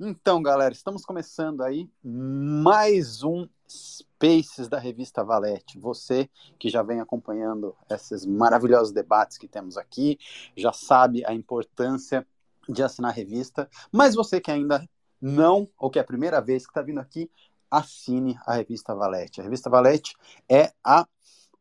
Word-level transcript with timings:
Então, 0.00 0.40
galera, 0.40 0.72
estamos 0.72 1.04
começando 1.04 1.60
aí 1.60 1.90
mais 2.04 3.24
um 3.24 3.48
Spaces 3.68 4.68
da 4.68 4.78
revista 4.78 5.24
Valete. 5.24 5.76
Você 5.76 6.30
que 6.56 6.68
já 6.68 6.84
vem 6.84 7.00
acompanhando 7.00 7.74
esses 7.90 8.24
maravilhosos 8.24 8.92
debates 8.92 9.36
que 9.36 9.48
temos 9.48 9.76
aqui, 9.76 10.16
já 10.56 10.72
sabe 10.72 11.24
a 11.26 11.34
importância 11.34 12.24
de 12.68 12.80
assinar 12.80 13.10
a 13.10 13.14
revista, 13.14 13.68
mas 13.90 14.14
você 14.14 14.40
que 14.40 14.52
ainda 14.52 14.88
não, 15.20 15.68
ou 15.76 15.90
que 15.90 15.98
é 15.98 16.02
a 16.02 16.06
primeira 16.06 16.40
vez 16.40 16.64
que 16.64 16.70
está 16.70 16.80
vindo 16.80 17.00
aqui, 17.00 17.28
assine 17.68 18.38
a 18.46 18.54
revista 18.54 18.94
Valete. 18.94 19.40
A 19.40 19.44
revista 19.44 19.68
Valete 19.68 20.14
é 20.48 20.72
a 20.84 21.08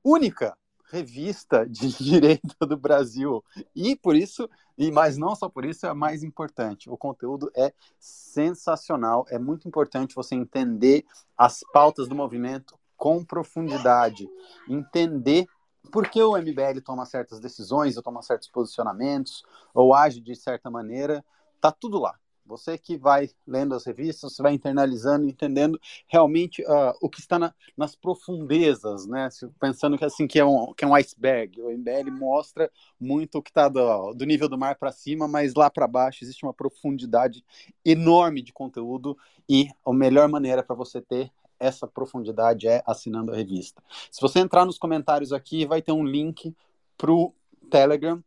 única 0.03 0.55
revista 0.89 1.67
de 1.67 1.89
direito 2.03 2.55
do 2.61 2.77
Brasil. 2.77 3.43
E 3.75 3.95
por 3.95 4.15
isso, 4.15 4.49
e 4.77 4.91
mas 4.91 5.17
não 5.17 5.35
só 5.35 5.49
por 5.49 5.65
isso, 5.65 5.85
é 5.85 5.93
mais 5.93 6.23
importante. 6.23 6.89
O 6.89 6.97
conteúdo 6.97 7.51
é 7.55 7.73
sensacional, 7.99 9.25
é 9.29 9.37
muito 9.37 9.67
importante 9.67 10.15
você 10.15 10.35
entender 10.35 11.05
as 11.37 11.61
pautas 11.73 12.07
do 12.07 12.15
movimento 12.15 12.77
com 12.95 13.23
profundidade, 13.23 14.27
entender 14.67 15.47
por 15.91 16.09
que 16.09 16.21
o 16.21 16.35
MBL 16.35 16.81
toma 16.83 17.05
certas 17.05 17.39
decisões, 17.39 17.95
ou 17.95 18.03
toma 18.03 18.21
certos 18.21 18.49
posicionamentos, 18.49 19.43
ou 19.73 19.93
age 19.93 20.19
de 20.19 20.35
certa 20.35 20.69
maneira, 20.69 21.23
tá 21.61 21.71
tudo 21.71 21.99
lá. 21.99 22.17
Você 22.47 22.77
que 22.77 22.97
vai 22.97 23.29
lendo 23.45 23.75
as 23.75 23.85
revistas, 23.85 24.33
você 24.33 24.41
vai 24.41 24.53
internalizando, 24.53 25.27
entendendo 25.27 25.79
realmente 26.07 26.61
uh, 26.63 26.93
o 27.01 27.09
que 27.09 27.19
está 27.19 27.37
na, 27.37 27.53
nas 27.75 27.95
profundezas, 27.95 29.05
né? 29.05 29.29
Pensando 29.59 29.97
que 29.97 30.05
assim 30.05 30.25
que 30.25 30.39
é 30.39 30.45
um, 30.45 30.73
que 30.73 30.85
é 30.85 30.87
um 30.87 30.95
iceberg. 30.95 31.61
O 31.61 31.69
MBL 31.69 32.09
mostra 32.11 32.71
muito 32.99 33.37
o 33.37 33.41
que 33.41 33.49
está 33.49 33.67
do, 33.67 34.13
do 34.13 34.25
nível 34.25 34.47
do 34.47 34.57
mar 34.57 34.75
para 34.75 34.91
cima, 34.91 35.27
mas 35.27 35.53
lá 35.53 35.69
para 35.69 35.87
baixo 35.87 36.23
existe 36.23 36.45
uma 36.45 36.53
profundidade 36.53 37.43
enorme 37.83 38.41
de 38.41 38.53
conteúdo 38.53 39.17
e 39.49 39.69
a 39.85 39.93
melhor 39.93 40.27
maneira 40.29 40.63
para 40.63 40.75
você 40.75 41.01
ter 41.01 41.31
essa 41.59 41.87
profundidade 41.87 42.67
é 42.67 42.83
assinando 42.85 43.31
a 43.31 43.35
revista. 43.35 43.81
Se 44.11 44.21
você 44.21 44.39
entrar 44.39 44.65
nos 44.65 44.77
comentários 44.77 45.33
aqui, 45.33 45.65
vai 45.65 45.81
ter 45.81 45.91
um 45.91 46.05
link 46.05 46.55
para 46.97 47.11
o 47.11 47.33
Telegram 47.69 48.23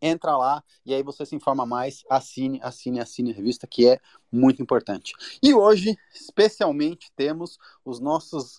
entra 0.00 0.36
lá 0.36 0.62
e 0.84 0.94
aí 0.94 1.02
você 1.02 1.24
se 1.24 1.34
informa 1.34 1.66
mais, 1.66 2.04
assine, 2.10 2.60
assine, 2.62 3.00
assine 3.00 3.32
a 3.32 3.34
revista, 3.34 3.66
que 3.66 3.88
é 3.88 3.98
muito 4.30 4.62
importante. 4.62 5.12
E 5.42 5.54
hoje, 5.54 5.96
especialmente, 6.14 7.10
temos 7.16 7.58
os 7.84 8.00
nossos 8.00 8.58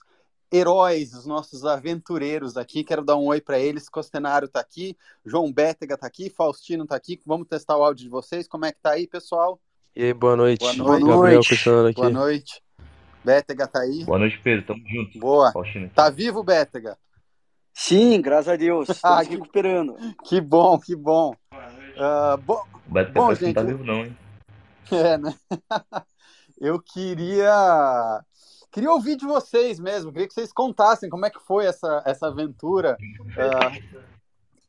heróis, 0.52 1.14
os 1.14 1.26
nossos 1.26 1.66
aventureiros 1.66 2.58
aqui. 2.58 2.84
Quero 2.84 3.04
dar 3.04 3.18
um 3.18 3.28
oi 3.28 3.42
para 3.42 3.60
eles. 3.60 3.90
Costenário 3.90 4.46
está 4.46 4.60
aqui, 4.60 4.98
João 5.26 5.52
Bétega 5.52 5.96
está 5.96 6.08
aqui, 6.08 6.30
Faustino 6.30 6.84
está 6.84 6.96
aqui. 6.96 7.20
Vamos 7.26 7.48
testar 7.48 7.78
o 7.78 7.84
áudio 7.84 8.06
de 8.06 8.10
vocês. 8.10 8.48
Como 8.48 8.66
é 8.66 8.72
que 8.72 8.80
tá 8.82 8.92
aí, 8.92 9.08
pessoal? 9.08 9.60
E 9.96 10.04
aí, 10.04 10.14
boa 10.14 10.36
noite. 10.36 10.60
Boa 10.60 11.00
noite. 11.00 11.06
Gabriel 11.06 11.42
Costenário 11.44 11.90
aqui. 11.90 12.02
Boa 12.02 12.10
noite. 12.10 12.64
Bétega 13.26 13.68
tá 13.68 13.82
aí. 13.82 14.06
Boa 14.06 14.20
noite, 14.20 14.40
Pedro. 14.42 14.66
Tamo 14.66 14.84
junto. 14.88 15.20
Boa. 15.20 15.52
Tá 15.94 16.10
vivo, 16.10 16.44
Bétega? 16.44 16.98
Sim, 17.80 18.20
graças 18.20 18.48
a 18.48 18.56
Deus. 18.56 18.88
Ah, 19.04 19.22
Estamos 19.22 19.28
recuperando. 19.28 19.96
Que 20.26 20.42
bom, 20.42 20.80
que 20.80 20.96
bom. 20.96 21.36
Uh, 21.54 22.36
bo... 22.42 22.66
O 22.90 22.92
Beto 22.92 23.12
Bom, 23.14 23.28
que 23.30 23.36
gente, 23.36 23.46
não 23.46 23.54
tá 23.54 23.62
vivo, 23.62 23.84
não, 23.84 24.04
hein? 24.04 24.18
É, 24.92 25.18
né? 25.18 25.36
Eu 26.60 26.82
queria 26.82 28.24
queria 28.72 28.92
ouvir 28.92 29.16
de 29.16 29.26
vocês 29.26 29.80
mesmo, 29.80 30.12
queria 30.12 30.28
que 30.28 30.34
vocês 30.34 30.52
contassem 30.52 31.10
como 31.10 31.26
é 31.26 31.30
que 31.30 31.40
foi 31.40 31.66
essa, 31.66 32.02
essa 32.06 32.28
aventura, 32.28 32.98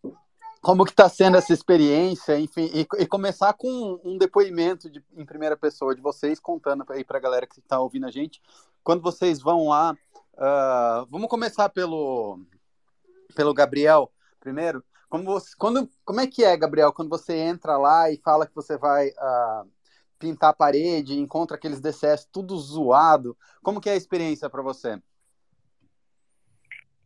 uh, 0.04 0.12
como 0.60 0.84
que 0.84 0.90
está 0.90 1.08
sendo 1.08 1.36
essa 1.36 1.52
experiência, 1.52 2.38
enfim, 2.38 2.70
e, 2.74 2.86
e, 2.98 3.06
começar 3.06 3.52
com 3.54 4.00
um 4.04 4.18
depoimento 4.18 4.90
de, 4.90 5.02
em 5.16 5.24
primeira 5.24 5.56
pessoa 5.56 5.94
de 5.94 6.00
vocês, 6.00 6.38
contando 6.40 6.84
aí 6.90 7.04
para 7.04 7.18
a 7.18 7.20
galera 7.20 7.46
que 7.46 7.58
está 7.58 7.80
ouvindo 7.80 8.06
a 8.06 8.10
gente, 8.10 8.40
quando 8.82 9.02
vocês 9.02 9.40
vão 9.40 9.68
lá, 9.68 9.96
uh, 10.34 11.06
vamos 11.10 11.28
começar 11.28 11.68
pelo, 11.68 12.40
pelo 13.34 13.54
Gabriel 13.54 14.10
primeiro, 14.41 14.84
como, 15.08 15.25
você, 15.25 15.50
quando, 15.58 15.88
como 16.04 16.20
é 16.20 16.26
que 16.26 16.44
é, 16.44 16.56
Gabriel, 16.56 16.92
quando 16.92 17.08
você 17.08 17.34
entra 17.36 17.76
lá 17.76 18.10
e 18.10 18.19
fala 18.19 18.47
que 18.47 18.54
você 18.54 18.76
vai 18.76 19.08
uh, 19.08 19.69
pintar 20.19 20.50
a 20.50 20.54
parede, 20.54 21.19
encontra 21.19 21.56
aqueles 21.56 21.80
DCS 21.80 22.28
tudo 22.30 22.56
zoado, 22.58 23.36
como 23.62 23.80
que 23.80 23.88
é 23.88 23.92
a 23.92 23.97
experiência 23.97 24.48
para 24.48 24.62
você? 24.62 25.00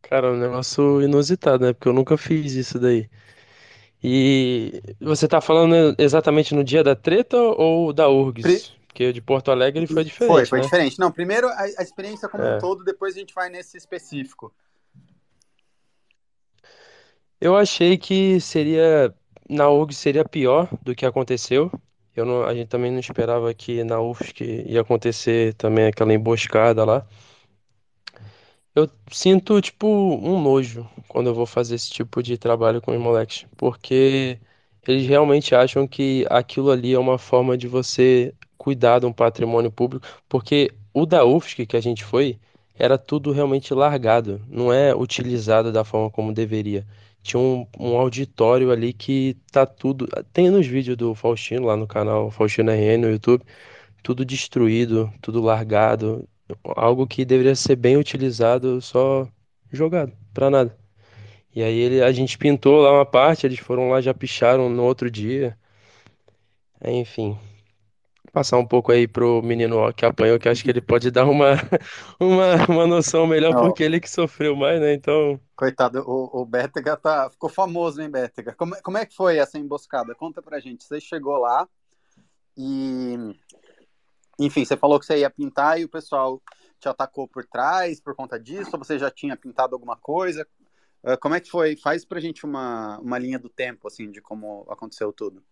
Cara, 0.01 0.27
é 0.27 0.31
um 0.31 0.37
negócio 0.37 1.01
inusitado, 1.01 1.65
né? 1.65 1.73
Porque 1.73 1.87
eu 1.87 1.93
nunca 1.93 2.17
fiz 2.17 2.53
isso 2.53 2.77
daí. 2.77 3.09
E 4.03 4.81
você 4.99 5.27
tá 5.27 5.39
falando 5.39 5.95
exatamente 5.97 6.53
no 6.53 6.63
dia 6.63 6.83
da 6.83 6.93
treta 6.93 7.37
ou 7.37 7.93
da 7.93 8.09
URGS? 8.09 8.41
Pri- 8.41 8.83
Porque 8.87 9.13
de 9.13 9.21
Porto 9.21 9.49
Alegre 9.49 9.87
foi 9.87 10.03
diferente, 10.03 10.33
foi, 10.33 10.45
foi 10.45 10.59
né? 10.59 10.65
diferente. 10.65 10.99
Não, 10.99 11.11
primeiro 11.11 11.47
a, 11.47 11.61
a 11.61 11.81
experiência 11.81 12.27
como 12.27 12.43
É. 12.43 12.57
um 12.57 12.59
todo, 12.59 12.83
depois 12.83 13.15
a 13.15 13.19
gente 13.19 13.33
vai 13.33 13.49
nesse 13.49 13.77
específico. 13.77 14.53
Eu 17.43 17.57
achei 17.57 17.97
que 17.97 18.39
seria 18.39 19.13
na 19.49 19.69
URGS 19.69 19.97
seria 19.97 20.23
pior 20.23 20.69
do 20.81 20.95
que 20.95 21.05
aconteceu. 21.05 21.69
Eu 22.15 22.25
não, 22.25 22.43
a 22.45 22.55
gente 22.55 22.69
também 22.69 22.89
não 22.89 23.01
esperava 23.01 23.53
que 23.53 23.83
na 23.83 23.99
UFSC 23.99 24.63
ia 24.65 24.79
acontecer 24.79 25.53
também 25.55 25.87
aquela 25.87 26.13
emboscada 26.13 26.85
lá. 26.85 27.05
Eu 28.73 28.89
sinto 29.11 29.59
tipo 29.59 29.85
um 29.85 30.41
nojo 30.41 30.89
quando 31.09 31.27
eu 31.27 31.35
vou 31.35 31.45
fazer 31.45 31.75
esse 31.75 31.89
tipo 31.89 32.23
de 32.23 32.37
trabalho 32.37 32.81
com 32.81 32.93
os 32.93 32.97
moleques, 32.97 33.45
porque 33.57 34.39
eles 34.87 35.05
realmente 35.05 35.53
acham 35.53 35.85
que 35.85 36.25
aquilo 36.29 36.71
ali 36.71 36.93
é 36.93 36.99
uma 36.99 37.17
forma 37.17 37.57
de 37.57 37.67
você 37.67 38.33
cuidar 38.57 38.99
de 38.99 39.05
um 39.05 39.11
patrimônio 39.11 39.69
público, 39.69 40.07
porque 40.29 40.71
o 40.93 41.05
da 41.05 41.25
UFSC 41.25 41.65
que 41.65 41.75
a 41.75 41.81
gente 41.81 42.05
foi 42.05 42.39
era 42.73 42.97
tudo 42.97 43.33
realmente 43.33 43.73
largado, 43.73 44.41
não 44.47 44.71
é 44.71 44.95
utilizado 44.95 45.73
da 45.73 45.83
forma 45.83 46.09
como 46.09 46.31
deveria. 46.31 46.87
Tinha 47.23 47.39
um, 47.41 47.67
um 47.79 47.97
auditório 47.97 48.71
ali 48.71 48.93
que 48.93 49.37
tá 49.51 49.65
tudo. 49.65 50.07
Tem 50.33 50.49
nos 50.49 50.67
vídeos 50.67 50.97
do 50.97 51.15
Faustino 51.15 51.65
lá 51.67 51.77
no 51.77 51.87
canal 51.87 52.29
Faustino 52.31 52.71
RN 52.71 53.01
no 53.07 53.11
YouTube, 53.11 53.43
tudo 54.03 54.25
destruído, 54.25 55.11
tudo 55.21 55.41
largado, 55.41 56.27
algo 56.75 57.07
que 57.07 57.25
deveria 57.25 57.55
ser 57.55 57.75
bem 57.77 57.97
utilizado, 57.97 58.81
só 58.81 59.27
jogado 59.71 60.13
pra 60.33 60.49
nada. 60.49 60.77
E 61.55 61.63
aí 61.63 61.77
ele, 61.79 62.03
a 62.03 62.11
gente 62.11 62.37
pintou 62.37 62.81
lá 62.81 62.91
uma 62.93 63.05
parte, 63.05 63.45
eles 63.45 63.59
foram 63.59 63.89
lá, 63.89 64.01
já 64.01 64.13
picharam 64.13 64.69
no 64.69 64.83
outro 64.83 65.09
dia. 65.11 65.57
Aí, 66.79 66.93
Enfim, 66.95 67.37
passar 68.33 68.57
um 68.57 68.65
pouco 68.67 68.91
aí 68.91 69.07
pro 69.07 69.41
menino 69.43 69.93
que 69.93 70.05
apanhou, 70.05 70.39
que 70.39 70.49
acho 70.49 70.63
que 70.63 70.69
ele 70.71 70.81
pode 70.81 71.11
dar 71.11 71.25
uma, 71.25 71.53
uma, 72.19 72.65
uma 72.67 72.87
noção 72.87 73.27
melhor, 73.27 73.53
Não. 73.53 73.61
porque 73.61 73.83
ele 73.83 73.99
que 73.99 74.09
sofreu 74.09 74.55
mais, 74.55 74.81
né? 74.81 74.93
Então. 74.93 75.39
Coitado, 75.55 76.03
o, 76.05 76.41
o 76.41 76.45
Bétega 76.45 76.97
tá, 76.97 77.29
ficou 77.29 77.47
famoso, 77.47 78.01
hein, 78.01 78.09
Bétega? 78.09 78.53
Como, 78.55 78.75
como 78.81 78.97
é 78.97 79.05
que 79.05 79.15
foi 79.15 79.37
essa 79.37 79.59
emboscada? 79.59 80.15
Conta 80.15 80.41
pra 80.41 80.59
gente. 80.59 80.83
Você 80.83 80.99
chegou 80.99 81.37
lá 81.37 81.69
e, 82.57 83.15
enfim, 84.39 84.65
você 84.65 84.75
falou 84.75 84.99
que 84.99 85.05
você 85.05 85.19
ia 85.19 85.29
pintar 85.29 85.79
e 85.79 85.85
o 85.85 85.89
pessoal 85.89 86.41
te 86.79 86.89
atacou 86.89 87.27
por 87.27 87.45
trás 87.45 88.01
por 88.01 88.15
conta 88.15 88.39
disso, 88.39 88.71
ou 88.73 88.83
você 88.83 88.97
já 88.97 89.11
tinha 89.11 89.37
pintado 89.37 89.75
alguma 89.75 89.95
coisa? 89.95 90.45
Ah, 91.03 91.17
Como 91.17 91.35
é 91.35 91.39
que 91.39 91.49
foi? 91.49 91.75
Faz 91.75 92.03
pra 92.03 92.19
gente 92.19 92.45
uma, 92.45 92.97
uma 92.99 93.19
linha 93.19 93.37
do 93.37 93.49
tempo, 93.49 93.87
assim, 93.87 94.09
de 94.09 94.21
como 94.21 94.65
aconteceu 94.69 95.13
tudo. 95.13 95.43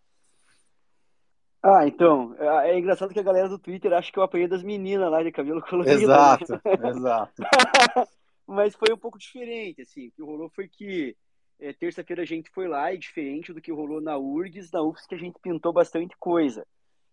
Ah, 1.63 1.87
então, 1.87 2.35
é 2.39 2.71
é 2.71 2.79
engraçado 2.79 3.13
que 3.13 3.19
a 3.19 3.23
galera 3.23 3.47
do 3.47 3.59
Twitter 3.59 3.93
acha 3.93 4.11
que 4.11 4.17
eu 4.17 4.23
apanhei 4.23 4.47
das 4.47 4.63
meninas 4.63 5.11
lá 5.11 5.21
de 5.21 5.31
cabelo 5.31 5.61
colorido, 5.69 6.15
né? 6.15 6.33
Exato, 6.37 6.61
exato. 6.87 7.43
Mas 8.47 8.75
foi 8.75 8.93
um 8.93 8.97
pouco 8.97 9.19
diferente, 9.19 9.81
assim. 9.81 10.07
O 10.07 10.11
que 10.11 10.23
rolou 10.23 10.49
foi 10.49 10.67
que 10.67 11.15
é, 11.59 11.71
terça-feira 11.71 12.23
a 12.23 12.25
gente 12.25 12.49
foi 12.49 12.67
lá 12.67 12.91
e 12.91 12.97
diferente 12.97 13.53
do 13.53 13.61
que 13.61 13.71
rolou 13.71 14.01
na 14.01 14.17
URGS, 14.17 14.71
na 14.71 14.81
UFSC 14.81 15.13
a 15.13 15.17
gente 15.17 15.39
pintou 15.39 15.71
bastante 15.71 16.15
coisa. 16.17 16.65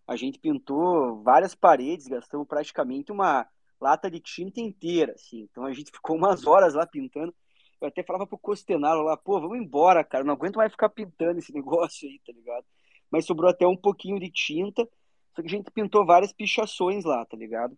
A 0.07 0.15
gente 0.15 0.39
pintou 0.39 1.21
várias 1.21 1.53
paredes, 1.53 2.07
gastamos 2.07 2.47
praticamente 2.47 3.11
uma 3.11 3.47
lata 3.79 4.09
de 4.09 4.19
tinta 4.19 4.59
inteira, 4.59 5.13
assim. 5.13 5.47
Então 5.51 5.65
a 5.65 5.73
gente 5.73 5.91
ficou 5.91 6.15
umas 6.17 6.47
horas 6.47 6.73
lá 6.73 6.87
pintando. 6.87 7.33
Eu 7.79 7.87
até 7.87 8.01
falava 8.01 8.25
pro 8.25 8.37
Costenaro 8.37 9.03
lá, 9.03 9.15
pô, 9.15 9.39
vamos 9.39 9.59
embora, 9.59 10.03
cara, 10.03 10.23
não 10.23 10.33
aguento 10.33 10.57
mais 10.57 10.71
ficar 10.71 10.89
pintando 10.89 11.37
esse 11.37 11.53
negócio 11.53 12.09
aí, 12.09 12.19
tá 12.25 12.33
ligado? 12.33 12.65
Mas 13.11 13.25
sobrou 13.25 13.49
até 13.49 13.67
um 13.67 13.77
pouquinho 13.77 14.19
de 14.19 14.29
tinta, 14.29 14.87
só 15.35 15.41
que 15.41 15.47
a 15.47 15.49
gente 15.49 15.71
pintou 15.71 16.05
várias 16.05 16.33
pichações 16.33 17.03
lá, 17.03 17.25
tá 17.25 17.35
ligado? 17.35 17.77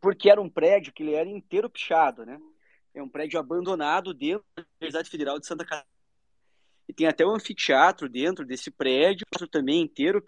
Porque 0.00 0.28
era 0.28 0.40
um 0.40 0.50
prédio 0.50 0.92
que 0.92 1.02
ele 1.02 1.14
era 1.14 1.28
inteiro 1.28 1.70
pichado, 1.70 2.26
né? 2.26 2.38
É 2.94 3.02
um 3.02 3.08
prédio 3.08 3.40
abandonado 3.40 4.12
dentro 4.12 4.44
da 4.56 4.64
Universidade 4.80 5.10
Federal 5.10 5.38
de 5.38 5.46
Santa 5.46 5.64
Catarina. 5.64 5.88
E 6.88 6.92
tem 6.92 7.06
até 7.06 7.24
um 7.24 7.34
anfiteatro 7.34 8.08
dentro 8.08 8.44
desse 8.44 8.70
prédio, 8.70 9.26
também 9.50 9.82
inteiro 9.82 10.22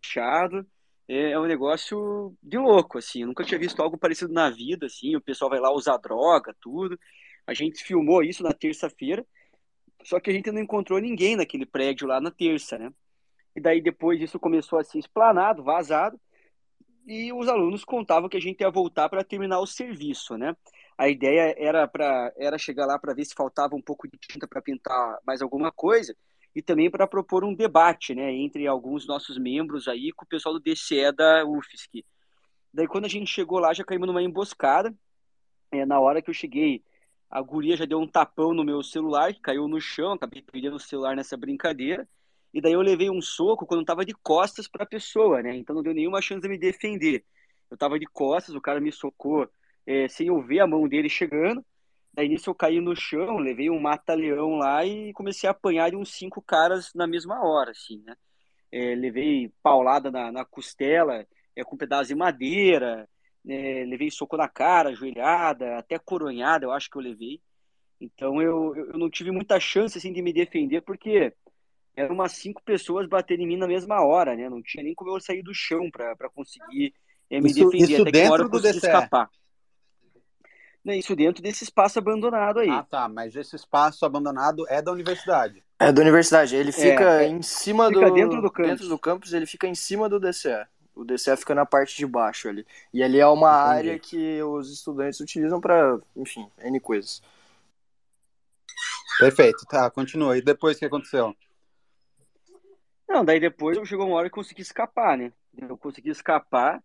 pichado. 0.00 0.66
É, 1.08 1.32
é 1.32 1.38
um 1.38 1.46
negócio 1.46 2.36
de 2.42 2.56
louco, 2.58 2.98
assim. 2.98 3.22
Eu 3.22 3.28
nunca 3.28 3.44
tinha 3.44 3.58
visto 3.58 3.80
algo 3.82 3.98
parecido 3.98 4.32
na 4.32 4.48
vida, 4.50 4.86
assim. 4.86 5.16
O 5.16 5.20
pessoal 5.20 5.50
vai 5.50 5.60
lá 5.60 5.72
usar 5.72 5.96
droga, 5.98 6.54
tudo. 6.60 6.98
A 7.46 7.54
gente 7.54 7.84
filmou 7.84 8.22
isso 8.22 8.42
na 8.42 8.52
terça-feira, 8.52 9.24
só 10.04 10.18
que 10.18 10.30
a 10.30 10.32
gente 10.32 10.50
não 10.50 10.60
encontrou 10.60 11.00
ninguém 11.00 11.36
naquele 11.36 11.64
prédio 11.64 12.06
lá 12.06 12.20
na 12.20 12.30
terça, 12.30 12.76
né? 12.76 12.92
E 13.56 13.60
daí 13.60 13.80
depois 13.80 14.20
isso 14.20 14.38
começou 14.38 14.78
a 14.78 14.84
ser 14.84 14.98
explanado, 14.98 15.62
vazado. 15.64 16.20
e 17.06 17.32
os 17.32 17.48
alunos 17.48 17.84
contavam 17.84 18.28
que 18.28 18.36
a 18.36 18.40
gente 18.40 18.60
ia 18.60 18.70
voltar 18.70 19.08
para 19.08 19.24
terminar 19.24 19.60
o 19.60 19.66
serviço, 19.66 20.36
né? 20.36 20.56
A 20.98 21.08
ideia 21.08 21.54
era 21.58 21.86
para 21.88 22.32
era 22.36 22.58
chegar 22.58 22.86
lá 22.86 22.98
para 22.98 23.14
ver 23.14 23.24
se 23.24 23.34
faltava 23.34 23.76
um 23.76 23.82
pouco 23.82 24.08
de 24.08 24.18
tinta 24.18 24.46
para 24.48 24.62
pintar 24.62 25.18
mais 25.26 25.42
alguma 25.42 25.70
coisa 25.72 26.16
e 26.54 26.62
também 26.62 26.90
para 26.90 27.06
propor 27.06 27.44
um 27.44 27.54
debate, 27.54 28.14
né, 28.14 28.32
entre 28.32 28.66
alguns 28.66 29.06
nossos 29.06 29.38
membros 29.38 29.88
aí 29.88 30.10
com 30.12 30.24
o 30.24 30.28
pessoal 30.28 30.54
do 30.54 30.60
DCE 30.60 31.12
da 31.12 31.44
UFSC. 31.44 32.04
Daí 32.72 32.86
quando 32.88 33.04
a 33.04 33.08
gente 33.08 33.30
chegou 33.30 33.58
lá 33.58 33.74
já 33.74 33.84
caímos 33.84 34.06
numa 34.08 34.22
emboscada. 34.22 34.94
É, 35.72 35.84
na 35.84 36.00
hora 36.00 36.22
que 36.22 36.30
eu 36.30 36.34
cheguei, 36.34 36.82
a 37.30 37.40
guria 37.42 37.76
já 37.76 37.84
deu 37.84 37.98
um 38.00 38.06
tapão 38.08 38.54
no 38.54 38.64
meu 38.64 38.82
celular, 38.82 39.34
que 39.34 39.40
caiu 39.40 39.68
no 39.68 39.80
chão, 39.80 40.12
acabei 40.12 40.42
perdendo 40.42 40.76
o 40.76 40.80
celular 40.80 41.16
nessa 41.16 41.36
brincadeira. 41.36 42.08
E 42.56 42.60
daí 42.62 42.72
eu 42.72 42.80
levei 42.80 43.10
um 43.10 43.20
soco 43.20 43.66
quando 43.66 43.80
eu 43.80 43.84
tava 43.84 44.02
de 44.02 44.14
costas 44.14 44.66
para 44.66 44.84
a 44.84 44.86
pessoa, 44.86 45.42
né? 45.42 45.54
Então 45.54 45.76
não 45.76 45.82
deu 45.82 45.92
nenhuma 45.92 46.22
chance 46.22 46.40
de 46.40 46.48
me 46.48 46.56
defender. 46.56 47.22
Eu 47.70 47.76
tava 47.76 47.98
de 47.98 48.06
costas, 48.06 48.54
o 48.54 48.62
cara 48.62 48.80
me 48.80 48.90
socou 48.90 49.46
é, 49.86 50.08
sem 50.08 50.28
eu 50.28 50.40
ver 50.40 50.60
a 50.60 50.66
mão 50.66 50.88
dele 50.88 51.10
chegando. 51.10 51.62
Daí 52.14 52.30
nisso 52.30 52.48
eu 52.48 52.54
caí 52.54 52.80
no 52.80 52.96
chão, 52.96 53.36
levei 53.36 53.68
um 53.68 53.78
mata-leão 53.78 54.56
lá 54.56 54.86
e 54.86 55.12
comecei 55.12 55.46
a 55.46 55.50
apanhar 55.50 55.90
de 55.90 55.96
uns 55.96 56.14
cinco 56.14 56.40
caras 56.40 56.94
na 56.94 57.06
mesma 57.06 57.46
hora, 57.46 57.72
assim, 57.72 58.02
né? 58.06 58.16
É, 58.72 58.94
levei 58.94 59.52
paulada 59.62 60.10
na, 60.10 60.32
na 60.32 60.42
costela, 60.42 61.26
é, 61.54 61.62
com 61.62 61.74
um 61.74 61.78
pedaço 61.78 62.08
de 62.08 62.14
madeira, 62.14 63.06
é, 63.46 63.84
levei 63.84 64.10
soco 64.10 64.34
na 64.34 64.48
cara, 64.48 64.94
joelhada, 64.94 65.76
até 65.76 65.98
coronhada 65.98 66.64
eu 66.64 66.72
acho 66.72 66.88
que 66.88 66.96
eu 66.96 67.02
levei. 67.02 67.38
Então 68.00 68.40
eu, 68.40 68.74
eu 68.74 68.98
não 68.98 69.10
tive 69.10 69.30
muita 69.30 69.60
chance 69.60 69.98
assim, 69.98 70.10
de 70.10 70.22
me 70.22 70.32
defender, 70.32 70.80
porque 70.80 71.34
eram 71.96 72.14
umas 72.14 72.32
cinco 72.32 72.62
pessoas 72.62 73.08
batendo 73.08 73.42
em 73.42 73.46
mim 73.46 73.56
na 73.56 73.66
mesma 73.66 74.04
hora, 74.04 74.36
né? 74.36 74.48
Não 74.50 74.62
tinha 74.62 74.84
nem 74.84 74.94
como 74.94 75.10
eu 75.10 75.20
sair 75.20 75.42
do 75.42 75.54
chão 75.54 75.90
para 75.90 76.28
conseguir 76.28 76.94
é, 77.30 77.40
me 77.40 77.50
isso, 77.50 77.64
defender. 77.64 77.92
Isso 77.92 78.02
até 78.02 78.10
dentro 78.10 78.44
que 78.44 78.50
do 78.50 78.60
DCE. 78.60 78.76
escapar. 78.76 79.30
Isso 80.84 81.16
dentro 81.16 81.42
desse 81.42 81.64
espaço 81.64 81.98
abandonado 81.98 82.60
aí. 82.60 82.70
Ah, 82.70 82.82
tá. 82.82 83.08
Mas 83.08 83.34
esse 83.34 83.56
espaço 83.56 84.04
abandonado 84.04 84.64
é 84.68 84.80
da 84.80 84.92
universidade. 84.92 85.64
É 85.80 85.90
da 85.90 86.00
universidade. 86.00 86.54
Ele 86.54 86.70
fica 86.70 87.22
é, 87.22 87.26
em 87.26 87.42
cima 87.42 87.88
fica 87.88 88.08
do. 88.08 88.14
Dentro 88.14 88.40
do 88.40 88.50
campus. 88.50 88.70
Dentro 88.70 88.88
do 88.88 88.98
campus, 88.98 89.32
ele 89.32 89.46
fica 89.46 89.66
em 89.66 89.74
cima 89.74 90.08
do 90.08 90.20
DCE. 90.20 90.66
O 90.94 91.04
DCE 91.04 91.36
fica 91.36 91.54
na 91.54 91.66
parte 91.66 91.96
de 91.96 92.06
baixo 92.06 92.48
ali. 92.48 92.64
E 92.92 93.02
ali 93.02 93.18
é 93.18 93.26
uma 93.26 93.50
Entendi. 93.50 93.88
área 93.88 93.98
que 93.98 94.42
os 94.42 94.72
estudantes 94.72 95.18
utilizam 95.18 95.60
para, 95.60 95.98
enfim, 96.14 96.48
N 96.62 96.78
coisas. 96.78 97.20
Perfeito, 99.18 99.64
tá, 99.66 99.90
continua. 99.90 100.38
E 100.38 100.42
depois 100.42 100.76
o 100.76 100.78
que 100.78 100.86
aconteceu? 100.86 101.34
Não, 103.08 103.24
daí 103.24 103.38
depois 103.40 103.78
chegou 103.88 104.06
uma 104.06 104.16
hora 104.16 104.28
que 104.28 104.32
eu 104.34 104.42
consegui 104.42 104.62
escapar, 104.62 105.16
né? 105.16 105.32
Eu 105.56 105.78
consegui 105.78 106.10
escapar 106.10 106.82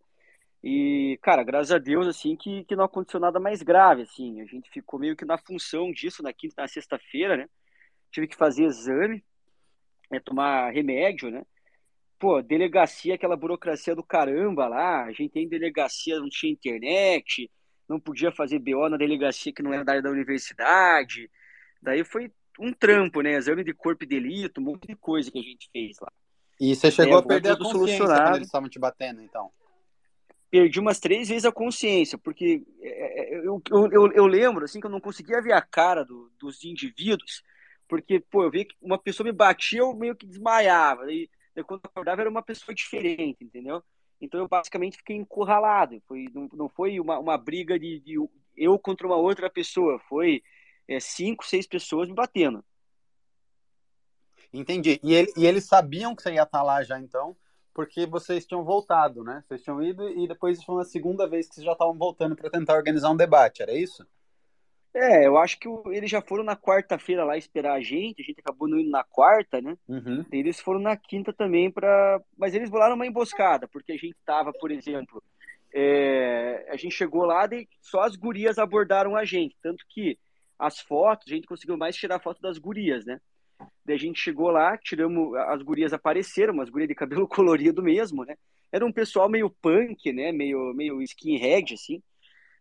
e, 0.64 1.18
cara, 1.22 1.44
graças 1.44 1.72
a 1.72 1.80
Deus, 1.80 2.08
assim, 2.08 2.36
que, 2.36 2.64
que 2.66 2.76
não 2.76 2.86
aconteceu 2.86 3.20
nada 3.20 3.40
mais 3.40 3.64
grave, 3.64 4.04
assim. 4.04 4.42
A 4.42 4.46
gente 4.46 4.70
ficou 4.70 5.00
meio 5.00 5.16
que 5.16 5.26
na 5.26 5.38
função 5.38 5.92
disso 5.92 6.22
na 6.22 6.32
quinta, 6.32 6.62
na 6.62 6.68
sexta-feira, 6.68 7.36
né? 7.36 7.50
Tive 8.12 8.28
que 8.28 8.36
fazer 8.36 8.66
exame, 8.66 9.24
é, 10.12 10.20
tomar 10.20 10.72
remédio, 10.72 11.32
né? 11.32 11.44
Pô, 12.20 12.42
delegacia, 12.42 13.16
aquela 13.16 13.36
burocracia 13.36 13.96
do 13.96 14.04
caramba 14.04 14.68
lá. 14.68 15.06
A 15.06 15.12
gente 15.12 15.32
tem 15.32 15.50
delegacia, 15.50 16.20
não 16.20 16.30
tinha 16.30 16.52
internet, 16.54 17.50
não 17.90 18.00
podia 18.00 18.32
fazer 18.32 18.60
BO 18.60 18.88
na 18.90 18.98
delegacia 18.98 19.52
que 19.54 19.64
não 19.64 19.74
era 19.74 19.84
da 19.84 19.94
área 19.94 20.04
da 20.04 20.12
universidade. 20.12 21.30
Daí 21.82 22.04
foi 22.04 22.32
um 22.60 22.74
trampo, 22.74 23.22
né? 23.22 23.34
Exame 23.34 23.64
de 23.64 23.74
corpo 23.74 24.04
e 24.04 24.08
delito, 24.08 24.62
um 24.62 24.66
monte 24.66 24.88
de 24.88 24.96
coisa 24.96 25.32
que 25.32 25.40
a 25.40 25.44
gente 25.44 25.70
fez 25.72 25.98
lá. 26.00 26.12
E 26.60 26.76
você 26.76 26.92
chegou 26.92 27.18
é, 27.18 27.20
a 27.20 27.24
perder 27.24 27.52
a 27.52 27.58
consciência 27.58 28.06
quando 28.06 28.36
eles 28.36 28.48
estavam 28.48 28.70
te 28.70 28.80
batendo, 28.80 29.22
então? 29.22 29.50
Perdi 30.50 30.80
umas 30.80 31.00
três 31.00 31.30
vezes 31.30 31.46
a 31.46 31.52
consciência, 31.52 32.18
porque 32.18 32.64
é, 32.82 33.36
é, 33.36 33.38
eu, 33.38 33.62
eu, 33.70 33.92
eu, 33.92 34.12
eu 34.12 34.26
lembro, 34.28 34.66
assim, 34.66 34.80
que 34.80 34.86
eu 34.86 34.92
não 34.92 35.00
conseguia 35.00 35.42
ver 35.42 35.54
a 35.54 35.62
cara 35.62 36.04
do, 36.04 36.30
dos 36.38 36.64
indivíduos, 36.64 37.42
porque, 37.88 38.20
pô, 38.20 38.44
eu 38.44 38.52
vi 38.52 38.66
que 38.66 38.76
uma 38.82 38.98
pessoa 38.98 39.26
me 39.26 39.32
batia, 39.32 39.80
eu 39.80 39.94
meio 39.96 40.16
que 40.16 40.28
desmaiava, 40.28 41.12
e 41.12 41.30
quando 41.66 41.82
eu 41.84 41.90
acordava 41.90 42.22
era 42.22 42.30
uma 42.30 42.44
pessoa 42.44 42.76
diferente, 42.76 43.44
entendeu? 43.44 43.82
Então 44.22 44.40
eu 44.40 44.48
basicamente 44.48 44.98
fiquei 44.98 45.16
encurralado, 45.16 46.02
foi, 46.08 46.28
não, 46.34 46.48
não 46.54 46.70
foi 46.70 47.00
uma, 47.00 47.18
uma 47.18 47.38
briga 47.38 47.80
de, 47.80 48.00
de 48.00 48.16
eu 48.56 48.78
contra 48.78 49.08
uma 49.08 49.16
outra 49.16 49.50
pessoa, 49.50 50.00
foi 50.08 50.44
é, 50.92 51.00
cinco, 51.00 51.46
seis 51.46 51.66
pessoas 51.66 52.10
me 52.10 52.16
batendo. 52.16 52.64
Entendi. 54.54 55.00
E, 55.02 55.14
ele, 55.14 55.32
e 55.38 55.46
eles 55.46 55.66
sabiam 55.66 56.16
que 56.16 56.22
você 56.22 56.34
ia 56.34 56.44
estar 56.44 56.62
lá 56.62 56.84
já 56.84 57.00
então, 57.00 57.36
porque 57.74 58.06
vocês 58.06 58.46
tinham 58.46 58.64
voltado, 58.64 59.24
né? 59.24 59.44
Vocês 59.48 59.64
tinham 59.64 59.82
ido 59.82 60.10
e 60.10 60.28
depois 60.28 60.62
foi 60.64 60.82
a 60.82 60.86
segunda 60.86 61.28
vez 61.28 61.48
que 61.48 61.56
vocês 61.56 61.66
já 61.66 61.72
estavam 61.72 61.98
voltando 61.98 62.36
para 62.36 62.50
tentar 62.50 62.76
organizar 62.76 63.10
um 63.10 63.16
debate, 63.16 63.62
era 63.62 63.74
isso? 63.74 64.06
É, 64.94 65.26
eu 65.26 65.38
acho 65.38 65.58
que 65.58 65.70
eles 65.92 66.12
já 66.12 66.22
foram 66.22 66.44
na 66.44 66.58
quarta-feira 66.58 67.24
lá 67.24 67.38
esperar 67.38 67.76
a 67.76 67.82
gente, 67.82 68.22
a 68.22 68.26
gente 68.26 68.42
acabou 68.42 68.68
não 68.68 68.78
indo 68.78 68.90
na 68.90 69.06
quarta, 69.06 69.62
né? 69.62 69.78
Uhum. 69.88 70.26
Eles 70.30 70.60
foram 70.60 70.82
na 70.82 70.98
quinta 70.98 71.32
também 71.32 71.72
para, 71.72 72.22
mas 72.38 72.54
eles 72.54 72.70
volaram 72.70 72.96
uma 72.96 73.08
emboscada, 73.08 73.70
porque 73.70 73.94
a 73.94 73.98
gente 73.98 74.18
tava, 74.26 74.52
por 74.52 74.70
exemplo, 74.70 75.24
é... 75.74 76.68
a 76.70 76.76
gente 76.76 76.94
chegou 76.94 77.24
lá 77.24 77.48
e 77.54 77.66
só 77.80 78.02
as 78.02 78.18
gurias 78.18 78.60
abordaram 78.60 79.16
a 79.16 79.24
gente, 79.24 79.56
tanto 79.64 79.86
que 79.88 80.20
as 80.62 80.80
fotos, 80.80 81.28
a 81.28 81.36
gente 81.36 81.48
conseguiu 81.48 81.76
mais 81.76 81.96
tirar 81.96 82.20
foto 82.20 82.40
das 82.40 82.60
gurias, 82.60 83.04
né? 83.04 83.20
Daí 83.84 83.96
a 83.96 84.00
gente 84.00 84.20
chegou 84.20 84.52
lá, 84.52 84.78
tiramos, 84.78 85.36
as 85.36 85.62
gurias 85.64 85.92
apareceram, 85.92 86.54
umas 86.54 86.70
gurias 86.70 86.88
de 86.88 86.96
cabelo 86.96 87.28
colorido 87.28 87.82
mesmo, 87.82 88.24
né? 88.24 88.36
Era 88.72 88.86
um 88.86 88.92
pessoal 88.92 89.28
meio 89.28 89.50
punk, 89.50 90.14
né? 90.14 90.32
Meio, 90.32 90.72
meio 90.76 91.02
skinhead, 91.02 91.74
assim. 91.74 92.02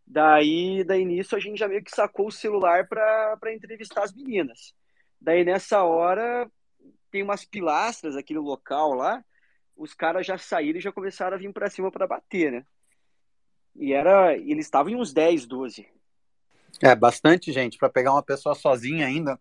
Daí, 0.06 0.82
daí 0.82 1.04
nisso 1.04 1.36
a 1.36 1.38
gente 1.38 1.58
já 1.58 1.68
meio 1.68 1.84
que 1.84 1.90
sacou 1.90 2.28
o 2.28 2.32
celular 2.32 2.88
para 2.88 3.54
entrevistar 3.54 4.02
as 4.02 4.12
meninas. 4.14 4.74
Daí 5.20 5.44
nessa 5.44 5.84
hora 5.84 6.50
tem 7.10 7.22
umas 7.22 7.44
pilastras 7.44 8.16
aqui 8.16 8.32
no 8.32 8.40
local 8.40 8.94
lá, 8.94 9.22
os 9.76 9.92
caras 9.92 10.26
já 10.26 10.38
saíram 10.38 10.78
e 10.78 10.82
já 10.82 10.90
começaram 10.90 11.36
a 11.36 11.38
vir 11.38 11.52
para 11.52 11.68
cima 11.68 11.90
para 11.92 12.06
bater, 12.06 12.50
né? 12.50 12.66
E 13.76 13.92
era, 13.92 14.34
eles 14.36 14.66
estavam 14.66 14.90
em 14.90 14.96
uns 14.96 15.12
10, 15.12 15.46
12. 15.46 15.86
É, 16.82 16.94
bastante 16.94 17.52
gente. 17.52 17.78
para 17.78 17.88
pegar 17.88 18.12
uma 18.12 18.22
pessoa 18.22 18.54
sozinha 18.54 19.06
ainda. 19.06 19.38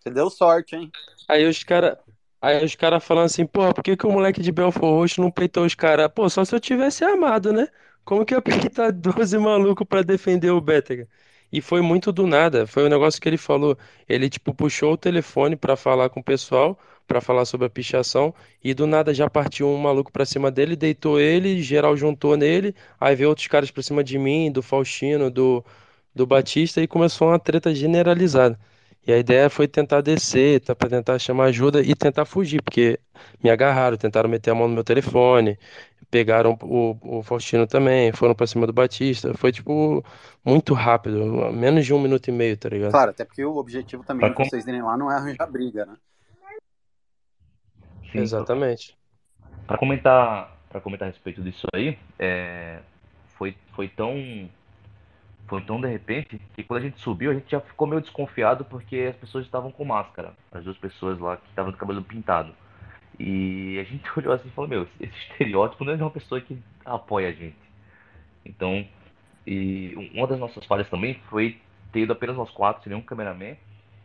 Você 0.00 0.10
deu 0.10 0.30
sorte, 0.30 0.76
hein? 0.76 0.90
Aí 1.28 1.46
os 1.46 1.62
caras. 1.62 1.96
Aí 2.40 2.64
os 2.64 2.74
caras 2.74 3.02
falando 3.02 3.26
assim, 3.26 3.46
pô, 3.46 3.72
por 3.72 3.82
que, 3.82 3.96
que 3.96 4.06
o 4.06 4.12
moleque 4.12 4.40
de 4.40 4.52
Belfort 4.52 4.84
Roxo 4.84 5.20
não 5.20 5.30
peitou 5.30 5.64
os 5.64 5.74
caras? 5.74 6.08
Pô, 6.14 6.28
só 6.28 6.44
se 6.44 6.54
eu 6.54 6.60
tivesse 6.60 7.02
armado, 7.04 7.52
né? 7.52 7.68
Como 8.04 8.24
que 8.24 8.34
eu 8.34 8.42
peitar 8.42 8.92
12 8.94 9.38
malucos 9.38 9.86
pra 9.86 10.02
defender 10.02 10.50
o 10.50 10.60
Bétega? 10.60 11.08
E 11.52 11.60
foi 11.60 11.80
muito 11.80 12.12
do 12.12 12.26
nada. 12.26 12.66
Foi 12.66 12.82
o 12.84 12.86
um 12.86 12.88
negócio 12.88 13.20
que 13.20 13.28
ele 13.28 13.36
falou. 13.36 13.76
Ele, 14.08 14.28
tipo, 14.28 14.54
puxou 14.54 14.92
o 14.92 14.96
telefone 14.96 15.56
pra 15.56 15.76
falar 15.76 16.08
com 16.10 16.20
o 16.20 16.24
pessoal, 16.24 16.78
pra 17.06 17.20
falar 17.20 17.44
sobre 17.44 17.66
a 17.66 17.70
pichação, 17.70 18.34
e 18.62 18.74
do 18.74 18.86
nada 18.86 19.14
já 19.14 19.30
partiu 19.30 19.68
um 19.68 19.78
maluco 19.78 20.12
pra 20.12 20.24
cima 20.26 20.50
dele, 20.50 20.76
deitou 20.76 21.20
ele, 21.20 21.62
geral 21.62 21.96
juntou 21.96 22.36
nele, 22.36 22.74
aí 23.00 23.14
veio 23.14 23.28
outros 23.28 23.46
caras 23.46 23.70
pra 23.70 23.82
cima 23.82 24.02
de 24.02 24.18
mim, 24.18 24.50
do 24.50 24.62
Faustino, 24.62 25.30
do 25.30 25.64
do 26.16 26.26
Batista 26.26 26.80
e 26.80 26.88
começou 26.88 27.28
uma 27.28 27.38
treta 27.38 27.74
generalizada. 27.74 28.58
E 29.06 29.12
a 29.12 29.18
ideia 29.18 29.48
foi 29.48 29.68
tentar 29.68 30.00
descer, 30.00 30.60
tá, 30.60 30.74
para 30.74 30.88
tentar 30.88 31.18
chamar 31.20 31.44
ajuda 31.44 31.80
e 31.80 31.94
tentar 31.94 32.24
fugir, 32.24 32.60
porque 32.60 32.98
me 33.42 33.50
agarraram, 33.50 33.96
tentaram 33.96 34.28
meter 34.28 34.50
a 34.50 34.54
mão 34.54 34.66
no 34.66 34.74
meu 34.74 34.82
telefone, 34.82 35.56
pegaram 36.10 36.58
o, 36.62 37.18
o 37.18 37.22
Faustino 37.22 37.68
também, 37.68 38.10
foram 38.12 38.34
para 38.34 38.48
cima 38.48 38.66
do 38.66 38.72
Batista. 38.72 39.32
Foi, 39.34 39.52
tipo, 39.52 40.04
muito 40.44 40.74
rápido, 40.74 41.52
menos 41.52 41.86
de 41.86 41.94
um 41.94 42.00
minuto 42.00 42.26
e 42.28 42.32
meio, 42.32 42.56
tá 42.56 42.68
ligado? 42.68 42.90
Claro, 42.90 43.10
até 43.10 43.24
porque 43.24 43.44
o 43.44 43.56
objetivo 43.56 44.02
também 44.02 44.32
pra 44.32 44.42
de 44.42 44.50
vocês 44.50 44.66
irem 44.66 44.82
lá 44.82 44.96
não 44.96 45.12
é 45.12 45.14
arranjar 45.14 45.46
briga, 45.46 45.86
né? 45.86 45.94
Sim, 48.10 48.18
Exatamente. 48.18 48.96
Para 49.68 49.78
comentar, 49.78 50.56
para 50.68 50.80
comentar 50.80 51.08
a 51.08 51.10
respeito 51.12 51.42
disso 51.42 51.66
aí, 51.72 51.96
é, 52.18 52.80
foi, 53.36 53.56
foi 53.74 53.88
tão 53.88 54.48
foi 55.46 55.60
tão 55.62 55.80
de 55.80 55.88
repente 55.88 56.40
que 56.54 56.64
quando 56.64 56.80
a 56.80 56.82
gente 56.82 57.00
subiu, 57.00 57.30
a 57.30 57.34
gente 57.34 57.50
já 57.50 57.60
ficou 57.60 57.86
meio 57.86 58.00
desconfiado 58.00 58.64
porque 58.64 59.08
as 59.10 59.16
pessoas 59.16 59.44
estavam 59.44 59.70
com 59.70 59.84
máscara. 59.84 60.32
As 60.52 60.64
duas 60.64 60.76
pessoas 60.76 61.18
lá 61.18 61.36
que 61.36 61.48
estavam 61.48 61.72
com 61.72 61.76
o 61.76 61.80
cabelo 61.80 62.02
pintado. 62.02 62.52
E 63.18 63.78
a 63.78 63.84
gente 63.84 64.04
olhou 64.16 64.32
assim 64.32 64.48
e 64.48 64.52
falou: 64.52 64.68
Meu, 64.68 64.88
esse 65.00 65.16
estereótipo 65.30 65.84
não 65.84 65.92
é 65.92 65.96
de 65.96 66.02
uma 66.02 66.10
pessoa 66.10 66.40
que 66.40 66.58
apoia 66.84 67.28
a 67.28 67.32
gente. 67.32 67.56
Então, 68.44 68.86
e 69.46 70.10
uma 70.14 70.26
das 70.26 70.38
nossas 70.38 70.64
falhas 70.66 70.88
também 70.88 71.14
foi 71.28 71.58
ter 71.92 72.10
apenas 72.10 72.36
nós 72.36 72.50
quatro, 72.50 72.82
sem 72.82 72.92
nenhum 72.92 73.04
cameraman. 73.04 73.56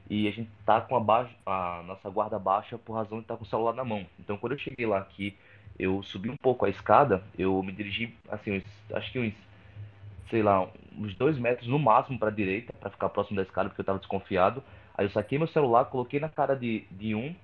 E 0.10 0.28
a 0.28 0.32
gente 0.32 0.50
tá 0.66 0.82
com 0.82 0.96
a, 0.96 1.00
baixa, 1.00 1.34
a 1.46 1.84
nossa 1.88 2.10
guarda 2.10 2.38
baixa 2.38 2.78
por 2.78 2.94
razão 2.94 3.20
de 3.20 3.24
estar 3.24 3.36
tá 3.36 3.38
com 3.38 3.46
o 3.46 3.48
celular 3.48 3.74
na 3.74 3.84
mão. 3.84 4.06
Então, 4.20 4.38
quando 4.38 4.54
eu 4.54 4.60
cheguei 4.60 4.86
lá 4.86 5.02
que 5.02 5.38
eu 5.80 6.04
subi 6.04 6.30
um 6.30 6.36
pouco 6.36 6.66
a 6.66 6.70
escada, 6.70 7.24
eu 7.38 7.64
me 7.64 7.72
dirigi, 7.72 8.14
assim, 8.30 8.58
uns, 8.58 8.66
acho 8.94 9.12
que 9.12 9.20
uns 9.20 9.34
sei 10.32 10.42
lá, 10.42 10.68
uns 10.98 11.16
dois 11.16 11.38
metros 11.38 11.68
no 11.68 11.80
máximo 11.80 12.20
para 12.20 12.30
a 12.30 12.32
direita, 12.32 12.74
para 12.80 12.90
ficar 12.90 13.10
próximo 13.10 13.38
da 13.38 13.44
escada, 13.44 13.70
porque 13.70 13.82
eu 13.82 13.84
estava 13.84 14.00
desconfiado. 14.00 14.64
Aí 14.96 15.06
eu 15.06 15.12
saquei 15.12 15.38
meu 15.38 15.48
celular, 15.48 15.86
coloquei 15.86 16.20
na 16.20 16.30
cara 16.30 16.56
de, 16.56 16.86
de 16.92 17.16
um 17.16 17.36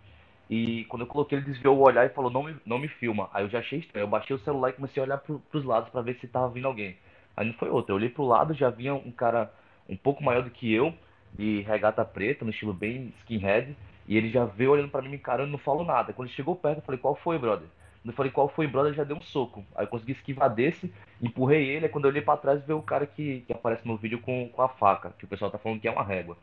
E 0.50 0.86
quando 0.86 1.02
eu 1.04 1.08
coloquei, 1.08 1.38
ele 1.38 1.46
desviou 1.46 1.78
o 1.78 1.82
olhar 1.82 2.06
e 2.06 2.10
falou, 2.10 2.32
não 2.32 2.44
me, 2.44 2.56
não 2.66 2.80
me 2.80 2.88
filma. 2.88 3.30
Aí 3.34 3.44
eu 3.44 3.50
já 3.50 3.60
achei 3.60 3.80
estranho. 3.80 4.06
Eu 4.06 4.08
baixei 4.10 4.36
o 4.36 4.40
celular 4.40 4.70
e 4.70 4.74
comecei 4.74 5.02
a 5.02 5.06
olhar 5.06 5.18
pro, 5.18 5.40
pros 5.52 5.66
lados 5.66 5.90
para 5.90 6.02
ver 6.02 6.18
se 6.20 6.28
tava 6.28 6.50
vindo 6.50 6.68
alguém. 6.68 6.98
Aí 7.36 7.46
não 7.48 7.54
foi 7.56 7.70
outro. 7.70 7.92
Eu 7.94 7.98
olhei 7.98 8.10
pro 8.10 8.26
lado, 8.26 8.54
já 8.54 8.70
vinha 8.70 8.94
um 8.96 9.12
cara 9.12 9.52
um 9.90 9.98
pouco 9.98 10.24
maior 10.24 10.44
do 10.44 10.50
que 10.52 10.72
eu, 10.74 10.94
de 11.34 11.62
regata 11.62 12.04
preta, 12.06 12.46
no 12.46 12.52
estilo 12.52 12.74
bem 12.74 13.14
skinhead. 13.22 13.76
E 14.08 14.16
ele 14.18 14.30
já 14.30 14.46
veio 14.46 14.72
olhando 14.72 14.90
para 14.90 15.02
mim, 15.02 15.10
me 15.10 15.18
encarando, 15.18 15.52
não 15.52 15.60
falou 15.60 15.86
nada. 15.86 16.14
Quando 16.14 16.28
ele 16.30 16.36
chegou 16.36 16.56
perto, 16.56 16.80
eu 16.80 16.84
falei, 16.84 17.00
qual 17.00 17.16
foi, 17.16 17.38
brother? 17.38 17.68
Eu 18.08 18.14
falei, 18.14 18.32
qual 18.32 18.50
foi, 18.50 18.68
brother, 18.68 18.94
já 18.94 19.04
deu 19.04 19.18
um 19.18 19.22
soco. 19.22 19.66
Aí 19.76 19.86
eu 19.86 19.90
consegui 19.90 20.14
esquivar 20.14 20.54
desse, 20.54 20.92
empurrei 21.22 21.68
ele. 21.68 21.86
Aí 21.86 21.92
quando 21.92 22.06
eu 22.06 22.12
olhei 22.12 22.22
para 22.22 22.38
trás, 22.38 22.64
veio 22.66 22.80
o 22.80 22.84
cara 22.84 23.06
que, 23.06 23.42
que 23.42 23.54
aparece 23.54 23.88
no 23.88 23.98
vídeo 23.98 24.20
com, 24.22 24.50
com 24.50 24.62
a 24.62 24.70
faca, 24.70 25.14
que 25.18 25.26
o 25.26 25.28
pessoal 25.28 25.52
tá 25.52 25.58
falando 25.58 25.80
que 25.80 25.88
é 25.88 25.92
uma 25.92 26.04
régua. 26.04 26.38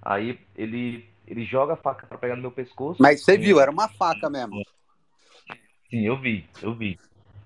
Aí 0.00 0.38
ele 0.56 1.06
ele 1.26 1.44
joga 1.44 1.74
a 1.74 1.76
faca 1.76 2.06
para 2.06 2.18
pegar 2.18 2.36
no 2.36 2.42
meu 2.42 2.50
pescoço. 2.50 3.00
Mas 3.00 3.24
você 3.24 3.38
viu, 3.38 3.60
era 3.60 3.70
uma 3.70 3.88
faca 3.88 4.28
mesmo. 4.28 4.60
Sim, 5.88 6.06
eu 6.06 6.16
vi, 6.16 6.44
eu 6.62 6.74
vi. 6.74 6.98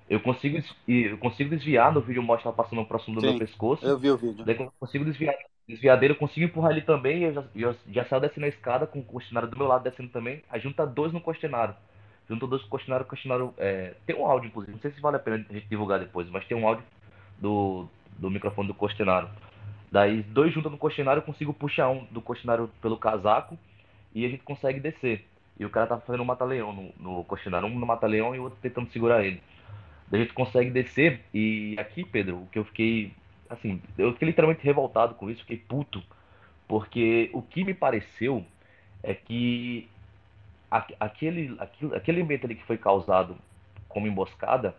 Eu 0.09 0.21
consigo, 0.21 0.59
eu 0.87 1.19
consigo 1.19 1.51
desviar, 1.51 1.93
no 1.93 2.01
vídeo 2.01 2.23
mostra 2.23 2.49
ela 2.49 2.57
passando 2.57 2.85
próximo 2.85 3.17
do 3.17 3.21
Sim, 3.21 3.31
meu 3.31 3.39
pescoço. 3.39 3.85
Eu 3.85 3.99
vi 3.99 4.11
o 4.11 4.17
vídeo. 4.17 4.45
Daí 4.45 4.57
eu 4.57 4.73
consigo 4.79 5.05
desviar, 5.05 5.35
desviar 5.69 5.99
dele, 5.99 6.13
eu 6.13 6.19
consigo 6.19 6.47
empurrar 6.47 6.71
ele 6.71 6.83
também, 6.83 7.25
eu 7.25 7.35
já, 7.35 7.45
já, 7.55 7.75
já 7.91 8.05
saio 8.05 8.23
descendo 8.23 8.47
a 8.47 8.49
escada 8.49 8.87
com 8.87 9.01
o 9.01 9.05
questionário 9.05 9.51
do 9.51 9.59
meu 9.59 9.67
lado 9.67 9.83
descendo 9.83 10.11
também. 10.11 10.43
Aí 10.49 10.61
junta 10.61 10.87
dois 10.87 11.13
no 11.13 11.21
questionário. 11.21 11.75
Junta 12.28 12.47
dois 12.47 12.62
questionário, 12.64 13.06
questionário. 13.06 13.54
É, 13.56 13.95
tem 14.04 14.16
um 14.16 14.26
áudio, 14.26 14.49
inclusive, 14.49 14.73
não 14.73 14.80
sei 14.80 14.90
se 14.90 15.00
vale 15.00 15.16
a 15.16 15.21
pena 15.21 15.45
a 15.49 15.52
gente 15.52 15.68
divulgar 15.68 15.99
depois, 16.00 16.28
mas 16.28 16.45
tem 16.47 16.56
um 16.56 16.66
áudio 16.66 16.85
do, 17.38 17.87
do 18.18 18.30
microfone 18.30 18.68
do 18.68 18.75
questionário. 18.75 19.28
Daí, 19.90 20.23
dois 20.23 20.52
juntos 20.52 20.71
no 20.71 20.78
questionário, 20.78 21.21
eu 21.21 21.25
consigo 21.25 21.54
puxar 21.54 21.88
um 21.88 22.04
do 22.11 22.21
questionário 22.21 22.68
pelo 22.83 22.97
casaco 22.97 23.56
e 24.14 24.25
a 24.25 24.28
gente 24.28 24.42
consegue 24.42 24.80
descer. 24.80 25.25
E 25.59 25.64
o 25.64 25.71
cara 25.71 25.87
tá 25.87 25.99
fazendo 25.99 26.23
um 26.23 26.26
mata-leão 26.26 26.73
no, 26.73 26.92
no 27.16 27.25
questionário, 27.25 27.68
um 27.68 27.78
no 27.78 27.87
mata-leão 27.87 28.35
e 28.35 28.38
o 28.38 28.42
outro 28.42 28.59
tentando 28.61 28.90
segurar 28.90 29.25
ele. 29.25 29.40
Daí 30.11 30.21
a 30.21 30.25
gente 30.25 30.35
consegue 30.35 30.71
descer 30.71 31.21
e 31.33 31.76
aqui, 31.78 32.04
Pedro, 32.04 32.42
o 32.42 32.47
que 32.47 32.59
eu 32.59 32.64
fiquei, 32.64 33.12
assim, 33.49 33.80
eu 33.97 34.12
fiquei 34.12 34.28
literalmente 34.28 34.62
revoltado 34.64 35.14
com 35.14 35.30
isso, 35.30 35.40
fiquei 35.42 35.56
puto, 35.56 36.02
porque 36.68 37.30
o 37.33 37.40
que 37.40 37.64
me 37.64 37.73
pareceu 37.73 38.45
é 39.02 39.14
que 39.14 39.88
aquele, 40.71 41.57
aquele, 41.59 41.95
aquele 41.95 42.23
ambiente 42.23 42.45
ali 42.45 42.55
que 42.55 42.65
foi 42.65 42.79
causado 42.79 43.37
como 43.89 44.07
emboscada, 44.07 44.75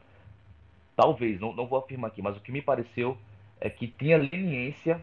talvez, 0.96 1.40
não, 1.40 1.54
não 1.54 1.68
vou 1.68 1.80
afirmar 1.80 2.10
aqui, 2.10 2.22
mas 2.22 2.38
o 2.38 2.40
que 2.40 2.52
me 2.52 2.62
pareceu 2.62 3.18
é 3.60 3.70
que 3.70 3.88
tinha 3.88 4.18
leniência 4.18 5.02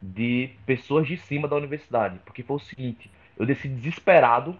de 0.00 0.50
pessoas 0.66 1.06
de 1.06 1.16
cima 1.16 1.46
da 1.46 1.56
universidade. 1.56 2.18
Porque 2.24 2.42
foi 2.42 2.56
o 2.56 2.60
seguinte, 2.60 3.10
eu 3.38 3.46
desci 3.46 3.68
desesperado, 3.68 4.56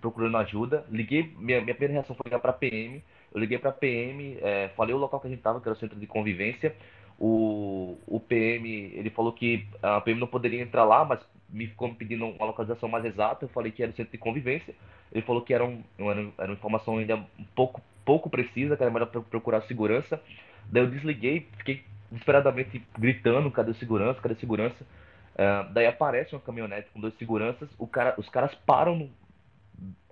procurando 0.00 0.36
ajuda, 0.38 0.84
liguei, 0.90 1.34
minha, 1.38 1.60
minha 1.60 1.74
primeira 1.74 1.94
reação 1.94 2.16
foi 2.16 2.24
ligar 2.26 2.40
para 2.40 2.52
PM, 2.52 3.02
eu 3.32 3.40
liguei 3.40 3.58
para 3.58 3.70
PM, 3.70 4.38
é, 4.40 4.70
falei 4.76 4.94
o 4.94 4.98
local 4.98 5.20
que 5.20 5.26
a 5.26 5.30
gente 5.30 5.38
estava, 5.38 5.60
que 5.60 5.68
era 5.68 5.76
o 5.76 5.78
centro 5.78 5.98
de 5.98 6.06
convivência, 6.06 6.74
o, 7.18 7.98
o 8.06 8.18
PM, 8.18 8.68
ele 8.94 9.10
falou 9.10 9.32
que 9.32 9.66
a 9.82 10.00
PM 10.00 10.18
não 10.18 10.26
poderia 10.26 10.62
entrar 10.62 10.84
lá, 10.84 11.04
mas 11.04 11.20
me 11.52 11.66
ficou 11.66 11.88
me 11.88 11.94
pedindo 11.94 12.26
uma 12.26 12.46
localização 12.46 12.88
mais 12.88 13.04
exata, 13.04 13.44
eu 13.44 13.48
falei 13.48 13.72
que 13.72 13.82
era 13.82 13.92
o 13.92 13.94
centro 13.94 14.12
de 14.12 14.18
convivência, 14.18 14.74
ele 15.12 15.22
falou 15.22 15.42
que 15.42 15.52
era, 15.52 15.64
um, 15.64 15.82
era, 15.98 16.48
uma 16.48 16.54
informação 16.54 16.98
ainda 16.98 17.16
um 17.16 17.44
pouco, 17.54 17.82
pouco 18.04 18.30
precisa, 18.30 18.76
que 18.76 18.82
era 18.82 18.92
melhor 18.92 19.06
procurar 19.06 19.62
segurança, 19.62 20.20
daí 20.70 20.82
eu 20.82 20.90
desliguei, 20.90 21.48
fiquei 21.58 21.84
desesperadamente 22.10 22.82
gritando, 22.98 23.50
cadê 23.50 23.70
o 23.70 23.74
segurança, 23.74 24.20
cadê 24.20 24.34
a 24.34 24.38
segurança? 24.38 24.84
Uh, 25.34 25.72
daí 25.72 25.86
aparece 25.86 26.34
uma 26.34 26.40
caminhonete 26.40 26.88
com 26.92 27.00
dois 27.00 27.16
seguranças, 27.16 27.68
o 27.78 27.86
cara, 27.86 28.14
os 28.18 28.28
caras 28.28 28.54
param 28.66 28.96
no, 28.96 29.10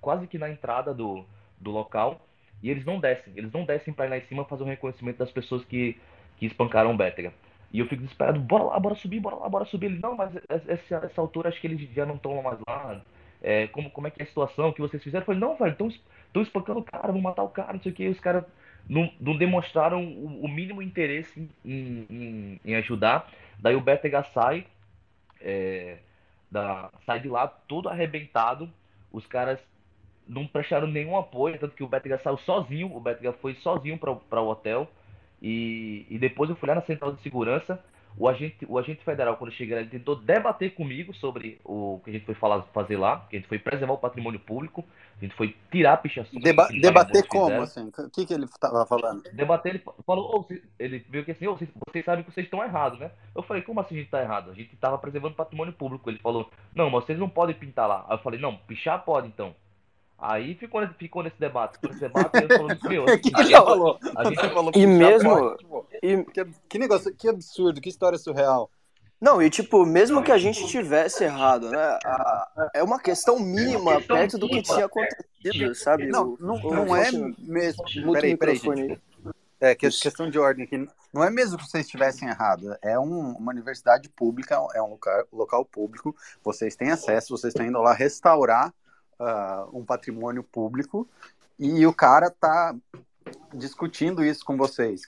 quase 0.00 0.26
que 0.26 0.38
na 0.38 0.49
entrada 0.49 0.95
do, 0.95 1.25
do 1.61 1.71
local 1.71 2.21
e 2.62 2.71
eles 2.71 2.85
não 2.85 2.99
descem, 2.99 3.33
eles 3.37 3.52
não 3.52 3.64
descem 3.64 3.92
para 3.92 4.07
ir 4.07 4.11
lá 4.11 4.18
em 4.18 4.26
cima 4.26 4.45
fazer 4.45 4.62
o 4.62 4.66
um 4.66 4.68
reconhecimento 4.68 5.18
das 5.18 5.30
pessoas 5.30 5.64
que, 5.64 5.99
que 6.37 6.47
espancaram 6.47 6.92
o 6.92 6.97
Bétega. 6.97 7.33
E 7.72 7.80
eu 7.80 7.87
fico 7.87 8.02
desesperado, 8.02 8.40
bora 8.40 8.64
lá, 8.64 8.80
bora 8.80 8.94
subir, 8.94 9.20
bora 9.20 9.37
lá, 9.37 9.48
bora 9.48 9.64
subir. 9.64 9.87
Ele, 9.87 10.00
não, 10.00 10.16
mas 10.16 10.32
essa, 10.48 10.96
essa 10.96 11.20
altura 11.20 11.48
acho 11.48 11.60
que 11.60 11.66
eles 11.66 11.80
já 11.92 12.06
não 12.06 12.14
estão 12.16 12.42
mais 12.42 12.58
lá. 12.66 13.02
É, 13.42 13.66
como, 13.68 13.90
como 13.90 14.06
é 14.06 14.10
que 14.10 14.20
é 14.20 14.25
a 14.25 14.26
situação, 14.26 14.72
que 14.72 14.80
vocês 14.80 15.02
fizeram? 15.02 15.22
Eu 15.22 15.26
falei, 15.26 15.40
não, 15.40 15.56
velho, 15.56 15.72
estão 15.72 16.42
espancando 16.42 16.80
o 16.80 16.84
cara, 16.84 17.12
vão 17.12 17.20
matar 17.20 17.42
o 17.42 17.48
cara, 17.48 17.75
não 17.75 17.80
sei 17.80 17.92
o 17.92 17.94
que. 17.94 18.08
Os 18.08 18.20
caras 18.20 18.44
não, 18.88 19.12
não 19.20 19.37
demonstraram 19.37 20.02
o, 20.02 20.44
o 20.44 20.48
mínimo 20.48 20.80
interesse 20.82 21.48
em, 21.64 22.06
em, 22.10 22.60
em, 22.64 22.75
ajudar. 22.76 23.30
Daí 23.58 23.76
o 23.76 23.80
Bétega 23.80 24.22
sai, 24.25 24.66
é, 25.40 25.98
da, 26.50 26.90
sai 27.04 27.20
de 27.20 27.28
lá 27.28 27.46
todo 27.46 27.88
arrebentado. 27.88 28.70
Os 29.12 29.26
caras 29.26 29.60
não 30.26 30.46
prestaram 30.46 30.87
nenhum 30.87 31.16
apoio, 31.16 31.58
tanto 31.58 31.75
que 31.75 31.82
o 31.82 31.88
Bettiga 31.88 32.18
saiu 32.18 32.38
sozinho. 32.38 32.94
O 32.94 33.00
Bettiga 33.00 33.32
foi 33.34 33.54
sozinho 33.56 33.98
para 33.98 34.42
o 34.42 34.48
hotel. 34.48 34.90
E, 35.40 36.07
e 36.11 36.18
depois 36.18 36.50
eu 36.50 36.57
fui 36.57 36.68
lá 36.68 36.75
na 36.75 36.83
central 36.83 37.12
de 37.12 37.23
segurança. 37.23 37.83
O 38.16 38.26
agente, 38.28 38.66
o 38.68 38.76
agente 38.76 39.04
federal, 39.04 39.37
quando 39.37 39.52
cheguei 39.52 39.78
ele 39.78 39.90
tentou 39.90 40.16
debater 40.16 40.75
comigo 40.75 41.14
sobre 41.14 41.61
o 41.64 42.00
que 42.02 42.11
a 42.11 42.12
gente 42.12 42.26
foi 42.26 42.35
falar, 42.35 42.62
fazer 42.75 42.97
lá, 42.97 43.25
que 43.30 43.37
a 43.37 43.38
gente 43.38 43.49
foi 43.49 43.61
preservar 43.61 43.92
o 43.92 43.99
patrimônio 43.99 44.40
público, 44.40 44.85
a 45.16 45.25
gente 45.25 45.37
foi 45.37 45.54
tirar 45.71 45.92
a 45.92 45.97
pichação. 45.97 46.40
Deba 46.40 46.66
debater 46.68 47.25
como, 47.28 47.62
assim? 47.62 47.92
O 47.97 48.11
que, 48.11 48.26
que 48.26 48.35
ele 48.35 48.47
estava 48.47 48.85
falando? 48.87 49.23
Debater, 49.33 49.75
ele 49.75 49.85
falou, 50.04 50.49
oh, 50.50 50.54
ele 50.80 51.04
viu 51.09 51.25
que 51.25 51.30
assim, 51.30 51.47
oh, 51.47 51.57
vocês, 51.57 51.71
vocês, 51.87 52.04
sabem 52.04 52.25
que 52.25 52.33
vocês 52.33 52.47
estão 52.47 52.64
errados, 52.64 52.99
né? 52.99 53.12
Eu 53.37 53.42
falei, 53.45 53.62
como 53.62 53.78
assim 53.78 53.95
a 53.95 53.99
gente 53.99 54.07
está 54.07 54.21
errado? 54.21 54.50
A 54.50 54.54
gente 54.54 54.75
estava 54.75 54.99
preservando 54.99 55.35
o 55.35 55.37
patrimônio 55.37 55.73
público. 55.73 56.11
Ele 56.11 56.18
falou, 56.18 56.50
não, 56.75 56.90
mas 56.90 57.04
vocês 57.04 57.18
não 57.18 57.28
podem 57.28 57.54
pintar 57.54 57.87
lá. 57.87 58.04
Aí 58.09 58.16
eu 58.16 58.23
falei, 58.23 58.40
não, 58.40 58.57
pichar 58.57 59.04
pode 59.04 59.28
então. 59.28 59.54
Aí 60.18 60.56
ficou, 60.56 60.87
ficou 60.98 61.22
nesse 61.22 61.38
debate, 61.38 61.75
ficou 61.75 61.90
nesse 61.90 62.00
debate, 62.00 62.37
ele 62.37 62.48
falou, 62.48 62.68
meu, 62.88 63.04
que, 63.20 63.30
que 63.30 63.40
ele 63.40 63.52
falou? 63.52 63.98
A 64.16 64.25
gente 64.25 64.48
falou 64.50 64.72
e 64.75 64.87
mesmo... 64.87 65.56
E... 66.02 66.25
Que, 66.25 66.44
que 66.68 66.78
negócio, 66.78 67.14
que 67.14 67.28
absurdo, 67.28 67.80
que 67.80 67.88
história 67.88 68.18
surreal. 68.18 68.68
Não, 69.20 69.40
e 69.42 69.50
tipo, 69.50 69.84
mesmo 69.84 70.22
que 70.22 70.30
a 70.30 70.38
gente 70.38 70.66
tivesse 70.66 71.25
errado, 71.25 71.70
né? 71.70 71.98
A, 72.04 72.70
é 72.75 72.82
uma 72.82 73.00
questão 73.00 73.38
mínima 73.38 74.00
perto 74.00 74.38
do 74.38 74.48
que 74.48 74.62
tinha 74.62 74.87
acontecido, 74.87 75.75
sabe? 75.75 76.06
Não, 76.06 76.37
não, 76.40 76.54
o, 76.54 76.75
não 76.75 76.96
é 76.96 77.10
mesmo. 77.38 77.84
Peraí, 78.12 78.37
peraí, 78.37 78.56
gente. 78.56 79.00
É, 79.60 79.75
questão 79.75 80.30
de 80.30 80.38
ordem 80.38 80.64
aqui. 80.64 80.88
Não 81.12 81.25
é 81.25 81.30
mesmo 81.30 81.58
que 81.58 81.68
vocês 81.68 81.84
estivessem 81.84 82.28
errado. 82.28 82.76
É 82.80 82.96
um, 82.96 83.32
uma 83.32 83.50
universidade 83.50 84.08
pública, 84.08 84.54
é 84.72 84.80
um 84.80 84.90
local, 84.90 85.26
local 85.32 85.64
público. 85.64 86.14
Vocês 86.44 86.76
têm 86.76 86.92
acesso, 86.92 87.37
vocês 87.37 87.52
estão 87.52 87.66
indo 87.66 87.80
lá 87.80 87.92
restaurar 87.92 88.72
uh, 89.20 89.78
um 89.78 89.84
patrimônio 89.84 90.42
público 90.42 91.08
e 91.58 91.87
o 91.87 91.92
cara 91.92 92.30
tá 92.30 92.75
discutindo 93.52 94.25
isso 94.25 94.44
com 94.44 94.56
vocês, 94.56 95.02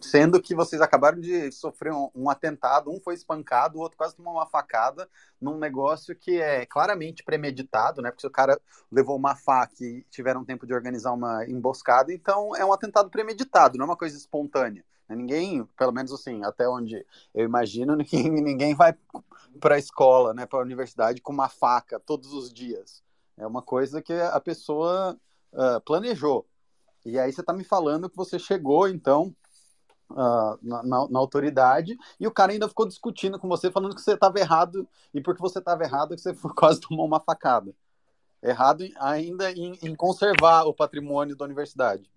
sendo 0.00 0.40
que 0.40 0.54
vocês 0.54 0.80
acabaram 0.82 1.20
de 1.20 1.50
sofrer 1.52 1.92
um, 1.92 2.10
um, 2.14 2.30
atentado, 2.30 2.90
um 2.90 3.00
foi 3.00 3.14
espancado, 3.14 3.78
o 3.78 3.80
outro 3.80 3.96
quase 3.96 4.16
tomou 4.16 4.34
uma 4.34 4.46
facada 4.46 5.08
num 5.40 5.58
negócio 5.58 6.14
que 6.14 6.40
é 6.40 6.66
claramente 6.66 7.22
premeditado, 7.22 8.02
né? 8.02 8.10
Porque 8.10 8.26
o 8.26 8.30
cara 8.30 8.60
levou 8.90 9.16
uma 9.16 9.34
faca 9.34 9.82
e 9.82 10.02
tiveram 10.10 10.44
tempo 10.44 10.66
de 10.66 10.74
organizar 10.74 11.12
uma 11.12 11.44
emboscada, 11.46 12.12
então 12.12 12.54
é 12.56 12.64
um 12.64 12.72
atentado 12.72 13.10
premeditado, 13.10 13.78
não 13.78 13.84
é 13.84 13.88
uma 13.88 13.96
coisa 13.96 14.16
espontânea. 14.16 14.84
Né? 15.08 15.16
Ninguém, 15.16 15.64
pelo 15.76 15.92
menos 15.92 16.12
assim, 16.12 16.44
até 16.44 16.68
onde 16.68 17.04
eu 17.34 17.44
imagino, 17.44 17.96
ninguém, 17.96 18.30
ninguém 18.30 18.74
vai 18.74 18.94
para 19.60 19.76
a 19.76 19.78
escola, 19.78 20.34
né, 20.34 20.46
para 20.46 20.58
a 20.58 20.62
universidade 20.62 21.20
com 21.20 21.32
uma 21.32 21.48
faca 21.48 22.00
todos 22.00 22.32
os 22.32 22.52
dias. 22.52 23.02
É 23.36 23.46
uma 23.46 23.62
coisa 23.62 24.00
que 24.00 24.12
a 24.12 24.40
pessoa 24.40 25.18
uh, 25.52 25.80
planejou. 25.84 26.46
E 27.04 27.18
aí 27.18 27.32
você 27.32 27.40
está 27.40 27.52
me 27.52 27.64
falando 27.64 28.08
que 28.08 28.16
você 28.16 28.38
chegou, 28.38 28.88
então, 28.88 29.34
uh, 30.10 30.58
na, 30.62 30.82
na, 30.82 31.08
na, 31.08 31.18
autoridade, 31.18 31.96
e 32.18 32.26
o 32.26 32.30
cara 32.30 32.52
ainda 32.52 32.68
ficou 32.68 32.86
discutindo 32.86 33.38
com 33.38 33.48
você, 33.48 33.70
falando 33.70 33.94
que 33.94 34.00
você 34.00 34.14
estava 34.14 34.38
errado, 34.38 34.88
e 35.12 35.20
porque 35.20 35.42
você 35.42 35.58
estava 35.58 35.82
errado, 35.82 36.14
que 36.14 36.20
você 36.20 36.34
quase 36.56 36.80
tomou 36.80 37.04
uma 37.04 37.20
facada. 37.20 37.74
Errado 38.42 38.84
ainda 39.00 39.50
em, 39.52 39.78
em 39.82 39.94
conservar 39.94 40.64
o 40.64 40.74
patrimônio 40.74 41.36
da 41.36 41.44
universidade. 41.44 42.10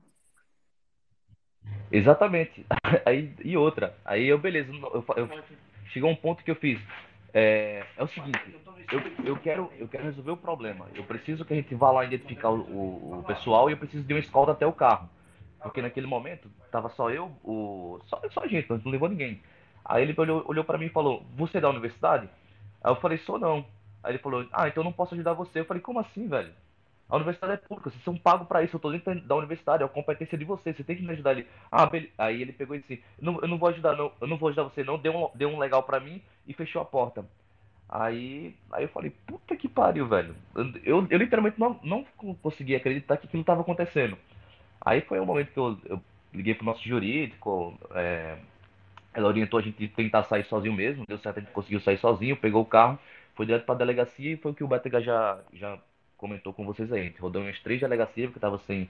Exatamente. 1.92 2.66
Aí, 3.06 3.34
e 3.44 3.56
outra. 3.56 3.96
Aí 4.04 4.28
eu, 4.28 4.38
beleza, 4.38 4.70
eu, 4.72 5.06
eu, 5.16 5.30
chegou 5.92 6.10
um 6.10 6.16
ponto 6.16 6.44
que 6.44 6.52
eu 6.52 6.56
fiz. 6.56 6.80
É, 7.40 7.86
é 7.96 8.04
o 8.04 8.08
seguinte, 8.08 8.42
eu, 8.92 9.00
eu, 9.24 9.38
quero, 9.38 9.72
eu 9.78 9.88
quero 9.88 10.06
resolver 10.06 10.32
o 10.32 10.38
problema. 10.38 10.88
Eu 10.96 11.04
preciso 11.04 11.46
que 11.46 11.54
a 11.54 11.56
gente 11.56 11.76
vá 11.76 11.92
lá 11.92 12.04
identificar 12.04 12.50
o, 12.50 13.20
o, 13.20 13.24
pessoal 13.28 13.70
e 13.70 13.74
eu 13.74 13.78
preciso 13.78 14.04
de 14.04 14.12
uma 14.12 14.20
escolta 14.20 14.54
até 14.54 14.66
o 14.66 14.74
carro. 14.74 15.08
Porque 15.62 15.80
naquele 15.80 16.08
momento 16.08 16.50
tava 16.72 16.90
só 16.90 17.12
eu, 17.12 17.32
o, 17.44 18.00
só, 18.08 18.20
só 18.32 18.42
a 18.44 18.48
gente, 18.48 18.68
não 18.68 18.92
levou 18.92 19.08
ninguém. 19.08 19.40
Aí 19.86 20.02
ele 20.02 20.16
olhou, 20.18 20.44
olhou 20.48 20.64
para 20.64 20.80
mim 20.80 20.88
e 20.88 20.90
falou: 20.90 21.24
Você 21.36 21.60
é 21.60 21.62
da 21.62 21.70
universidade? 21.70 22.28
Aí 22.84 22.92
eu 22.92 22.96
falei: 22.96 23.20
Sou 23.20 23.38
não. 23.38 23.64
Aí 24.02 24.14
ele 24.14 24.20
falou: 24.20 24.44
Ah, 24.52 24.68
então 24.68 24.82
eu 24.82 24.86
não 24.86 24.92
posso 24.92 25.14
ajudar 25.14 25.34
você. 25.34 25.60
Eu 25.60 25.66
falei: 25.66 25.84
Como 25.84 26.00
assim, 26.00 26.28
velho? 26.28 26.52
A 27.10 27.16
universidade 27.16 27.54
é 27.54 27.58
pública, 27.58 27.90
vocês 27.90 28.04
são 28.04 28.18
pagos 28.18 28.48
para 28.48 28.64
isso, 28.64 28.76
eu 28.76 28.80
tô 28.80 28.92
dentro 28.92 29.20
da 29.22 29.36
universidade, 29.36 29.82
é 29.82 29.86
a 29.86 29.90
competência 29.90 30.38
de 30.38 30.44
vocês, 30.44 30.76
você 30.76 30.84
tem 30.84 30.98
que 30.98 31.04
me 31.04 31.12
ajudar 31.12 31.30
ali. 31.32 31.48
Ah, 31.72 31.90
aí 32.18 32.42
ele 32.42 32.52
pegou 32.52 32.76
e 32.76 32.80
disse, 32.80 33.02
não, 33.22 33.40
eu 33.42 33.48
não 33.48 33.58
vou 33.58 33.70
ajudar 33.70 33.96
não, 33.96 34.12
eu 34.20 34.28
não 34.28 34.38
vou 34.38 34.50
ajudar 34.50 34.64
você 34.64 34.84
não, 34.84 34.98
deu 34.98 35.16
um, 35.16 35.30
deu 35.34 35.50
um 35.50 35.58
legal 35.58 35.84
para 35.84 36.02
mim 36.02 36.22
e 36.46 36.54
fechou 36.54 36.82
a 36.82 36.86
porta. 36.86 37.26
Aí, 37.90 38.54
aí 38.72 38.84
eu 38.84 38.90
falei, 38.90 39.12
puta 39.26 39.56
que 39.56 39.70
pariu, 39.70 40.08
velho. 40.08 40.36
Eu, 40.84 41.08
eu 41.10 41.18
literalmente 41.18 41.58
não, 41.58 41.80
não 41.82 42.06
consegui 42.42 42.76
acreditar 42.76 43.16
que 43.16 43.28
aquilo 43.28 43.42
estava 43.42 43.62
acontecendo. 43.62 44.18
Aí 44.82 45.02
foi 45.02 45.20
o 45.20 45.24
um 45.24 45.26
momento 45.26 45.52
que 45.54 45.60
eu, 45.60 45.78
eu 45.86 46.02
liguei 46.34 46.54
pro 46.54 46.66
nosso 46.66 46.84
jurídico, 46.88 47.78
é, 47.92 48.38
ela 49.14 49.28
orientou 49.30 49.60
a 49.60 49.64
gente 49.64 49.88
tentar 49.90 50.24
sair 50.24 50.46
sozinho 50.46 50.74
mesmo, 50.74 51.06
deu 51.08 51.18
certo, 51.18 51.38
a 51.38 51.40
gente 51.42 51.52
conseguiu 51.52 51.80
sair 51.80 51.98
sozinho, 51.98 52.38
pegou 52.38 52.62
o 52.62 52.66
carro, 52.66 53.00
foi 53.36 53.46
direto 53.46 53.66
pra 53.66 53.76
delegacia 53.76 54.34
e 54.34 54.38
foi 54.38 54.52
o 54.52 54.56
que 54.56 54.64
o 54.64 54.68
Betega 54.68 55.02
já, 55.02 55.40
já 55.54 55.80
comentou 56.18 56.54
com 56.54 56.66
vocês 56.66 56.92
aí. 56.92 57.02
A 57.02 57.04
gente 57.04 57.22
rodou 57.22 57.42
umas 57.42 57.60
três 57.60 57.80
delegacias, 57.80 58.28
porque 58.28 58.40
tava 58.40 58.60
sem, 58.66 58.90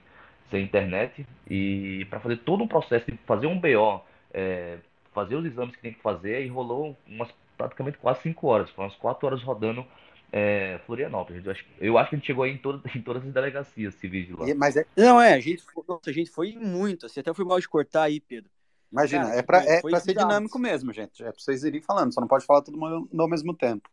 sem 0.50 0.64
internet, 0.64 1.26
e 1.48 2.06
para 2.10 2.20
fazer 2.20 2.38
todo 2.38 2.64
um 2.64 2.68
processo 2.68 3.10
de 3.10 3.16
fazer 3.18 3.46
um 3.46 3.58
BO, 3.58 4.02
é, 4.32 4.78
fazer 5.12 5.36
os 5.36 5.44
exames 5.44 5.76
que 5.76 5.82
tem 5.82 5.92
que 5.92 6.02
fazer, 6.02 6.44
e 6.44 6.48
rolou 6.48 6.96
umas 7.06 7.28
praticamente 7.56 7.98
quase 7.98 8.22
5 8.22 8.46
horas, 8.46 8.70
foram 8.70 8.88
umas 8.88 8.98
4 8.98 9.26
horas 9.26 9.42
rodando 9.42 9.84
é, 10.32 10.78
Florianópolis. 10.86 11.44
Eu 11.44 11.52
acho, 11.52 11.64
eu 11.80 11.98
acho 11.98 12.10
que 12.10 12.16
a 12.16 12.18
gente 12.18 12.26
chegou 12.26 12.44
aí 12.44 12.52
em, 12.52 12.58
todo, 12.58 12.82
em 12.94 13.02
todas 13.02 13.24
as 13.24 13.32
delegacias 13.32 13.94
civis 13.96 14.26
de 14.26 14.32
lá. 14.34 14.46
Mas 14.56 14.76
é, 14.76 14.86
não, 14.96 15.20
é, 15.20 15.34
a 15.34 15.40
gente, 15.40 15.62
nossa, 15.86 16.08
a 16.10 16.12
gente 16.12 16.30
foi 16.30 16.56
muito, 16.56 17.06
assim, 17.06 17.20
até 17.20 17.34
foi 17.34 17.44
mal 17.44 17.58
de 17.58 17.68
cortar 17.68 18.04
aí, 18.04 18.20
Pedro. 18.20 18.50
Imagina, 18.90 19.26
Cara, 19.26 19.36
é 19.36 19.42
pra, 19.42 19.58
é 19.64 19.82
pra 19.82 20.00
ser 20.00 20.14
dinâmico 20.14 20.58
mesmo, 20.58 20.92
gente. 20.94 21.22
É 21.22 21.30
pra 21.30 21.38
vocês 21.38 21.62
irem 21.62 21.82
falando, 21.82 22.14
só 22.14 22.20
não 22.20 22.28
pode 22.28 22.46
falar 22.46 22.62
todo 22.62 22.78
mundo 22.78 23.08
ao 23.18 23.28
mesmo 23.28 23.54
tempo. 23.54 23.88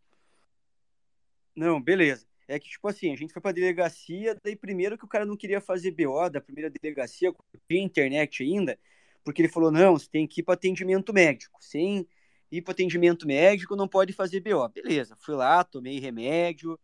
Não, 1.53 1.81
beleza. 1.81 2.25
É 2.47 2.59
que, 2.59 2.69
tipo 2.69 2.87
assim, 2.87 3.11
a 3.11 3.15
gente 3.15 3.33
foi 3.33 3.41
pra 3.41 3.51
delegacia, 3.51 4.37
daí 4.43 4.55
primeiro 4.55 4.97
que 4.97 5.05
o 5.05 5.07
cara 5.07 5.25
não 5.25 5.35
queria 5.35 5.59
fazer 5.59 5.91
BO 5.91 6.29
da 6.29 6.39
primeira 6.39 6.69
delegacia, 6.69 7.33
tinha 7.67 7.83
internet 7.83 8.43
ainda, 8.43 8.77
porque 9.23 9.41
ele 9.41 9.49
falou, 9.49 9.71
não, 9.71 9.97
você 9.97 10.07
tem 10.09 10.27
que 10.27 10.41
ir 10.41 10.43
para 10.43 10.53
atendimento 10.53 11.11
médico. 11.11 11.57
Sem 11.59 12.07
ir 12.51 12.61
para 12.61 12.73
atendimento 12.73 13.25
médico, 13.25 13.75
não 13.75 13.87
pode 13.87 14.13
fazer 14.13 14.41
BO. 14.41 14.69
Beleza, 14.69 15.15
fui 15.19 15.33
lá, 15.33 15.63
tomei 15.63 15.99
remédio, 15.99 16.79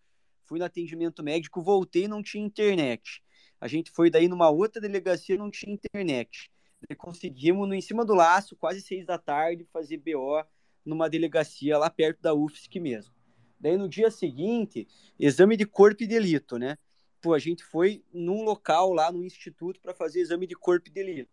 fui 0.46 0.58
no 0.58 0.66
atendimento 0.66 1.24
médico, 1.24 1.62
voltei 1.62 2.08
não 2.08 2.24
tinha 2.24 2.44
internet. 2.44 3.22
A 3.60 3.68
gente 3.68 3.92
foi 3.92 4.10
daí 4.10 4.28
numa 4.28 4.50
outra 4.50 4.82
delegacia, 4.82 5.38
não 5.38 5.52
tinha 5.52 5.74
internet. 5.74 6.52
Daí 6.90 6.96
conseguimos, 6.96 7.68
no, 7.68 7.76
em 7.76 7.82
cima 7.82 8.04
do 8.04 8.16
laço, 8.16 8.56
quase 8.56 8.82
seis 8.82 9.06
da 9.06 9.20
tarde, 9.20 9.68
fazer 9.72 9.98
BO 9.98 10.44
numa 10.84 11.08
delegacia 11.08 11.78
lá 11.78 11.90
perto 11.90 12.20
da 12.22 12.34
UFSC 12.34 12.80
mesmo. 12.80 13.14
Daí 13.62 13.78
no 13.78 13.88
dia 13.88 14.10
seguinte, 14.10 14.88
exame 15.20 15.56
de 15.56 15.66
corpo 15.66 16.04
e 16.04 16.08
delito, 16.08 16.58
né? 16.58 16.78
Pô, 17.22 17.34
a 17.34 17.40
gente 17.40 17.64
foi 17.64 18.04
num 18.12 18.44
local 18.44 18.92
lá 18.92 19.12
no 19.12 19.24
instituto 19.24 19.80
para 19.80 19.94
fazer 19.94 20.20
exame 20.20 20.48
de 20.48 20.56
corpo 20.56 20.90
e 20.90 20.92
delito 20.92 21.30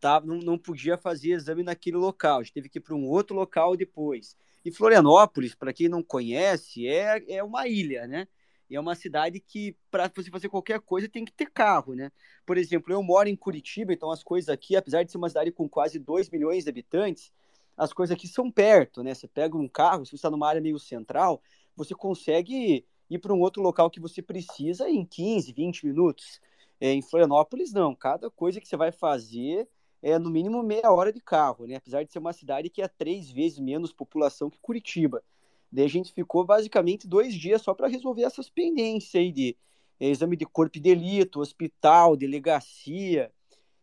tá, 0.00 0.20
não, 0.20 0.38
não 0.38 0.58
podia 0.58 0.96
fazer 0.96 1.32
exame 1.32 1.62
naquele 1.62 1.96
local, 1.96 2.38
a 2.38 2.42
gente 2.42 2.52
teve 2.52 2.68
que 2.68 2.78
ir 2.78 2.80
para 2.80 2.94
um 2.94 3.06
outro 3.06 3.34
local 3.34 3.76
depois. 3.76 4.36
E 4.64 4.70
Florianópolis, 4.70 5.54
para 5.54 5.72
quem 5.72 5.88
não 5.88 6.02
conhece, 6.02 6.86
é, 6.86 7.24
é 7.28 7.42
uma 7.42 7.68
ilha, 7.68 8.06
né? 8.06 8.26
E 8.68 8.74
é 8.74 8.80
uma 8.80 8.96
cidade 8.96 9.38
que, 9.38 9.76
para 9.90 10.10
você 10.14 10.28
fazer 10.28 10.48
qualquer 10.48 10.80
coisa, 10.80 11.08
tem 11.08 11.24
que 11.24 11.32
ter 11.32 11.50
carro, 11.50 11.94
né? 11.94 12.10
Por 12.44 12.58
exemplo, 12.58 12.92
eu 12.92 13.00
moro 13.00 13.28
em 13.28 13.36
Curitiba, 13.36 13.92
então 13.92 14.10
as 14.10 14.24
coisas 14.24 14.48
aqui, 14.48 14.74
apesar 14.74 15.04
de 15.04 15.12
ser 15.12 15.18
uma 15.18 15.28
cidade 15.28 15.52
com 15.52 15.68
quase 15.68 16.00
2 16.00 16.30
milhões 16.30 16.64
de 16.64 16.70
habitantes, 16.70 17.32
as 17.76 17.92
coisas 17.92 18.14
aqui 18.14 18.26
são 18.26 18.50
perto, 18.50 19.02
né? 19.02 19.14
Você 19.14 19.28
pega 19.28 19.56
um 19.56 19.68
carro, 19.68 20.04
se 20.04 20.10
você 20.10 20.16
está 20.16 20.30
numa 20.30 20.48
área 20.48 20.60
meio 20.60 20.78
central, 20.78 21.42
você 21.76 21.94
consegue 21.94 22.84
ir 23.10 23.18
para 23.18 23.34
um 23.34 23.40
outro 23.40 23.62
local 23.62 23.90
que 23.90 24.00
você 24.00 24.22
precisa 24.22 24.88
em 24.88 25.04
15, 25.04 25.52
20 25.52 25.86
minutos. 25.86 26.40
É, 26.80 26.92
em 26.92 27.02
Florianópolis, 27.02 27.72
não. 27.72 27.94
Cada 27.94 28.30
coisa 28.30 28.60
que 28.60 28.68
você 28.68 28.76
vai 28.76 28.92
fazer 28.92 29.68
é 30.02 30.18
no 30.18 30.30
mínimo 30.30 30.62
meia 30.62 30.90
hora 30.92 31.12
de 31.12 31.20
carro, 31.20 31.66
né? 31.66 31.76
Apesar 31.76 32.02
de 32.04 32.12
ser 32.12 32.18
uma 32.18 32.32
cidade 32.32 32.70
que 32.70 32.82
é 32.82 32.88
três 32.88 33.30
vezes 33.30 33.58
menos 33.58 33.92
população 33.92 34.50
que 34.50 34.58
Curitiba. 34.58 35.22
Daí 35.70 35.84
a 35.84 35.88
gente 35.88 36.12
ficou 36.12 36.44
basicamente 36.44 37.06
dois 37.06 37.34
dias 37.34 37.62
só 37.62 37.74
para 37.74 37.88
resolver 37.88 38.22
essas 38.22 38.48
pendências 38.48 39.14
aí 39.14 39.32
de 39.32 39.56
é, 39.98 40.08
exame 40.08 40.36
de 40.36 40.46
corpo 40.46 40.76
e 40.78 40.80
delito, 40.80 41.40
hospital, 41.40 42.16
delegacia. 42.16 43.30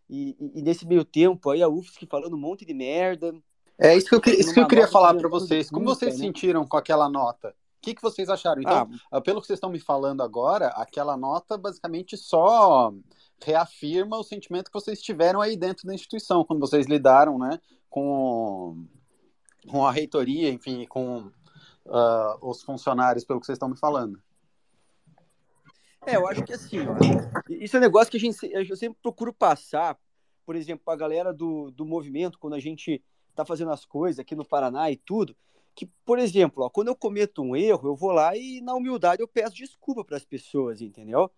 E, 0.10 0.36
e, 0.40 0.60
e, 0.60 0.62
nesse 0.62 0.86
meio 0.86 1.04
tempo 1.04 1.50
aí 1.50 1.62
a 1.62 1.68
UFSC 1.68 2.06
falando 2.06 2.36
um 2.36 2.40
monte 2.40 2.66
de 2.66 2.74
merda. 2.74 3.34
É 3.80 3.96
isso 3.96 4.20
que 4.20 4.30
eu, 4.30 4.34
isso 4.34 4.54
que 4.54 4.60
eu 4.60 4.68
queria 4.68 4.88
falar 4.88 5.14
para 5.16 5.28
vocês. 5.28 5.70
Como 5.70 5.86
vocês 5.86 6.18
né? 6.18 6.26
sentiram 6.26 6.66
com 6.66 6.78
aquela 6.78 7.10
nota? 7.10 7.50
O 7.50 7.82
que, 7.82 7.96
que 7.96 8.02
vocês 8.02 8.30
acharam? 8.30 8.62
Então, 8.62 8.90
ah, 9.12 9.22
pelo 9.22 9.42
que 9.42 9.48
vocês 9.48 9.58
estão 9.58 9.70
me 9.70 9.80
falando 9.80 10.22
agora, 10.22 10.68
aquela 10.68 11.18
nota 11.18 11.58
basicamente 11.58 12.16
só 12.16 12.94
reafirma 13.44 14.18
o 14.18 14.24
sentimento 14.24 14.72
que 14.72 14.80
vocês 14.80 15.02
tiveram 15.02 15.42
aí 15.42 15.58
dentro 15.58 15.86
da 15.86 15.94
instituição, 15.94 16.46
quando 16.46 16.62
vocês 16.62 16.88
lidaram 16.88 17.38
né, 17.38 17.60
com, 17.90 18.86
com 19.70 19.86
a 19.86 19.92
reitoria, 19.92 20.50
enfim, 20.50 20.86
com 20.88 21.30
uh, 21.86 22.38
os 22.42 22.64
funcionários, 22.64 23.26
pelo 23.26 23.40
que 23.42 23.46
vocês 23.46 23.58
estão 23.58 23.68
me 23.68 23.78
falando. 23.78 24.18
É, 26.06 26.16
eu 26.16 26.28
acho 26.28 26.44
que 26.44 26.54
assim, 26.54 26.80
ó, 26.80 26.96
isso 27.50 27.76
é 27.76 27.80
um 27.80 27.84
negócio 27.84 28.12
que 28.12 28.18
a 28.18 28.20
gente, 28.20 28.38
eu 28.44 28.76
sempre 28.76 28.98
procuro 29.02 29.34
passar, 29.34 29.98
por 30.46 30.56
exemplo, 30.56 30.84
para 30.86 30.94
a 30.94 30.98
galera 30.98 31.34
do, 31.34 31.72
do 31.72 31.86
movimento, 31.86 32.40
quando 32.40 32.56
a 32.56 32.60
gente 32.60 33.02
está 33.34 33.46
fazendo 33.46 33.72
as 33.72 33.86
coisas 33.86 34.20
aqui 34.20 34.36
no 34.36 34.46
Paraná 34.46 34.90
e 34.90 34.96
tudo, 34.96 35.36
que, 35.76 35.88
por 36.06 36.20
exemplo, 36.20 36.64
ó, 36.64 36.70
quando 36.70 36.88
eu 36.90 36.96
cometo 36.96 37.42
um 37.42 37.56
erro, 37.56 37.90
eu 37.90 37.96
vou 37.96 38.12
lá 38.12 38.38
e, 38.38 38.62
na 38.62 38.76
humildade, 38.76 39.22
eu 39.22 39.28
peço 39.28 39.56
desculpa 39.56 40.06
para 40.06 40.18
as 40.18 40.24
pessoas, 40.24 40.82
entendeu? 40.82 41.30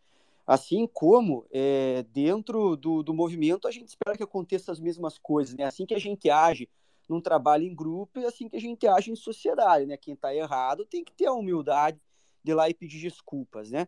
Assim 0.46 0.88
como 0.92 1.46
é, 1.52 2.06
dentro 2.12 2.76
do, 2.76 3.02
do 3.02 3.14
movimento 3.14 3.68
a 3.68 3.72
gente 3.72 3.88
espera 3.88 4.16
que 4.16 4.24
aconteça 4.24 4.72
as 4.72 4.80
mesmas 4.80 5.18
coisas, 5.18 5.56
né? 5.56 5.64
Assim 5.64 5.86
que 5.86 5.96
a 5.96 6.00
gente 6.00 6.30
age 6.30 6.70
num 7.10 7.22
trabalho 7.22 7.64
em 7.64 7.74
grupo 7.74 8.20
e 8.20 8.26
assim 8.26 8.48
que 8.48 8.56
a 8.56 8.62
gente 8.62 8.86
age 8.88 9.10
em 9.10 9.16
sociedade, 9.16 9.86
né? 9.86 9.98
Quem 9.98 10.14
está 10.14 10.36
errado 10.36 10.86
tem 10.86 11.04
que 11.04 11.14
ter 11.14 11.26
a 11.26 11.34
humildade 11.34 12.00
de 12.44 12.52
ir 12.52 12.54
lá 12.54 12.70
e 12.70 12.74
pedir 12.74 13.02
desculpas, 13.02 13.72
né? 13.72 13.88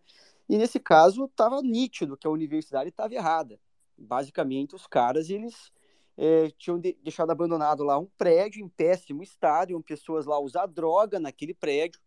E 0.49 0.57
nesse 0.57 0.79
caso 0.79 1.25
estava 1.25 1.61
nítido 1.61 2.17
que 2.17 2.25
a 2.25 2.31
universidade 2.31 2.89
estava 2.89 3.13
errada. 3.13 3.59
Basicamente 3.95 4.75
os 4.75 4.87
caras 4.87 5.29
eles 5.29 5.71
é, 6.17 6.49
tinham 6.57 6.79
de, 6.79 6.97
deixado 7.03 7.29
abandonado 7.29 7.83
lá 7.83 7.99
um 7.99 8.07
prédio 8.17 8.63
em 8.63 8.67
péssimo 8.67 9.21
estado, 9.21 9.71
iam 9.71 9.81
pessoas 9.81 10.25
lá 10.25 10.39
usar 10.39 10.65
droga 10.65 11.19
naquele 11.19 11.53
prédio. 11.53 12.01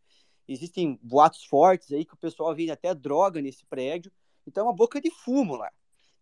Existem 0.48 0.98
boatos 1.00 1.44
fortes 1.44 1.92
aí 1.92 2.04
que 2.04 2.14
o 2.14 2.18
pessoal 2.18 2.52
vende 2.54 2.72
até 2.72 2.92
droga 2.92 3.40
nesse 3.40 3.64
prédio. 3.64 4.10
Então, 4.46 4.64
é 4.64 4.66
uma 4.66 4.74
boca 4.74 5.00
de 5.00 5.10
fumo 5.10 5.54
lá, 5.54 5.70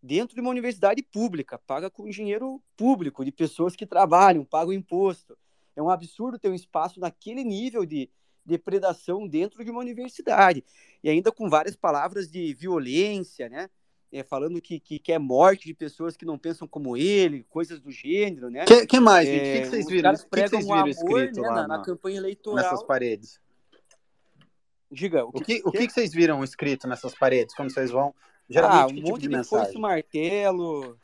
dentro 0.02 0.34
de 0.34 0.40
uma 0.40 0.50
universidade 0.50 1.02
pública, 1.02 1.58
paga 1.58 1.88
com 1.88 2.08
dinheiro 2.10 2.62
público, 2.76 3.24
de 3.24 3.32
pessoas 3.32 3.74
que 3.74 3.86
trabalham, 3.86 4.44
pagam 4.44 4.72
imposto. 4.72 5.38
É 5.74 5.82
um 5.82 5.88
absurdo 5.88 6.38
ter 6.38 6.50
um 6.50 6.54
espaço 6.54 7.00
naquele 7.00 7.42
nível 7.42 7.86
de 7.86 8.10
depredação 8.44 9.26
dentro 9.26 9.64
de 9.64 9.70
uma 9.70 9.80
universidade. 9.80 10.64
E 11.02 11.08
ainda 11.08 11.32
com 11.32 11.48
várias 11.48 11.76
palavras 11.76 12.30
de 12.30 12.52
violência, 12.54 13.48
né? 13.48 13.70
É, 14.10 14.22
falando 14.22 14.60
que, 14.60 14.80
que 14.80 14.98
quer 14.98 15.18
morte 15.18 15.66
de 15.66 15.74
pessoas 15.74 16.16
que 16.16 16.24
não 16.24 16.38
pensam 16.38 16.66
como 16.66 16.96
ele, 16.96 17.44
coisas 17.50 17.78
do 17.78 17.90
gênero, 17.90 18.48
né? 18.48 18.64
que, 18.64 18.86
que 18.86 18.98
mais, 18.98 19.28
gente? 19.28 19.38
O 19.38 19.42
que, 19.42 19.60
que 19.60 19.66
vocês 19.68 19.86
viram? 19.86 20.12
O 20.12 20.16
que, 20.16 20.42
que 20.42 20.48
vocês 20.48 20.64
viram 20.64 20.78
amor, 20.78 20.88
escrito 20.88 21.40
né, 21.42 21.48
lá 21.48 21.54
na, 21.54 21.68
na, 21.68 21.84
campanha 21.84 22.16
eleitoral? 22.16 22.56
Nessas 22.56 22.82
paredes. 22.82 23.38
Diga, 24.90 25.26
o 25.26 25.32
que, 25.32 25.40
o 25.40 25.44
que, 25.44 25.62
o 25.68 25.72
que, 25.72 25.90
vocês 25.90 26.12
viram 26.14 26.42
escrito 26.42 26.88
nessas 26.88 27.14
paredes 27.14 27.54
quando 27.54 27.70
vocês 27.70 27.90
vão? 27.90 28.14
Geralmente, 28.48 28.80
ah, 28.80 28.86
um 28.86 28.94
tipo 28.94 29.08
monte 29.10 29.28
de, 29.28 29.36
de 29.36 29.44
foice 29.44 29.78
martelo, 29.78 30.98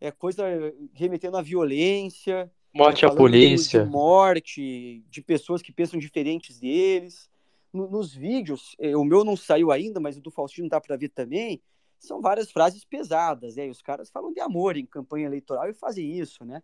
é 0.00 0.10
coisa 0.10 0.44
remetendo 0.92 1.36
à 1.36 1.42
violência. 1.42 2.50
Morte 2.74 3.04
à 3.06 3.10
polícia. 3.10 3.84
De 3.84 3.90
morte, 3.90 5.02
de 5.08 5.22
pessoas 5.22 5.62
que 5.62 5.72
pensam 5.72 5.98
diferentes 5.98 6.58
deles. 6.58 7.30
No, 7.72 7.88
nos 7.88 8.14
vídeos, 8.14 8.74
é, 8.78 8.96
o 8.96 9.04
meu 9.04 9.24
não 9.24 9.36
saiu 9.36 9.70
ainda, 9.70 10.00
mas 10.00 10.16
o 10.16 10.20
do 10.20 10.30
Faustino 10.30 10.68
dá 10.68 10.80
para 10.80 10.96
ver 10.96 11.10
também, 11.10 11.62
são 12.00 12.20
várias 12.20 12.50
frases 12.50 12.84
pesadas, 12.84 13.56
né? 13.56 13.66
E 13.66 13.70
os 13.70 13.82
caras 13.82 14.10
falam 14.10 14.32
de 14.32 14.40
amor 14.40 14.76
em 14.76 14.86
campanha 14.86 15.26
eleitoral 15.26 15.68
e 15.68 15.74
fazem 15.74 16.18
isso, 16.18 16.44
né? 16.44 16.62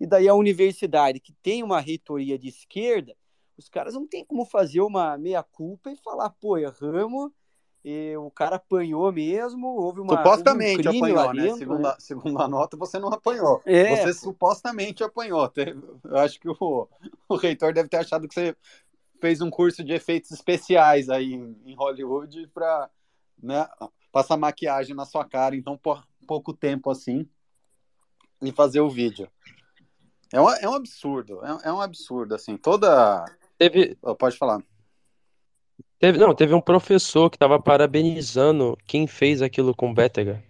E 0.00 0.06
daí 0.06 0.28
a 0.28 0.34
universidade, 0.34 1.18
que 1.18 1.32
tem 1.42 1.62
uma 1.62 1.80
reitoria 1.80 2.38
de 2.38 2.48
esquerda, 2.48 3.14
os 3.56 3.68
caras 3.68 3.94
não 3.94 4.06
tem 4.06 4.24
como 4.24 4.44
fazer 4.44 4.80
uma 4.80 5.18
meia-culpa 5.18 5.90
e 5.90 5.96
falar, 5.96 6.30
pô, 6.30 6.56
erramos, 6.56 7.32
e 7.84 8.16
o 8.16 8.30
cara 8.30 8.56
apanhou 8.56 9.10
mesmo, 9.10 9.66
houve 9.66 10.00
uma. 10.00 10.16
Supostamente 10.16 10.88
um 10.88 10.96
apanhou, 10.96 11.34
né? 11.34 11.42
Dentro, 11.42 11.58
segundo, 11.58 11.82
né? 11.82 11.88
A, 11.88 12.00
segundo 12.00 12.42
a 12.42 12.48
nota, 12.48 12.76
você 12.76 12.98
não 12.98 13.08
apanhou. 13.08 13.60
É. 13.64 13.96
Você 13.96 14.14
supostamente 14.14 15.02
apanhou. 15.02 15.50
Eu 16.04 16.16
acho 16.18 16.38
que 16.38 16.48
o, 16.48 16.88
o 17.28 17.36
reitor 17.36 17.72
deve 17.72 17.88
ter 17.88 17.96
achado 17.98 18.28
que 18.28 18.34
você 18.34 18.56
fez 19.20 19.40
um 19.40 19.50
curso 19.50 19.82
de 19.82 19.92
efeitos 19.92 20.30
especiais 20.30 21.08
aí 21.08 21.34
em, 21.34 21.56
em 21.64 21.74
Hollywood 21.74 22.48
para 22.48 22.90
né, 23.42 23.68
passar 24.18 24.36
maquiagem 24.36 24.94
na 24.94 25.04
sua 25.04 25.24
cara, 25.24 25.56
então 25.56 25.76
por 25.76 26.04
pouco 26.26 26.52
tempo 26.52 26.90
assim, 26.90 27.28
e 28.42 28.52
fazer 28.52 28.80
o 28.80 28.90
vídeo. 28.90 29.28
É 30.32 30.40
um, 30.40 30.50
é 30.50 30.68
um 30.68 30.74
absurdo, 30.74 31.40
é, 31.44 31.68
é 31.68 31.72
um 31.72 31.80
absurdo, 31.80 32.34
assim, 32.34 32.56
toda 32.56 33.24
Teve. 33.58 33.98
Oh, 34.00 34.14
pode 34.14 34.36
falar. 34.36 34.62
Teve, 35.98 36.16
não, 36.16 36.32
teve 36.32 36.54
um 36.54 36.60
professor 36.60 37.28
que 37.28 37.36
tava 37.36 37.60
parabenizando 37.60 38.78
quem 38.86 39.06
fez 39.08 39.42
aquilo 39.42 39.74
com 39.74 39.90
o 39.90 39.94
Bétega. 39.94 40.42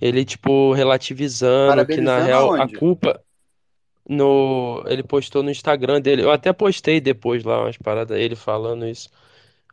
Ele, 0.00 0.24
tipo, 0.24 0.72
relativizando 0.72 1.86
que 1.86 2.00
na 2.00 2.18
real 2.18 2.54
a 2.60 2.68
culpa. 2.68 3.22
no. 4.08 4.82
Ele 4.86 5.04
postou 5.04 5.44
no 5.44 5.50
Instagram 5.50 6.00
dele. 6.00 6.22
Eu 6.22 6.32
até 6.32 6.52
postei 6.52 7.00
depois 7.00 7.44
lá 7.44 7.62
umas 7.62 7.78
paradas, 7.78 8.18
ele 8.18 8.34
falando 8.34 8.84
isso. 8.84 9.08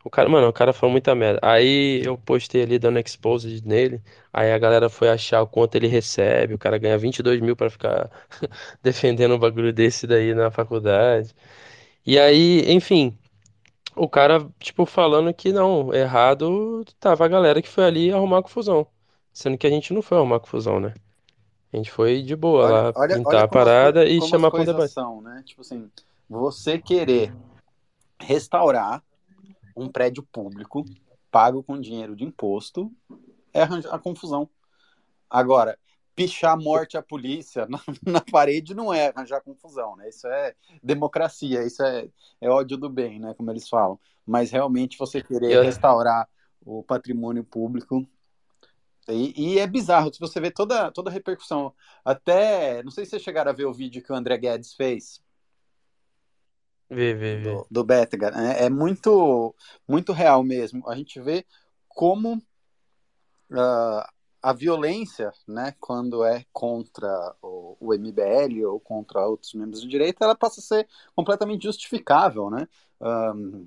O 0.04 0.10
cara, 0.10 0.28
mano, 0.28 0.48
o 0.48 0.52
cara 0.52 0.72
falou 0.72 0.90
muita 0.92 1.14
merda. 1.14 1.38
Aí 1.42 2.02
eu 2.04 2.18
postei 2.18 2.62
ali 2.62 2.78
dando 2.78 2.98
expose 2.98 3.62
nele. 3.64 4.02
Aí 4.32 4.52
a 4.52 4.58
galera 4.58 4.88
foi 4.88 5.08
achar 5.08 5.42
o 5.42 5.46
quanto 5.46 5.76
ele 5.76 5.86
recebe. 5.86 6.54
O 6.54 6.58
cara 6.58 6.78
ganha 6.78 6.98
22 6.98 7.40
mil 7.40 7.54
pra 7.56 7.70
ficar 7.70 8.10
defendendo 8.82 9.34
um 9.34 9.38
bagulho 9.38 9.72
desse 9.72 10.06
daí 10.06 10.34
na 10.34 10.50
faculdade. 10.50 11.34
E 12.06 12.18
aí, 12.18 12.70
enfim, 12.72 13.16
o 13.96 14.08
cara, 14.08 14.46
tipo, 14.60 14.86
falando 14.86 15.32
que 15.34 15.52
não, 15.52 15.92
errado 15.94 16.84
tava 17.00 17.24
a 17.24 17.28
galera 17.28 17.62
que 17.62 17.68
foi 17.68 17.84
ali 17.84 18.12
arrumar 18.12 18.42
confusão. 18.42 18.86
Sendo 19.32 19.58
que 19.58 19.66
a 19.66 19.70
gente 19.70 19.92
não 19.94 20.02
foi 20.02 20.18
arrumar 20.18 20.40
confusão, 20.40 20.80
né? 20.80 20.94
A 21.72 21.76
gente 21.76 21.90
foi 21.90 22.22
de 22.22 22.36
boa 22.36 22.66
Olha, 22.66 22.74
lá 22.84 22.92
olha, 22.94 23.14
pintar 23.14 23.26
olha 23.26 23.44
a 23.44 23.48
como 23.48 23.62
as, 23.62 23.68
parada 23.72 24.02
coi- 24.04 24.12
e 24.12 24.20
como 24.20 24.24
as 24.24 24.30
chamar 24.30 24.50
pra 24.50 24.60
um 24.62 24.66
coisas 24.66 24.76
debate. 24.76 24.92
são, 24.92 25.20
né? 25.22 25.42
Tipo 25.46 25.60
assim, 25.62 25.90
você 26.28 26.78
querer 26.78 27.34
restaurar 28.20 29.02
um 29.76 29.88
prédio 29.88 30.22
público 30.22 30.84
pago 31.30 31.62
com 31.62 31.80
dinheiro 31.80 32.14
de 32.14 32.24
imposto 32.24 32.92
é 33.52 33.62
arranjar 33.62 33.94
a 33.94 33.98
confusão. 33.98 34.48
Agora, 35.28 35.78
pichar 36.14 36.58
morte 36.58 36.96
à 36.96 37.02
polícia 37.02 37.66
na, 37.70 37.80
na 38.04 38.20
parede 38.20 38.74
não 38.74 38.92
é 38.92 39.08
arranjar 39.08 39.40
confusão, 39.40 39.96
né? 39.96 40.08
Isso 40.08 40.26
é 40.26 40.54
democracia, 40.82 41.64
isso 41.64 41.82
é, 41.82 42.08
é 42.40 42.50
ódio 42.50 42.76
do 42.76 42.88
bem, 42.88 43.18
né? 43.18 43.34
Como 43.34 43.50
eles 43.50 43.68
falam. 43.68 43.98
Mas 44.26 44.50
realmente 44.50 44.98
você 44.98 45.22
querer 45.22 45.52
Eu- 45.52 45.62
restaurar 45.62 46.28
o 46.64 46.82
patrimônio 46.82 47.42
público. 47.42 48.06
E, 49.08 49.54
e 49.54 49.58
é 49.58 49.66
bizarro, 49.66 50.12
se 50.14 50.20
você 50.20 50.40
vê 50.40 50.50
toda, 50.50 50.92
toda 50.92 51.10
a 51.10 51.12
repercussão. 51.12 51.74
Até, 52.04 52.82
não 52.84 52.90
sei 52.90 53.04
se 53.04 53.10
vocês 53.10 53.22
chegaram 53.22 53.50
a 53.50 53.54
ver 53.54 53.64
o 53.64 53.72
vídeo 53.72 54.02
que 54.02 54.12
o 54.12 54.14
André 54.14 54.36
Guedes 54.38 54.74
fez 54.74 55.20
Vê, 56.94 57.14
vê, 57.14 57.36
vê. 57.36 57.42
do, 57.42 57.66
do 57.70 57.84
Bettigar. 57.84 58.38
É, 58.38 58.66
é 58.66 58.70
muito, 58.70 59.54
muito 59.88 60.12
real 60.12 60.42
mesmo. 60.44 60.88
A 60.88 60.94
gente 60.94 61.20
vê 61.20 61.46
como 61.88 62.40
ah, 63.52 64.08
a 64.42 64.52
violência, 64.52 65.32
né, 65.46 65.74
quando 65.80 66.24
é 66.24 66.44
contra 66.52 67.34
o, 67.40 67.76
o 67.80 67.94
MBL 67.94 68.66
ou 68.66 68.80
contra 68.80 69.26
outros 69.26 69.54
membros 69.54 69.82
do 69.82 69.88
direito, 69.88 70.22
ela 70.22 70.34
passa 70.34 70.60
a 70.60 70.64
ser 70.64 70.88
completamente 71.14 71.62
justificável, 71.62 72.50
né? 72.50 72.68
Ahn, 73.00 73.64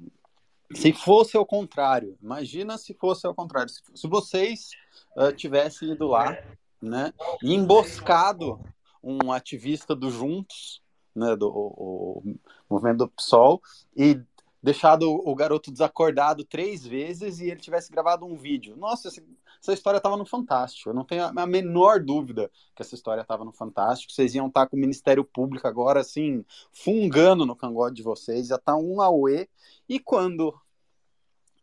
se 0.74 0.92
fosse 0.92 1.38
ao 1.38 1.46
contrário, 1.46 2.18
imagina 2.22 2.78
se 2.78 2.94
fosse 2.94 3.26
ao 3.26 3.34
contrário. 3.34 3.70
Se, 3.70 3.82
se 3.94 4.08
vocês 4.08 4.72
ah, 5.18 5.32
tivessem 5.32 5.92
ido 5.92 6.08
lá, 6.08 6.38
né, 6.82 7.14
e 7.42 7.54
emboscado 7.54 8.60
um 9.02 9.32
ativista 9.32 9.96
do 9.96 10.12
Juntos, 10.12 10.82
né, 11.16 11.36
do 11.36 11.48
o, 11.48 12.24
o 12.26 12.36
movimento 12.70 12.98
do 12.98 13.10
PSOL, 13.10 13.62
e 13.96 14.20
deixado 14.66 15.12
o 15.12 15.36
garoto 15.36 15.72
desacordado 15.72 16.44
três 16.44 16.86
vezes 16.86 17.40
e 17.40 17.46
ele 17.46 17.60
tivesse 17.60 17.92
gravado 17.92 18.26
um 18.26 18.36
vídeo. 18.36 18.76
Nossa, 18.76 19.10
essa, 19.10 19.74
história 19.74 19.98
estava 19.98 20.18
no 20.18 20.26
Fantástico. 20.26 20.90
Eu 20.90 20.94
não 20.94 21.06
tenho 21.06 21.24
a, 21.24 21.46
menor 21.46 22.04
dúvida 22.04 22.50
que 22.76 22.82
essa 22.82 22.96
história 22.96 23.22
estava 23.22 23.46
no 23.46 23.54
Fantástico. 23.54 24.12
Vocês 24.12 24.34
iam 24.34 24.48
estar 24.48 24.66
com 24.68 24.76
o 24.76 24.80
Ministério 24.80 25.24
Público 25.24 25.68
agora, 25.68 26.00
assim, 26.00 26.44
fungando 26.74 27.46
no 27.46 27.56
cangote 27.56 27.98
de 27.98 28.04
vocês, 28.04 28.48
já 28.48 28.58
tá 28.58 28.76
um 28.76 29.02
auê. 29.02 29.48
E 29.88 30.00
quando 30.00 30.60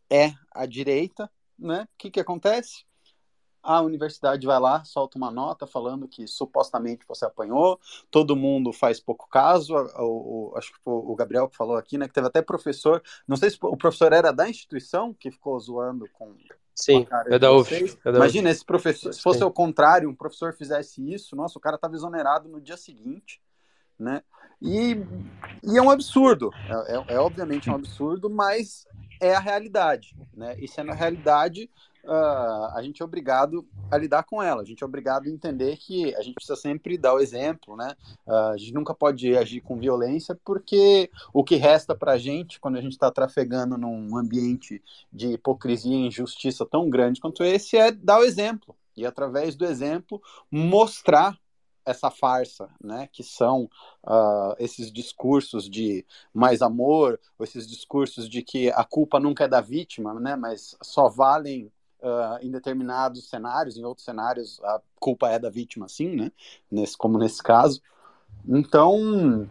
é 0.09 0.33
a 0.49 0.65
direita, 0.65 1.29
né, 1.59 1.83
o 1.83 1.97
que 1.97 2.09
que 2.09 2.21
acontece? 2.21 2.85
A 3.63 3.81
universidade 3.81 4.45
vai 4.45 4.59
lá, 4.59 4.83
solta 4.83 5.17
uma 5.17 5.31
nota 5.31 5.65
falando 5.65 6.05
que 6.07 6.27
supostamente 6.27 7.05
você 7.07 7.25
apanhou, 7.25 7.79
todo 8.11 8.35
mundo 8.35 8.73
faz 8.73 8.99
pouco 8.99 9.27
caso. 9.29 9.73
O, 9.73 10.51
o- 10.51 10.57
acho 10.57 10.73
que 10.73 10.79
foi 10.83 10.93
o 10.93 11.15
Gabriel 11.15 11.47
que 11.47 11.55
falou 11.55 11.77
aqui, 11.77 11.97
né? 11.97 12.05
Que 12.07 12.13
teve 12.13 12.27
até 12.27 12.41
professor, 12.41 13.01
não 13.25 13.37
sei 13.37 13.49
se 13.49 13.57
o 13.61 13.77
professor 13.77 14.11
era 14.11 14.31
da 14.33 14.49
instituição 14.49 15.13
que 15.13 15.31
ficou 15.31 15.57
zoando 15.59 16.09
com, 16.11 16.35
Sim, 16.75 17.07
é 17.27 17.29
da. 17.29 17.35
É 17.35 17.39
da 17.39 17.51
UF. 17.53 17.99
Imagina 18.05 18.49
esse 18.49 18.65
professor, 18.65 19.13
se 19.13 19.21
fosse 19.21 19.39
Sim. 19.39 19.45
ao 19.45 19.51
contrário, 19.51 20.09
um 20.09 20.15
professor 20.15 20.53
fizesse 20.53 21.01
isso, 21.13 21.33
nossa, 21.35 21.57
o 21.57 21.61
cara 21.61 21.75
estava 21.77 21.95
exonerado 21.95 22.49
no 22.49 22.59
dia 22.59 22.75
seguinte, 22.75 23.41
né? 23.97 24.23
E, 24.61 24.97
e 25.63 25.77
é 25.77 25.81
um 25.81 25.89
absurdo, 25.89 26.51
é, 26.87 26.95
é- 26.97 27.15
é 27.15 27.19
obviamente 27.19 27.69
um 27.69 27.75
absurdo, 27.75 28.29
mas 28.29 28.85
é 29.21 29.33
a 29.35 29.39
realidade, 29.39 30.17
né? 30.33 30.55
E 30.59 30.67
sendo 30.67 30.91
a 30.91 30.95
realidade, 30.95 31.69
ah, 32.05 32.73
a 32.75 32.81
gente 32.83 33.01
é 33.01 33.05
obrigado 33.05 33.65
a 33.89 33.97
lidar 33.97 34.23
com 34.23 34.41
ela, 34.41 34.61
a 34.61 34.65
gente 34.65 34.83
é 34.83 34.85
obrigado 34.85 35.27
a 35.27 35.29
entender 35.29 35.77
que 35.77 36.13
a 36.15 36.21
gente 36.21 36.35
precisa 36.35 36.55
sempre 36.55 36.97
dar 36.97 37.13
o 37.13 37.19
exemplo, 37.19 37.75
né? 37.75 37.95
Ah, 38.27 38.51
a 38.51 38.57
gente 38.57 38.73
nunca 38.73 38.93
pode 38.93 39.35
agir 39.37 39.61
com 39.61 39.79
violência, 39.79 40.37
porque 40.43 41.09
o 41.33 41.43
que 41.43 41.55
resta 41.55 41.95
para 41.95 42.13
a 42.13 42.17
gente, 42.17 42.59
quando 42.59 42.77
a 42.77 42.81
gente 42.81 42.93
está 42.93 43.11
trafegando 43.11 43.77
num 43.77 44.17
ambiente 44.17 44.83
de 45.11 45.33
hipocrisia 45.33 45.95
e 45.95 46.07
injustiça 46.07 46.65
tão 46.65 46.89
grande 46.89 47.21
quanto 47.21 47.43
esse, 47.43 47.77
é 47.77 47.91
dar 47.91 48.19
o 48.19 48.23
exemplo. 48.23 48.75
E 48.95 49.05
através 49.05 49.55
do 49.55 49.65
exemplo, 49.65 50.21
mostrar 50.51 51.37
essa 51.85 52.09
farsa, 52.09 52.69
né, 52.81 53.09
que 53.11 53.23
são 53.23 53.69
ah, 54.05 54.55
esses 54.57 54.91
discursos 54.91 55.69
de 55.69 56.05
mais 56.33 56.61
amor, 56.61 57.19
ou 57.37 57.43
esses 57.43 57.67
discursos 57.67 58.29
de 58.29 58.41
que 58.41 58.71
a 58.71 58.83
culpa 58.83 59.19
nunca 59.19 59.45
é 59.45 59.47
da 59.47 59.61
vítima, 59.61 60.13
né, 60.13 60.35
mas 60.35 60.77
só 60.81 61.09
valem 61.09 61.71
ah, 62.03 62.39
em 62.41 62.51
determinados 62.51 63.29
cenários, 63.29 63.77
em 63.77 63.83
outros 63.83 64.05
cenários 64.05 64.59
a 64.63 64.81
culpa 64.99 65.29
é 65.29 65.39
da 65.39 65.49
vítima, 65.49 65.87
sim, 65.87 66.15
né, 66.15 66.31
nesse, 66.69 66.97
como 66.97 67.17
nesse 67.17 67.41
caso. 67.41 67.81
Então, 68.45 69.47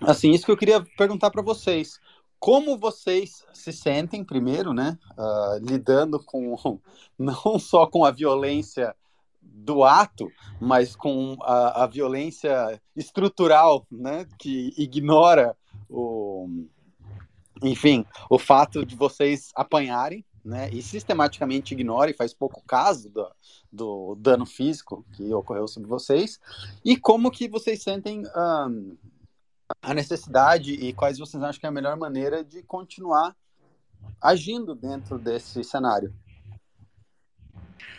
assim, 0.00 0.30
isso 0.30 0.46
que 0.46 0.52
eu 0.52 0.56
queria 0.56 0.84
perguntar 0.96 1.30
para 1.30 1.42
vocês. 1.42 2.00
Como 2.38 2.78
vocês 2.78 3.44
se 3.52 3.70
sentem, 3.70 4.24
primeiro, 4.24 4.72
né, 4.72 4.98
ah, 5.16 5.58
lidando 5.60 6.18
com 6.18 6.80
não 7.18 7.58
só 7.58 7.86
com 7.86 8.04
a 8.04 8.10
violência 8.10 8.96
do 9.42 9.84
ato, 9.84 10.30
mas 10.60 10.96
com 10.96 11.36
a, 11.42 11.84
a 11.84 11.86
violência 11.86 12.80
estrutural, 12.96 13.86
né, 13.90 14.26
que 14.38 14.72
ignora 14.76 15.54
o, 15.88 16.48
enfim, 17.62 18.06
o 18.30 18.38
fato 18.38 18.86
de 18.86 18.96
vocês 18.96 19.50
apanharem, 19.54 20.24
né, 20.50 20.68
e 20.70 20.82
sistematicamente 20.82 21.74
ignora 21.74 22.10
e 22.10 22.14
faz 22.14 22.34
pouco 22.34 22.60
caso 22.66 23.08
do, 23.08 23.30
do 23.72 24.16
dano 24.16 24.44
físico 24.44 25.06
que 25.12 25.32
ocorreu 25.32 25.68
sobre 25.68 25.88
vocês, 25.88 26.40
e 26.84 26.96
como 26.96 27.30
que 27.30 27.48
vocês 27.48 27.80
sentem 27.80 28.24
ahn, 28.34 28.96
a 29.80 29.94
necessidade 29.94 30.72
e 30.72 30.92
quais 30.92 31.18
vocês 31.18 31.40
acham 31.40 31.60
que 31.60 31.66
é 31.66 31.68
a 31.68 31.72
melhor 31.72 31.96
maneira 31.96 32.42
de 32.42 32.64
continuar 32.64 33.36
agindo 34.20 34.74
dentro 34.74 35.18
desse 35.18 35.62
cenário. 35.62 36.12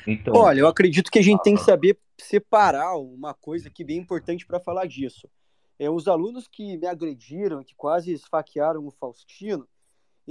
Então, 0.05 0.33
Olha, 0.35 0.59
eu 0.59 0.67
acredito 0.67 1.09
que 1.09 1.19
a 1.19 1.23
gente 1.23 1.41
tem 1.43 1.55
que 1.55 1.63
saber 1.63 1.97
separar 2.19 2.97
uma 2.97 3.33
coisa 3.33 3.69
que 3.69 3.83
é 3.83 3.85
bem 3.85 3.97
importante 3.97 4.45
para 4.45 4.59
falar 4.59 4.87
disso. 4.87 5.29
É, 5.79 5.89
os 5.89 6.07
alunos 6.07 6.49
que 6.49 6.77
me 6.77 6.85
agrediram, 6.85 7.63
que 7.63 7.75
quase 7.75 8.11
esfaquearam 8.11 8.85
o 8.85 8.91
Faustino, 8.91 9.65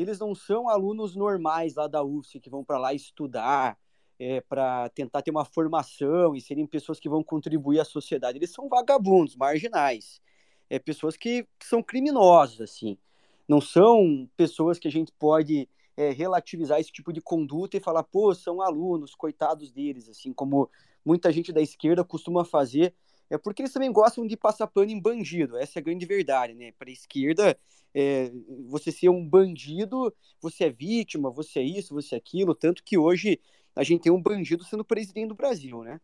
eles 0.03 0.19
não 0.19 0.35
são 0.35 0.69
alunos 0.69 1.15
normais 1.15 1.75
lá 1.75 1.87
da 1.87 2.03
UFSC 2.03 2.41
que 2.41 2.51
vão 2.51 2.65
para 2.65 2.79
lá 2.79 2.95
estudar, 2.95 3.79
é, 4.19 4.41
para 4.43 4.89
tentar 4.91 5.23
ter 5.23 5.31
uma 5.31 5.45
formação 5.45 6.35
e 6.35 6.41
serem 6.41 6.67
pessoas 6.67 7.01
que 7.01 7.09
vão 7.09 7.25
contribuir 7.25 7.81
à 7.81 7.85
sociedade. 7.85 8.39
Eles 8.39 8.53
são 8.53 8.69
vagabundos, 8.69 9.35
marginais, 9.35 10.21
é, 10.69 10.79
pessoas 10.79 11.17
que, 11.17 11.47
são 11.63 11.83
criminosas, 11.83 12.61
assim. 12.61 12.99
Não 13.49 13.61
são 13.61 14.29
pessoas 14.37 14.79
que 14.79 14.87
a 14.87 14.91
gente 14.91 15.11
pode 15.19 15.69
é, 15.97 16.11
relativizar 16.11 16.79
esse 16.79 16.93
tipo 16.93 17.13
de 17.13 17.21
conduta 17.21 17.77
e 17.77 17.81
falar, 17.81 18.03
pô, 18.03 18.35
são 18.35 18.61
alunos, 18.61 19.15
coitados 19.15 19.71
deles, 19.71 20.09
assim 20.09 20.33
como 20.33 20.71
muita 21.05 21.33
gente 21.33 21.53
da 21.53 21.61
esquerda 21.61 22.05
costuma 22.05 22.45
fazer, 22.45 22.95
é 23.31 23.39
porque 23.39 23.63
eles 23.63 23.73
também 23.73 23.93
gostam 23.93 24.27
de 24.27 24.37
passar 24.37 24.67
pano 24.67 24.91
em 24.91 25.01
bandido, 25.01 25.57
essa 25.57 25.79
é 25.79 25.81
a 25.81 25.85
grande 25.85 26.05
verdade, 26.05 26.53
né? 26.53 26.73
Para 26.73 26.91
a 26.91 26.93
esquerda, 26.93 27.57
é, 27.95 28.31
você 28.67 28.91
ser 28.91 29.09
um 29.09 29.27
bandido, 29.27 30.13
você 30.41 30.65
é 30.65 30.71
vítima, 30.71 31.31
você 31.31 31.61
é 31.61 31.63
isso, 31.63 31.95
você 31.95 32.17
é 32.17 32.19
aquilo, 32.19 32.55
tanto 32.55 32.83
que 32.83 32.99
hoje 32.99 33.41
a 33.75 33.85
gente 33.85 34.03
tem 34.03 34.13
um 34.13 34.21
bandido 34.21 34.65
sendo 34.65 34.85
presidente 34.85 35.29
do 35.29 35.35
Brasil, 35.35 35.83
né? 35.83 36.01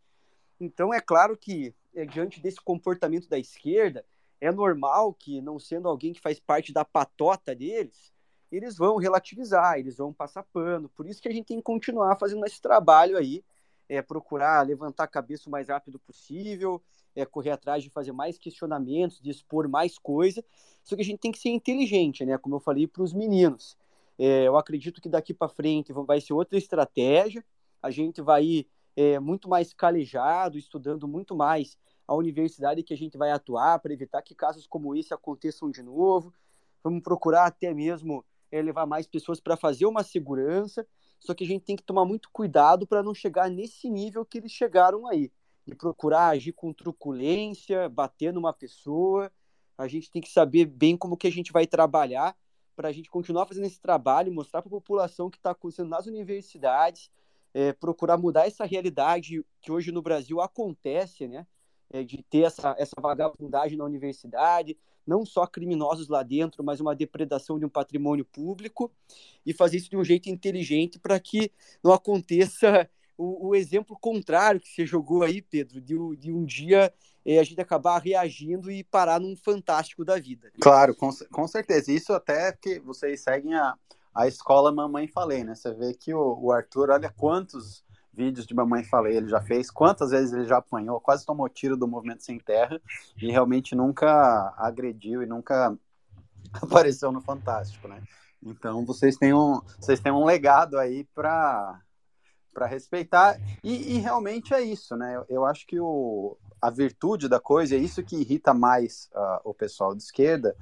Então 0.60 0.94
é 0.94 1.00
claro 1.00 1.36
que, 1.36 1.74
é, 1.94 2.06
diante 2.06 2.40
desse 2.40 2.60
comportamento 2.60 3.28
da 3.28 3.38
esquerda, 3.38 4.04
é 4.40 4.50
normal 4.52 5.12
que, 5.12 5.40
não 5.40 5.58
sendo 5.58 5.88
alguém 5.88 6.12
que 6.12 6.20
faz 6.20 6.38
parte 6.38 6.72
da 6.72 6.84
patota 6.84 7.54
deles, 7.54 8.12
eles 8.50 8.76
vão 8.76 8.96
relativizar, 8.96 9.78
eles 9.78 9.96
vão 9.96 10.12
passar 10.12 10.42
pano. 10.44 10.88
Por 10.90 11.06
isso 11.06 11.20
que 11.20 11.28
a 11.28 11.32
gente 11.32 11.46
tem 11.46 11.56
que 11.58 11.62
continuar 11.62 12.16
fazendo 12.16 12.44
esse 12.46 12.60
trabalho 12.60 13.18
aí, 13.18 13.42
é, 13.88 14.02
procurar 14.02 14.66
levantar 14.66 15.04
a 15.04 15.08
cabeça 15.08 15.48
o 15.48 15.52
mais 15.52 15.68
rápido 15.68 15.98
possível, 15.98 16.82
é, 17.14 17.24
correr 17.24 17.50
atrás 17.50 17.82
de 17.82 17.90
fazer 17.90 18.12
mais 18.12 18.38
questionamentos, 18.38 19.20
de 19.20 19.30
expor 19.30 19.68
mais 19.68 19.98
coisa. 19.98 20.44
Só 20.82 20.94
que 20.94 21.02
a 21.02 21.04
gente 21.04 21.18
tem 21.18 21.32
que 21.32 21.38
ser 21.38 21.50
inteligente, 21.50 22.24
né? 22.24 22.36
Como 22.38 22.56
eu 22.56 22.60
falei 22.60 22.86
para 22.86 23.02
os 23.02 23.12
meninos. 23.12 23.76
É, 24.18 24.46
eu 24.46 24.56
acredito 24.56 25.00
que 25.00 25.08
daqui 25.08 25.34
para 25.34 25.48
frente 25.48 25.92
vai 25.92 26.20
ser 26.20 26.32
outra 26.32 26.58
estratégia. 26.58 27.44
A 27.82 27.90
gente 27.90 28.20
vai 28.20 28.44
ir 28.44 28.68
é, 28.96 29.18
muito 29.18 29.48
mais 29.48 29.72
calejado, 29.72 30.58
estudando 30.58 31.06
muito 31.06 31.34
mais 31.34 31.78
a 32.06 32.14
universidade 32.14 32.82
que 32.82 32.94
a 32.94 32.96
gente 32.96 33.18
vai 33.18 33.30
atuar 33.30 33.78
para 33.80 33.92
evitar 33.92 34.22
que 34.22 34.34
casos 34.34 34.66
como 34.66 34.94
esse 34.94 35.12
aconteçam 35.12 35.70
de 35.70 35.82
novo. 35.82 36.32
Vamos 36.82 37.02
procurar 37.02 37.46
até 37.46 37.74
mesmo 37.74 38.24
é, 38.50 38.62
levar 38.62 38.86
mais 38.86 39.06
pessoas 39.06 39.40
para 39.40 39.56
fazer 39.56 39.86
uma 39.86 40.02
segurança. 40.02 40.86
Só 41.18 41.34
que 41.34 41.44
a 41.44 41.46
gente 41.46 41.64
tem 41.64 41.76
que 41.76 41.82
tomar 41.82 42.04
muito 42.04 42.30
cuidado 42.30 42.86
para 42.86 43.02
não 43.02 43.14
chegar 43.14 43.50
nesse 43.50 43.88
nível 43.90 44.24
que 44.24 44.38
eles 44.38 44.52
chegaram 44.52 45.06
aí. 45.06 45.30
E 45.66 45.74
procurar 45.74 46.28
agir 46.28 46.52
com 46.52 46.72
truculência, 46.72 47.88
bater 47.88 48.32
numa 48.32 48.52
pessoa. 48.52 49.30
A 49.76 49.88
gente 49.88 50.10
tem 50.10 50.22
que 50.22 50.30
saber 50.30 50.66
bem 50.66 50.96
como 50.96 51.16
que 51.16 51.26
a 51.26 51.32
gente 51.32 51.52
vai 51.52 51.66
trabalhar 51.66 52.36
para 52.76 52.88
a 52.88 52.92
gente 52.92 53.10
continuar 53.10 53.46
fazendo 53.46 53.66
esse 53.66 53.80
trabalho, 53.80 54.32
mostrar 54.32 54.60
para 54.60 54.68
a 54.68 54.78
população 54.78 55.30
que 55.30 55.38
está 55.38 55.50
acontecendo 55.50 55.88
nas 55.88 56.06
universidades, 56.06 57.10
é, 57.54 57.72
procurar 57.72 58.18
mudar 58.18 58.46
essa 58.46 58.66
realidade 58.66 59.44
que 59.62 59.72
hoje 59.72 59.90
no 59.90 60.02
Brasil 60.02 60.40
acontece, 60.42 61.26
né? 61.26 61.46
É, 61.90 62.02
de 62.02 62.22
ter 62.24 62.42
essa, 62.42 62.74
essa 62.78 63.00
vagabundagem 63.00 63.78
na 63.78 63.84
universidade, 63.84 64.76
não 65.06 65.24
só 65.24 65.46
criminosos 65.46 66.08
lá 66.08 66.22
dentro, 66.22 66.64
mas 66.64 66.80
uma 66.80 66.96
depredação 66.96 67.58
de 67.58 67.64
um 67.64 67.68
patrimônio 67.68 68.24
público, 68.24 68.90
e 69.44 69.52
fazer 69.52 69.76
isso 69.76 69.90
de 69.90 69.96
um 69.96 70.04
jeito 70.04 70.28
inteligente 70.28 70.98
para 70.98 71.20
que 71.20 71.50
não 71.82 71.92
aconteça 71.92 72.90
o, 73.16 73.48
o, 73.48 73.54
exemplo 73.54 73.96
contrário 73.98 74.60
que 74.60 74.68
você 74.68 74.84
jogou 74.84 75.22
aí, 75.22 75.40
Pedro, 75.40 75.80
de, 75.80 75.94
de 76.16 76.32
um 76.32 76.44
dia 76.44 76.92
é, 77.24 77.38
a 77.38 77.44
gente 77.44 77.60
acabar 77.60 77.98
reagindo 77.98 78.70
e 78.70 78.84
parar 78.84 79.20
num 79.20 79.36
fantástico 79.36 80.04
da 80.04 80.18
vida. 80.18 80.52
Claro, 80.60 80.94
com, 80.94 81.10
com 81.30 81.48
certeza. 81.48 81.90
Isso 81.90 82.12
até 82.12 82.52
que 82.52 82.78
vocês 82.80 83.20
seguem 83.22 83.54
a, 83.54 83.74
a 84.14 84.28
escola 84.28 84.70
Mamãe 84.70 85.08
Falei, 85.08 85.44
né? 85.44 85.54
Você 85.54 85.72
vê 85.72 85.94
que 85.94 86.12
o, 86.12 86.38
o 86.40 86.52
Arthur, 86.52 86.90
olha 86.90 87.10
quantos 87.16 87.85
vídeos 88.16 88.46
de 88.46 88.54
Mamãe 88.54 88.82
Falei 88.82 89.16
ele 89.16 89.28
já 89.28 89.40
fez, 89.42 89.70
quantas 89.70 90.10
vezes 90.10 90.32
ele 90.32 90.46
já 90.46 90.56
apanhou, 90.56 91.00
quase 91.00 91.26
tomou 91.26 91.48
tiro 91.48 91.76
do 91.76 91.86
Movimento 91.86 92.24
Sem 92.24 92.38
Terra 92.38 92.80
e 93.20 93.30
realmente 93.30 93.74
nunca 93.74 94.54
agrediu 94.56 95.22
e 95.22 95.26
nunca 95.26 95.76
apareceu 96.62 97.12
no 97.12 97.20
Fantástico, 97.20 97.86
né? 97.86 98.02
Então 98.42 98.84
vocês 98.84 99.16
têm 99.16 99.34
um, 99.34 99.60
vocês 99.78 100.00
têm 100.00 100.12
um 100.12 100.24
legado 100.24 100.78
aí 100.78 101.04
para 101.14 101.80
para 102.52 102.66
respeitar 102.66 103.38
e, 103.62 103.96
e, 103.96 103.98
realmente 103.98 104.54
é 104.54 104.62
isso, 104.62 104.96
né? 104.96 105.14
Eu, 105.14 105.26
eu 105.28 105.44
acho 105.44 105.66
que 105.66 105.78
o, 105.78 106.38
a 106.60 106.70
virtude 106.70 107.28
da 107.28 107.38
coisa 107.38 107.74
é 107.76 107.78
isso 107.78 108.02
que 108.02 108.16
irrita 108.16 108.54
mais 108.54 109.10
uh, 109.14 109.40
o 109.44 109.52
pessoal 109.52 109.94
de 109.94 110.02
esquerda, 110.02 110.56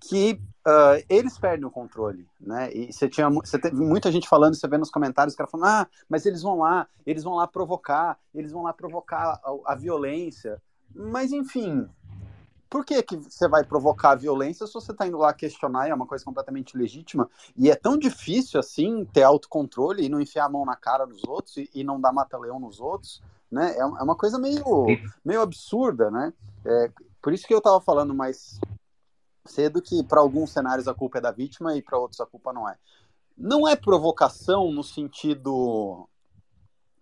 que 0.00 0.40
uh, 0.66 1.04
eles 1.08 1.38
perdem 1.38 1.66
o 1.66 1.70
controle, 1.70 2.26
né? 2.40 2.72
E 2.72 2.92
você 2.92 3.08
tinha 3.08 3.28
você 3.28 3.58
teve 3.58 3.76
muita 3.76 4.10
gente 4.10 4.28
falando, 4.28 4.54
você 4.54 4.66
vê 4.66 4.78
nos 4.78 4.90
comentários, 4.90 5.34
os 5.34 5.36
caras 5.36 5.50
falando, 5.50 5.68
ah, 5.68 5.88
mas 6.08 6.26
eles 6.26 6.42
vão 6.42 6.58
lá, 6.58 6.88
eles 7.06 7.22
vão 7.22 7.34
lá 7.34 7.46
provocar, 7.46 8.18
eles 8.34 8.52
vão 8.52 8.62
lá 8.62 8.72
provocar 8.72 9.40
a, 9.44 9.72
a 9.72 9.74
violência. 9.74 10.60
Mas 10.94 11.32
enfim, 11.32 11.88
por 12.70 12.84
que, 12.84 13.02
que 13.02 13.16
você 13.16 13.48
vai 13.48 13.64
provocar 13.64 14.12
a 14.12 14.14
violência 14.14 14.64
se 14.64 14.72
você 14.72 14.92
está 14.92 15.06
indo 15.06 15.18
lá 15.18 15.32
questionar 15.32 15.88
e 15.88 15.90
é 15.90 15.94
uma 15.94 16.06
coisa 16.06 16.24
completamente 16.24 16.76
legítima? 16.76 17.28
E 17.56 17.68
é 17.68 17.74
tão 17.74 17.98
difícil 17.98 18.60
assim 18.60 19.04
ter 19.04 19.24
autocontrole 19.24 20.04
e 20.04 20.08
não 20.08 20.20
enfiar 20.20 20.44
a 20.44 20.48
mão 20.48 20.64
na 20.64 20.76
cara 20.76 21.04
dos 21.04 21.24
outros 21.24 21.56
e, 21.56 21.68
e 21.74 21.84
não 21.84 22.00
dar 22.00 22.12
mata-leão 22.12 22.60
nos 22.60 22.80
outros, 22.80 23.20
né? 23.50 23.74
É, 23.76 23.80
é, 23.80 23.84
uma 23.84 24.14
coisa 24.14 24.38
meio, 24.38 24.86
meio 25.24 25.42
absurda, 25.42 26.10
né? 26.10 26.32
É, 26.64 26.90
por 27.20 27.32
isso 27.32 27.46
que 27.46 27.52
eu 27.52 27.58
estava 27.58 27.80
falando 27.80 28.14
mais 28.14 28.60
cedo 29.50 29.82
que 29.82 30.02
para 30.02 30.20
alguns 30.20 30.50
cenários 30.50 30.88
a 30.88 30.94
culpa 30.94 31.18
é 31.18 31.20
da 31.20 31.30
vítima 31.30 31.76
e 31.76 31.82
para 31.82 31.98
outros 31.98 32.20
a 32.20 32.26
culpa 32.26 32.52
não 32.52 32.68
é. 32.68 32.76
Não 33.36 33.66
é 33.66 33.74
provocação 33.74 34.70
no 34.70 34.82
sentido 34.82 36.08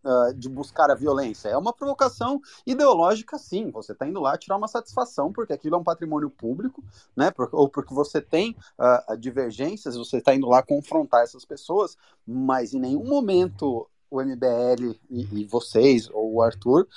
uh, 0.05 0.35
de 0.35 0.49
buscar 0.49 0.91
a 0.91 0.95
violência, 0.95 1.49
é 1.49 1.57
uma 1.57 1.73
provocação 1.73 2.41
ideológica, 2.67 3.39
sim. 3.39 3.71
Você 3.71 3.93
está 3.93 4.07
indo 4.07 4.21
lá 4.21 4.37
tirar 4.39 4.57
uma 4.57 4.69
satisfação 4.69 5.33
porque 5.33 5.53
aquilo 5.53 5.75
é 5.77 5.79
um 5.79 5.85
patrimônio 5.85 6.31
público, 6.31 6.83
né? 7.17 7.33
ou 7.53 7.69
porque 7.69 7.95
você 7.95 8.21
tem 8.21 8.57
uh, 8.79 9.17
divergências, 9.17 9.97
você 9.97 10.19
está 10.19 10.35
indo 10.35 10.49
lá 10.49 10.63
confrontar 10.63 11.23
essas 11.23 11.45
pessoas, 11.45 11.97
mas 12.27 12.73
em 12.73 12.81
nenhum 12.81 13.05
momento 13.05 13.89
o 14.11 14.23
MBL 14.23 14.97
e, 15.11 15.41
e 15.41 15.45
vocês 15.45 16.09
ou 16.11 16.35
o 16.35 16.43
Arthur 16.43 16.89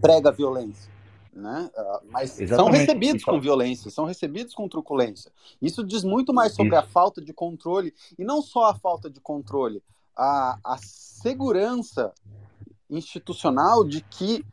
prega 0.00 0.32
violência 0.32 0.99
né? 1.40 1.70
Ah, 1.76 2.00
mas 2.10 2.40
Exatamente. 2.40 2.56
são 2.56 2.80
recebidos 2.80 3.24
com 3.24 3.40
violência, 3.40 3.90
são 3.90 4.04
recebidos 4.04 4.54
com 4.54 4.68
truculência. 4.68 5.32
Isso 5.60 5.82
diz 5.82 6.04
muito 6.04 6.32
mais 6.32 6.52
sobre 6.54 6.76
Isso. 6.76 6.84
a 6.84 6.88
falta 6.88 7.20
de 7.20 7.32
controle, 7.32 7.94
e 8.18 8.24
não 8.24 8.42
só 8.42 8.66
a 8.66 8.74
falta 8.74 9.10
de 9.10 9.20
controle, 9.20 9.82
a, 10.16 10.58
a 10.62 10.76
segurança 10.78 12.12
institucional 12.88 13.84
de 13.84 14.00
que 14.02 14.44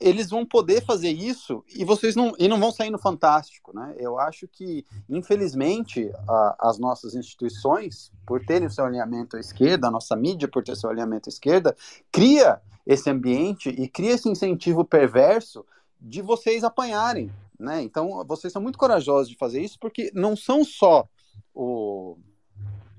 eles 0.00 0.30
vão 0.30 0.46
poder 0.46 0.82
fazer 0.82 1.10
isso 1.10 1.62
e 1.68 1.84
vocês 1.84 2.16
não, 2.16 2.32
e 2.38 2.48
não 2.48 2.58
vão 2.58 2.72
sair 2.72 2.88
no 2.88 2.98
fantástico, 2.98 3.76
né? 3.76 3.94
Eu 3.98 4.18
acho 4.18 4.48
que, 4.48 4.86
infelizmente, 5.06 6.10
a, 6.26 6.56
as 6.70 6.78
nossas 6.78 7.14
instituições, 7.14 8.10
por 8.26 8.42
terem 8.44 8.66
o 8.66 8.70
seu 8.70 8.86
alinhamento 8.86 9.36
à 9.36 9.40
esquerda, 9.40 9.88
a 9.88 9.90
nossa 9.90 10.16
mídia, 10.16 10.48
por 10.48 10.64
ter 10.64 10.74
seu 10.74 10.88
alinhamento 10.88 11.28
à 11.28 11.30
esquerda, 11.30 11.76
cria 12.10 12.62
esse 12.86 13.10
ambiente 13.10 13.68
e 13.68 13.86
cria 13.86 14.12
esse 14.12 14.28
incentivo 14.28 14.86
perverso 14.86 15.66
de 16.00 16.22
vocês 16.22 16.64
apanharem, 16.64 17.30
né? 17.58 17.82
Então, 17.82 18.24
vocês 18.26 18.52
são 18.52 18.62
muito 18.62 18.78
corajosos 18.78 19.28
de 19.28 19.36
fazer 19.36 19.60
isso, 19.60 19.78
porque 19.78 20.10
não 20.14 20.34
são 20.34 20.64
só 20.64 21.06
o, 21.54 22.16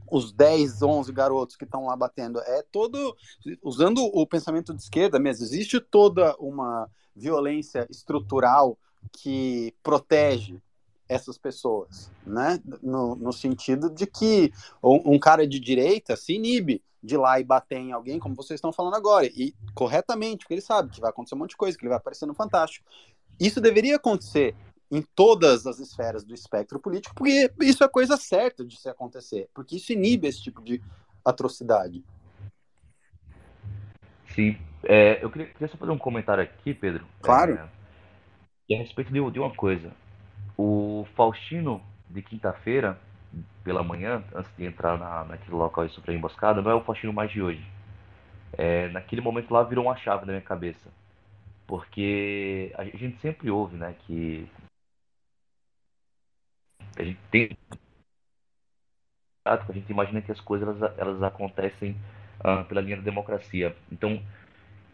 os 0.10 0.32
10, 0.32 0.82
11 0.82 1.12
garotos 1.12 1.56
que 1.56 1.64
estão 1.64 1.86
lá 1.86 1.96
batendo, 1.96 2.40
é 2.40 2.64
todo, 2.72 3.16
usando 3.64 4.04
o 4.04 4.28
pensamento 4.28 4.74
de 4.74 4.82
esquerda 4.82 5.20
mesmo, 5.20 5.46
existe 5.46 5.80
toda 5.80 6.36
uma 6.38 6.90
violência 7.16 7.88
estrutural 7.90 8.78
que 9.12 9.74
protege 9.82 10.62
essas 11.12 11.38
pessoas, 11.38 12.10
né? 12.26 12.58
No, 12.82 13.16
no 13.16 13.34
sentido 13.34 13.90
de 13.90 14.08
que 14.08 14.54
um, 14.82 15.16
um, 15.16 15.20
cara 15.20 15.46
de 15.46 15.60
direita 15.60 16.16
se 16.16 16.34
inibe 16.34 16.82
de 17.04 17.16
ir 17.16 17.18
lá 17.18 17.38
e 17.38 17.44
bater 17.44 17.80
em 17.80 17.92
alguém, 17.92 18.18
como 18.18 18.34
vocês 18.34 18.58
estão 18.58 18.72
falando 18.72 18.96
agora, 18.96 19.26
e 19.26 19.54
corretamente, 19.76 20.46
porque 20.46 20.54
ele 20.54 20.62
sabe 20.62 20.90
que 20.90 21.02
vai 21.02 21.10
acontecer 21.10 21.36
um 21.36 21.40
monte 21.40 21.50
de 21.50 21.58
coisa, 21.58 21.78
que 21.78 21.84
ele 21.84 21.90
vai 21.90 21.98
aparecer 21.98 22.26
no 22.26 22.34
Fantástico. 22.34 22.86
Isso 23.38 23.60
deveria 23.60 23.98
acontecer 23.98 24.56
em 24.90 25.02
todas 25.02 25.68
as 25.68 25.80
esferas 25.80 26.24
do 26.24 26.34
espectro 26.34 26.80
político, 26.80 27.14
porque 27.14 27.52
isso 27.60 27.84
é 27.84 27.90
coisa 27.90 28.16
certa 28.16 28.64
de 28.64 28.80
se 28.80 28.88
acontecer, 28.88 29.50
porque 29.54 29.76
isso 29.76 29.92
inibe 29.92 30.28
esse 30.28 30.42
tipo 30.42 30.62
de 30.62 30.82
atrocidade. 31.26 32.02
Sim, 34.34 34.58
é, 34.84 35.22
eu 35.22 35.30
queria, 35.30 35.48
queria, 35.48 35.68
só 35.68 35.76
fazer 35.76 35.92
um 35.92 35.98
comentário 35.98 36.42
aqui, 36.42 36.74
Pedro. 36.74 37.06
Claro. 37.22 37.60
É, 38.70 38.76
a 38.76 38.80
respeito 38.80 39.12
de, 39.12 39.32
de 39.32 39.40
uma 39.40 39.54
coisa. 39.54 39.92
O 40.64 41.08
Faustino, 41.16 41.82
de 42.08 42.22
quinta-feira, 42.22 42.96
pela 43.64 43.82
manhã, 43.82 44.24
antes 44.32 44.56
de 44.56 44.64
entrar 44.64 44.96
na, 44.96 45.24
naquele 45.24 45.56
local 45.56 45.88
de 45.88 45.92
sofrer 45.96 46.16
emboscada, 46.16 46.62
não 46.62 46.70
é 46.70 46.76
o 46.76 46.84
Faustino 46.84 47.12
mais 47.12 47.32
de 47.32 47.42
hoje. 47.42 47.66
É, 48.54 48.88
naquele 48.90 49.22
momento 49.22 49.52
lá 49.52 49.64
virou 49.64 49.86
uma 49.86 49.96
chave 49.96 50.24
na 50.24 50.34
minha 50.34 50.42
cabeça. 50.44 50.88
Porque 51.66 52.72
a 52.78 52.84
gente 52.84 53.20
sempre 53.22 53.50
ouve, 53.50 53.76
né, 53.76 53.96
que 54.06 54.48
a 56.96 57.04
gente 57.04 57.20
tem 57.32 57.58
a 59.44 59.58
gente 59.74 59.90
imagina 59.90 60.22
que 60.22 60.32
as 60.32 60.40
coisas 60.40 60.80
elas, 60.80 61.00
elas 61.00 61.24
acontecem 61.24 61.98
uh, 62.42 62.64
pela 62.66 62.82
linha 62.82 62.98
da 62.98 63.02
democracia. 63.02 63.76
Então, 63.92 64.22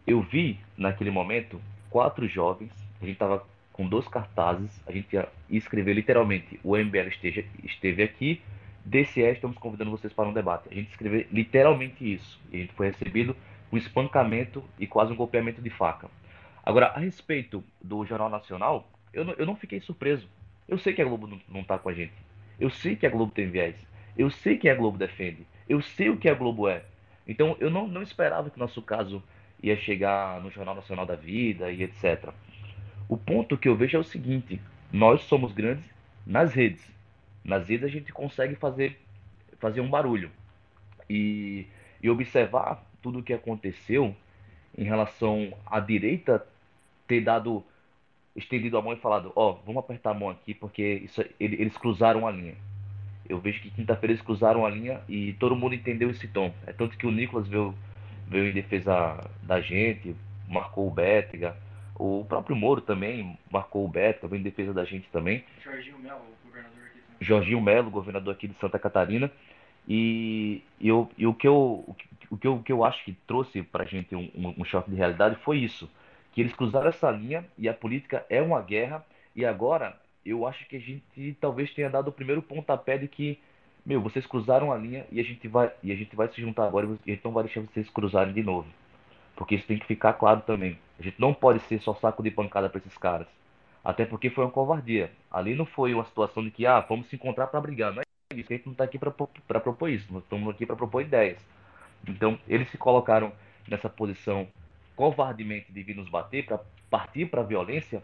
eu 0.06 0.22
vi 0.22 0.58
naquele 0.78 1.10
momento 1.10 1.60
quatro 1.90 2.26
jovens, 2.26 2.72
a 3.02 3.04
gente 3.04 3.12
estava 3.12 3.44
com 3.78 3.88
dois 3.88 4.08
cartazes, 4.08 4.82
a 4.88 4.90
gente 4.90 5.14
ia 5.14 5.28
escrever 5.48 5.94
literalmente: 5.94 6.58
o 6.64 6.76
MBL 6.76 7.06
esteja, 7.06 7.44
esteve 7.62 8.02
aqui, 8.02 8.42
DCE 8.84 9.20
estamos 9.20 9.56
convidando 9.56 9.92
vocês 9.92 10.12
para 10.12 10.28
um 10.28 10.32
debate. 10.32 10.68
A 10.68 10.74
gente 10.74 10.90
escreveu 10.90 11.24
literalmente 11.30 12.12
isso, 12.12 12.40
e 12.50 12.56
a 12.56 12.58
gente 12.58 12.72
foi 12.72 12.88
recebido 12.88 13.36
um 13.70 13.76
espancamento 13.76 14.64
e 14.80 14.86
quase 14.88 15.12
um 15.12 15.16
golpeamento 15.16 15.62
de 15.62 15.70
faca. 15.70 16.10
Agora, 16.64 16.88
a 16.88 16.98
respeito 16.98 17.62
do 17.80 18.04
Jornal 18.04 18.28
Nacional, 18.28 18.90
eu 19.12 19.24
não, 19.24 19.34
eu 19.34 19.46
não 19.46 19.54
fiquei 19.54 19.80
surpreso. 19.80 20.28
Eu 20.66 20.76
sei 20.76 20.92
que 20.92 21.00
a 21.00 21.04
Globo 21.04 21.40
não 21.48 21.60
está 21.60 21.78
com 21.78 21.88
a 21.88 21.94
gente. 21.94 22.12
Eu 22.58 22.70
sei 22.70 22.96
que 22.96 23.06
a 23.06 23.10
Globo 23.10 23.30
tem 23.30 23.48
viés. 23.48 23.76
Eu 24.16 24.28
sei 24.28 24.58
que 24.58 24.68
a 24.68 24.74
Globo 24.74 24.98
defende. 24.98 25.46
Eu 25.68 25.80
sei 25.80 26.10
o 26.10 26.16
que 26.16 26.28
a 26.28 26.34
Globo 26.34 26.68
é. 26.68 26.82
Então 27.28 27.56
eu 27.60 27.70
não, 27.70 27.86
não 27.86 28.02
esperava 28.02 28.50
que 28.50 28.56
o 28.56 28.58
nosso 28.58 28.82
caso 28.82 29.22
ia 29.62 29.76
chegar 29.76 30.40
no 30.42 30.50
Jornal 30.50 30.74
Nacional 30.74 31.06
da 31.06 31.14
Vida 31.14 31.70
e 31.70 31.84
etc. 31.84 32.34
O 33.08 33.16
ponto 33.16 33.56
que 33.56 33.68
eu 33.68 33.76
vejo 33.76 33.96
é 33.96 34.00
o 34.00 34.04
seguinte: 34.04 34.60
nós 34.92 35.22
somos 35.22 35.52
grandes 35.52 35.84
nas 36.26 36.52
redes. 36.52 36.84
Nas 37.42 37.68
redes 37.68 37.84
a 37.84 37.88
gente 37.88 38.12
consegue 38.12 38.54
fazer, 38.54 39.00
fazer 39.58 39.80
um 39.80 39.88
barulho 39.88 40.30
e, 41.08 41.66
e 42.02 42.10
observar 42.10 42.84
tudo 43.00 43.20
o 43.20 43.22
que 43.22 43.32
aconteceu 43.32 44.14
em 44.76 44.84
relação 44.84 45.52
à 45.64 45.80
direita 45.80 46.46
ter 47.06 47.22
dado 47.22 47.64
estendido 48.36 48.76
a 48.76 48.82
mão 48.82 48.92
e 48.92 48.96
falado, 48.96 49.32
ó, 49.34 49.50
oh, 49.50 49.54
vamos 49.64 49.80
apertar 49.80 50.10
a 50.10 50.14
mão 50.14 50.28
aqui 50.28 50.54
porque 50.54 51.02
isso, 51.04 51.24
eles 51.40 51.76
cruzaram 51.76 52.26
a 52.26 52.30
linha. 52.30 52.54
Eu 53.28 53.40
vejo 53.40 53.60
que 53.60 53.70
quinta-feira 53.70 54.12
eles 54.12 54.22
cruzaram 54.22 54.64
a 54.64 54.70
linha 54.70 55.00
e 55.08 55.32
todo 55.34 55.56
mundo 55.56 55.74
entendeu 55.74 56.10
esse 56.10 56.28
tom. 56.28 56.52
É 56.66 56.72
tanto 56.72 56.96
que 56.96 57.06
o 57.06 57.10
Nicolas 57.10 57.48
veio, 57.48 57.74
veio 58.26 58.48
em 58.48 58.52
defesa 58.52 59.18
da 59.42 59.60
gente, 59.60 60.14
marcou 60.48 60.86
o 60.86 60.90
Bétega, 60.90 61.56
O 61.98 62.24
próprio 62.28 62.54
Moro 62.54 62.80
também 62.80 63.36
marcou 63.50 63.84
o 63.84 63.88
Beto, 63.88 64.20
também 64.20 64.38
em 64.38 64.42
defesa 64.42 64.72
da 64.72 64.84
gente 64.84 65.08
também. 65.10 65.44
Jorginho 65.62 65.98
Melo, 65.98 66.22
governador 66.44 66.84
aqui 66.84 67.00
também. 67.00 67.16
Jorginho 67.20 67.60
Melo, 67.60 67.90
governador 67.90 68.34
aqui 68.34 68.46
de 68.46 68.54
Santa 68.60 68.78
Catarina. 68.78 69.30
E, 69.88 70.62
e, 70.78 70.88
eu, 70.88 71.10
e 71.16 71.26
o, 71.26 71.34
que 71.34 71.48
eu, 71.48 71.96
o, 72.30 72.36
que 72.36 72.46
eu, 72.46 72.54
o 72.54 72.62
que 72.62 72.70
eu 72.70 72.84
acho 72.84 73.02
que 73.04 73.14
trouxe 73.26 73.62
para 73.62 73.82
a 73.82 73.86
gente 73.86 74.14
um, 74.14 74.30
um, 74.58 74.64
choque 74.64 74.90
de 74.90 74.96
realidade 74.96 75.36
foi 75.42 75.58
isso. 75.58 75.90
Que 76.32 76.40
eles 76.40 76.54
cruzaram 76.54 76.88
essa 76.88 77.10
linha 77.10 77.44
e 77.56 77.68
a 77.68 77.74
política 77.74 78.24
é 78.30 78.40
uma 78.40 78.62
guerra. 78.62 79.04
E 79.34 79.44
agora 79.44 79.98
eu 80.24 80.46
acho 80.46 80.68
que 80.68 80.76
a 80.76 80.80
gente 80.80 81.36
talvez 81.40 81.72
tenha 81.74 81.90
dado 81.90 82.08
o 82.08 82.12
primeiro 82.12 82.42
pontapé 82.42 82.96
de 82.96 83.08
que, 83.08 83.40
meu, 83.84 84.00
vocês 84.00 84.24
cruzaram 84.26 84.70
a 84.70 84.76
linha 84.76 85.04
e 85.10 85.18
a 85.18 85.24
gente 85.24 85.48
vai, 85.48 85.72
e 85.82 85.90
a 85.90 85.96
gente 85.96 86.14
vai 86.14 86.28
se 86.28 86.40
juntar 86.40 86.66
agora 86.66 86.86
e 87.06 87.10
a 87.10 87.14
gente 87.14 87.24
não 87.24 87.32
vai 87.32 87.44
deixar 87.44 87.62
vocês 87.62 87.88
cruzarem 87.88 88.32
de 88.32 88.42
novo. 88.42 88.68
Porque 89.38 89.54
isso 89.54 89.68
tem 89.68 89.78
que 89.78 89.86
ficar 89.86 90.14
claro 90.14 90.40
também. 90.40 90.76
A 90.98 91.02
gente 91.02 91.20
não 91.20 91.32
pode 91.32 91.60
ser 91.60 91.80
só 91.80 91.94
saco 91.94 92.24
de 92.24 92.30
pancada 92.30 92.68
para 92.68 92.78
esses 92.80 92.98
caras. 92.98 93.28
Até 93.84 94.04
porque 94.04 94.30
foi 94.30 94.44
uma 94.44 94.50
covardia. 94.50 95.12
Ali 95.30 95.54
não 95.54 95.64
foi 95.64 95.94
uma 95.94 96.04
situação 96.04 96.42
de 96.42 96.50
que, 96.50 96.66
ah, 96.66 96.80
vamos 96.80 97.06
se 97.06 97.14
encontrar 97.14 97.46
para 97.46 97.60
brigar. 97.60 97.92
Não 97.94 98.02
é 98.02 98.04
isso. 98.34 98.52
A 98.52 98.56
gente 98.56 98.66
não 98.66 98.72
está 98.72 98.82
aqui 98.82 98.98
para 98.98 99.12
propor 99.60 99.88
isso. 99.88 100.12
Nós 100.12 100.24
estamos 100.24 100.52
aqui 100.52 100.66
para 100.66 100.74
propor 100.74 101.02
ideias. 101.02 101.38
Então, 102.06 102.36
eles 102.48 102.68
se 102.68 102.76
colocaram 102.76 103.32
nessa 103.68 103.88
posição 103.88 104.48
covardemente 104.96 105.70
de 105.72 105.84
vir 105.84 105.94
nos 105.94 106.08
bater, 106.08 106.44
para 106.44 106.58
partir 106.90 107.26
para 107.26 107.40
a 107.40 107.44
violência, 107.44 108.02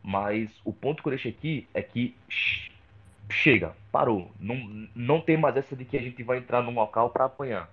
mas 0.00 0.48
o 0.64 0.72
ponto 0.72 1.02
que 1.02 1.08
eu 1.08 1.10
deixo 1.10 1.28
aqui 1.28 1.66
é 1.74 1.82
que 1.82 2.16
chega, 3.28 3.74
parou. 3.90 4.30
Não, 4.38 4.88
não 4.94 5.20
tem 5.20 5.36
mais 5.36 5.56
essa 5.56 5.74
de 5.74 5.84
que 5.84 5.98
a 5.98 6.02
gente 6.02 6.22
vai 6.22 6.38
entrar 6.38 6.62
num 6.62 6.74
local 6.74 7.10
para 7.10 7.24
apanhar. 7.24 7.68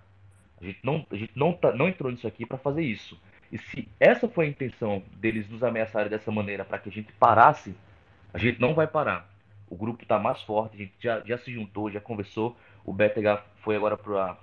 A 0.61 0.65
gente 0.65 0.79
não, 0.83 1.05
a 1.09 1.15
gente 1.15 1.31
não, 1.35 1.53
tá, 1.53 1.71
não 1.71 1.87
entrou 1.87 2.11
nisso 2.11 2.27
aqui 2.27 2.45
para 2.45 2.57
fazer 2.57 2.83
isso. 2.83 3.19
E 3.51 3.57
se 3.57 3.87
essa 3.99 4.27
foi 4.27 4.45
a 4.45 4.49
intenção 4.49 5.01
deles 5.13 5.49
nos 5.49 5.63
ameaçarem 5.63 6.09
dessa 6.09 6.31
maneira 6.31 6.63
para 6.63 6.77
que 6.77 6.89
a 6.89 6.91
gente 6.91 7.11
parasse, 7.13 7.75
a 8.33 8.37
gente 8.37 8.59
não 8.59 8.73
vai 8.73 8.87
parar. 8.87 9.27
O 9.69 9.75
grupo 9.75 10.03
está 10.03 10.19
mais 10.19 10.41
forte, 10.41 10.75
a 10.75 10.79
gente 10.79 10.93
já, 10.99 11.21
já 11.21 11.37
se 11.37 11.51
juntou, 11.51 11.89
já 11.89 11.99
conversou. 11.99 12.55
O 12.85 12.93
BTH 12.93 13.43
foi 13.61 13.75
agora 13.75 13.97
para 13.97 14.37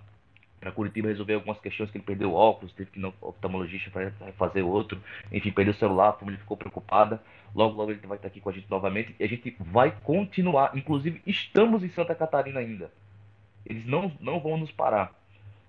Curitiba 0.75 1.09
resolver 1.09 1.35
algumas 1.35 1.61
questões 1.61 1.91
que 1.91 1.99
ele 1.99 2.05
perdeu 2.05 2.33
óculos, 2.33 2.73
teve 2.73 2.91
que 2.91 2.99
ir 2.99 3.03
no 3.03 3.13
oftalmologista 3.21 3.91
para 3.91 4.11
fazer 4.33 4.63
outro, 4.63 5.01
enfim, 5.31 5.53
perdeu 5.53 5.73
o 5.73 5.77
celular, 5.77 6.11
a 6.11 6.13
família 6.15 6.41
ficou 6.41 6.57
preocupada. 6.57 7.21
Logo, 7.55 7.77
logo 7.77 7.91
ele 7.91 8.07
vai 8.07 8.19
estar 8.19 8.29
aqui 8.29 8.41
com 8.41 8.51
a 8.51 8.53
gente 8.53 8.71
novamente 8.71 9.15
e 9.19 9.25
a 9.25 9.29
gente 9.29 9.57
vai 9.61 9.91
continuar. 10.03 10.77
Inclusive, 10.77 11.23
estamos 11.27 11.83
em 11.83 11.89
Santa 11.89 12.15
Catarina 12.15 12.61
ainda. 12.61 12.91
Eles 13.65 13.87
não, 13.87 14.13
não 14.21 14.39
vão 14.41 14.57
nos 14.57 14.71
parar. 14.71 15.13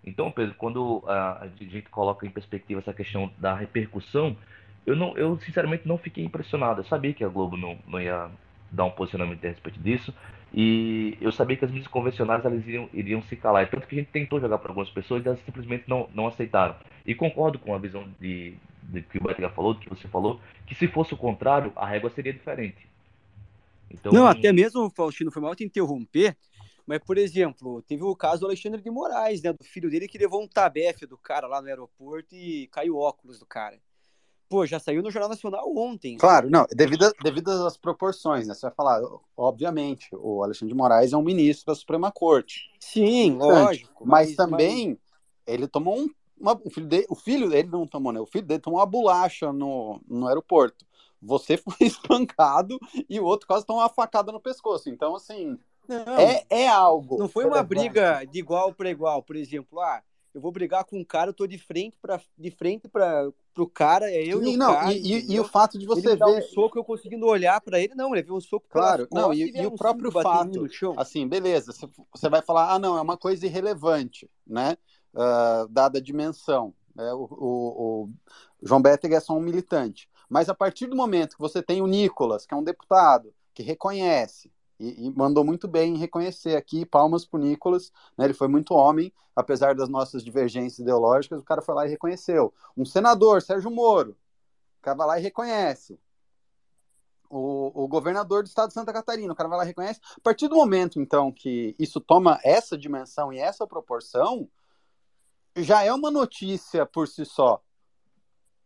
Então, 0.08 0.32
Pedro, 0.32 0.56
quando 0.58 1.04
a, 1.06 1.48
gente 1.60 1.90
coloca 1.90 2.26
em 2.26 2.30
perspectiva 2.30 2.80
essa 2.80 2.94
questão 2.94 3.30
da 3.38 3.54
repercussão, 3.54 4.38
eu, 4.86 4.96
não, 4.96 5.18
eu 5.18 5.38
sinceramente 5.40 5.86
não 5.86 5.98
fiquei 5.98 6.24
impressionado. 6.24 6.80
Eu 6.80 6.86
sabia 6.86 7.14
que 7.14 7.26
a 7.26 7.28
Globo 7.28 7.58
não, 7.58 7.78
não 7.86 8.00
ia 8.00 8.30
dar 8.72 8.86
um 8.86 8.90
posicionamento 8.90 9.44
a 9.44 9.50
respeito 9.50 9.78
disso. 9.82 10.14
E 10.54 11.18
eu 11.20 11.30
sabia 11.30 11.58
que 11.58 11.66
as 11.66 11.72
mídias 11.72 11.90
convencionais 11.90 12.46
elas 12.46 12.66
iriam, 12.66 12.90
iriam 12.94 13.22
se 13.24 13.36
calar. 13.36 13.64
E 13.64 13.68
tanto 13.68 13.86
que 13.86 13.96
a 13.96 14.00
gente 14.00 14.10
tentou 14.10 14.40
jogar 14.40 14.60
para 14.60 14.72
algumas 14.72 14.90
pessoas 14.90 15.26
e 15.26 15.28
elas 15.28 15.42
simplesmente 15.44 15.84
não, 15.88 16.08
não 16.16 16.26
aceitaram. 16.26 16.76
E 17.06 17.14
concordo 17.14 17.60
com 17.60 17.76
a 17.76 17.78
visão 17.78 18.08
de, 18.18 18.54
de 18.84 19.02
que 19.02 19.18
o 19.18 19.24
Betega 19.24 19.50
falou, 19.50 19.74
do 19.74 19.82
que 19.82 19.90
você 19.90 20.08
falou, 20.08 20.40
que 20.66 20.74
se 20.74 20.88
fosse 20.88 21.14
o 21.14 21.18
contrário, 21.18 21.74
a 21.76 21.86
régua 21.86 22.10
seria 22.12 22.32
diferente. 22.32 22.88
Então, 23.92 24.14
não, 24.14 24.26
até 24.26 24.54
mesmo, 24.54 24.90
Faustino, 24.90 25.32
foi 25.32 25.42
mal 25.42 25.54
te 25.54 25.66
interromper, 25.66 26.36
mas, 26.88 27.00
por 27.00 27.18
exemplo, 27.18 27.82
teve 27.82 28.02
o 28.04 28.16
caso 28.16 28.40
do 28.40 28.46
Alexandre 28.46 28.82
de 28.82 28.90
Moraes, 28.90 29.42
né, 29.42 29.52
do 29.52 29.64
filho 29.64 29.90
dele 29.90 30.08
que 30.08 30.18
levou 30.18 30.42
um 30.42 30.48
tabefe 30.48 31.06
do 31.06 31.18
cara 31.18 31.46
lá 31.46 31.62
no 31.62 31.68
aeroporto 31.68 32.34
e 32.34 32.68
caiu 32.68 32.96
o 32.96 33.00
óculos 33.00 33.38
do 33.40 33.46
cara. 33.46 33.78
Pô, 34.48 34.66
já 34.66 34.80
saiu 34.80 35.04
no 35.04 35.12
Jornal 35.12 35.30
Nacional 35.30 35.70
ontem. 35.76 36.16
Claro, 36.16 36.50
não, 36.50 36.66
devido, 36.72 37.12
devido 37.22 37.50
às 37.68 37.76
proporções, 37.76 38.48
né? 38.48 38.54
Você 38.54 38.62
vai 38.62 38.72
falar, 38.74 39.02
obviamente, 39.36 40.08
o 40.14 40.42
Alexandre 40.42 40.74
de 40.74 40.78
Moraes 40.78 41.12
é 41.12 41.18
um 41.18 41.22
ministro 41.22 41.66
da 41.66 41.76
Suprema 41.76 42.10
Corte. 42.10 42.72
Sim, 42.80 43.36
lógico. 43.36 44.08
Mas, 44.08 44.30
mas 44.30 44.38
também 44.38 44.90
mas... 44.92 44.98
ele 45.46 45.68
tomou 45.68 46.00
um. 46.00 46.10
Uma, 46.40 46.54
o, 46.64 46.70
filho 46.70 46.86
dele, 46.86 47.06
o 47.10 47.16
filho 47.16 47.50
dele 47.50 47.68
não 47.68 47.86
tomou, 47.86 48.14
né? 48.14 48.22
O 48.22 48.26
filho 48.26 48.46
dele 48.46 48.62
tomou 48.62 48.80
uma 48.80 48.86
bolacha 48.86 49.52
no, 49.52 50.00
no 50.08 50.28
aeroporto. 50.28 50.86
Você 51.22 51.58
foi 51.58 51.76
espancado 51.82 52.80
e 53.10 53.20
o 53.20 53.26
outro 53.26 53.48
quase 53.48 53.66
tomou 53.66 53.82
uma 53.82 53.90
facada 53.90 54.32
no 54.32 54.40
pescoço. 54.40 54.90
Então, 54.90 55.16
assim, 55.16 55.58
não, 55.88 56.18
é, 56.18 56.46
é 56.50 56.68
algo. 56.68 57.18
Não 57.18 57.28
foi 57.28 57.46
uma 57.46 57.64
briga 57.64 58.24
de 58.26 58.40
igual 58.40 58.74
para 58.74 58.90
igual, 58.90 59.24
por 59.24 59.36
exemplo, 59.36 59.80
ah, 59.80 60.02
eu 60.34 60.42
vou 60.42 60.52
brigar 60.52 60.86
com 60.86 61.00
um 61.00 61.04
cara, 61.04 61.30
eu 61.30 61.34
tô 61.34 61.48
de 61.48 61.58
frente 61.58 61.98
para 62.02 62.22
de 62.38 62.52
frente 62.52 62.88
para 62.88 63.30
pro 63.54 63.68
cara, 63.68 64.12
é 64.12 64.22
eu 64.22 64.44
e 64.44 64.56
o 64.56 64.58
não, 64.58 64.74
cara. 64.74 64.94
E, 64.94 65.02
e, 65.02 65.34
e, 65.34 65.40
o 65.40 65.44
fato 65.44 65.80
de 65.80 65.86
você 65.88 66.10
ele 66.10 66.16
ver 66.16 66.26
um 66.26 66.42
soco 66.44 66.78
eu 66.78 66.84
conseguindo 66.84 67.26
olhar 67.26 67.60
para 67.60 67.80
ele, 67.80 67.96
não, 67.96 68.14
ele 68.14 68.22
viu 68.22 68.36
um 68.36 68.42
soco 68.42 68.68
Claro, 68.70 69.08
não, 69.12 69.34
e, 69.34 69.50
e, 69.50 69.66
o 69.66 69.72
próprio 69.72 70.12
fato, 70.12 70.68
assim, 70.96 71.28
beleza, 71.28 71.74
você 72.14 72.30
vai 72.30 72.44
falar, 72.44 72.74
ah, 72.74 72.78
não, 72.78 72.98
é 72.98 73.02
uma 73.02 73.18
coisa 73.18 73.48
irrelevante, 73.48 74.30
né? 74.46 74.78
Uh, 75.12 75.68
dada 75.70 75.98
a 75.98 76.02
dimensão. 76.02 76.72
Né? 76.94 77.12
O, 77.14 77.28
o, 77.32 78.04
o 78.04 78.10
João 78.62 78.82
Bettig 78.82 79.16
é 79.16 79.20
só 79.20 79.34
um 79.34 79.40
militante. 79.40 80.08
Mas 80.30 80.50
a 80.50 80.54
partir 80.54 80.86
do 80.86 80.96
momento 80.96 81.36
que 81.36 81.42
você 81.42 81.64
tem 81.64 81.82
o 81.82 81.88
Nicolas, 81.88 82.46
que 82.46 82.54
é 82.54 82.58
um 82.58 82.64
deputado, 82.64 83.34
que 83.54 83.64
reconhece, 83.64 84.52
e, 84.80 85.08
e, 85.08 85.12
mandou 85.12 85.44
muito 85.44 85.68
bem 85.68 85.96
em 85.96 85.98
reconhecer 85.98 86.56
aqui, 86.56 86.86
palmas 86.86 87.26
para 87.26 87.40
o 87.40 87.44
Nicolas, 87.44 87.92
né, 88.18 88.26
ele 88.26 88.34
foi 88.34 88.48
muito 88.48 88.74
homem, 88.74 89.12
apesar 89.36 89.76
das 89.76 89.90
nossas 89.90 90.24
divergências 90.24 90.80
ideológicas, 90.80 91.42
o 91.42 91.46
cara 91.46 91.62
foi 91.62 91.76
lá 91.76 91.86
e 91.86 91.90
reconheceu. 91.90 92.54
Um 92.76 92.86
senador, 92.86 93.42
Sérgio 93.42 93.72
Moro, 93.72 94.12
o 94.80 94.82
cara 94.82 94.98
vai 94.98 95.08
lá 95.08 95.20
e 95.20 95.24
reconhece. 95.24 96.00
O, 97.30 97.84
o 97.84 97.88
governador 97.88 98.44
do 98.44 98.48
estado 98.48 98.70
de 98.70 98.74
Santa 98.74 98.94
Catarina, 98.94 99.34
o 99.34 99.36
cara 99.36 99.50
vai 99.50 99.58
lá 99.58 99.64
e 99.66 99.68
reconhece. 99.68 100.00
A 100.16 100.22
partir 100.22 100.48
do 100.48 100.56
momento, 100.56 101.02
então, 101.02 101.32
que 101.32 101.76
isso 101.78 102.00
toma 102.00 102.40
essa 102.44 102.78
dimensão 102.78 103.34
e 103.34 103.40
essa 103.40 103.68
proporção, 103.68 104.48
já 105.56 105.84
é 105.84 105.92
uma 105.92 106.10
notícia 106.10 106.86
por 106.86 107.08
si 107.08 107.26
só 107.26 107.62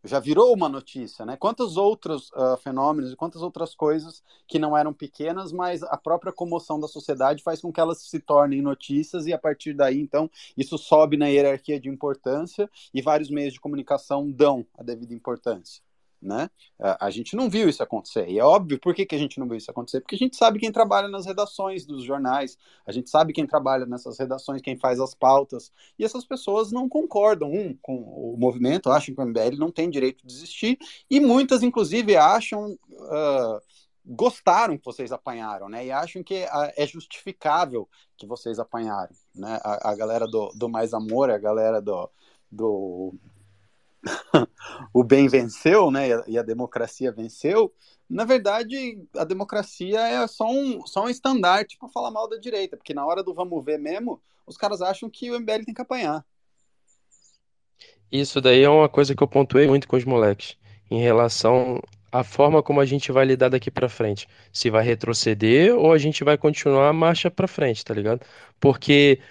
já 0.04 0.20
virou 0.20 0.54
uma 0.54 0.68
notícia, 0.68 1.26
né? 1.26 1.38
Quantos 1.38 1.78
outros 1.78 2.32
uh, 2.32 2.58
fenômenos 2.64 3.12
e 3.12 3.16
quantas 3.16 3.42
outras 3.42 3.76
coisas 3.76 4.24
que 4.48 4.58
não 4.58 4.76
eram 4.76 4.94
pequenas, 4.94 5.52
mas 5.52 5.84
a 5.84 5.98
própria 5.98 6.34
comoção 6.34 6.80
da 6.80 6.88
sociedade 6.88 7.44
faz 7.44 7.62
com 7.62 7.72
que 7.72 7.80
elas 7.80 8.02
se 8.02 8.20
tornem 8.20 8.62
notícias 8.62 9.28
e 9.28 9.34
a 9.34 9.38
partir 9.38 9.74
daí, 9.74 10.00
então, 10.00 10.30
isso 10.58 10.78
sobe 10.78 11.18
na 11.18 11.28
hierarquia 11.28 11.80
de 11.80 11.90
importância 11.90 12.70
e 12.94 13.02
vários 13.02 13.30
meios 13.30 13.54
de 13.54 13.60
comunicação 13.60 14.30
dão 14.30 14.66
a 14.78 14.84
devida 14.84 15.14
importância 15.14 15.82
né? 16.22 16.50
A 17.00 17.10
gente 17.10 17.36
não 17.36 17.50
viu 17.50 17.68
isso 17.68 17.82
acontecer. 17.82 18.30
E 18.30 18.38
é 18.38 18.44
óbvio, 18.44 18.80
por 18.80 18.94
que, 18.94 19.06
que 19.06 19.16
a 19.16 19.18
gente 19.18 19.40
não 19.40 19.48
viu 19.48 19.58
isso 19.58 19.72
acontecer? 19.72 20.02
Porque 20.02 20.16
a 20.16 20.18
gente 20.18 20.36
sabe 20.36 20.60
quem 20.60 20.72
trabalha 20.72 21.08
nas 21.08 21.26
redações 21.26 21.86
dos 21.86 22.04
jornais, 22.04 22.58
a 22.86 22.92
gente 22.92 23.10
sabe 23.10 23.34
quem 23.34 23.48
trabalha 23.48 23.86
nessas 23.86 24.20
redações, 24.20 24.62
quem 24.62 24.78
faz 24.78 25.00
as 25.00 25.16
pautas, 25.16 25.72
e 25.98 26.06
essas 26.06 26.24
pessoas 26.24 26.72
não 26.72 26.88
concordam, 26.88 27.52
um, 27.52 27.76
com 27.82 27.96
o 27.96 28.36
movimento, 28.38 28.92
acham 28.92 29.16
que 29.16 29.22
o 29.22 29.26
MBL 29.26 29.58
não 29.58 29.72
tem 29.72 29.90
direito 29.90 30.26
de 30.26 30.34
existir, 30.34 30.78
e 31.10 31.20
muitas, 31.20 31.64
inclusive, 31.64 32.16
acham. 32.16 32.78
Uh, 32.90 33.62
gostaram 34.04 34.78
que 34.78 34.86
vocês 34.86 35.12
apanharam, 35.12 35.70
né? 35.70 35.86
E 35.86 35.92
acham 35.92 36.24
que 36.24 36.44
uh, 36.44 36.72
é 36.76 36.88
justificável 36.88 37.88
que 38.18 38.26
vocês 38.26 38.58
apanharam, 38.60 39.14
né? 39.34 39.60
A, 39.64 39.92
a 39.92 39.96
galera 39.96 40.28
do, 40.28 40.52
do 40.56 40.68
Mais 40.68 40.94
Amor, 40.94 41.30
a 41.30 41.38
galera 41.38 41.80
do, 41.80 42.10
do 42.52 43.14
o 44.94 45.04
bem 45.04 45.28
venceu, 45.28 45.92
né, 45.92 46.10
e 46.28 46.38
a, 46.38 46.42
democracia 46.42 47.12
venceu, 47.12 47.74
na 48.10 48.26
verdade, 48.26 49.02
a 49.16 49.24
democracia 49.24 50.00
é 50.00 50.28
só 50.28 50.46
um, 50.46 50.86
só 50.86 51.06
um 51.06 51.10
estandarte 51.10 51.78
para 51.78 51.88
falar 51.88 52.12
mal 52.12 52.28
da 52.28 52.38
direita, 52.38 52.76
porque 52.76 52.94
na 52.94 53.06
hora 53.06 53.24
do 53.24 53.34
vamos 53.34 53.64
ver 53.64 53.80
mesmo, 53.80 54.22
os 54.46 54.58
caras 54.58 54.82
acham 54.82 55.10
que 55.10 55.32
o 55.32 55.40
MBL 55.40 55.64
tem 55.66 55.74
que 55.74 55.82
apanhar. 55.82 56.26
Isso 58.12 58.42
daí 58.42 58.64
é 58.64 58.70
uma 58.70 58.90
coisa 58.90 59.16
que 59.16 59.24
eu 59.24 59.28
pontuei 59.28 59.66
muito 59.66 59.88
com 59.88 59.96
os 59.96 60.04
moleques, 60.04 60.58
em 60.90 61.00
relação 61.00 61.82
à 62.12 62.24
forma 62.24 62.62
como 62.62 62.82
a 62.82 62.86
gente 62.86 63.12
vai 63.14 63.24
lidar 63.24 63.48
daqui 63.48 63.72
para 63.72 63.88
frente. 63.88 64.28
Se 64.52 64.70
vai 64.70 64.84
retroceder 64.84 65.74
ou 65.74 65.94
a 65.94 65.98
gente 65.98 66.22
vai 66.24 66.38
continuar 66.38 66.90
a 66.90 66.94
marcha 66.94 67.32
para 67.32 67.48
frente, 67.48 67.86
tá 67.86 67.94
ligado? 67.94 68.20
Porque 68.60 69.22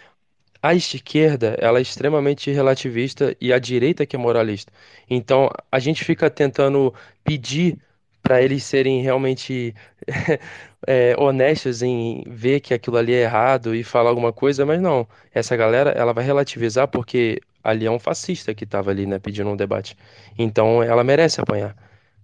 a 0.62 0.74
esquerda, 0.74 1.56
ela 1.58 1.78
é 1.78 1.82
extremamente 1.82 2.50
relativista 2.50 3.36
e 3.40 3.52
a 3.52 3.58
direita 3.58 4.06
que 4.06 4.16
é 4.16 4.18
moralista. 4.18 4.72
Então, 5.08 5.50
a 5.70 5.78
gente 5.78 6.04
fica 6.04 6.30
tentando 6.30 6.94
pedir 7.24 7.78
para 8.22 8.42
eles 8.42 8.62
serem 8.64 9.02
realmente 9.02 9.74
é, 10.86 11.14
honestos 11.18 11.82
em 11.82 12.22
ver 12.26 12.60
que 12.60 12.74
aquilo 12.74 12.96
ali 12.98 13.14
é 13.14 13.22
errado 13.22 13.74
e 13.74 13.82
falar 13.82 14.10
alguma 14.10 14.32
coisa, 14.32 14.66
mas 14.66 14.80
não. 14.80 15.06
Essa 15.32 15.56
galera, 15.56 15.90
ela 15.90 16.12
vai 16.12 16.24
relativizar 16.24 16.88
porque 16.88 17.40
ali 17.64 17.86
é 17.86 17.90
um 17.90 17.98
fascista 17.98 18.54
que 18.54 18.64
estava 18.64 18.90
ali, 18.90 19.06
né, 19.06 19.18
pedindo 19.18 19.50
um 19.50 19.56
debate. 19.56 19.96
Então, 20.38 20.82
ela 20.82 21.02
merece 21.04 21.40
apanhar. 21.40 21.74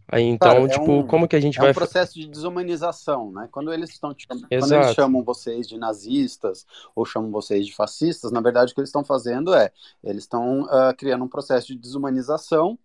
Aí, 0.09 0.23
então, 0.23 0.67
é 0.67 0.69
tipo, 0.69 0.93
um, 0.93 1.07
como 1.07 1.27
que 1.27 1.35
a 1.35 1.41
gente 1.41 1.59
é 1.59 1.61
vai... 1.61 1.69
É 1.69 1.73
um 1.73 1.75
processo 1.75 2.15
de 2.15 2.29
desumanização, 2.29 3.33
né? 3.33 3.49
Quando 3.51 3.73
eles 3.73 3.91
estão 3.91 4.15
quando 4.29 4.47
eles 4.49 4.95
chamam 4.95 5.25
vocês 5.25 5.69
de 5.69 5.77
nazistas 5.77 6.65
ou 6.95 7.05
chamam 7.05 7.31
vocês 7.31 7.67
de 7.67 7.75
fascistas, 7.75 8.31
na 8.31 8.41
verdade 8.41 8.71
o 8.71 8.75
que 8.75 8.81
eles 8.81 8.91
estão 8.91 9.05
fazendo 9.05 9.53
é, 9.53 9.73
eles 10.05 10.23
estão 10.23 10.63
uh, 10.63 10.95
criando 10.97 11.25
um 11.25 11.29
processo 11.29 11.69
de 11.69 11.77
desumanização 11.77 12.79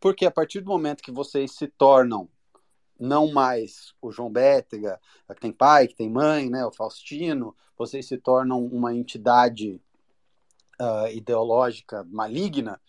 porque 0.00 0.26
a 0.26 0.30
partir 0.30 0.60
do 0.60 0.70
momento 0.70 1.02
que 1.02 1.12
vocês 1.12 1.52
se 1.52 1.66
tornam 1.66 2.28
não 2.98 3.30
mais 3.30 3.94
o 4.00 4.10
João 4.10 4.30
Bétega, 4.30 4.98
que 5.28 5.40
tem 5.40 5.52
pai, 5.52 5.86
que 5.86 5.94
tem 5.94 6.08
mãe, 6.08 6.48
né, 6.48 6.64
o 6.64 6.72
Faustino, 6.72 7.54
vocês 7.76 8.06
se 8.06 8.16
tornam 8.16 8.64
uma 8.64 8.94
entidade 8.94 9.80
uh, 10.80 11.08
ideológica 11.12 12.04
maligna, 12.04 12.80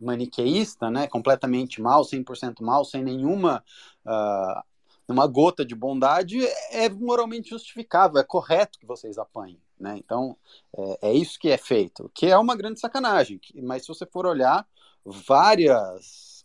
maniqueísta, 0.00 0.90
né, 0.90 1.06
completamente 1.06 1.80
mal, 1.80 2.02
100% 2.02 2.62
mal, 2.62 2.84
sem 2.84 3.02
nenhuma 3.02 3.64
uh, 4.06 4.62
uma 5.08 5.26
gota 5.26 5.64
de 5.64 5.74
bondade, 5.74 6.38
é 6.70 6.88
moralmente 6.88 7.50
justificável, 7.50 8.20
é 8.20 8.24
correto 8.24 8.78
que 8.78 8.86
vocês 8.86 9.16
apanhem. 9.16 9.60
Né? 9.80 9.96
Então, 9.96 10.36
é, 10.76 11.08
é 11.10 11.12
isso 11.14 11.38
que 11.38 11.48
é 11.48 11.56
feito, 11.56 12.10
que 12.14 12.26
é 12.26 12.36
uma 12.36 12.54
grande 12.54 12.78
sacanagem. 12.78 13.40
Mas 13.62 13.82
se 13.82 13.88
você 13.88 14.04
for 14.04 14.26
olhar, 14.26 14.66
várias 15.04 16.44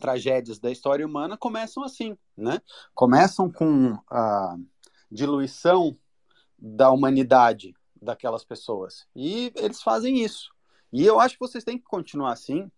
tragédias 0.00 0.58
da 0.58 0.70
história 0.70 1.06
humana 1.06 1.36
começam 1.36 1.82
assim, 1.84 2.16
né? 2.36 2.60
Começam 2.94 3.50
com 3.50 3.96
a 4.10 4.56
diluição 5.10 5.96
da 6.58 6.90
humanidade 6.90 7.74
daquelas 8.00 8.44
pessoas. 8.44 9.06
E 9.14 9.52
eles 9.54 9.82
fazem 9.82 10.20
isso. 10.20 10.50
E 10.92 11.04
eu 11.04 11.18
acho 11.18 11.34
que 11.34 11.40
vocês 11.40 11.64
têm 11.64 11.78
que 11.78 11.84
continuar 11.84 12.32
assim, 12.32 12.70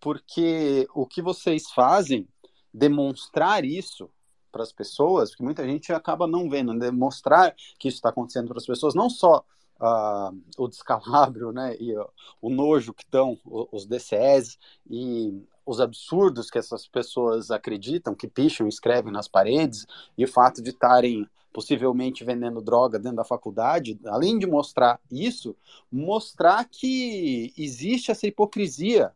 porque 0.00 0.88
o 0.94 1.06
que 1.06 1.22
vocês 1.22 1.70
fazem, 1.70 2.26
demonstrar 2.72 3.64
isso 3.64 4.10
para 4.50 4.62
as 4.62 4.72
pessoas, 4.72 5.34
que 5.34 5.42
muita 5.42 5.64
gente 5.64 5.92
acaba 5.92 6.26
não 6.26 6.48
vendo, 6.48 6.76
demonstrar 6.78 7.54
que 7.78 7.88
isso 7.88 7.98
está 7.98 8.08
acontecendo 8.08 8.48
para 8.48 8.58
as 8.58 8.66
pessoas, 8.66 8.94
não 8.94 9.08
só 9.08 9.44
uh, 9.80 10.36
o 10.58 10.68
descalabro, 10.68 11.52
né, 11.52 11.76
e 11.78 11.96
uh, 11.96 12.08
o 12.40 12.50
nojo 12.50 12.92
que 12.92 13.04
estão 13.04 13.38
os 13.44 13.86
DCS 13.86 14.58
e 14.88 15.46
os 15.64 15.80
absurdos 15.80 16.50
que 16.50 16.58
essas 16.58 16.88
pessoas 16.88 17.50
acreditam, 17.50 18.14
que 18.14 18.26
picham 18.26 18.66
e 18.66 18.70
escrevem 18.70 19.12
nas 19.12 19.28
paredes, 19.28 19.86
e 20.18 20.24
o 20.24 20.28
fato 20.28 20.62
de 20.62 20.70
estarem 20.70 21.28
possivelmente 21.52 22.24
vendendo 22.24 22.60
droga 22.60 22.98
dentro 22.98 23.16
da 23.16 23.24
faculdade, 23.24 23.98
além 24.06 24.38
de 24.38 24.46
mostrar 24.46 25.00
isso, 25.10 25.56
mostrar 25.90 26.64
que 26.64 27.52
existe 27.56 28.10
essa 28.10 28.26
hipocrisia 28.26 29.12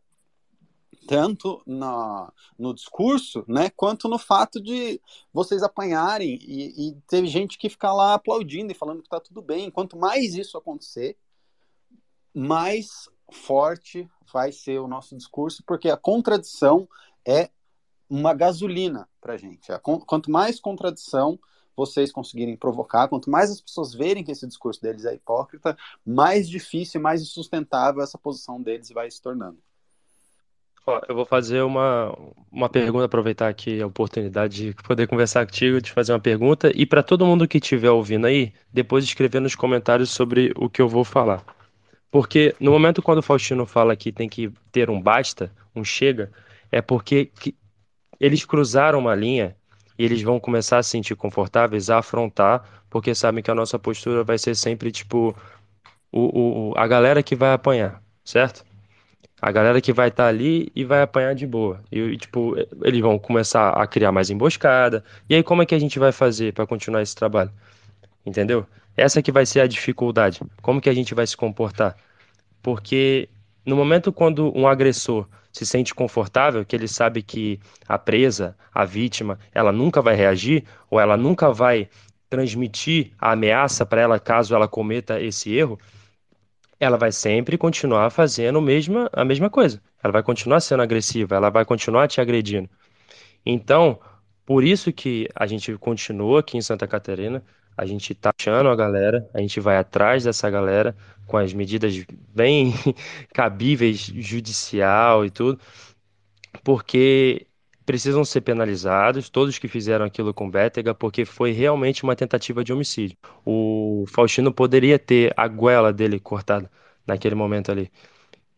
tanto 1.07 1.61
no 2.57 2.73
discurso, 2.73 3.45
né, 3.47 3.69
quanto 3.69 4.09
no 4.09 4.17
fato 4.17 4.59
de 4.59 4.99
vocês 5.31 5.61
apanharem 5.61 6.39
e, 6.41 6.89
e 6.89 6.95
ter 7.07 7.25
gente 7.27 7.57
que 7.57 7.69
fica 7.69 7.93
lá 7.93 8.15
aplaudindo 8.15 8.71
e 8.71 8.75
falando 8.75 9.01
que 9.01 9.07
está 9.07 9.19
tudo 9.19 9.41
bem. 9.41 9.69
Quanto 9.69 9.97
mais 9.97 10.33
isso 10.33 10.57
acontecer, 10.57 11.15
mais 12.33 13.07
forte 13.31 14.09
vai 14.33 14.51
ser 14.51 14.79
o 14.79 14.87
nosso 14.87 15.15
discurso, 15.15 15.63
porque 15.65 15.89
a 15.89 15.97
contradição 15.97 16.89
é 17.25 17.49
uma 18.09 18.33
gasolina 18.33 19.07
para 19.21 19.37
gente. 19.37 19.67
Quanto 20.05 20.31
mais 20.31 20.59
contradição 20.59 21.39
vocês 21.75 22.11
conseguirem 22.11 22.55
provocar, 22.55 23.07
quanto 23.07 23.29
mais 23.29 23.51
as 23.51 23.61
pessoas 23.61 23.93
verem 23.93 24.23
que 24.23 24.31
esse 24.31 24.47
discurso 24.47 24.81
deles 24.81 25.05
é 25.05 25.13
hipócrita, 25.13 25.77
mais 26.05 26.47
difícil 26.49 26.99
e 26.99 27.03
mais 27.03 27.21
insustentável 27.21 28.01
essa 28.01 28.17
posição 28.17 28.61
deles 28.61 28.89
vai 28.91 29.09
se 29.11 29.21
tornando. 29.21 29.57
Ó, 30.87 31.01
eu 31.09 31.15
vou 31.15 31.25
fazer 31.25 31.61
uma, 31.63 32.15
uma 32.51 32.69
pergunta, 32.69 33.05
aproveitar 33.05 33.49
aqui 33.49 33.81
a 33.81 33.87
oportunidade 33.87 34.71
de 34.71 34.83
poder 34.83 35.07
conversar 35.07 35.45
contigo, 35.45 35.81
de 35.81 35.91
fazer 35.91 36.13
uma 36.13 36.19
pergunta. 36.19 36.71
E 36.75 36.85
para 36.85 37.01
todo 37.01 37.25
mundo 37.25 37.47
que 37.47 37.57
estiver 37.57 37.89
ouvindo 37.89 38.27
aí, 38.27 38.53
depois 38.71 39.03
escrever 39.03 39.39
nos 39.39 39.55
comentários 39.55 40.11
sobre 40.11 40.53
o 40.55 40.69
que 40.69 40.81
eu 40.81 40.87
vou 40.87 41.03
falar. 41.03 41.43
Porque 42.11 42.55
no 42.59 42.71
momento 42.71 43.01
quando 43.01 43.17
o 43.17 43.23
Faustino 43.23 43.65
fala 43.65 43.95
que 43.95 44.11
tem 44.11 44.29
que 44.29 44.51
ter 44.71 44.89
um 44.89 45.01
basta, 45.01 45.51
um 45.75 45.83
chega, 45.83 46.31
é 46.71 46.81
porque 46.81 47.31
eles 48.19 48.45
cruzaram 48.45 48.99
uma 48.99 49.15
linha 49.15 49.55
e 49.97 50.05
eles 50.05 50.21
vão 50.21 50.39
começar 50.39 50.77
a 50.79 50.83
se 50.83 50.91
sentir 50.91 51.15
confortáveis 51.15 51.89
a 51.89 51.99
afrontar, 51.99 52.83
porque 52.89 53.15
sabem 53.15 53.43
que 53.43 53.51
a 53.51 53.55
nossa 53.55 53.79
postura 53.79 54.23
vai 54.23 54.37
ser 54.37 54.55
sempre 54.55 54.91
tipo 54.91 55.35
o, 56.11 56.71
o, 56.71 56.73
a 56.77 56.87
galera 56.87 57.21
que 57.23 57.35
vai 57.35 57.53
apanhar, 57.53 58.01
certo? 58.23 58.65
a 59.41 59.51
galera 59.51 59.81
que 59.81 59.93
vai 59.93 60.07
estar 60.07 60.23
tá 60.23 60.29
ali 60.29 60.71
e 60.75 60.83
vai 60.83 61.01
apanhar 61.01 61.35
de 61.35 61.45
boa. 61.45 61.79
E, 61.91 61.99
e, 61.99 62.17
tipo, 62.17 62.55
eles 62.83 63.01
vão 63.01 63.19
começar 63.19 63.69
a 63.69 63.85
criar 63.85 64.11
mais 64.11 64.29
emboscada. 64.29 65.03
E 65.29 65.35
aí, 65.35 65.43
como 65.43 65.61
é 65.61 65.65
que 65.65 65.75
a 65.75 65.79
gente 65.79 65.99
vai 65.99 66.11
fazer 66.11 66.53
para 66.53 66.65
continuar 66.65 67.01
esse 67.01 67.15
trabalho? 67.15 67.51
Entendeu? 68.25 68.65
Essa 68.97 69.21
que 69.21 69.31
vai 69.31 69.45
ser 69.45 69.59
a 69.59 69.67
dificuldade. 69.67 70.41
Como 70.61 70.81
que 70.81 70.89
a 70.89 70.93
gente 70.93 71.13
vai 71.13 71.27
se 71.27 71.35
comportar? 71.35 71.95
Porque 72.63 73.29
no 73.65 73.75
momento 73.75 74.11
quando 74.11 74.51
um 74.57 74.67
agressor 74.67 75.27
se 75.55 75.65
sente 75.65 75.95
confortável, 75.95 76.65
que 76.65 76.75
ele 76.75 76.85
sabe 76.85 77.23
que 77.23 77.61
a 77.87 77.97
presa, 77.97 78.57
a 78.73 78.83
vítima, 78.83 79.39
ela 79.53 79.71
nunca 79.71 80.01
vai 80.01 80.13
reagir 80.13 80.65
ou 80.91 80.99
ela 80.99 81.15
nunca 81.15 81.49
vai 81.49 81.87
transmitir 82.29 83.13
a 83.17 83.31
ameaça 83.31 83.85
para 83.85 84.01
ela 84.01 84.19
caso 84.19 84.53
ela 84.53 84.67
cometa 84.67 85.21
esse 85.21 85.55
erro, 85.55 85.79
ela 86.77 86.97
vai 86.97 87.09
sempre 87.09 87.57
continuar 87.57 88.09
fazendo 88.09 88.61
mesma, 88.61 89.09
a 89.13 89.23
mesma 89.23 89.49
coisa. 89.49 89.81
Ela 90.03 90.11
vai 90.11 90.23
continuar 90.23 90.59
sendo 90.59 90.83
agressiva, 90.83 91.37
ela 91.37 91.49
vai 91.49 91.63
continuar 91.63 92.09
te 92.09 92.19
agredindo. 92.19 92.69
Então, 93.45 93.97
por 94.45 94.61
isso 94.61 94.91
que 94.91 95.29
a 95.33 95.47
gente 95.47 95.73
continua 95.77 96.41
aqui 96.41 96.57
em 96.57 96.61
Santa 96.61 96.85
Catarina, 96.85 97.41
a 97.77 97.85
gente 97.85 98.13
tá 98.13 98.31
achando 98.37 98.67
a 98.67 98.75
galera, 98.75 99.25
a 99.33 99.39
gente 99.39 99.61
vai 99.61 99.77
atrás 99.77 100.25
dessa 100.25 100.49
galera 100.49 100.93
com 101.27 101.37
as 101.37 101.53
medidas 101.53 102.05
bem 102.33 102.73
cabíveis, 103.33 103.99
judicial 103.99 105.25
e 105.25 105.29
tudo, 105.31 105.59
porque 106.63 107.47
precisam 107.85 108.25
ser 108.25 108.41
penalizados, 108.41 109.29
todos 109.29 109.59
que 109.59 109.67
fizeram 109.67 110.05
aquilo 110.05 110.33
com 110.33 110.49
Bétega, 110.49 110.93
porque 110.95 111.23
foi 111.23 111.51
realmente 111.51 112.03
uma 112.03 112.15
tentativa 112.15 112.63
de 112.63 112.73
homicídio. 112.73 113.17
O 113.45 114.05
Faustino 114.07 114.51
poderia 114.53 114.97
ter 114.97 115.33
a 115.37 115.47
goela 115.47 115.93
dele 115.93 116.19
cortada 116.19 116.69
naquele 117.05 117.35
momento 117.35 117.71
ali. 117.71 117.91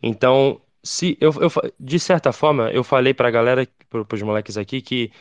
Então, 0.01 0.61
se 0.83 1.17
eu, 1.19 1.33
eu 1.41 1.49
de 1.79 1.99
certa 1.99 2.31
forma, 2.31 2.71
eu 2.71 2.83
falei 2.83 3.13
para 3.13 3.27
a 3.27 3.31
galera, 3.31 3.67
para 3.89 4.15
os 4.15 4.21
moleques 4.21 4.57
aqui, 4.57 4.81
que 4.81 5.11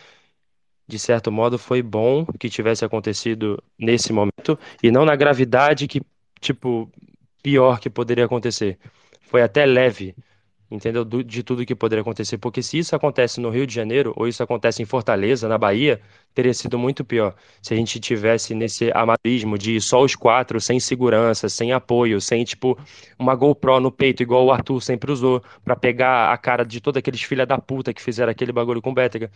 de 0.89 0.99
certo 0.99 1.33
modo 1.33 1.59
foi 1.59 1.83
bom 1.83 2.25
que 2.39 2.49
tivesse 2.49 2.85
acontecido 2.85 3.63
nesse 3.79 4.13
momento 4.13 4.59
e 4.83 4.91
não 4.91 5.05
na 5.05 5.17
gravidade 5.17 5.89
que, 5.89 6.01
tipo, 6.41 6.91
pior 7.47 7.79
que 7.79 7.89
poderia 7.89 8.25
acontecer. 8.25 8.77
Foi 9.21 9.41
até 9.41 9.65
leve 9.65 10.17
entendeu? 10.71 11.05
De 11.05 11.43
tudo 11.43 11.65
que 11.65 11.75
poderia 11.75 12.01
acontecer. 12.01 12.39
Porque 12.39 12.63
se 12.63 12.79
isso 12.79 12.97
acontece 12.97 13.41
no 13.41 13.51
Rio 13.51 13.67
de 13.67 13.75
Janeiro, 13.75 14.13
ou 14.17 14.27
isso 14.27 14.43
acontece 14.43 14.83
em 14.83 14.85
Fortaleza, 14.85 15.49
na 15.49 15.57
Bahia, 15.57 16.01
teria 16.35 16.53
sido 16.53 16.77
muito 16.77 17.05
pior. 17.05 17.35
Se 17.63 17.73
a 17.73 17.77
gente 17.77 18.01
tivesse 18.01 18.55
nesse 18.55 18.91
amadorismo 18.93 19.57
de 19.57 19.81
só 19.81 20.03
os 20.03 20.17
quatro, 20.17 20.61
sem 20.61 20.81
segurança, 20.81 21.49
sem 21.49 21.73
apoio, 21.73 22.21
sem, 22.21 22.43
tipo, 22.45 22.77
uma 23.17 23.35
GoPro 23.35 23.79
no 23.79 23.93
peito, 23.93 24.23
igual 24.23 24.45
o 24.45 24.51
Arthur 24.51 24.81
sempre 24.81 25.13
usou, 25.13 25.41
para 25.65 25.77
pegar 25.77 26.33
a 26.33 26.37
cara 26.37 26.65
de 26.65 26.81
todos 26.81 26.99
aqueles 26.99 27.23
filha 27.23 27.47
da 27.47 27.59
puta 27.59 27.95
que 27.95 28.03
fizeram 28.03 28.33
aquele 28.33 28.53
bagulho 28.53 28.83
com 28.83 28.91
o 28.91 28.95
Bétega. 28.95 29.31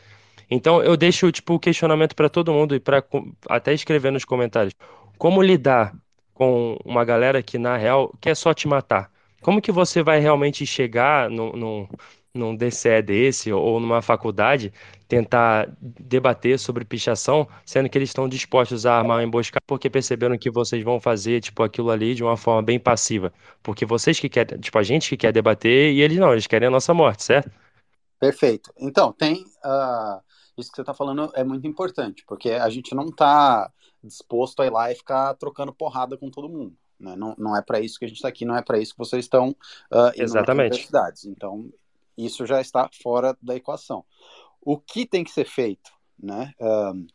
Então 0.51 0.83
eu 0.83 0.97
deixo, 0.97 1.31
tipo, 1.31 1.55
o 1.55 1.61
questionamento 1.61 2.17
para 2.17 2.29
todo 2.29 2.53
mundo 2.53 2.75
e 2.75 2.81
para 2.81 3.05
até 3.49 3.73
escrever 3.73 4.11
nos 4.11 4.25
comentários. 4.25 4.75
Como 5.17 5.41
lidar 5.43 5.95
com 6.41 6.79
uma 6.87 7.05
galera 7.05 7.43
que, 7.43 7.59
na 7.59 7.77
real, 7.77 8.17
quer 8.19 8.35
só 8.35 8.55
te 8.55 8.67
matar? 8.67 9.13
Como 9.43 9.61
que 9.61 9.71
você 9.71 10.03
vai 10.03 10.21
realmente 10.21 10.65
chegar 10.65 11.29
no, 11.29 11.53
no, 11.53 11.89
num 12.33 12.57
DCE 12.57 13.03
desse 13.03 13.53
ou 13.53 13.79
numa 13.79 14.01
faculdade 14.01 14.73
tentar 15.07 15.69
debater 15.79 16.59
sobre 16.59 16.83
pichação, 16.83 17.47
sendo 17.67 17.91
que 17.91 17.99
eles 17.99 18.09
estão 18.09 18.27
dispostos 18.27 18.87
a 18.87 18.97
armar 18.97 19.19
uma 19.19 19.23
emboscada 19.23 19.63
porque 19.67 19.91
perceberam 19.91 20.39
que 20.39 20.51
vocês 20.51 20.83
vão 20.83 20.99
fazer 20.99 21.43
tipo 21.43 21.63
aquilo 21.63 21.91
ali 21.91 22.15
de 22.15 22.25
uma 22.25 22.39
forma 22.39 22.63
bem 22.63 22.81
passiva, 22.81 23.31
porque 23.63 23.85
vocês 23.85 24.19
que 24.19 24.31
querem, 24.31 24.59
tipo 24.59 24.79
a 24.79 24.83
gente 24.83 25.11
que 25.11 25.19
quer 25.19 25.35
debater 25.35 25.93
e 25.93 26.01
eles 26.01 26.17
não, 26.17 26.33
eles 26.33 26.47
querem 26.47 26.69
a 26.69 26.71
nossa 26.71 26.95
morte, 26.95 27.23
certo? 27.23 27.51
Perfeito. 28.19 28.73
Então 28.79 29.13
tem 29.13 29.45
uh, 29.63 30.23
isso 30.57 30.71
que 30.71 30.77
você 30.77 30.81
está 30.81 30.95
falando 30.95 31.31
é 31.35 31.45
muito 31.45 31.67
importante, 31.67 32.25
porque 32.27 32.49
a 32.49 32.71
gente 32.71 32.95
não 32.95 33.09
está 33.09 33.71
disposto 34.03 34.61
a 34.61 34.67
ir 34.67 34.71
lá 34.71 34.91
e 34.91 34.95
ficar 34.95 35.35
trocando 35.35 35.73
porrada 35.73 36.17
com 36.17 36.31
todo 36.31 36.49
mundo. 36.49 36.77
Né? 36.99 37.17
Não, 37.17 37.35
não 37.39 37.57
é 37.57 37.63
para 37.63 37.81
isso 37.81 37.99
que 37.99 38.05
a 38.05 38.09
gente 38.09 38.19
está 38.19 38.29
aqui, 38.29 38.45
não 38.45 38.57
é 38.57 38.63
para 38.63 38.79
isso 38.79 38.93
que 38.93 38.99
vocês 38.99 39.25
estão 39.25 39.51
uh, 39.51 40.13
Exatamente. 40.15 40.73
universidades. 40.73 41.25
Então, 41.25 41.71
isso 42.17 42.45
já 42.47 42.61
está 42.61 42.89
fora 43.03 43.37
da 43.41 43.57
equação. 43.57 44.05
O 44.61 44.79
que 44.79 45.07
tem 45.07 45.25
que 45.25 45.31
ser 45.31 45.47
feito? 45.47 45.91
Né? 46.19 46.53
Uh, 46.61 47.07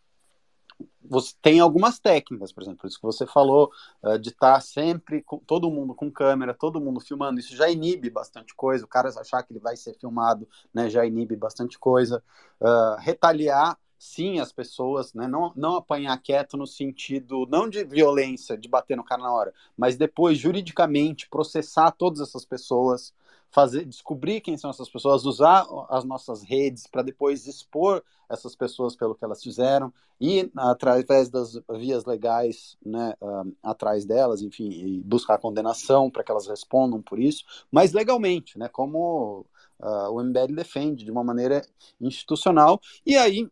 você 1.08 1.34
tem 1.42 1.60
algumas 1.60 2.00
técnicas, 2.00 2.52
por 2.52 2.64
exemplo, 2.64 2.88
isso 2.88 2.98
que 2.98 3.06
você 3.06 3.26
falou, 3.26 3.72
uh, 4.04 4.18
de 4.18 4.30
estar 4.30 4.56
tá 4.56 4.60
sempre 4.60 5.22
com 5.22 5.38
todo 5.38 5.70
mundo 5.70 5.94
com 5.94 6.12
câmera, 6.12 6.54
todo 6.54 6.82
mundo 6.82 7.00
filmando, 7.00 7.40
isso 7.40 7.56
já 7.56 7.70
inibe 7.70 8.10
bastante 8.10 8.56
coisa, 8.56 8.84
o 8.84 8.88
cara 8.88 9.10
achar 9.10 9.44
que 9.44 9.54
ele 9.54 9.60
vai 9.60 9.78
ser 9.78 9.94
filmado, 9.94 10.48
né, 10.74 10.90
já 10.90 11.06
inibe 11.06 11.36
bastante 11.36 11.78
coisa. 11.78 12.24
Uh, 12.60 13.00
retaliar 13.00 13.78
sim 13.98 14.40
as 14.40 14.52
pessoas, 14.52 15.14
né, 15.14 15.28
não, 15.28 15.52
não 15.56 15.76
apanhar 15.76 16.18
quieto 16.22 16.58
no 16.58 16.68
sentido 16.68 17.46
não 17.50 17.70
de 17.70 17.84
violência, 17.84 18.58
de 18.58 18.68
bater 18.68 18.96
no 18.98 19.04
cara 19.04 19.22
na 19.22 19.34
hora, 19.34 19.54
mas 19.78 19.98
depois 19.98 20.38
juridicamente 20.38 21.30
processar 21.30 21.92
todas 21.92 22.20
essas 22.20 22.46
pessoas, 22.46 23.14
fazer, 23.52 23.86
descobrir 23.86 24.42
quem 24.42 24.58
são 24.58 24.70
essas 24.70 24.90
pessoas, 24.90 25.26
usar 25.26 25.66
as 25.90 26.04
nossas 26.04 26.44
redes 26.44 26.88
para 26.88 27.02
depois 27.02 27.48
expor 27.48 28.04
essas 28.30 28.56
pessoas 28.56 28.96
pelo 28.96 29.16
que 29.16 29.24
elas 29.24 29.42
fizeram 29.42 29.94
e 30.20 30.50
através 30.56 31.30
das 31.30 31.60
vias 31.78 32.06
legais, 32.06 32.78
né, 32.86 33.14
uh, 33.22 33.56
atrás 33.62 34.06
delas, 34.06 34.42
enfim, 34.42 34.70
e 34.70 35.02
buscar 35.04 35.38
condenação 35.38 36.10
para 36.10 36.24
que 36.24 36.32
elas 36.32 36.48
respondam 36.48 37.02
por 37.02 37.20
isso, 37.20 37.44
mas 37.72 37.92
legalmente, 37.92 38.58
né, 38.58 38.70
como 38.70 39.46
uh, 39.80 40.10
o 40.12 40.24
MBL 40.24 40.56
defende 40.56 41.04
de 41.04 41.12
uma 41.12 41.24
maneira 41.24 41.62
institucional. 42.00 42.80
E 43.06 43.16
aí 43.16 43.48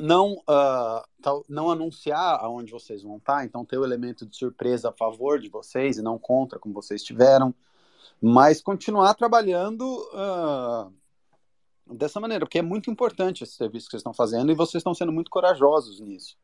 não 0.00 0.32
uh, 0.32 1.04
tal, 1.22 1.44
não 1.48 1.70
anunciar 1.70 2.38
aonde 2.42 2.72
vocês 2.72 3.02
vão 3.02 3.18
estar, 3.18 3.44
então 3.44 3.64
ter 3.64 3.78
o 3.78 3.84
elemento 3.84 4.26
de 4.26 4.36
surpresa 4.36 4.88
a 4.88 4.92
favor 4.92 5.38
de 5.38 5.48
vocês 5.48 5.98
e 5.98 6.02
não 6.02 6.18
contra, 6.18 6.58
como 6.58 6.74
vocês 6.74 7.02
tiveram 7.02 7.54
mas 8.20 8.60
continuar 8.60 9.14
trabalhando 9.14 9.82
uh, 10.12 10.92
dessa 11.94 12.20
maneira, 12.20 12.44
porque 12.44 12.58
é 12.58 12.62
muito 12.62 12.90
importante 12.90 13.44
esse 13.44 13.54
serviço 13.54 13.86
que 13.86 13.92
vocês 13.92 14.00
estão 14.00 14.12
fazendo 14.12 14.52
e 14.52 14.54
vocês 14.54 14.80
estão 14.80 14.94
sendo 14.94 15.12
muito 15.12 15.30
corajosos 15.30 16.00
nisso. 16.00 16.36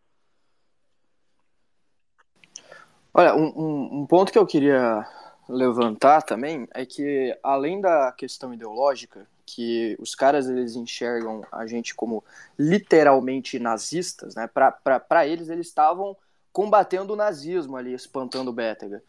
Olha, 3.12 3.34
um, 3.34 3.46
um, 3.46 4.00
um 4.00 4.06
ponto 4.06 4.32
que 4.32 4.38
eu 4.38 4.46
queria 4.46 5.06
levantar 5.48 6.22
também 6.22 6.66
é 6.74 6.84
que, 6.84 7.38
além 7.42 7.80
da 7.80 8.12
questão 8.12 8.52
ideológica, 8.52 9.28
que 9.46 9.96
os 10.00 10.14
caras 10.14 10.48
eles 10.48 10.74
enxergam 10.74 11.46
a 11.52 11.66
gente 11.66 11.94
como 11.94 12.24
literalmente 12.58 13.58
nazistas, 13.58 14.34
né? 14.34 14.48
Para 14.48 15.26
eles, 15.26 15.48
eles 15.48 15.68
estavam 15.68 16.16
combatendo 16.52 17.12
o 17.12 17.16
nazismo 17.16 17.76
ali, 17.76 17.94
espantando 17.94 18.50
o 18.50 18.52
Bétega. 18.52 19.02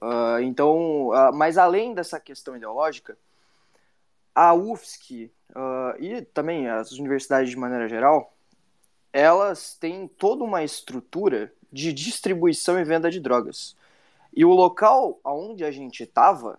Uh, 0.00 0.40
então, 0.42 1.08
uh, 1.08 1.32
mas 1.34 1.58
além 1.58 1.92
dessa 1.92 2.20
questão 2.20 2.56
ideológica, 2.56 3.18
a 4.34 4.54
UFSC 4.54 5.30
uh, 5.50 6.02
e 6.02 6.22
também 6.22 6.68
as 6.68 6.92
universidades 6.92 7.50
de 7.50 7.56
maneira 7.56 7.88
geral, 7.88 8.32
elas 9.12 9.74
têm 9.74 10.06
toda 10.06 10.44
uma 10.44 10.62
estrutura 10.62 11.52
de 11.72 11.92
distribuição 11.92 12.78
e 12.78 12.84
venda 12.84 13.10
de 13.10 13.20
drogas. 13.20 13.76
E 14.32 14.44
o 14.44 14.50
local 14.50 15.18
onde 15.24 15.64
a 15.64 15.70
gente 15.70 16.04
estava 16.04 16.58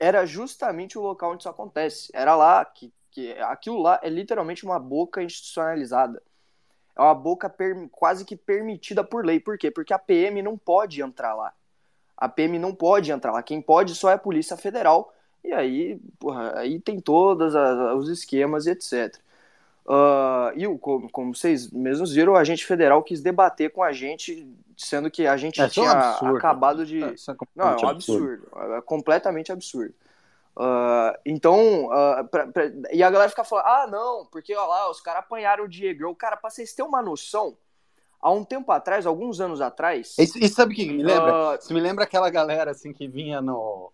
era 0.00 0.26
justamente 0.26 0.98
o 0.98 1.02
local 1.02 1.32
onde 1.32 1.42
isso 1.42 1.48
acontece. 1.48 2.10
Era 2.12 2.34
lá 2.34 2.64
que, 2.64 2.92
que 3.10 3.32
aquilo 3.34 3.80
lá 3.80 4.00
é 4.02 4.08
literalmente 4.08 4.64
uma 4.64 4.80
boca 4.80 5.22
institucionalizada. 5.22 6.20
É 6.96 7.00
uma 7.00 7.14
boca 7.14 7.54
quase 7.92 8.24
que 8.24 8.34
permitida 8.34 9.04
por 9.04 9.24
lei. 9.24 9.38
Por 9.38 9.56
quê? 9.56 9.70
Porque 9.70 9.94
a 9.94 9.98
PM 9.98 10.42
não 10.42 10.58
pode 10.58 11.00
entrar 11.00 11.34
lá 11.34 11.54
a 12.20 12.28
PM 12.28 12.58
não 12.58 12.74
pode 12.74 13.10
entrar 13.10 13.32
lá. 13.32 13.42
Quem 13.42 13.62
pode 13.62 13.94
só 13.94 14.10
é 14.10 14.14
a 14.14 14.18
Polícia 14.18 14.56
Federal. 14.56 15.12
E 15.42 15.52
aí, 15.52 15.98
porra, 16.18 16.58
aí 16.58 16.78
tem 16.78 17.00
todos 17.00 17.54
os 17.96 18.10
esquemas 18.10 18.66
e 18.66 18.72
etc. 18.72 19.18
Uh, 19.86 20.52
e 20.56 20.78
como, 20.78 21.10
como, 21.10 21.34
vocês 21.34 21.70
mesmos 21.70 22.12
viram, 22.12 22.34
o 22.34 22.36
agente 22.36 22.64
federal 22.64 23.02
quis 23.02 23.20
debater 23.20 23.70
com 23.70 23.82
a 23.82 23.92
gente, 23.92 24.46
sendo 24.76 25.10
que 25.10 25.26
a 25.26 25.36
gente 25.36 25.60
é, 25.60 25.68
tinha 25.68 25.88
é 25.88 25.92
absurdo. 25.92 26.36
acabado 26.36 26.86
de. 26.86 27.02
É, 27.02 27.08
é 27.08 27.34
não, 27.56 27.66
é 27.66 27.68
um 27.68 27.88
absurdo. 27.88 28.48
absurdo. 28.52 28.74
É 28.74 28.80
completamente 28.82 29.50
absurdo. 29.50 29.94
Uh, 30.56 31.16
então, 31.24 31.86
uh, 31.86 32.24
pra, 32.30 32.46
pra... 32.48 32.70
e 32.92 33.02
a 33.02 33.10
galera 33.10 33.30
fica 33.30 33.44
falando: 33.44 33.66
ah, 33.66 33.86
não, 33.90 34.26
porque 34.26 34.54
olha 34.54 34.66
lá, 34.66 34.90
os 34.90 35.00
caras 35.00 35.20
apanharam 35.20 35.64
o 35.64 35.68
Diego. 35.68 36.14
Cara, 36.14 36.36
pra 36.36 36.50
vocês 36.50 36.72
terem 36.72 36.88
uma 36.88 37.02
noção, 37.02 37.56
há 38.20 38.30
um 38.30 38.44
tempo 38.44 38.70
atrás, 38.70 39.06
alguns 39.06 39.40
anos 39.40 39.60
atrás. 39.60 40.16
E, 40.18 40.22
e 40.44 40.48
sabe 40.48 40.74
o 40.74 40.76
que 40.76 40.86
me 40.86 41.02
lembra? 41.02 41.52
Uh... 41.52 41.58
Isso 41.58 41.72
me 41.72 41.80
lembra 41.80 42.04
aquela 42.04 42.28
galera 42.30 42.72
assim 42.72 42.92
que 42.92 43.08
vinha 43.08 43.40
no. 43.40 43.92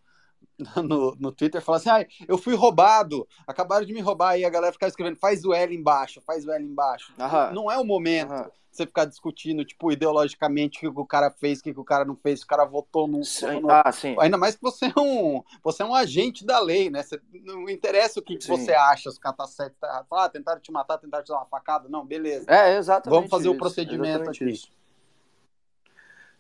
No, 0.83 1.15
no 1.19 1.33
Twitter 1.33 1.61
falava 1.61 1.83
assim: 1.83 2.05
ah, 2.05 2.07
eu 2.27 2.39
fui 2.39 2.55
roubado, 2.55 3.27
acabaram 3.47 3.85
de 3.85 3.93
me 3.93 4.01
roubar, 4.01 4.39
e 4.39 4.45
a 4.45 4.51
galera 4.51 4.73
ficava 4.73 4.89
escrevendo, 4.89 5.19
faz 5.19 5.45
o 5.45 5.53
L 5.53 5.75
embaixo, 5.75 6.21
faz 6.21 6.47
o 6.47 6.51
L 6.53 6.65
embaixo. 6.65 7.13
Não 7.53 7.71
é 7.71 7.77
o 7.77 7.85
momento 7.85 8.33
você 8.77 8.87
ficar 8.87 9.07
discutindo, 9.07 9.65
tipo, 9.65 9.91
ideologicamente 9.91 10.87
o 10.87 10.93
que 10.93 11.01
o 11.01 11.07
cara 11.07 11.31
fez, 11.31 11.61
o 11.61 11.63
que 11.63 11.71
o 11.71 11.85
cara 11.85 12.05
não 12.05 12.15
fez, 12.15 12.43
o 12.43 12.47
cara 12.47 12.65
votou 12.65 13.09
no. 13.09 13.19
no... 13.19 13.71
Ah, 13.71 13.91
sim. 13.91 14.15
Ainda 14.21 14.37
mais 14.37 14.55
que 14.55 14.63
você 14.63 14.87
é 14.87 15.01
um. 15.01 15.43
Você 15.65 15.83
é 15.83 15.87
um 15.87 15.95
agente 15.95 16.45
da 16.45 16.61
lei, 16.61 16.91
né? 16.91 17.03
Você, 17.03 17.21
não 17.45 17.69
interessa 17.69 18.21
o 18.21 18.23
que, 18.23 18.37
que 18.37 18.47
você 18.47 18.73
acha, 18.73 19.09
os 19.09 19.19
caras 19.19 19.39
tá 19.39 19.47
certo, 19.47 19.75
tá, 19.81 20.05
ah, 20.11 20.29
tentaram 20.29 20.61
te 20.61 20.71
matar, 20.71 20.99
tentaram 20.99 21.25
te 21.25 21.29
dar 21.29 21.39
uma 21.39 21.47
facada. 21.47 21.89
Não, 21.89 22.05
beleza. 22.05 22.47
É, 22.49 22.77
exatamente. 22.77 23.15
Vamos 23.15 23.31
fazer 23.31 23.49
isso, 23.49 23.55
o 23.55 23.59
procedimento 23.59 24.29
aqui. 24.29 24.51
Isso. 24.51 24.69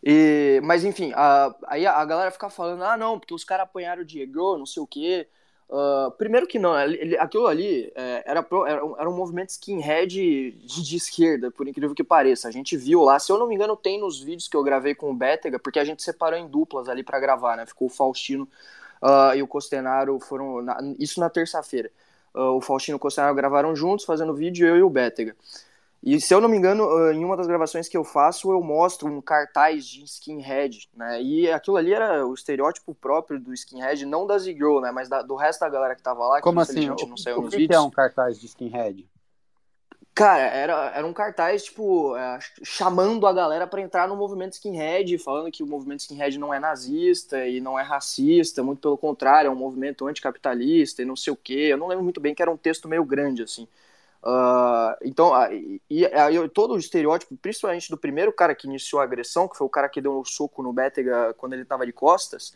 E, 0.09 0.61
mas 0.63 0.85
enfim, 0.85 1.13
a, 1.17 1.53
aí 1.67 1.85
a, 1.85 2.05
galera 2.05 2.31
fica 2.31 2.49
falando, 2.49 2.85
ah 2.85 2.97
não, 2.97 3.19
porque 3.19 3.35
os 3.35 3.43
caras 3.43 3.65
apanharam 3.65 4.03
o 4.03 4.05
Diego, 4.05 4.57
não 4.57 4.65
sei 4.65 4.81
o 4.81 4.87
quê. 4.87 5.27
Uh, 5.69 6.13
primeiro 6.13 6.47
que 6.47 6.61
não, 6.61 6.79
ele, 6.79 7.19
aquilo 7.19 7.49
ali 7.49 7.91
é, 7.93 8.23
era, 8.25 8.41
pro, 8.41 8.65
era, 8.65 8.87
um, 8.87 8.97
era, 8.97 9.11
um, 9.11 9.17
movimento 9.17 9.49
skinhead 9.49 10.07
de, 10.07 10.53
de, 10.53 10.97
esquerda, 10.97 11.51
por 11.51 11.67
incrível 11.67 11.93
que 11.93 12.05
pareça. 12.05 12.47
A 12.47 12.53
gente 12.53 12.77
viu 12.77 13.03
lá, 13.03 13.19
se 13.19 13.33
eu 13.33 13.37
não 13.37 13.49
me 13.49 13.57
engano, 13.57 13.77
tem 13.77 13.99
nos 13.99 14.23
vídeos 14.23 14.47
que 14.47 14.57
eu 14.57 14.63
gravei 14.63 14.95
com 14.95 15.11
o 15.11 15.15
Bétega, 15.15 15.59
porque 15.59 15.81
a 15.81 15.85
gente 15.85 16.05
separou 16.05 16.39
em 16.39 16.47
duplas 16.47 16.89
ali 16.89 17.03
para 17.03 17.19
gravar, 17.19 17.57
né? 17.57 17.67
Ficou 17.67 17.89
o 17.89 17.91
Faustino 17.91 18.49
uh, 19.03 19.35
e 19.35 19.43
o 19.43 19.49
Costenaro 19.49 20.21
foram. 20.21 20.63
Na, 20.63 20.79
isso 21.01 21.19
na 21.19 21.29
terça-feira. 21.29 21.91
Uh, 22.33 22.57
o 22.57 22.61
Faustino 22.61 22.95
e 22.95 22.99
o 22.99 23.01
Costenaro 23.01 23.35
gravaram 23.35 23.75
juntos, 23.75 24.05
fazendo 24.05 24.33
vídeo, 24.33 24.69
eu 24.69 24.77
e 24.77 24.83
o 24.85 24.91
Bétega. 24.91 25.35
E 26.07 26.21
se 26.21 26.33
eu 26.33 26.41
não 26.41 26.49
me 26.49 26.57
engano, 26.57 26.89
ah, 26.89 27.13
em 27.13 27.25
uma 27.25 27.37
das 27.37 27.49
gravações 27.49 27.89
que 27.89 27.97
eu 27.97 28.05
faço, 28.05 28.53
eu 28.53 28.63
mostro 28.63 29.09
um 29.09 29.21
cartaz 29.21 29.85
de 29.85 30.05
skinhead, 30.05 30.89
né? 30.95 31.21
E 31.21 31.51
aquilo 31.51 31.77
ali 31.77 31.93
era 31.93 32.25
o 32.25 32.33
estereótipo 32.33 32.95
próprio 32.95 33.41
do 33.41 33.53
skinhead, 33.53 34.07
não 34.07 34.25
da 34.25 34.39
Z-Girl, 34.39 34.79
né? 34.79 34.93
Mas 34.93 35.09
da, 35.09 35.21
do 35.21 35.35
resto 35.35 35.59
da 35.63 35.69
galera 35.69 35.97
que 35.97 36.03
tava 36.05 36.25
lá. 36.25 36.41
Como 36.41 36.61
assim? 36.61 36.89
O, 36.89 36.95
não 37.09 37.17
saiu 37.17 37.41
o 37.41 37.49
que, 37.49 37.67
que 37.67 37.75
é 37.75 37.81
um 37.81 37.91
cartaz 37.91 38.39
de 38.39 38.47
skinhead? 38.47 39.05
Cara, 40.15 40.45
era, 40.45 40.93
era 40.95 41.05
um 41.05 41.13
cartaz, 41.13 41.65
tipo, 41.65 42.17
é, 42.17 42.39
chamando 42.63 43.27
a 43.27 43.33
galera 43.33 43.67
para 43.67 43.83
entrar 43.83 44.07
no 44.07 44.15
movimento 44.15 44.53
skinhead, 44.53 45.19
falando 45.19 45.51
que 45.51 45.65
o 45.65 45.67
movimento 45.67 46.01
skinhead 46.01 46.39
não 46.39 46.55
é 46.55 46.61
nazista 46.61 47.45
e 47.49 47.61
não 47.61 47.77
é 47.77 47.83
racista, 47.83 48.63
muito 48.63 48.79
pelo 48.81 48.97
contrário, 48.97 49.49
é 49.49 49.51
um 49.51 49.57
movimento 49.57 50.07
anticapitalista 50.07 51.03
e 51.03 51.05
não 51.05 51.17
sei 51.17 51.33
o 51.33 51.37
quê. 51.37 51.67
Eu 51.73 51.77
não 51.77 51.89
lembro 51.89 52.05
muito 52.05 52.21
bem 52.21 52.33
que 52.33 52.41
era 52.41 52.51
um 52.51 52.57
texto 52.57 52.87
meio 52.87 53.05
grande, 53.05 53.43
assim. 53.43 53.67
Uh, 54.23 54.97
então, 55.03 55.31
uh, 55.31 55.53
e, 55.53 55.81
e, 55.91 56.49
todo 56.49 56.75
o 56.75 56.79
estereótipo, 56.79 57.37
principalmente 57.37 57.91
do 57.91 57.97
primeiro 57.97 58.33
cara 58.33 58.55
que 58.55 58.67
iniciou 58.67 59.01
a 59.01 59.05
agressão, 59.05 59.49
que 59.49 59.57
foi 59.57 59.67
o 59.67 59.71
cara 59.71 59.89
que 59.89 60.01
deu 60.01 60.19
um 60.19 60.25
soco 60.25 60.63
no 60.63 60.73
Bétega 60.73 61.35
quando 61.35 61.53
ele 61.53 61.65
tava 61.65 61.87
de 61.87 61.93
costas, 61.93 62.55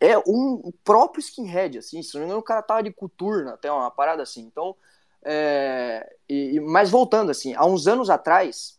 é 0.00 0.18
um 0.18 0.72
próprio 0.82 1.20
skinhead, 1.20 1.78
assim, 1.78 2.02
se 2.02 2.14
não 2.14 2.22
me 2.22 2.26
engano, 2.26 2.40
o 2.40 2.44
cara 2.44 2.60
tava 2.60 2.82
de 2.82 2.92
coturna, 2.92 3.54
até 3.54 3.70
uma 3.70 3.90
parada 3.90 4.22
assim. 4.22 4.42
Então, 4.42 4.74
é, 5.24 6.16
e, 6.28 6.58
mas 6.60 6.90
voltando, 6.90 7.30
assim, 7.30 7.54
há 7.54 7.64
uns 7.64 7.86
anos 7.86 8.10
atrás, 8.10 8.78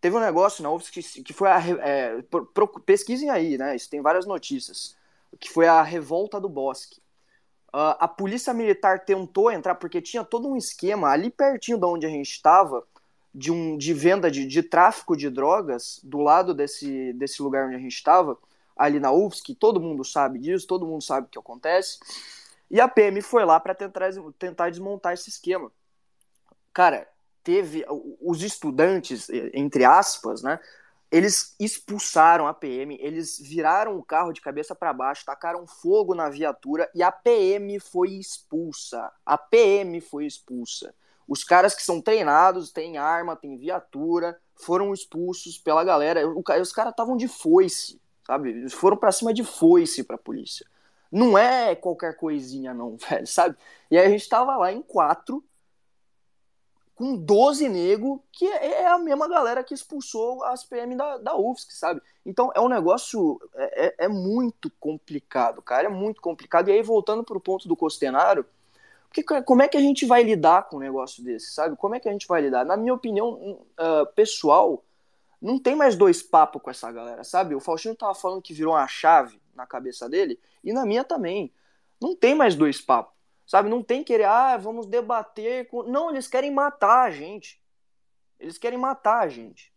teve 0.00 0.16
um 0.16 0.20
negócio 0.20 0.62
na 0.62 0.78
que, 0.78 1.02
que 1.22 1.32
foi 1.32 1.48
a. 1.48 1.60
É, 1.80 2.22
pro, 2.22 2.68
pesquisem 2.80 3.30
aí, 3.30 3.58
né? 3.58 3.74
Isso 3.74 3.90
tem 3.90 4.00
várias 4.00 4.26
notícias. 4.26 4.96
Que 5.40 5.48
foi 5.50 5.66
a 5.66 5.82
revolta 5.82 6.40
do 6.40 6.48
Bosque. 6.48 7.00
Uh, 7.74 7.96
a 7.98 8.06
polícia 8.06 8.52
militar 8.52 9.04
tentou 9.04 9.50
entrar 9.50 9.74
porque 9.76 10.02
tinha 10.02 10.22
todo 10.22 10.46
um 10.46 10.56
esquema 10.56 11.08
ali 11.08 11.30
pertinho 11.30 11.78
de 11.78 11.86
onde 11.86 12.06
a 12.06 12.10
gente 12.10 12.30
estava 12.30 12.84
de, 13.34 13.50
um, 13.50 13.78
de 13.78 13.94
venda 13.94 14.30
de, 14.30 14.46
de 14.46 14.62
tráfico 14.62 15.16
de 15.16 15.30
drogas 15.30 15.98
do 16.02 16.18
lado 16.18 16.52
desse, 16.52 17.12
desse 17.14 17.40
lugar 17.40 17.66
onde 17.66 17.76
a 17.76 17.78
gente 17.78 17.94
estava, 17.94 18.36
ali 18.76 19.00
na 19.00 19.10
UFSC, 19.10 19.54
todo 19.54 19.80
mundo 19.80 20.04
sabe 20.04 20.38
disso, 20.38 20.66
todo 20.66 20.86
mundo 20.86 21.02
sabe 21.02 21.26
o 21.26 21.30
que 21.30 21.38
acontece. 21.38 21.98
E 22.70 22.80
a 22.80 22.88
PM 22.88 23.20
foi 23.22 23.44
lá 23.44 23.58
para 23.60 23.74
tentar, 23.74 24.10
tentar 24.38 24.70
desmontar 24.70 25.12
esse 25.14 25.28
esquema. 25.28 25.70
Cara, 26.72 27.06
teve 27.44 27.84
os 28.20 28.42
estudantes, 28.42 29.28
entre 29.52 29.84
aspas, 29.84 30.42
né, 30.42 30.58
eles 31.12 31.54
expulsaram 31.60 32.46
a 32.46 32.54
PM, 32.54 32.96
eles 32.98 33.38
viraram 33.38 33.98
o 33.98 34.02
carro 34.02 34.32
de 34.32 34.40
cabeça 34.40 34.74
para 34.74 34.94
baixo, 34.94 35.26
tacaram 35.26 35.66
fogo 35.66 36.14
na 36.14 36.30
viatura 36.30 36.90
e 36.94 37.02
a 37.02 37.12
PM 37.12 37.78
foi 37.78 38.12
expulsa. 38.14 39.12
A 39.24 39.36
PM 39.36 40.00
foi 40.00 40.24
expulsa. 40.24 40.94
Os 41.28 41.44
caras 41.44 41.74
que 41.74 41.82
são 41.82 42.00
treinados, 42.00 42.72
têm 42.72 42.96
arma, 42.96 43.36
têm 43.36 43.58
viatura, 43.58 44.40
foram 44.54 44.94
expulsos 44.94 45.58
pela 45.58 45.84
galera. 45.84 46.26
Os 46.26 46.72
caras 46.72 46.92
estavam 46.92 47.14
de 47.14 47.28
foice, 47.28 48.00
sabe? 48.26 48.48
Eles 48.48 48.72
foram 48.72 48.96
para 48.96 49.12
cima 49.12 49.34
de 49.34 49.44
foice 49.44 50.02
pra 50.04 50.16
polícia. 50.16 50.66
Não 51.10 51.36
é 51.36 51.74
qualquer 51.74 52.16
coisinha, 52.16 52.72
não, 52.72 52.96
velho, 53.08 53.26
sabe? 53.26 53.54
E 53.90 53.98
aí 53.98 54.06
a 54.06 54.10
gente 54.10 54.26
tava 54.26 54.56
lá 54.56 54.72
em 54.72 54.80
quatro, 54.80 55.44
com 56.94 57.16
12 57.16 57.68
nego, 57.68 58.22
que 58.30 58.46
é, 58.46 58.82
é 58.82 58.86
a 58.86 58.98
mesma 58.98 59.28
galera 59.28 59.64
que 59.64 59.74
expulsou 59.74 60.44
as 60.44 60.64
PM 60.64 60.94
da, 60.94 61.18
da 61.18 61.36
UFSC, 61.36 61.74
sabe? 61.74 62.00
Então 62.24 62.52
é 62.54 62.60
um 62.60 62.68
negócio, 62.68 63.40
é, 63.54 63.86
é, 63.86 63.94
é 64.04 64.08
muito 64.08 64.70
complicado, 64.78 65.62
cara, 65.62 65.86
é 65.86 65.90
muito 65.90 66.20
complicado. 66.20 66.68
E 66.68 66.72
aí, 66.72 66.82
voltando 66.82 67.24
pro 67.24 67.40
ponto 67.40 67.66
do 67.66 67.76
Costenaro, 67.76 68.44
que, 69.12 69.22
como 69.22 69.62
é 69.62 69.68
que 69.68 69.76
a 69.76 69.80
gente 69.80 70.06
vai 70.06 70.22
lidar 70.22 70.68
com 70.68 70.76
um 70.76 70.80
negócio 70.80 71.22
desse, 71.22 71.52
sabe? 71.52 71.76
Como 71.76 71.94
é 71.94 72.00
que 72.00 72.08
a 72.08 72.12
gente 72.12 72.26
vai 72.26 72.40
lidar? 72.40 72.64
Na 72.64 72.76
minha 72.76 72.94
opinião 72.94 73.34
uh, 73.34 74.06
pessoal, 74.14 74.82
não 75.40 75.58
tem 75.58 75.74
mais 75.74 75.96
dois 75.96 76.22
papos 76.22 76.62
com 76.62 76.70
essa 76.70 76.90
galera, 76.90 77.22
sabe? 77.24 77.54
O 77.54 77.60
Faustino 77.60 77.94
tava 77.94 78.14
falando 78.14 78.40
que 78.40 78.54
virou 78.54 78.74
uma 78.74 78.88
chave 78.88 79.40
na 79.54 79.66
cabeça 79.66 80.08
dele, 80.08 80.40
e 80.64 80.72
na 80.72 80.86
minha 80.86 81.04
também. 81.04 81.52
Não 82.00 82.16
tem 82.16 82.34
mais 82.34 82.56
dois 82.56 82.80
papos, 82.80 83.14
sabe? 83.46 83.68
Não 83.68 83.82
tem 83.82 84.04
querer, 84.04 84.24
ah, 84.24 84.56
vamos 84.56 84.86
debater. 84.86 85.68
Com... 85.68 85.82
Não, 85.84 86.10
eles 86.10 86.28
querem 86.28 86.50
matar 86.50 87.02
a 87.02 87.10
gente. 87.10 87.60
Eles 88.38 88.58
querem 88.58 88.78
matar 88.78 89.20
a 89.20 89.28
gente. 89.28 89.72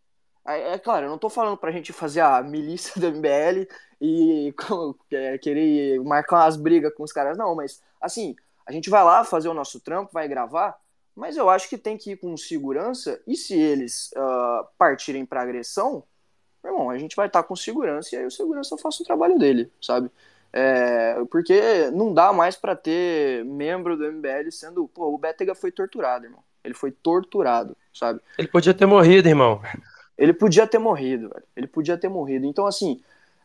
É, 0.46 0.74
é 0.74 0.78
claro, 0.78 1.06
eu 1.06 1.10
não 1.10 1.18
tô 1.18 1.28
falando 1.28 1.56
pra 1.56 1.72
gente 1.72 1.92
fazer 1.92 2.20
a 2.20 2.42
milícia 2.42 3.00
do 3.00 3.06
MBL 3.08 3.66
e 4.00 4.54
é, 5.10 5.38
querer 5.38 6.00
marcar 6.00 6.44
umas 6.44 6.56
brigas 6.56 6.94
com 6.94 7.02
os 7.02 7.12
caras, 7.12 7.36
não, 7.36 7.54
mas 7.54 7.82
assim, 8.00 8.36
a 8.64 8.72
gente 8.72 8.88
vai 8.88 9.02
lá 9.02 9.24
fazer 9.24 9.48
o 9.48 9.54
nosso 9.54 9.80
trampo, 9.80 10.12
vai 10.12 10.28
gravar, 10.28 10.78
mas 11.14 11.36
eu 11.36 11.50
acho 11.50 11.68
que 11.68 11.76
tem 11.76 11.96
que 11.96 12.12
ir 12.12 12.16
com 12.16 12.36
segurança 12.36 13.20
e 13.26 13.36
se 13.36 13.54
eles 13.54 14.12
uh, 14.12 14.66
partirem 14.78 15.26
para 15.26 15.42
agressão, 15.42 16.04
irmão, 16.64 16.90
a 16.90 16.98
gente 16.98 17.16
vai 17.16 17.26
estar 17.26 17.42
tá 17.42 17.48
com 17.48 17.56
segurança 17.56 18.14
e 18.14 18.18
aí 18.18 18.26
o 18.26 18.30
segurança 18.30 18.76
faça 18.76 19.02
o 19.02 19.06
trabalho 19.06 19.38
dele, 19.38 19.72
sabe? 19.80 20.10
É, 20.58 21.22
porque 21.30 21.90
não 21.90 22.14
dá 22.14 22.32
mais 22.32 22.56
para 22.56 22.74
ter 22.74 23.44
membro 23.44 23.94
do 23.94 24.10
MBL 24.10 24.50
sendo. 24.50 24.88
Pô, 24.88 25.12
o 25.12 25.18
Bétega 25.18 25.54
foi 25.54 25.70
torturado, 25.70 26.24
irmão. 26.24 26.42
Ele 26.64 26.72
foi 26.72 26.90
torturado, 26.90 27.76
sabe? 27.92 28.22
Ele 28.38 28.48
podia 28.48 28.72
ter 28.72 28.86
morrido, 28.86 29.28
irmão. 29.28 29.60
Ele 30.16 30.32
podia 30.32 30.66
ter 30.66 30.78
morrido, 30.78 31.28
velho. 31.28 31.44
Ele 31.54 31.66
podia 31.66 31.98
ter 31.98 32.08
morrido. 32.08 32.46
Então, 32.46 32.66
assim, 32.66 33.02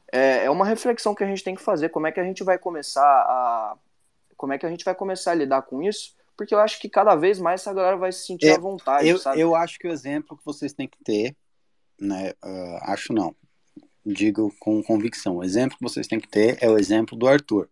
é, 0.09 0.45
é 0.45 0.49
uma 0.49 0.63
reflexão 0.63 1.13
que 1.13 1.21
a 1.21 1.27
gente 1.27 1.43
tem 1.43 1.53
que 1.53 1.61
fazer. 1.61 1.89
Como 1.89 2.07
é 2.07 2.13
que 2.13 2.19
a 2.21 2.23
gente 2.23 2.45
vai 2.45 2.57
começar 2.57 3.03
a. 3.03 3.75
Como 4.37 4.53
é 4.53 4.57
que 4.57 4.65
a 4.65 4.69
gente 4.69 4.85
vai 4.85 4.95
começar 4.95 5.31
a 5.31 5.35
lidar 5.35 5.63
com 5.63 5.83
isso? 5.83 6.15
Porque 6.37 6.55
eu 6.55 6.59
acho 6.59 6.79
que 6.79 6.87
cada 6.87 7.13
vez 7.13 7.39
mais 7.39 7.59
essa 7.59 7.73
galera 7.73 7.97
vai 7.97 8.13
se 8.13 8.25
sentir 8.25 8.47
é, 8.47 8.55
à 8.55 8.57
vontade, 8.57 9.05
eu, 9.05 9.17
sabe? 9.17 9.37
Eu 9.37 9.53
acho 9.53 9.77
que 9.77 9.87
o 9.87 9.91
exemplo 9.91 10.37
que 10.37 10.45
vocês 10.45 10.71
têm 10.71 10.87
que 10.87 10.97
ter, 11.03 11.35
né? 11.99 12.31
Uh, 12.41 12.79
acho 12.83 13.11
não. 13.11 13.35
Digo 14.05 14.53
com 14.59 14.81
convicção. 14.81 15.37
O 15.37 15.43
exemplo 15.43 15.77
que 15.77 15.83
vocês 15.83 16.07
têm 16.07 16.19
que 16.19 16.27
ter 16.27 16.57
é 16.61 16.69
o 16.69 16.77
exemplo 16.77 17.17
do 17.17 17.27
Arthur. 17.27 17.69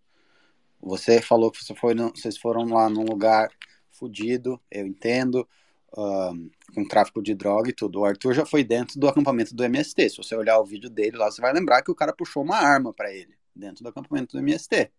Você 0.82 1.22
falou 1.22 1.52
que 1.52 1.64
você 1.64 1.76
foi, 1.76 1.94
vocês 1.96 2.38
foram 2.38 2.66
lá 2.66 2.90
num 2.90 3.04
lugar 3.04 3.50
fudido, 3.92 4.60
eu 4.72 4.88
entendo, 4.88 5.48
uh, 5.92 6.52
com 6.74 6.88
tráfico 6.88 7.22
de 7.22 7.34
droga 7.36 7.70
e 7.70 7.74
tudo. 7.74 8.00
O 8.00 8.06
Arthur 8.06 8.34
já 8.34 8.46
foi 8.46 8.64
dentro 8.64 9.00
do 9.00 9.08
acampamento 9.08 9.56
do 9.56 9.64
MST. 9.64 10.10
Se 10.10 10.18
você 10.18 10.36
olhar 10.36 10.60
o 10.60 10.66
vídeo 10.66 10.90
dele 10.90 11.18
lá, 11.18 11.30
você 11.30 11.42
vai 11.42 11.52
lembrar 11.52 11.82
que 11.82 11.92
o 11.92 11.96
cara 11.96 12.14
puxou 12.14 12.44
uma 12.44 12.58
arma 12.58 12.94
para 12.94 13.14
ele 13.14 13.36
dentro 13.56 13.84
do 13.84 13.90
acampamento 13.90 14.38
do 14.38 14.40
MST. 14.40 14.92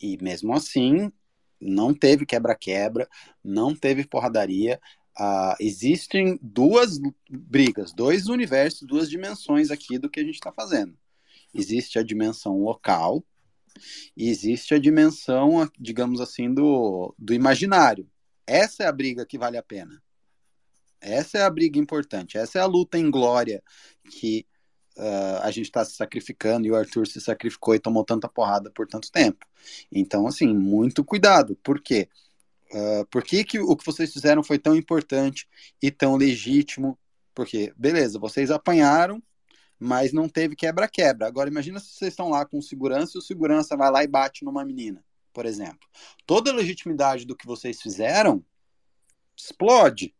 E 0.00 0.18
mesmo 0.22 0.52
assim, 0.52 1.10
não 1.60 1.94
teve 1.94 2.26
quebra-quebra, 2.26 3.08
não 3.42 3.74
teve 3.74 4.06
porradaria. 4.06 4.80
Uh, 5.18 5.54
existem 5.60 6.38
duas 6.40 6.98
brigas, 7.28 7.92
dois 7.92 8.28
universos, 8.28 8.86
duas 8.86 9.10
dimensões 9.10 9.70
aqui 9.70 9.98
do 9.98 10.08
que 10.08 10.20
a 10.20 10.24
gente 10.24 10.34
está 10.34 10.50
fazendo. 10.50 10.96
Existe 11.54 11.98
a 11.98 12.02
dimensão 12.02 12.62
local 12.62 13.22
e 14.16 14.28
existe 14.28 14.74
a 14.74 14.78
dimensão, 14.78 15.70
digamos 15.78 16.20
assim, 16.20 16.52
do, 16.52 17.14
do 17.18 17.34
imaginário. 17.34 18.08
Essa 18.46 18.84
é 18.84 18.86
a 18.86 18.92
briga 18.92 19.26
que 19.26 19.38
vale 19.38 19.56
a 19.56 19.62
pena. 19.62 20.02
Essa 21.00 21.38
é 21.38 21.42
a 21.42 21.50
briga 21.50 21.78
importante. 21.78 22.38
Essa 22.38 22.58
é 22.58 22.62
a 22.62 22.66
luta 22.66 22.96
em 22.96 23.10
glória 23.10 23.62
que 24.10 24.46
uh, 24.96 25.42
a 25.42 25.50
gente 25.50 25.66
está 25.66 25.84
se 25.84 25.94
sacrificando 25.94 26.66
e 26.66 26.70
o 26.70 26.76
Arthur 26.76 27.06
se 27.06 27.20
sacrificou 27.20 27.74
e 27.74 27.80
tomou 27.80 28.04
tanta 28.04 28.28
porrada 28.28 28.70
por 28.70 28.86
tanto 28.86 29.10
tempo. 29.10 29.44
Então, 29.90 30.26
assim, 30.26 30.54
muito 30.54 31.04
cuidado. 31.04 31.56
Por 31.56 31.80
quê? 31.80 32.08
Uh, 32.72 33.06
por 33.10 33.22
que, 33.22 33.44
que 33.44 33.58
o 33.58 33.76
que 33.76 33.84
vocês 33.84 34.12
fizeram 34.12 34.42
foi 34.42 34.58
tão 34.58 34.74
importante 34.74 35.46
e 35.80 35.90
tão 35.90 36.16
legítimo? 36.16 36.98
Porque, 37.34 37.72
beleza, 37.76 38.18
vocês 38.18 38.50
apanharam, 38.50 39.22
mas 39.78 40.12
não 40.12 40.28
teve 40.28 40.56
quebra-quebra. 40.56 41.26
Agora, 41.26 41.50
imagina 41.50 41.78
se 41.78 41.92
vocês 41.92 42.12
estão 42.12 42.30
lá 42.30 42.46
com 42.46 42.60
segurança 42.62 43.12
e 43.16 43.18
o 43.18 43.22
segurança 43.22 43.76
vai 43.76 43.90
lá 43.90 44.02
e 44.02 44.06
bate 44.06 44.44
numa 44.44 44.64
menina, 44.64 45.04
por 45.32 45.44
exemplo. 45.44 45.86
Toda 46.26 46.50
a 46.50 46.54
legitimidade 46.54 47.26
do 47.26 47.36
que 47.36 47.46
vocês 47.46 47.80
fizeram 47.80 48.44
explode, 49.36 50.14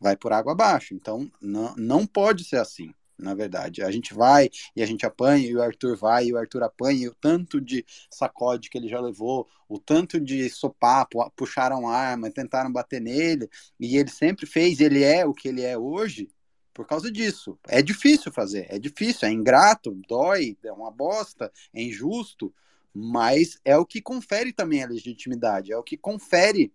vai 0.00 0.16
por 0.16 0.32
água 0.32 0.52
abaixo. 0.52 0.94
Então, 0.94 1.30
não, 1.40 1.74
não 1.76 2.06
pode 2.06 2.44
ser 2.44 2.56
assim 2.56 2.94
na 3.18 3.34
verdade. 3.34 3.82
A 3.82 3.90
gente 3.90 4.14
vai 4.14 4.50
e 4.74 4.82
a 4.82 4.86
gente 4.86 5.06
apanha, 5.06 5.46
e 5.46 5.56
o 5.56 5.62
Arthur 5.62 5.96
vai 5.96 6.26
e 6.26 6.32
o 6.32 6.38
Arthur 6.38 6.62
apanha, 6.62 7.04
e 7.04 7.08
o 7.08 7.14
tanto 7.14 7.60
de 7.60 7.84
sacode 8.10 8.68
que 8.68 8.78
ele 8.78 8.88
já 8.88 9.00
levou, 9.00 9.48
o 9.68 9.78
tanto 9.78 10.20
de 10.20 10.48
sopapo, 10.50 11.30
puxaram 11.36 11.88
arma, 11.88 12.30
tentaram 12.30 12.72
bater 12.72 13.00
nele, 13.00 13.48
e 13.80 13.96
ele 13.96 14.10
sempre 14.10 14.46
fez, 14.46 14.80
ele 14.80 15.02
é 15.02 15.24
o 15.24 15.34
que 15.34 15.48
ele 15.48 15.62
é 15.62 15.76
hoje 15.76 16.28
por 16.72 16.86
causa 16.86 17.10
disso. 17.10 17.58
É 17.66 17.80
difícil 17.80 18.30
fazer, 18.30 18.66
é 18.68 18.78
difícil, 18.78 19.26
é 19.26 19.32
ingrato, 19.32 19.98
dói, 20.06 20.58
é 20.62 20.72
uma 20.72 20.90
bosta, 20.90 21.50
é 21.72 21.82
injusto, 21.82 22.54
mas 22.92 23.58
é 23.64 23.76
o 23.76 23.86
que 23.86 24.00
confere 24.00 24.52
também 24.52 24.82
a 24.82 24.88
legitimidade, 24.88 25.72
é 25.72 25.76
o 25.76 25.82
que 25.82 25.96
confere 25.96 26.72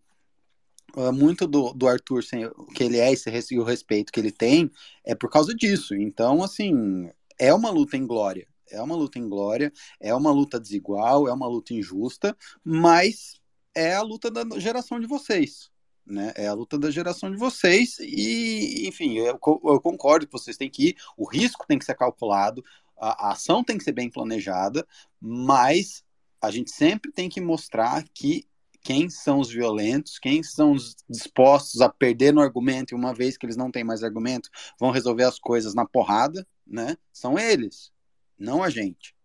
muito 1.14 1.48
do, 1.48 1.74
do 1.74 1.88
Arthur, 1.88 2.24
sem, 2.24 2.46
o 2.46 2.66
que 2.68 2.84
ele 2.84 2.98
é 2.98 3.12
e 3.52 3.60
o 3.60 3.64
respeito 3.64 4.12
que 4.12 4.20
ele 4.20 4.32
tem, 4.32 4.72
é 5.04 5.16
por 5.16 5.30
causa 5.30 5.54
disso. 5.54 5.96
Então, 5.96 6.44
assim, 6.44 7.10
é 7.40 7.54
uma 7.54 7.70
luta 7.70 7.98
em 7.98 8.06
glória. 8.06 8.48
É 8.70 8.82
uma 8.82 8.96
luta 8.96 9.20
em 9.20 9.28
glória, 9.28 9.72
é 10.00 10.16
uma 10.16 10.32
luta 10.32 10.60
desigual, 10.60 11.28
é 11.28 11.34
uma 11.34 11.48
luta 11.48 11.74
injusta, 11.74 12.36
mas 12.64 13.42
é 13.76 13.96
a 13.96 14.02
luta 14.02 14.32
da 14.32 14.44
geração 14.60 15.00
de 15.00 15.08
vocês. 15.08 15.70
Né? 16.06 16.32
É 16.36 16.48
a 16.48 16.54
luta 16.54 16.80
da 16.80 16.90
geração 16.90 17.30
de 17.30 17.38
vocês 17.38 18.00
e, 18.00 18.88
enfim, 18.88 19.18
eu, 19.18 19.40
eu 19.64 19.82
concordo 19.82 20.26
que 20.26 20.32
vocês 20.32 20.58
têm 20.58 20.70
que 20.70 20.90
ir, 20.90 20.96
o 21.18 21.28
risco 21.28 21.66
tem 21.68 21.78
que 21.78 21.86
ser 21.86 21.96
calculado, 21.96 22.64
a, 22.98 23.28
a 23.28 23.32
ação 23.34 23.64
tem 23.64 23.78
que 23.78 23.84
ser 23.84 23.92
bem 23.92 24.10
planejada, 24.10 24.88
mas 25.20 26.04
a 26.42 26.50
gente 26.50 26.72
sempre 26.72 27.12
tem 27.12 27.30
que 27.30 27.40
mostrar 27.40 28.04
que 28.14 28.46
quem 28.82 29.10
são 29.10 29.40
os 29.40 29.50
violentos, 29.50 30.18
quem 30.18 30.42
são 30.44 30.72
os 30.72 30.96
dispostos 31.10 31.82
a 31.82 31.90
perder 31.90 32.34
no 32.34 32.42
argumento, 32.42 32.94
e 32.94 32.96
uma 32.96 33.14
vez 33.14 33.38
que 33.38 33.46
eles 33.46 33.58
não 33.58 33.72
têm 33.72 33.84
mais 33.84 34.04
argumento, 34.04 34.50
vão 34.80 34.92
resolver 34.92 35.24
as 35.24 35.40
coisas 35.40 35.74
na 35.74 35.86
porrada, 35.86 36.48
né? 36.66 36.98
São 37.14 37.38
eles, 37.38 37.92
não 38.38 38.64
a 38.64 38.70
gente. 38.70 39.16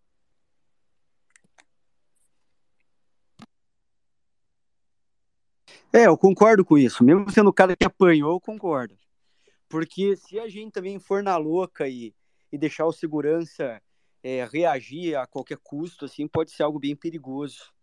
É, 5.91 6.05
eu 6.05 6.17
concordo 6.17 6.63
com 6.63 6.77
isso. 6.77 7.03
Mesmo 7.03 7.29
sendo 7.31 7.49
o 7.49 7.53
cara 7.53 7.75
que 7.75 7.85
apanhou, 7.85 8.33
eu 8.33 8.39
concordo. 8.39 8.95
Porque 9.69 10.15
se 10.15 10.39
a 10.39 10.47
gente 10.47 10.71
também 10.71 10.99
for 10.99 11.23
na 11.23 11.37
louca 11.37 11.87
e, 11.87 12.13
e 12.51 12.57
deixar 12.57 12.85
o 12.85 12.91
segurança 12.91 13.81
é, 14.23 14.45
reagir 14.45 15.15
a 15.15 15.25
qualquer 15.25 15.57
custo, 15.57 16.05
assim, 16.05 16.27
pode 16.27 16.51
ser 16.51 16.63
algo 16.63 16.79
bem 16.79 16.95
perigoso. 16.95 17.73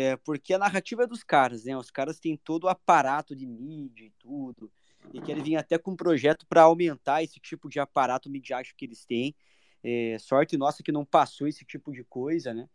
É, 0.00 0.16
porque 0.16 0.54
a 0.54 0.58
narrativa 0.58 1.02
é 1.02 1.06
dos 1.08 1.24
caras, 1.24 1.64
né? 1.64 1.76
Os 1.76 1.90
caras 1.90 2.20
têm 2.20 2.36
todo 2.36 2.64
o 2.64 2.68
aparato 2.68 3.34
de 3.34 3.44
mídia 3.44 4.04
e 4.04 4.12
tudo, 4.16 4.70
e 5.12 5.20
querem 5.20 5.42
vir 5.42 5.56
até 5.56 5.76
com 5.76 5.90
um 5.90 5.96
projeto 5.96 6.46
para 6.46 6.62
aumentar 6.62 7.20
esse 7.24 7.40
tipo 7.40 7.68
de 7.68 7.80
aparato 7.80 8.30
midiático 8.30 8.78
que 8.78 8.84
eles 8.84 9.04
têm. 9.04 9.34
É, 9.82 10.16
sorte 10.20 10.56
nossa 10.56 10.84
que 10.84 10.92
não 10.92 11.04
passou 11.04 11.48
esse 11.48 11.64
tipo 11.64 11.90
de 11.90 12.04
coisa, 12.04 12.54
né? 12.54 12.68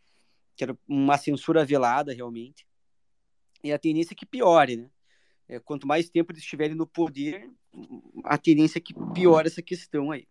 Que 0.53 0.65
era 0.65 0.77
uma 0.85 1.17
censura 1.17 1.63
velada, 1.63 2.11
realmente. 2.11 2.67
E 3.63 3.71
a 3.71 3.79
tendência 3.79 4.13
é 4.13 4.17
que 4.17 4.25
piore, 4.25 4.75
né? 4.75 4.89
É, 5.47 5.59
quanto 5.61 5.87
mais 5.87 6.09
tempo 6.09 6.33
eles 6.33 6.43
estiverem 6.43 6.75
no 6.75 6.85
poder, 6.85 7.49
a 8.25 8.37
tendência 8.37 8.79
é 8.79 8.81
que 8.81 8.93
piore 9.13 9.47
essa 9.47 9.61
questão 9.61 10.11
aí. 10.11 10.27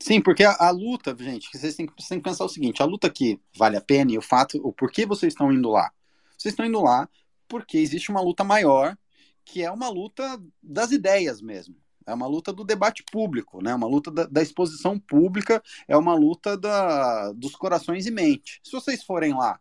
Sim, 0.00 0.20
porque 0.20 0.44
a, 0.44 0.56
a, 0.58 0.70
luta, 0.70 1.16
gente, 1.18 1.48
vocês 1.52 1.74
têm, 1.74 1.86
vocês 1.86 2.08
têm, 2.08 2.18
que 2.18 2.24
pensar 2.24 2.44
o 2.44 2.48
seguinte: 2.48 2.82
a 2.82 2.86
luta 2.86 3.10
que 3.10 3.40
vale 3.56 3.76
a 3.76 3.80
pena 3.80 4.12
e 4.12 4.18
o 4.18 4.22
fato, 4.22 4.58
o 4.66 4.72
porquê 4.72 5.06
vocês 5.06 5.32
estão 5.32 5.52
indo 5.52 5.70
lá. 5.70 5.90
Vocês 6.36 6.52
estão 6.52 6.66
indo 6.66 6.80
lá 6.82 7.08
porque 7.48 7.78
existe 7.78 8.10
uma 8.10 8.20
luta 8.20 8.42
maior, 8.42 8.96
que 9.44 9.62
é 9.62 9.70
uma 9.70 9.88
luta 9.88 10.40
das 10.62 10.90
ideias 10.90 11.40
mesmo. 11.40 11.76
É 12.06 12.12
uma 12.12 12.26
luta 12.26 12.52
do 12.52 12.64
debate 12.64 13.02
público, 13.10 13.62
né? 13.62 13.74
Uma 13.74 13.86
luta 13.86 14.10
da, 14.10 14.26
da 14.26 14.42
exposição 14.42 14.98
pública, 14.98 15.62
é 15.88 15.96
uma 15.96 16.14
luta 16.14 16.56
da, 16.56 17.32
dos 17.32 17.56
corações 17.56 18.06
e 18.06 18.10
mente. 18.10 18.60
Se 18.62 18.72
vocês 18.72 19.02
forem 19.02 19.32
lá 19.34 19.58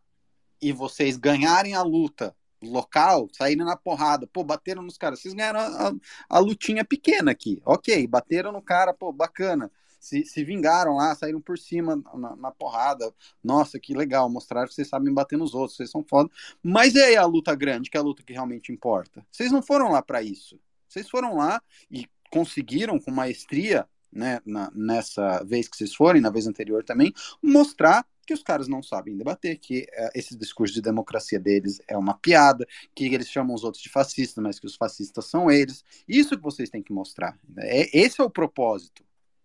e 0.62 0.72
vocês 0.72 1.16
ganharem 1.18 1.74
a 1.74 1.84
luta 1.84 2.36
local, 2.62 3.28
saírem 3.32 3.66
na 3.66 3.78
porrada, 3.78 4.28
pô, 4.28 4.44
bateram 4.44 4.82
nos 4.82 4.98
caras, 4.98 5.22
vocês 5.22 5.34
ganharam 5.34 5.60
a, 5.60 5.90
a, 5.90 5.94
a 6.30 6.40
lutinha 6.40 6.84
pequena 6.84 7.32
aqui, 7.32 7.62
ok, 7.66 8.08
bateram 8.08 8.54
no 8.54 8.62
cara, 8.62 8.94
pô, 8.94 9.12
bacana 9.12 9.70
se, 10.04 10.26
se 10.26 10.44
vingaram 10.44 10.98
lá, 10.98 11.16
saíram 11.16 11.40
por 11.40 11.58
cima 11.58 11.96
na, 12.14 12.36
na, 12.36 12.52
porrada. 12.52 13.10
Nossa, 13.42 13.80
que 13.80 13.94
legal, 13.94 14.30
mostraram 14.30 14.68
que 14.68 14.74
vocês 14.74 14.90
sabem 14.90 15.14
bater 15.14 15.38
nos 15.38 15.54
outros, 15.54 15.78
vocês 15.78 15.90
são 15.90 16.04
foda. 16.04 16.30
Mas 16.62 16.94
aí 16.98 17.16
a 17.16 17.26
luta 17.26 17.56
grande, 17.56 17.90
que 17.90 17.96
é 17.96 18.02
a 18.02 18.04
luta 18.04 18.22
que 18.22 18.34
realmente 18.34 18.70
importa? 18.70 19.26
Vocês 19.32 19.50
não 19.50 19.62
foram 19.62 19.94
lá 19.94 20.02
para 20.02 20.22
isso. 20.22 20.60
Vocês 20.90 21.10
foram 21.10 21.38
lá 21.38 21.62
e 21.90 22.06
conseguiram 22.30 23.00
com 23.00 23.12
maestria, 23.12 23.88
né, 24.12 24.42
na, 24.46 24.70
nessa 24.76 25.42
vez 25.46 25.70
que 25.70 25.78
vocês 25.78 25.96
forem, 25.96 26.22
na 26.22 26.30
vez 26.30 26.48
anterior 26.48 26.84
também, 26.84 27.14
mostrar 27.42 28.06
que 28.28 28.34
os 28.34 28.44
caras 28.44 28.68
não 28.68 28.84
sabem 28.84 29.16
debater, 29.16 29.58
que 29.58 29.84
uh, 29.84 30.10
esse 30.14 30.36
discurso 30.36 30.74
de 30.74 30.82
democracia 30.82 31.40
deles 31.40 31.82
é 31.88 31.98
uma 31.98 32.14
piada, 32.14 32.68
que 32.94 33.06
eles 33.06 33.30
chamam 33.30 33.56
os 33.56 33.64
outros 33.64 33.82
de 33.82 33.90
fascistas, 33.90 34.44
mas 34.44 34.60
que 34.60 34.66
os 34.66 34.76
fascistas 34.76 35.26
são 35.26 35.50
eles. 35.50 35.84
Isso 36.06 36.36
que 36.36 36.44
vocês 36.44 36.70
têm 36.70 36.84
que 36.84 36.92
mostrar. 36.92 37.40
É, 37.58 37.98
esse 37.98 38.20
é 38.20 38.24
o 38.24 38.30
propósito 38.30 39.04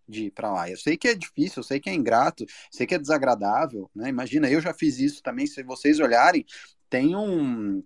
de 0.09 0.25
ir 0.25 0.31
para 0.31 0.51
lá. 0.51 0.69
Eu 0.69 0.77
sei 0.77 0.97
que 0.97 1.07
é 1.07 1.15
difícil, 1.15 1.59
eu 1.59 1.63
sei 1.63 1.79
que 1.79 1.89
é 1.89 1.93
ingrato, 1.93 2.45
sei 2.71 2.87
que 2.87 2.95
é 2.95 2.99
desagradável, 2.99 3.89
né? 3.95 4.09
Imagina, 4.09 4.49
eu 4.49 4.59
já 4.59 4.73
fiz 4.73 4.99
isso 4.99 5.21
também, 5.23 5.45
se 5.47 5.63
vocês 5.63 5.99
olharem, 5.99 6.45
tem 6.89 7.15
um 7.15 7.83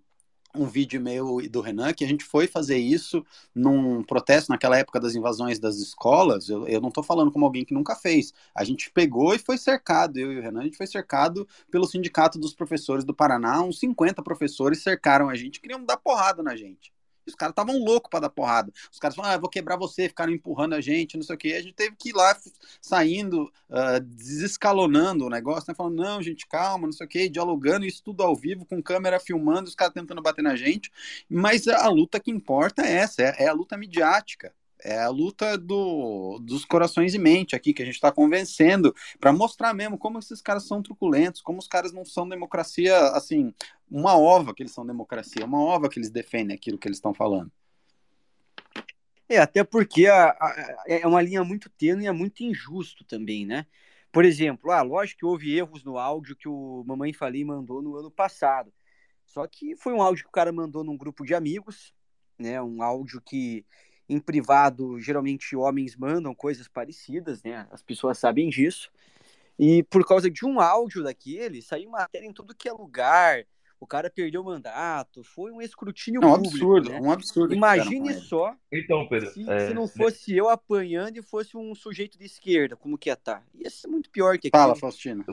um 0.56 0.68
vídeo 0.68 1.02
meu 1.02 1.42
e 1.42 1.50
do 1.50 1.62
Renan 1.62 1.94
que 1.94 2.04
a 2.04 2.08
gente 2.08 2.24
foi 2.24 2.48
fazer 2.48 2.78
isso 2.78 3.26
num 3.56 4.04
protesto 4.04 4.52
naquela 4.52 4.78
época 4.78 5.00
das 5.00 5.16
invasões 5.16 5.60
das 5.60 5.78
escolas. 5.78 6.48
Eu, 6.48 6.68
eu 6.68 6.80
não 6.80 6.90
estou 6.90 7.04
falando 7.04 7.32
como 7.32 7.46
alguém 7.46 7.66
que 7.66 7.74
nunca 7.74 7.96
fez. 7.96 8.32
A 8.54 8.64
gente 8.64 8.92
pegou 8.92 9.34
e 9.34 9.40
foi 9.40 9.58
cercado, 9.58 10.18
eu 10.18 10.32
e 10.32 10.38
o 10.38 10.42
Renan, 10.42 10.62
a 10.62 10.64
gente 10.64 10.78
foi 10.78 10.88
cercado 10.88 11.48
pelo 11.72 11.88
Sindicato 11.88 12.38
dos 12.38 12.54
Professores 12.54 13.04
do 13.04 13.16
Paraná. 13.16 13.62
Uns 13.64 13.80
50 13.80 14.22
professores 14.22 14.84
cercaram 14.84 15.30
a 15.30 15.36
gente, 15.36 15.60
queriam 15.60 15.84
dar 15.84 15.98
porrada 15.98 16.44
na 16.44 16.56
gente. 16.56 16.94
Os 17.28 17.36
caras 17.36 17.52
estavam 17.52 17.78
loucos 17.78 18.10
para 18.10 18.22
dar 18.22 18.30
porrada. 18.30 18.72
Os 18.92 19.00
caras 19.00 19.16
falaram, 19.16 19.36
ah, 19.36 19.40
vou 19.40 19.50
quebrar 19.50 19.78
você, 19.78 20.08
ficaram 20.08 20.32
empurrando 20.32 20.74
a 20.74 20.82
gente, 20.82 21.18
não 21.18 21.24
sei 21.24 21.36
o 21.36 21.38
quê. 21.38 21.54
A 21.54 21.62
gente 21.62 21.74
teve 21.74 21.96
que 21.96 22.10
ir 22.10 22.14
lá 22.14 22.38
saindo, 22.82 23.52
uh, 23.70 24.00
desescalonando 24.02 25.26
o 25.26 25.30
negócio, 25.30 25.66
né? 25.68 25.76
Falando, 25.76 25.96
não, 25.96 26.22
gente, 26.22 26.48
calma, 26.48 26.88
não 26.88 26.94
sei 26.94 27.06
o 27.06 27.10
quê, 27.10 27.30
dialogando, 27.30 27.86
isso 27.86 28.04
tudo 28.04 28.24
ao 28.24 28.36
vivo, 28.36 28.66
com 28.66 28.82
câmera 28.82 29.20
filmando, 29.20 29.70
os 29.70 29.76
caras 29.76 29.94
tentando 29.94 30.22
bater 30.22 30.42
na 30.42 30.56
gente. 30.56 30.92
Mas 31.30 31.68
a, 31.68 31.88
luta 31.90 32.20
que 32.20 32.32
importa 32.32 32.84
é 32.84 32.94
essa, 32.94 33.22
é, 33.22 33.44
é 33.44 33.48
a 33.48 33.54
luta 33.54 33.78
midiática 33.78 34.54
é 34.84 35.00
a 35.00 35.10
luta 35.10 35.58
do, 35.58 36.40
dos 36.40 36.66
corações 36.66 37.14
e 37.14 37.20
mente 37.20 37.56
aqui, 37.56 37.74
que 37.74 37.82
a 37.82 37.86
gente 37.86 37.96
está 37.96 38.12
convencendo, 38.12 38.94
para 39.20 39.32
mostrar 39.32 39.74
mesmo 39.74 39.98
como 39.98 40.20
esses 40.20 40.42
caras 40.42 40.68
são 40.68 40.82
truculentos, 40.82 41.42
como 41.42 41.60
os 41.60 41.68
caras 41.68 41.94
não 41.94 42.04
são 42.04 42.28
democracia, 42.28 42.98
assim, 43.10 43.54
uma 43.90 44.18
ova 44.18 44.54
que 44.54 44.62
eles 44.62 44.74
são 44.74 44.86
democracia, 44.86 45.46
uma 45.46 45.62
ova 45.62 45.90
que 45.90 45.98
eles 45.98 46.10
defendem 46.10 46.56
aquilo 46.56 46.78
que 46.78 46.88
eles 46.88 46.98
estão 46.98 47.14
falando. 47.14 47.52
É, 49.30 49.38
até 49.38 49.64
porque 49.64 50.06
a, 50.08 50.30
a, 50.30 50.84
é 50.86 51.08
uma 51.08 51.22
linha 51.22 51.44
muito 51.44 51.70
tênue 51.70 52.04
e 52.04 52.08
é 52.08 52.12
muito 52.12 52.44
injusto 52.44 53.06
também, 53.06 53.46
né? 53.46 53.66
Por 54.12 54.26
exemplo, 54.26 54.70
ah, 54.70 54.82
lógico 54.82 55.20
que 55.20 55.26
houve 55.26 55.58
erros 55.58 55.84
no 55.84 55.98
áudio 55.98 56.36
que 56.36 56.48
o 56.48 56.84
Mamãe 56.86 57.14
Falei 57.14 57.44
mandou 57.44 57.82
no 57.82 57.96
ano 57.96 58.12
passado. 58.12 58.72
Só 59.26 59.48
que 59.48 59.76
foi 59.76 59.94
um 59.94 60.02
áudio 60.02 60.26
que 60.26 60.30
o 60.30 60.34
cara 60.34 60.52
mandou 60.52 60.84
num 60.84 60.98
grupo 60.98 61.26
de 61.26 61.34
amigos, 61.34 61.94
né? 62.38 62.62
Um 62.62 62.84
áudio 62.84 63.22
que 63.22 63.66
em 64.14 64.20
privado, 64.20 65.00
geralmente 65.00 65.56
homens 65.56 65.96
mandam 65.96 66.34
coisas 66.36 66.68
parecidas, 66.68 67.42
né? 67.44 67.68
As 67.72 67.82
pessoas 67.82 68.18
sabem 68.18 68.50
disso. 68.50 68.92
E 69.58 69.84
por 69.84 70.06
causa 70.06 70.30
de 70.30 70.46
um 70.46 70.60
áudio 70.60 71.04
daquele, 71.04 71.62
saiu 71.62 71.90
matéria 71.90 72.28
em 72.28 72.34
tudo 72.34 72.56
que 72.56 72.68
é 72.68 72.74
lugar. 72.74 73.46
O 73.80 73.86
cara 73.86 74.10
perdeu 74.10 74.42
o 74.42 74.46
mandato, 74.46 75.24
foi 75.26 75.52
um 75.52 75.62
escrutínio 75.62 76.22
um 76.24 76.32
público. 76.32 76.56
Absurdo, 76.56 76.90
né? 76.90 77.02
um 77.02 77.12
absurdo. 77.12 77.54
Imagine 77.54 78.14
só 78.14 78.56
então, 78.72 79.06
Pedro, 79.10 79.30
se, 79.32 79.50
é... 79.50 79.68
se, 79.68 79.74
não 79.74 79.90
fosse 79.90 80.34
eu 80.34 80.48
apanhando 80.48 81.18
e 81.18 81.22
fosse 81.22 81.58
um 81.58 81.76
sujeito 81.76 82.18
de 82.18 82.26
esquerda, 82.26 82.78
como 82.78 82.98
que 82.98 83.10
ia 83.10 83.14
estar. 83.14 83.40
Tá. 83.40 83.44
Ia 83.54 83.70
ser 83.70 83.88
muito 83.88 84.10
pior 84.10 84.38
que 84.38 84.48
aquilo. 84.48 84.64
Fala, 84.64 84.76
Faustino. 84.76 85.26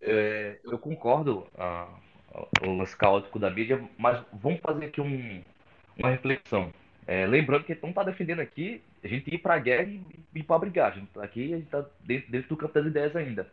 É, 0.00 0.60
eu 0.64 0.78
concordo 0.78 1.46
a, 1.54 1.88
a, 2.32 2.66
o 2.66 2.74
lance 2.74 2.96
caótico 2.96 3.38
da 3.38 3.50
mídia, 3.50 3.86
mas 3.98 4.24
vamos 4.32 4.60
fazer 4.60 4.86
aqui 4.86 5.02
um, 5.02 5.44
uma 5.98 6.10
reflexão. 6.10 6.72
É, 7.06 7.26
lembrando 7.26 7.64
que 7.64 7.72
a 7.72 7.74
gente 7.74 7.82
não 7.82 7.90
está 7.90 8.02
defendendo 8.04 8.40
aqui 8.40 8.80
a 9.02 9.08
gente 9.08 9.34
ir 9.34 9.38
para 9.38 9.54
a 9.54 9.58
guerra 9.58 9.88
e 9.88 10.02
ir 10.34 10.42
para 10.44 10.58
brigar. 10.58 10.92
A 10.92 10.94
gente, 10.94 11.08
tá 11.08 11.22
aqui 11.22 11.52
a 11.52 11.56
gente 11.56 11.66
está 11.66 11.84
dentro, 12.00 12.30
dentro, 12.30 12.48
do 12.48 12.56
campo 12.56 12.74
das 12.74 12.86
ideias 12.86 13.16
ainda. 13.16 13.48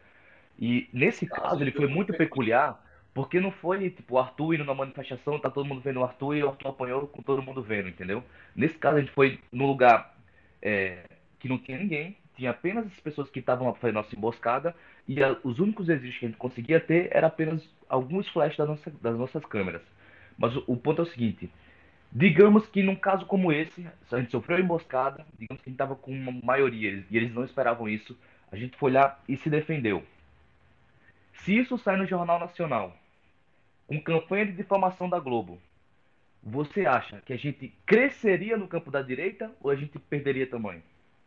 E 0.60 0.88
nesse 0.94 1.26
caso 1.26 1.62
ele 1.64 1.72
foi 1.72 1.88
muito 1.88 2.14
peculiar, 2.14 2.84
porque 3.14 3.40
não 3.40 3.52
foi 3.52 3.90
tipo 3.90 4.16
o 4.16 4.20
Arthur 4.20 4.56
indo 4.56 4.66
na 4.66 4.74
manifestação, 4.74 5.40
tá 5.40 5.50
todo 5.50 5.66
mundo 5.66 5.82
vendo 5.82 6.00
o 6.00 6.04
Arthur 6.04 6.36
e 6.36 6.44
o 6.44 6.50
Arthur 6.50 6.70
apanhou 6.70 7.08
com 7.08 7.22
todo 7.22 7.42
mundo 7.42 7.64
vendo, 7.64 7.90
entendeu? 7.90 8.24
Nesse 8.56 8.78
caso 8.78 8.98
a 8.98 9.00
gente 9.00 9.14
foi 9.14 9.40
num 9.52 9.66
lugar 9.66 10.16
é, 10.62 11.06
que 11.40 11.50
não 11.50 11.58
tinha 11.58 11.78
ninguém, 11.78 12.18
tinha 12.36 12.52
apenas 12.52 12.86
as 12.86 13.00
pessoas 13.00 13.30
que 13.30 13.40
estavam 13.40 13.74
fazendo 13.76 13.96
nossa 13.96 14.16
emboscada 14.16 14.76
e 15.08 15.24
a, 15.24 15.36
os 15.44 15.60
únicos 15.60 15.88
registros 15.88 16.20
que 16.20 16.26
a 16.26 16.30
gente 16.30 16.38
conseguia 16.38 16.80
ter 16.80 17.10
era 17.12 17.28
apenas 17.28 17.68
alguns 17.88 18.28
flashes 18.30 18.58
das, 18.58 18.68
nossa, 18.68 18.92
das 19.02 19.18
nossas 19.18 19.44
câmeras. 19.46 19.82
Mas 20.38 20.56
o, 20.56 20.64
o 20.68 20.78
ponto 20.78 21.02
é 21.02 21.04
o 21.04 21.08
seguinte 21.08 21.50
Digamos 22.12 22.66
que 22.66 22.82
num 22.82 22.96
caso 22.96 23.26
como 23.26 23.52
esse, 23.52 23.88
a 24.12 24.20
gente 24.20 24.32
sofreu 24.32 24.60
emboscada, 24.60 25.26
digamos 25.38 25.62
que 25.62 25.70
a 25.70 25.72
gente 25.72 25.76
estava 25.76 25.96
com 25.96 26.12
uma 26.12 26.32
maioria 26.44 27.04
e 27.10 27.18
eles 27.18 27.34
não 27.34 27.44
esperavam 27.44 27.88
isso, 27.88 28.18
a 28.52 28.56
gente 28.56 28.76
foi 28.78 28.92
lá 28.92 29.20
e 29.28 29.38
se 29.38 29.50
defendeu. 29.50 30.04
Se 31.34 31.56
isso 31.56 31.78
sai 31.78 31.98
no 31.98 32.08
Jornal 32.08 32.40
Nacional, 32.40 32.98
com 33.86 34.02
campanha 34.02 34.48
de 34.48 34.54
difamação 34.54 35.08
da 35.08 35.20
Globo, 35.20 35.60
você 36.42 36.86
acha 36.86 37.22
que 37.22 37.34
a 37.34 37.38
gente 37.38 37.74
cresceria 37.86 38.58
no 38.58 38.68
campo 38.68 38.90
da 38.90 39.02
direita 39.02 39.52
ou 39.62 39.70
a 39.70 39.76
gente 39.76 40.00
perderia 40.00 40.50
tamanho? 40.50 40.82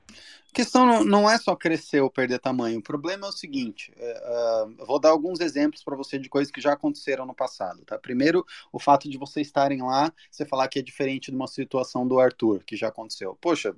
A 0.09 0.55
questão 0.55 1.03
não 1.03 1.31
é 1.31 1.39
só 1.39 1.57
crescer 1.57 2.03
ou 2.03 2.11
perder 2.11 2.39
tamanho. 2.39 2.79
O 2.79 2.83
problema 2.83 3.27
é 3.27 3.31
o 3.31 3.33
seguinte: 3.33 3.91
uh, 3.97 4.85
vou 4.87 4.99
dar 5.01 5.09
alguns 5.09 5.41
exemplos 5.41 5.83
para 5.83 5.97
você 5.97 6.19
de 6.19 6.29
coisas 6.29 6.53
que 6.53 6.61
já 6.61 6.75
aconteceram 6.75 7.25
no 7.25 7.35
passado. 7.35 7.83
Tá? 7.87 7.99
Primeiro, 7.99 8.45
o 8.71 8.79
fato 8.79 9.09
de 9.09 9.17
vocês 9.17 9.47
estarem 9.47 9.81
lá, 9.81 10.13
você 10.31 10.45
falar 10.45 10.69
que 10.69 10.79
é 10.79 10.83
diferente 10.83 11.31
de 11.31 11.37
uma 11.37 11.47
situação 11.47 12.07
do 12.07 12.21
Arthur, 12.21 12.63
que 12.65 12.77
já 12.77 12.89
aconteceu. 12.89 13.35
Poxa, 13.41 13.75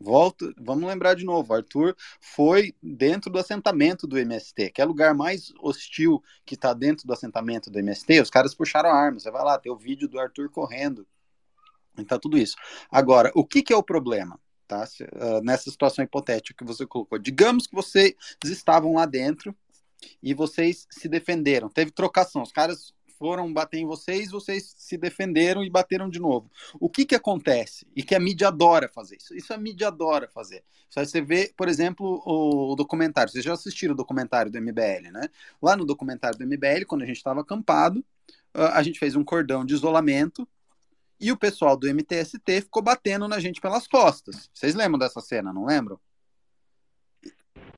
volta, 0.00 0.52
vamos 0.58 0.88
lembrar 0.88 1.14
de 1.14 1.24
novo, 1.24 1.54
Arthur 1.54 1.96
foi 2.20 2.74
dentro 2.82 3.30
do 3.30 3.38
assentamento 3.38 4.06
do 4.06 4.18
MST, 4.18 4.70
que 4.70 4.82
é 4.82 4.84
o 4.84 4.88
lugar 4.88 5.14
mais 5.14 5.52
hostil 5.60 6.22
que 6.44 6.54
está 6.54 6.74
dentro 6.74 7.06
do 7.06 7.12
assentamento 7.12 7.70
do 7.70 7.78
MST, 7.78 8.20
os 8.20 8.30
caras 8.30 8.54
puxaram 8.54 8.90
armas, 8.90 9.22
você 9.22 9.30
vai 9.30 9.44
lá, 9.44 9.58
tem 9.58 9.72
o 9.72 9.76
vídeo 9.76 10.08
do 10.08 10.18
Arthur 10.18 10.50
correndo, 10.50 11.06
e 11.96 12.04
tá 12.04 12.18
tudo 12.18 12.36
isso. 12.36 12.56
Agora, 12.90 13.30
o 13.34 13.44
que, 13.44 13.62
que 13.62 13.72
é 13.72 13.76
o 13.76 13.82
problema? 13.82 14.38
Tá? 14.66 14.86
Uh, 15.00 15.42
nessa 15.42 15.70
situação 15.70 16.04
hipotética 16.04 16.56
que 16.58 16.64
você 16.64 16.86
colocou. 16.86 17.18
Digamos 17.18 17.66
que 17.66 17.74
vocês 17.74 18.14
estavam 18.44 18.94
lá 18.94 19.06
dentro 19.06 19.54
e 20.22 20.34
vocês 20.34 20.86
se 20.90 21.08
defenderam. 21.08 21.68
Teve 21.68 21.90
trocação. 21.90 22.42
Os 22.42 22.52
caras 22.52 22.92
foram 23.18 23.52
bater 23.52 23.78
em 23.78 23.86
vocês, 23.86 24.30
vocês 24.30 24.74
se 24.76 24.96
defenderam 24.96 25.64
e 25.64 25.70
bateram 25.70 26.08
de 26.08 26.18
novo. 26.18 26.50
O 26.78 26.88
que 26.88 27.04
que 27.04 27.14
acontece? 27.14 27.86
E 27.96 28.02
que 28.02 28.14
a 28.14 28.20
mídia 28.20 28.48
adora 28.48 28.88
fazer 28.88 29.16
isso. 29.16 29.34
Isso 29.34 29.52
a 29.52 29.56
mídia 29.56 29.88
adora 29.88 30.28
fazer. 30.28 30.62
Só 30.88 31.04
você 31.04 31.20
vê, 31.20 31.52
por 31.56 31.68
exemplo, 31.68 32.22
o, 32.24 32.74
documentário. 32.76 33.32
Vocês 33.32 33.44
já 33.44 33.54
assistiram 33.54 33.94
o 33.94 33.96
documentário 33.96 34.52
do 34.52 34.60
MBL, 34.60 35.10
né? 35.12 35.28
Lá 35.60 35.76
no 35.76 35.84
documentário 35.84 36.38
do 36.38 36.46
MBL, 36.46 36.84
quando 36.86 37.02
a 37.02 37.06
gente 37.06 37.16
estava 37.16 37.40
acampado, 37.40 38.04
a 38.52 38.82
gente 38.82 38.98
fez 38.98 39.16
um 39.16 39.24
cordão 39.24 39.64
de 39.64 39.74
isolamento 39.74 40.48
e 41.20 41.32
o 41.32 41.36
pessoal 41.36 41.76
do 41.76 41.88
MTST 41.88 42.62
ficou 42.62 42.82
batendo 42.82 43.26
na 43.26 43.40
gente 43.40 43.60
pelas 43.60 43.86
costas. 43.86 44.50
Vocês 44.52 44.74
lembram 44.74 44.98
dessa 44.98 45.20
cena, 45.20 45.52
não 45.52 45.66
lembram? 45.66 45.98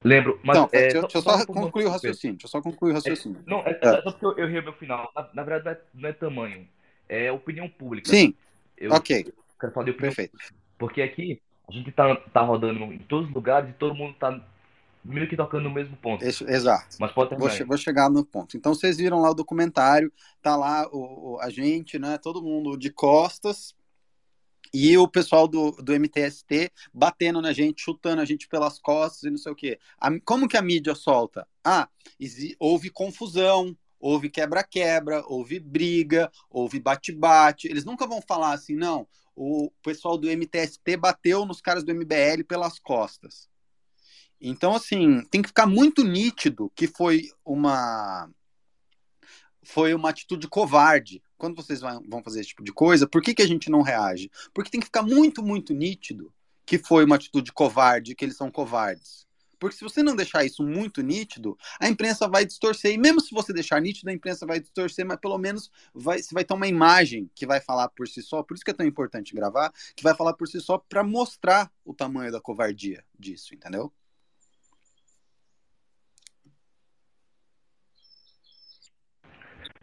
Lembro, 0.03 0.39
mas. 0.45 0.57
Então, 0.57 0.69
é, 0.73 0.89
deixa, 0.89 0.99
eu 0.99 1.23
só, 1.23 1.39
só 1.39 1.47
concluir 1.47 1.87
o 1.87 1.91
raciocínio. 1.91 2.37
Deixa 2.37 2.47
eu 2.47 2.51
só 2.51 2.63
concluir 2.63 2.93
o 2.93 2.95
raciocínio. 2.95 3.43
É, 3.45 3.51
não, 3.51 3.59
é, 3.61 3.79
é. 3.81 4.03
só 4.03 4.13
porque 4.13 4.25
eu, 4.25 4.39
eu 4.39 4.49
errei 4.49 4.61
meu 4.61 4.73
final. 4.75 5.11
Na, 5.15 5.29
na, 5.35 5.43
verdade, 5.43 5.81
não 5.93 6.09
é, 6.09 6.13
tamanho. 6.13 6.69
É 7.09 7.33
opinião 7.33 7.69
pública. 7.69 8.09
Sim. 8.09 8.35
Eu, 8.77 8.93
ok. 8.93 9.33
Quero 9.59 9.73
falar 9.73 9.85
de 9.85 9.91
opinião 9.91 10.15
Perfeito. 10.15 10.33
Pública. 10.33 10.55
Porque 10.79 11.03
aqui 11.03 11.41
a 11.69 11.73
gente 11.73 11.91
tá, 11.91 12.15
tá 12.33 12.43
rodando 12.43 12.85
em 12.85 12.99
todos 12.99 13.29
os 13.29 13.35
lugares 13.35 13.71
e 13.71 13.73
todo 13.73 13.95
mundo 13.95 14.15
tá 14.19 14.41
meio 15.05 15.29
que 15.29 15.37
tocando 15.37 15.65
no 15.65 15.71
mesmo 15.71 15.97
ponto. 15.97 16.25
Isso, 16.25 16.49
exato. 16.49 16.97
Mas 17.01 17.13
pode 17.13 17.37
vou, 17.37 17.49
vou, 17.67 17.77
chegar 17.77 18.11
no 18.11 18.25
ponto. 18.25 18.57
Então 18.57 18.75
vocês 18.75 18.97
viram 18.97 19.21
lá 19.21 19.31
o 19.31 19.35
documentário, 19.35 20.13
tá 20.43 20.57
lá 20.57 20.89
o, 20.93 21.35
o, 21.35 21.41
a 21.41 21.51
gente, 21.51 21.99
né, 21.99 22.19
todo 22.19 22.43
mundo 22.43 22.77
de 22.77 22.91
costas, 22.91 23.75
e 24.73 24.97
o 24.99 25.09
pessoal 25.09 25.49
do, 25.49 25.73
do 25.73 25.95
MTST 25.99 26.71
batendo 26.93 27.41
na 27.41 27.53
gente, 27.53 27.83
chutando 27.83 28.21
a 28.21 28.25
gente 28.25 28.47
pelas 28.49 28.79
costas 28.79 29.23
e 29.23 29.31
não 29.31 29.39
sei 29.39 29.53
o 29.53 29.57
quê. 29.57 29.79
A, 29.99 30.11
como 30.21 30.49
que 30.49 30.57
a 30.57 30.63
mídia 30.63 30.95
solta? 30.95 31.47
Ah, 31.65 31.89
houve 32.59 32.91
confusão, 32.91 33.77
houve 33.99 34.29
quebra-quebra, 34.29 35.25
houve 35.27 35.59
briga, 35.59 36.31
houve 36.51 36.79
bate-bate. 36.79 37.69
Eles 37.69 37.85
nunca 37.85 38.07
vão 38.07 38.21
falar 38.21 38.53
assim, 38.53 38.75
não, 38.75 39.07
o 39.35 39.71
pessoal 39.83 40.19
do 40.19 40.29
MTST 40.29 40.97
bateu 40.97 41.47
nos 41.47 41.61
caras 41.61 41.85
do 41.85 41.95
MBL 41.95 42.45
pelas 42.47 42.79
costas. 42.79 43.48
Então, 44.41 44.75
assim, 44.75 45.23
tem 45.31 45.43
que 45.43 45.49
ficar 45.49 45.67
muito 45.67 46.05
nítido 46.05 46.71
que 46.75 46.87
foi 46.87 47.31
uma 47.45 48.31
foi 49.63 49.93
uma 49.93 50.09
atitude 50.09 50.49
covarde. 50.49 51.23
Quando 51.37 51.55
vocês 51.55 51.81
vão 51.81 52.23
fazer 52.25 52.41
esse 52.41 52.51
tipo 52.51 52.65
de 52.65 52.73
coisa, 52.73 53.07
por 53.07 53.23
que, 53.23 53.35
que 53.35 53.43
a 53.43 53.47
gente 53.47 53.71
não 53.71 53.83
reage? 53.83 54.31
Porque 54.55 54.71
tem 54.71 54.81
que 54.81 54.87
ficar 54.87 55.03
muito, 55.03 55.43
muito 55.43 55.75
nítido 55.75 56.33
que 56.65 56.79
foi 56.79 57.05
uma 57.05 57.17
atitude 57.17 57.53
covarde, 57.53 58.15
que 58.15 58.25
eles 58.25 58.37
são 58.37 58.51
covardes. 58.51 59.27
Porque 59.59 59.77
se 59.77 59.83
você 59.83 60.03
não 60.03 60.15
deixar 60.15 60.45
isso 60.45 60.63
muito 60.63 61.03
nítido, 61.03 61.59
a 61.81 61.89
imprensa 61.89 62.29
vai 62.29 62.45
distorcer. 62.47 62.93
E 62.93 62.99
mesmo 62.99 63.21
se 63.21 63.33
você 63.33 63.53
deixar 63.53 63.81
nítido, 63.81 64.09
a 64.09 64.13
imprensa 64.13 64.47
vai 64.47 64.61
distorcer, 64.61 65.05
mas 65.05 65.19
pelo 65.19 65.37
menos 65.37 65.71
vai, 65.93 66.23
você 66.23 66.33
vai 66.33 66.45
ter 66.45 66.55
uma 66.55 66.69
imagem 66.69 67.31
que 67.35 67.47
vai 67.47 67.61
falar 67.61 67.89
por 67.89 68.07
si 68.07 68.23
só. 68.23 68.43
Por 68.43 68.55
isso 68.55 68.65
que 68.65 68.71
é 68.71 68.75
tão 68.75 68.87
importante 68.87 69.35
gravar, 69.35 69.73
que 69.97 70.03
vai 70.03 70.15
falar 70.15 70.35
por 70.35 70.47
si 70.47 70.61
só 70.61 70.79
para 70.79 71.03
mostrar 71.03 71.71
o 71.85 71.93
tamanho 71.93 72.31
da 72.31 72.41
covardia 72.41 73.05
disso, 73.19 73.55
entendeu? 73.55 73.93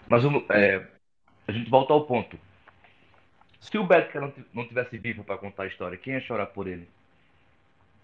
Mas 0.07 0.23
é, 0.51 0.85
a 1.47 1.51
gente 1.51 1.69
volta 1.69 1.93
ao 1.93 2.05
ponto. 2.05 2.37
Se 3.59 3.77
o 3.77 3.85
Becker 3.85 4.21
não, 4.21 4.33
não 4.53 4.67
tivesse 4.67 4.97
vivo 4.97 5.23
para 5.23 5.37
contar 5.37 5.63
a 5.63 5.67
história, 5.67 5.97
quem 5.97 6.13
ia 6.13 6.21
chorar 6.21 6.47
por 6.47 6.67
ele? 6.67 6.87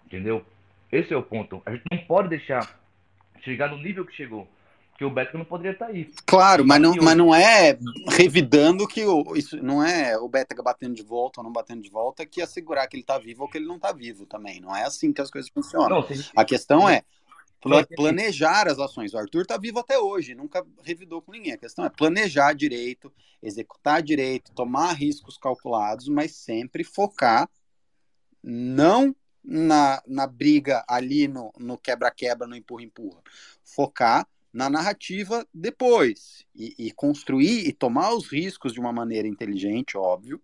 Entendeu? 0.06 0.44
Esse 0.90 1.14
é 1.14 1.16
o 1.16 1.22
ponto. 1.22 1.62
A 1.64 1.70
gente 1.70 1.84
não 1.90 1.98
pode 1.98 2.28
deixar 2.28 2.78
chegar 3.42 3.68
no 3.68 3.78
nível 3.78 4.04
que 4.04 4.14
chegou. 4.14 4.48
Que 4.98 5.04
o 5.04 5.10
Beto 5.10 5.38
não 5.38 5.44
poderia 5.44 5.72
estar 5.72 5.86
tá 5.86 5.92
aí. 5.92 6.10
Claro, 6.26 6.66
mas 6.66 6.80
não, 6.80 6.94
mas 6.96 7.16
não 7.16 7.34
é 7.34 7.78
revidando 8.10 8.86
que 8.86 9.04
o, 9.04 9.34
isso 9.34 9.56
não 9.62 9.82
é 9.82 10.18
o 10.18 10.28
Betega 10.28 10.62
batendo 10.62 10.94
de 10.94 11.02
volta 11.02 11.40
ou 11.40 11.44
não 11.44 11.52
batendo 11.52 11.80
de 11.82 11.90
volta 11.90 12.26
que 12.26 12.42
assegurar 12.42 12.86
que 12.86 12.96
ele 12.96 13.02
está 13.02 13.18
vivo 13.18 13.42
ou 13.42 13.48
que 13.48 13.56
ele 13.56 13.66
não 13.66 13.76
está 13.76 13.90
vivo 13.92 14.26
também. 14.26 14.60
Não 14.60 14.76
é 14.76 14.84
assim 14.84 15.12
que 15.12 15.20
as 15.20 15.30
coisas 15.30 15.50
funcionam. 15.50 15.88
Não, 15.88 16.06
a 16.36 16.44
questão 16.44 16.88
é 16.88 17.02
planejar 17.96 18.68
as 18.68 18.78
ações. 18.78 19.14
O 19.14 19.18
Arthur 19.18 19.42
está 19.42 19.56
vivo 19.56 19.78
até 19.78 19.98
hoje, 19.98 20.34
nunca 20.34 20.66
revidou 20.82 21.22
com 21.22 21.32
ninguém. 21.32 21.52
A 21.52 21.58
questão 21.58 21.84
é 21.84 21.90
planejar 21.90 22.52
direito, 22.52 23.12
executar 23.42 24.02
direito, 24.02 24.52
tomar 24.52 24.92
riscos 24.92 25.38
calculados, 25.38 26.08
mas 26.08 26.32
sempre 26.32 26.82
focar 26.82 27.48
não 28.42 29.14
na, 29.44 30.02
na 30.06 30.26
briga 30.26 30.84
ali 30.88 31.28
no 31.28 31.78
quebra-quebra, 31.78 32.46
no, 32.46 32.50
no 32.50 32.56
empurra-empurra. 32.56 33.22
Focar 33.64 34.26
na 34.52 34.68
narrativa 34.68 35.46
depois 35.54 36.44
e, 36.54 36.74
e, 36.78 36.90
construir 36.92 37.66
e 37.66 37.72
tomar 37.72 38.12
os 38.12 38.30
riscos 38.30 38.72
de 38.72 38.80
uma 38.80 38.92
maneira 38.92 39.26
inteligente, 39.26 39.96
óbvio, 39.96 40.42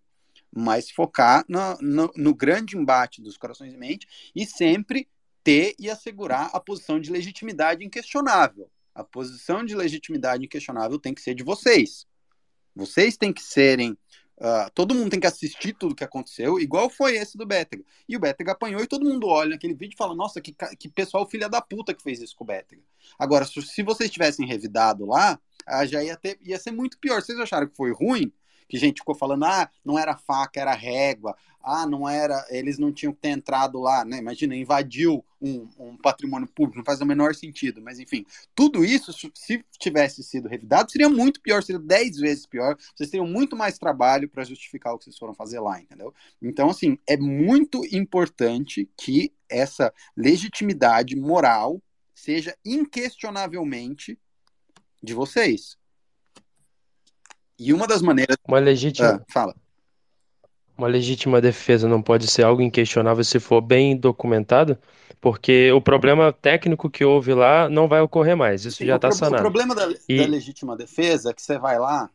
mas 0.51 0.89
focar 0.89 1.45
no, 1.47 1.77
no, 1.79 2.11
no 2.15 2.33
grande 2.33 2.75
embate 2.75 3.21
dos 3.21 3.37
corações 3.37 3.73
e 3.73 3.77
mente 3.77 4.07
e 4.35 4.45
sempre 4.45 5.07
ter 5.49 5.75
e 5.79 5.89
assegurar 5.89 6.51
a 6.53 6.59
posição 6.59 6.99
de 6.99 7.11
legitimidade 7.11 7.83
inquestionável. 7.83 8.69
A 8.93 9.03
posição 9.03 9.65
de 9.65 9.73
legitimidade 9.73 10.45
inquestionável 10.45 10.99
tem 10.99 11.11
que 11.11 11.21
ser 11.21 11.33
de 11.33 11.43
vocês. 11.43 12.05
Vocês 12.75 13.17
têm 13.17 13.33
que 13.33 13.41
serem 13.41 13.97
Uh, 14.41 14.71
todo 14.73 14.95
mundo 14.95 15.09
tem 15.11 15.19
que 15.19 15.27
assistir 15.27 15.73
tudo 15.73 15.93
que 15.93 16.03
aconteceu, 16.03 16.61
igual 16.61 16.89
foi 16.89 17.17
esse 17.17 17.37
do 17.37 17.45
Bétega. 17.45 17.83
E 18.07 18.15
o 18.15 18.19
Bétega 18.21 18.53
apanhou 18.53 18.81
e 18.81 18.87
todo 18.87 19.03
mundo 19.03 19.27
olha 19.27 19.49
naquele 19.49 19.73
vídeo 19.73 19.95
e 19.95 19.97
fala: 19.97 20.15
Nossa, 20.15 20.39
que, 20.39 20.55
que 20.79 20.87
pessoal 20.87 21.29
filha 21.29 21.49
da 21.49 21.59
puta 21.59 21.93
que 21.93 22.01
fez 22.01 22.21
isso 22.21 22.37
com 22.37 22.45
o 22.45 22.47
Bétega. 22.47 22.81
Agora, 23.19 23.43
se, 23.43 23.83
vocês 23.83 24.09
tivessem 24.09 24.47
revidado 24.47 25.05
lá, 25.05 25.37
uh, 25.67 25.85
já 25.85 26.01
ia, 26.01 26.15
ter, 26.15 26.39
ia 26.41 26.57
ser 26.57 26.71
muito 26.71 26.97
pior. 26.99 27.21
Vocês 27.21 27.37
acharam 27.37 27.67
que 27.67 27.75
foi 27.75 27.91
ruim? 27.91 28.31
Que 28.69 28.77
gente 28.77 28.99
ficou 28.99 29.15
falando, 29.15 29.45
ah, 29.45 29.69
não 29.83 29.97
era 29.97 30.15
faca, 30.15 30.61
era 30.61 30.73
régua, 30.73 31.35
ah, 31.61 31.85
não 31.85 32.07
era, 32.07 32.45
eles 32.49 32.77
não 32.77 32.91
tinham 32.91 33.11
que 33.11 33.19
ter 33.19 33.29
entrado 33.29 33.79
lá, 33.79 34.05
né? 34.05 34.17
Imagina, 34.17 34.55
invadiu 34.55 35.25
um, 35.41 35.67
um, 35.77 35.97
patrimônio 35.97 36.47
público, 36.47 36.77
não 36.77 36.85
faz 36.85 37.01
o 37.01 37.05
menor 37.05 37.33
sentido, 37.35 37.81
mas 37.81 37.99
enfim, 37.99 38.25
tudo 38.55 38.85
isso, 38.85 39.11
se 39.11 39.65
tivesse 39.79 40.23
sido 40.23 40.47
revidado, 40.47 40.91
seria 40.91 41.09
muito 41.09 41.41
pior, 41.41 41.63
seria 41.63 41.79
dez 41.79 42.17
vezes 42.17 42.45
pior, 42.45 42.77
vocês 42.95 43.09
teriam 43.09 43.27
muito 43.27 43.55
mais 43.55 43.77
trabalho 43.77 44.29
para 44.29 44.43
justificar 44.43 44.93
o 44.93 44.97
que 44.97 45.05
vocês 45.05 45.17
foram 45.17 45.33
fazer 45.33 45.59
lá, 45.59 45.81
entendeu? 45.81 46.13
Então, 46.41 46.69
assim, 46.69 46.97
é 47.07 47.17
muito 47.17 47.83
importante 47.91 48.89
que 48.95 49.33
essa 49.49 49.91
legitimidade 50.15 51.15
moral 51.15 51.81
seja 52.13 52.55
inquestionavelmente 52.63 54.17
de 55.01 55.13
vocês. 55.13 55.77
E 57.59 57.73
uma 57.73 57.85
das 57.85 58.01
maneiras. 58.01 58.37
Uma 58.47 58.59
legítima. 58.59 59.21
Ah, 59.21 59.25
fala. 59.27 59.55
Uma 60.77 60.87
legítima 60.87 61.41
defesa 61.41 61.89
não 61.89 62.01
pode 62.01 62.25
ser 62.27 62.43
algo 62.43 62.61
inquestionável 62.61 63.23
se 63.23 63.37
for 63.37 63.59
bem 63.59 63.97
documentado, 63.97 64.77
porque 65.19 65.69
o 65.73 65.81
problema 65.81 66.31
técnico 66.31 66.89
que 66.89 67.03
houve 67.03 67.33
lá 67.33 67.67
não 67.67 67.85
vai 67.85 67.99
ocorrer 67.99 68.37
mais. 68.37 68.63
Isso 68.63 68.77
Sim, 68.77 68.85
já 68.85 68.95
está 68.95 69.11
sanado. 69.11 69.35
O 69.35 69.39
problema 69.41 69.75
da, 69.75 69.93
e... 70.07 70.17
da, 70.17 70.25
legítima 70.25 70.77
defesa 70.77 71.31
é 71.31 71.33
que 71.33 71.41
você 71.41 71.59
vai 71.59 71.77
lá 71.77 72.09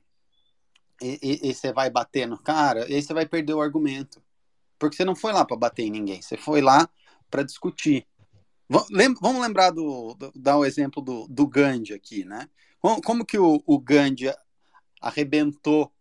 e, 1.03 1.19
e, 1.23 1.51
e, 1.51 1.55
você 1.55 1.75
vai 1.75 1.91
bater 1.91 2.27
no 2.27 2.39
cara, 2.39 2.89
e 2.89 2.95
aí 2.95 3.03
você 3.03 3.13
vai 3.13 3.27
perder 3.27 3.53
o 3.53 3.61
argumento. 3.61 4.23
Porque 4.79 4.97
você 4.97 5.05
não 5.05 5.15
foi 5.15 5.35
lá 5.35 5.45
para 5.45 5.59
bater 5.59 5.83
em 5.83 5.91
ninguém, 5.91 6.23
você 6.23 6.39
foi 6.39 6.63
lá 6.63 6.89
para 7.31 7.43
discutir. 7.43 8.07
Vamos 9.21 9.43
lembrar 9.43 9.71
do, 9.71 10.15
do, 10.15 10.33
dar 10.35 10.57
o 10.57 10.65
exemplo 10.65 11.03
do, 11.03 11.27
do 11.29 11.47
Gandhi 11.47 11.93
aqui, 11.93 12.25
né? 12.25 12.49
Como 12.81 13.27
que 13.27 13.39
o, 13.39 13.63
o 13.67 13.79
Gandhi 13.79 14.33
arrebentou 15.05 15.93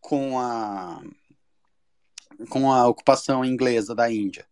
com 0.00 0.38
a 0.38 1.02
com 2.48 2.72
a 2.72 2.86
ocupação 2.88 3.44
inglesa 3.44 3.94
da 3.94 4.10
Índia. 4.10 4.46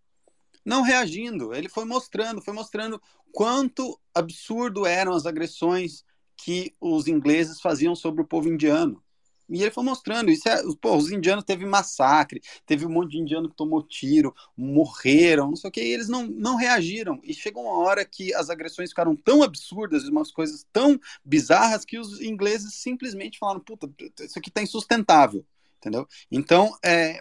Não 0.65 0.83
reagindo, 0.83 1.55
ele 1.55 1.69
foi 1.69 1.85
mostrando, 1.87 2.43
foi 2.43 2.53
mostrando 2.53 3.01
quanto 3.33 3.99
absurdo 4.15 4.85
eram 4.85 5.13
as 5.13 5.25
agressões 5.25 6.05
que 6.37 6.75
os 6.81 7.07
ingleses 7.07 7.61
faziam 7.61 7.95
sobre 7.95 8.21
o 8.21 8.27
povo 8.27 8.49
indiano. 8.49 9.03
E 9.49 9.63
ele 9.63 9.71
foi 9.71 9.83
mostrando, 9.83 10.31
isso 10.31 10.49
é, 10.49 10.63
pô, 10.81 10.97
os 10.97 11.11
indianos 11.11 11.45
teve 11.45 11.65
massacre, 11.65 12.43
teve 12.67 12.85
um 12.85 12.91
monte 12.91 13.13
de 13.13 13.19
indiano 13.19 13.49
que 13.49 13.57
tomou 13.57 13.83
tiro, 13.83 14.35
morreram, 14.57 15.49
não 15.49 15.57
sei 15.57 15.69
o 15.69 15.73
que, 15.73 15.83
e 15.83 15.93
eles 15.93 16.09
não, 16.09 16.27
não 16.27 16.57
reagiram. 16.57 17.19
E 17.25 17.33
chegou 17.33 17.65
uma 17.65 17.79
hora 17.79 18.05
que 18.05 18.35
as 18.35 18.51
agressões 18.51 18.91
ficaram 18.91 19.17
tão 19.17 19.43
absurdas, 19.43 20.05
umas 20.05 20.31
coisas 20.31 20.67
tão 20.73 21.01
bizarras, 21.25 21.85
que 21.85 21.99
os 21.99 22.21
ingleses 22.21 22.75
simplesmente 22.75 23.39
falaram, 23.39 23.61
puta, 23.61 23.91
isso 24.21 24.39
aqui 24.39 24.51
tá 24.51 24.63
insustentável, 24.63 25.45
entendeu? 25.79 26.07
Então, 26.31 26.77
é, 26.85 27.21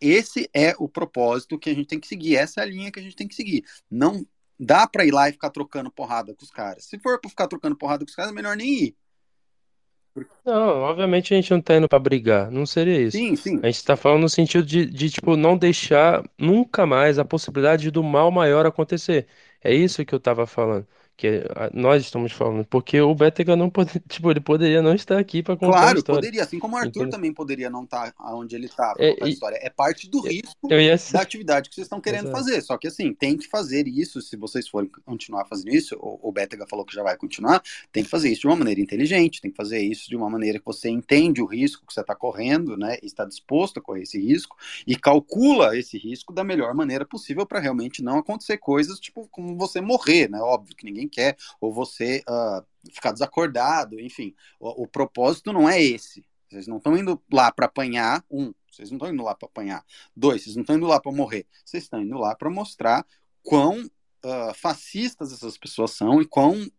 esse 0.00 0.48
é 0.54 0.74
o 0.78 0.88
propósito 0.88 1.58
que 1.58 1.70
a 1.70 1.74
gente 1.74 1.86
tem 1.86 2.00
que 2.00 2.08
seguir, 2.08 2.36
essa 2.36 2.60
é 2.60 2.64
a 2.64 2.66
linha 2.66 2.90
que 2.90 2.98
a 2.98 3.02
gente 3.02 3.16
tem 3.16 3.28
que 3.28 3.34
seguir. 3.34 3.64
Não 3.90 4.26
dá 4.58 4.86
para 4.86 5.04
ir 5.04 5.12
lá 5.12 5.28
e 5.28 5.32
ficar 5.32 5.50
trocando 5.50 5.90
porrada 5.90 6.34
com 6.34 6.44
os 6.44 6.50
caras. 6.50 6.84
Se 6.84 6.98
for 6.98 7.20
para 7.20 7.30
ficar 7.30 7.48
trocando 7.48 7.76
porrada 7.76 8.04
com 8.04 8.08
os 8.08 8.14
caras, 8.14 8.32
é 8.32 8.34
melhor 8.34 8.56
nem 8.56 8.84
ir. 8.84 8.96
Não, 10.44 10.80
obviamente 10.82 11.32
a 11.32 11.36
gente 11.36 11.50
não 11.52 11.60
tá 11.60 11.76
indo 11.76 11.88
pra 11.88 11.98
brigar, 11.98 12.50
não 12.50 12.66
seria 12.66 13.00
isso. 13.00 13.16
Sim, 13.16 13.36
sim. 13.36 13.60
A 13.62 13.66
gente 13.66 13.84
tá 13.84 13.96
falando 13.96 14.22
no 14.22 14.28
sentido 14.28 14.64
de, 14.66 14.86
de, 14.86 15.10
tipo, 15.10 15.36
não 15.36 15.56
deixar 15.56 16.22
nunca 16.36 16.84
mais 16.84 17.18
a 17.18 17.24
possibilidade 17.24 17.90
do 17.90 18.02
mal 18.02 18.30
maior 18.30 18.66
acontecer. 18.66 19.26
É 19.62 19.72
isso 19.72 20.04
que 20.04 20.14
eu 20.14 20.20
tava 20.20 20.46
falando 20.46 20.86
que 21.16 21.44
nós 21.72 22.02
estamos 22.02 22.32
falando, 22.32 22.64
porque 22.64 23.00
o 23.00 23.14
Bétega 23.14 23.54
não 23.54 23.70
pode, 23.70 24.00
tipo, 24.08 24.30
ele 24.30 24.40
poderia 24.40 24.82
não 24.82 24.94
estar 24.94 25.18
aqui 25.18 25.42
para 25.42 25.56
contar 25.56 25.72
claro, 25.72 25.96
a 25.96 25.98
história. 25.98 26.20
poderia, 26.20 26.42
assim 26.42 26.58
como 26.58 26.74
o 26.74 26.78
Arthur 26.78 26.90
Entendeu? 26.90 27.10
também 27.10 27.32
poderia 27.32 27.70
não 27.70 27.84
estar 27.84 28.12
onde 28.20 28.56
ele 28.56 28.66
está 28.66 28.94
é, 28.98 29.16
a 29.20 29.28
história. 29.28 29.58
É 29.60 29.70
parte 29.70 30.08
do 30.08 30.20
risco 30.20 30.72
ia... 30.72 30.96
da 31.12 31.20
atividade 31.20 31.68
que 31.68 31.74
vocês 31.74 31.86
estão 31.86 32.00
querendo 32.00 32.28
Exato. 32.28 32.36
fazer. 32.36 32.62
Só 32.62 32.76
que 32.76 32.88
assim, 32.88 33.12
tem 33.14 33.36
que 33.36 33.46
fazer 33.48 33.86
isso, 33.86 34.20
se 34.20 34.36
vocês 34.36 34.68
forem 34.68 34.90
continuar 35.04 35.44
fazendo 35.46 35.70
isso, 35.74 35.96
o, 36.00 36.28
o 36.28 36.32
Bétega 36.32 36.66
falou 36.68 36.84
que 36.84 36.94
já 36.94 37.02
vai 37.02 37.16
continuar, 37.16 37.62
tem 37.92 38.02
que 38.02 38.10
fazer 38.10 38.30
isso 38.30 38.42
de 38.42 38.46
uma 38.46 38.56
maneira 38.56 38.80
inteligente, 38.80 39.40
tem 39.40 39.50
que 39.50 39.56
fazer 39.56 39.80
isso 39.80 40.08
de 40.08 40.16
uma 40.16 40.28
maneira 40.30 40.58
que 40.58 40.64
você 40.64 40.88
entende 40.88 41.42
o 41.42 41.46
risco 41.46 41.86
que 41.86 41.92
você 41.92 42.00
está 42.00 42.14
correndo, 42.14 42.76
né, 42.76 42.96
está 43.02 43.24
disposto 43.24 43.78
a 43.78 43.82
correr 43.82 44.02
esse 44.02 44.18
risco 44.18 44.56
e 44.86 44.96
calcula 44.96 45.76
esse 45.76 45.98
risco 45.98 46.32
da 46.32 46.42
melhor 46.44 46.74
maneira 46.74 47.04
possível 47.04 47.46
para 47.46 47.60
realmente 47.60 48.02
não 48.02 48.18
acontecer 48.18 48.58
coisas 48.58 48.98
tipo 48.98 49.28
como 49.30 49.56
você 49.56 49.80
morrer, 49.80 50.28
né? 50.30 50.38
Óbvio 50.40 50.76
que 50.76 50.84
ninguém 50.84 51.01
quer, 51.08 51.36
ou 51.60 51.72
você 51.72 52.22
uh, 52.28 52.64
ficar 52.92 53.12
desacordado, 53.12 54.00
enfim. 54.00 54.34
O, 54.58 54.84
o, 54.84 54.86
propósito 54.88 55.52
não 55.52 55.68
é 55.68 55.82
esse. 55.82 56.24
Vocês 56.48 56.66
não 56.66 56.78
estão 56.78 56.96
indo 56.96 57.20
lá 57.32 57.50
para 57.50 57.66
apanhar, 57.66 58.24
um, 58.30 58.52
vocês 58.70 58.90
não 58.90 58.96
estão 58.96 59.12
indo 59.12 59.22
lá 59.22 59.34
para 59.34 59.46
apanhar. 59.46 59.84
Dois, 60.16 60.42
vocês 60.42 60.56
não 60.56 60.62
estão 60.62 60.76
indo 60.76 60.86
lá 60.86 61.00
para 61.00 61.12
morrer. 61.12 61.46
Vocês 61.64 61.84
estão 61.84 62.00
indo 62.00 62.16
lá 62.18 62.34
para 62.34 62.50
mostrar 62.50 63.06
quão 63.42 63.84
uh, 63.84 64.54
fascistas 64.54 65.32
essas 65.32 65.58
pessoas 65.58 65.92
são 65.92 66.20
e 66.20 66.26
quão 66.26 66.70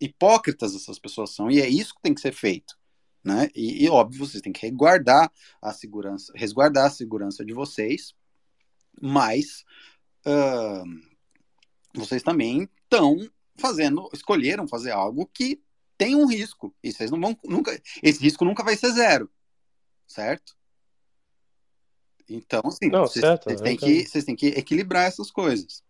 hipócritas 0.00 0.74
essas 0.74 0.98
pessoas 0.98 1.30
são. 1.30 1.50
E 1.50 1.60
é 1.60 1.68
isso 1.68 1.94
que 1.94 2.02
tem 2.02 2.14
que 2.14 2.20
ser 2.20 2.32
feito. 2.32 2.78
Né? 3.22 3.48
E, 3.54 3.84
e 3.84 3.88
óbvio, 3.88 4.26
vocês 4.26 4.42
têm 4.42 4.52
que 4.52 4.66
resguardar 4.66 5.30
a 5.60 5.72
segurança, 5.72 6.32
resguardar 6.34 6.86
a 6.86 6.90
segurança 6.90 7.44
de 7.44 7.52
vocês, 7.52 8.14
mas 9.00 9.64
uh, 10.26 10.84
vocês 11.94 12.22
também 12.22 12.68
estão 12.84 13.18
fazendo, 13.60 14.08
escolheram 14.12 14.66
fazer 14.66 14.90
algo 14.90 15.30
que 15.32 15.62
tem 15.96 16.16
um 16.16 16.26
risco. 16.26 16.74
E 16.82 16.92
vocês 16.92 17.10
não 17.10 17.20
vão 17.20 17.38
nunca, 17.44 17.80
esse 18.02 18.22
risco 18.22 18.44
nunca 18.44 18.64
vai 18.64 18.76
ser 18.76 18.90
zero, 18.92 19.30
certo? 20.06 20.56
Então, 22.28 22.62
assim, 22.64 22.88
não, 22.88 23.06
vocês, 23.06 23.24
certo, 23.24 23.44
vocês, 23.44 23.60
têm 23.60 23.76
que, 23.76 24.06
vocês 24.06 24.24
têm 24.24 24.36
que 24.36 24.46
equilibrar 24.48 25.06
essas 25.06 25.30
coisas. 25.30 25.82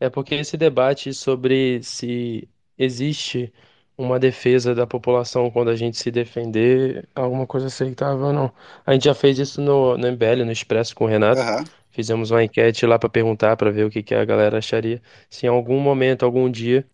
É 0.00 0.08
porque 0.08 0.34
esse 0.34 0.56
debate 0.56 1.12
sobre 1.12 1.82
se 1.82 2.48
existe 2.76 3.52
uma 3.98 4.18
defesa 4.18 4.74
da 4.74 4.86
população 4.86 5.50
quando 5.50 5.70
a 5.70 5.76
gente 5.76 5.98
se 5.98 6.10
defender, 6.10 7.08
alguma 7.14 7.46
coisa 7.46 7.66
aceitável 7.66 8.26
ou 8.26 8.32
não. 8.32 8.52
A 8.86 8.92
gente 8.92 9.04
já 9.04 9.14
fez 9.14 9.38
isso 9.40 9.60
no, 9.60 9.98
no 9.98 10.06
MBL, 10.12 10.44
no 10.44 10.52
Expresso 10.52 10.94
com 10.94 11.04
o 11.04 11.08
Renato. 11.08 11.40
Uhum. 11.40 11.64
Fizemos 11.90 12.30
uma 12.30 12.44
enquete 12.44 12.86
lá 12.86 12.98
para 12.98 13.08
perguntar, 13.08 13.56
para 13.56 13.70
ver 13.70 13.84
o 13.86 13.90
que, 13.90 14.02
que 14.02 14.14
a 14.14 14.24
galera 14.24 14.58
acharia. 14.58 15.02
Se 15.28 15.46
em 15.46 15.48
algum 15.48 15.80
momento, 15.80 16.24
algum 16.24 16.50
dia, 16.50 16.86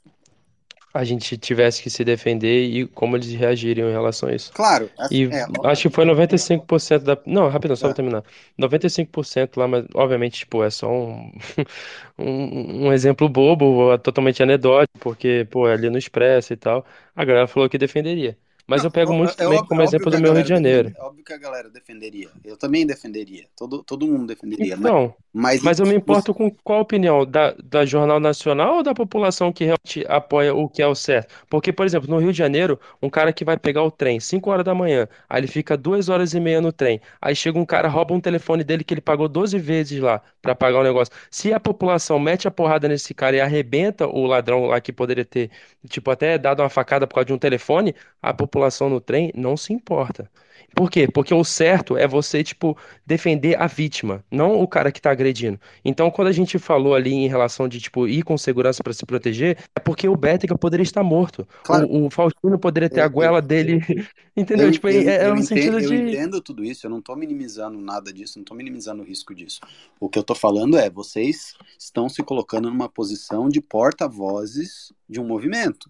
a 0.95 1.03
gente 1.03 1.37
tivesse 1.37 1.83
que 1.83 1.91
se 1.91 2.05
defender 2.05 2.69
e 2.69 2.87
como 2.87 3.17
eles 3.17 3.33
reagiriam 3.33 3.89
em 3.89 3.93
relação 3.93 4.29
a 4.29 4.35
isso. 4.35 4.53
Claro. 4.53 4.89
E 5.11 5.25
é, 5.25 5.45
acho 5.65 5.89
que 5.89 5.95
foi 5.95 6.05
95% 6.05 7.01
da. 7.01 7.19
Não, 7.27 7.49
rapidão, 7.49 7.75
só 7.75 7.87
é. 7.87 7.89
pra 7.89 7.97
terminar. 7.97 8.23
95% 8.57 9.57
lá, 9.57 9.67
mas 9.67 9.85
obviamente, 9.93 10.39
tipo, 10.39 10.63
é 10.63 10.71
só 10.71 10.89
um, 10.89 11.33
um, 12.17 12.87
um, 12.87 12.93
exemplo 12.93 13.29
bobo, 13.29 13.99
totalmente 13.99 14.41
anedótico, 14.41 14.97
porque, 15.01 15.45
pô, 15.51 15.69
é 15.69 15.73
ali 15.73 15.91
no 15.91 15.99
Expresso 15.99 16.53
e 16.53 16.57
tal. 16.57 16.87
A 17.17 17.25
galera 17.25 17.49
falou 17.49 17.69
que 17.69 17.77
defenderia. 17.77 18.39
Mas 18.67 18.83
não, 18.83 18.87
eu 18.87 18.91
pego 18.91 19.13
muito 19.13 19.33
é, 19.33 19.35
também 19.35 19.59
é 19.59 19.63
como 19.63 19.83
exemplo 19.83 20.11
do 20.11 20.19
meu 20.19 20.33
Rio 20.33 20.43
de 20.43 20.49
Janeiro. 20.49 20.89
Defende, 20.89 21.07
óbvio 21.07 21.25
que 21.25 21.33
a 21.33 21.37
galera 21.39 21.69
defenderia. 21.69 22.29
Eu 22.45 22.57
também 22.57 22.87
defenderia. 22.87 23.47
Todo, 23.57 23.83
todo 23.83 24.07
mundo 24.07 24.27
defenderia. 24.27 24.77
Não, 24.77 25.15
mas, 25.33 25.63
mas 25.63 25.79
eu 25.79 25.87
me 25.87 25.95
importo 25.95 26.33
você... 26.33 26.39
com 26.39 26.51
qual 26.63 26.81
opinião? 26.81 27.27
Da, 27.27 27.55
da 27.63 27.85
Jornal 27.85 28.19
Nacional 28.19 28.77
ou 28.77 28.83
da 28.83 28.95
população 28.95 29.53
que 29.53 29.65
realmente 29.65 30.05
apoia 30.09 30.55
o 30.55 30.69
que 30.69 30.81
é 30.81 30.87
o 30.87 30.95
certo? 30.95 31.35
Porque, 31.49 31.73
por 31.73 31.85
exemplo, 31.85 32.09
no 32.09 32.19
Rio 32.19 32.33
de 32.33 32.39
Janeiro, 32.39 32.81
um 33.03 33.11
cara 33.11 33.33
que 33.33 33.45
vai 33.45 33.59
pegar 33.59 33.83
o 33.83 33.91
trem 33.91 34.19
5 34.19 34.51
horas 34.51 34.65
da 34.65 34.75
manhã, 34.75 35.07
aí 35.29 35.41
ele 35.41 35.47
fica 35.47 35.77
2 35.77 36.09
horas 36.09 36.33
e 36.33 36.41
meia 36.41 36.61
no 36.61 36.73
trem. 36.73 37.01
Aí 37.21 37.37
chega 37.37 37.59
um 37.59 37.67
cara, 37.67 37.89
rouba 37.89 38.15
um 38.15 38.21
telefone 38.21 38.65
dele 38.65 38.83
que 38.83 38.95
ele 38.95 39.01
pagou 39.01 39.29
12 39.29 39.59
vezes 39.59 40.01
lá 40.01 40.23
para 40.41 40.55
pagar 40.55 40.81
o 40.81 40.83
negócio. 40.83 41.13
Se 41.31 41.53
a 41.53 41.61
população 41.61 42.19
mete 42.19 42.49
a 42.49 42.51
porrada 42.51 42.89
nesse 42.89 43.13
cara 43.13 43.37
e 43.37 43.41
arrebenta 43.41 44.07
o 44.07 44.25
ladrão 44.27 44.67
lá 44.67 44.81
que 44.81 44.93
poderia 44.93 45.25
ter, 45.25 45.51
tipo, 45.89 46.11
até 46.11 46.39
dado 46.39 46.61
uma 46.63 46.71
facada 46.71 47.07
por 47.07 47.15
causa 47.17 47.27
de 47.27 47.33
um 47.33 47.39
telefone, 47.39 47.95
a 48.23 48.33
população 48.33 48.54
no 48.89 49.01
trem 49.01 49.33
não 49.35 49.57
se 49.57 49.73
importa. 49.73 50.31
Por 50.75 50.91
quê? 50.91 51.07
Porque 51.07 51.33
o 51.33 51.45
certo 51.45 51.97
é 51.97 52.07
você, 52.07 52.43
tipo, 52.43 52.77
defender 53.07 53.61
a 53.61 53.67
vítima, 53.67 54.25
não 54.31 54.61
o 54.61 54.67
cara 54.67 54.91
que 54.91 55.01
tá 55.01 55.11
agredindo. 55.11 55.59
Então, 55.85 56.11
quando 56.11 56.29
a 56.29 56.33
gente 56.33 56.59
falou 56.59 56.95
ali 56.95 57.13
em 57.13 57.29
relação 57.29 57.69
de, 57.69 57.81
tipo, 57.81 58.09
ir 58.09 58.23
com 58.23 58.37
segurança 58.37 58.83
para 58.83 58.93
se 58.93 59.07
proteger, 59.07 59.59
é 59.75 59.81
porque 59.81 60.09
o 60.09 60.17
Bética 60.17 60.59
poderia 60.59 60.83
estar 60.83 61.05
morto. 61.05 61.47
Claro. 61.63 61.87
O, 61.89 62.07
o, 62.07 62.11
Faustino 62.11 62.59
poderia 62.59 62.91
ter 62.91 63.01
eu, 63.01 63.05
a 63.05 63.09
goela 63.09 63.39
eu, 63.39 63.43
dele. 63.43 63.81
Entendeu? 64.37 64.67
Eu, 64.67 64.73
tipo, 64.73 64.89
é, 64.89 64.97
é 64.97 65.29
entendo, 65.29 65.43
sentido 65.45 65.81
de. 65.81 65.95
Eu 65.95 66.09
entendo 66.09 66.41
tudo 66.41 66.65
isso, 66.65 66.87
eu 66.87 66.91
não 66.91 67.01
tô 67.01 67.15
minimizando 67.15 67.81
nada 67.81 68.13
disso, 68.13 68.39
não 68.39 68.45
tô 68.45 68.55
minimizando 68.55 69.03
o 69.03 69.07
risco 69.07 69.33
disso. 69.33 69.61
O 70.01 70.09
que 70.09 70.19
eu 70.19 70.25
tô 70.25 70.35
falando 70.35 70.77
é, 70.77 70.91
vocês 70.91 71.55
estão 71.79 72.09
se 72.09 72.23
colocando 72.23 72.69
numa 72.69 72.89
posição 72.89 73.49
de 73.49 73.61
porta-vozes 73.61 74.93
de 75.09 75.21
um 75.21 75.27
movimento. 75.27 75.89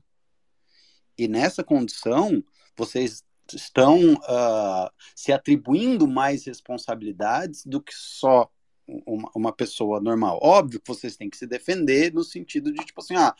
E 1.17 1.27
nessa 1.29 1.63
condição, 1.65 2.43
vocês 2.77 3.23
estão 3.53 4.15
uh, 4.15 4.91
se 5.15 5.33
atribuindo 5.33 6.07
mais 6.07 6.47
responsabilidades 6.47 7.65
do 7.67 7.81
que 7.81 7.93
só 7.95 8.51
uma, 8.87 9.31
uma, 9.35 9.53
pessoa 9.53 10.01
normal. 10.01 10.39
Óbvio 10.43 10.81
que 10.81 10.89
vocês 10.89 11.17
têm 11.17 11.29
que 11.29 11.37
se 11.37 11.47
defender 11.47 12.13
no 12.13 12.23
sentido 12.23 12.73
de, 12.73 12.85
tipo 12.85 13.01
assim, 13.01 13.17
ah, 13.17 13.35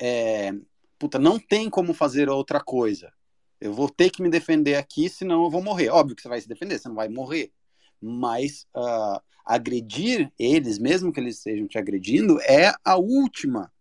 é, 0.00 0.52
puta, 0.98 1.18
não 1.18 1.38
tem 1.38 1.68
como 1.70 1.94
fazer 1.94 2.28
outra 2.28 2.60
coisa. 2.60 3.12
Eu 3.60 3.72
vou 3.72 3.88
ter 3.88 4.10
que 4.10 4.22
me 4.22 4.30
defender 4.30 4.76
aqui, 4.76 5.08
senão 5.08 5.44
eu 5.44 5.50
vou 5.50 5.62
morrer. 5.62 5.88
Óbvio 5.88 6.14
que 6.14 6.22
você 6.22 6.28
vai 6.28 6.40
se 6.40 6.48
defender, 6.48 6.78
você 6.78 6.88
não 6.88 6.94
vai 6.94 7.08
morrer. 7.08 7.52
Mas 8.00 8.66
uh, 8.76 9.20
agredir 9.44 10.32
eles, 10.38 10.78
mesmo 10.78 11.12
que 11.12 11.18
eles 11.18 11.38
estejam 11.38 11.66
te 11.66 11.78
agredindo, 11.78 12.40
é 12.42 12.72
a 12.84 12.96
última 12.96 13.72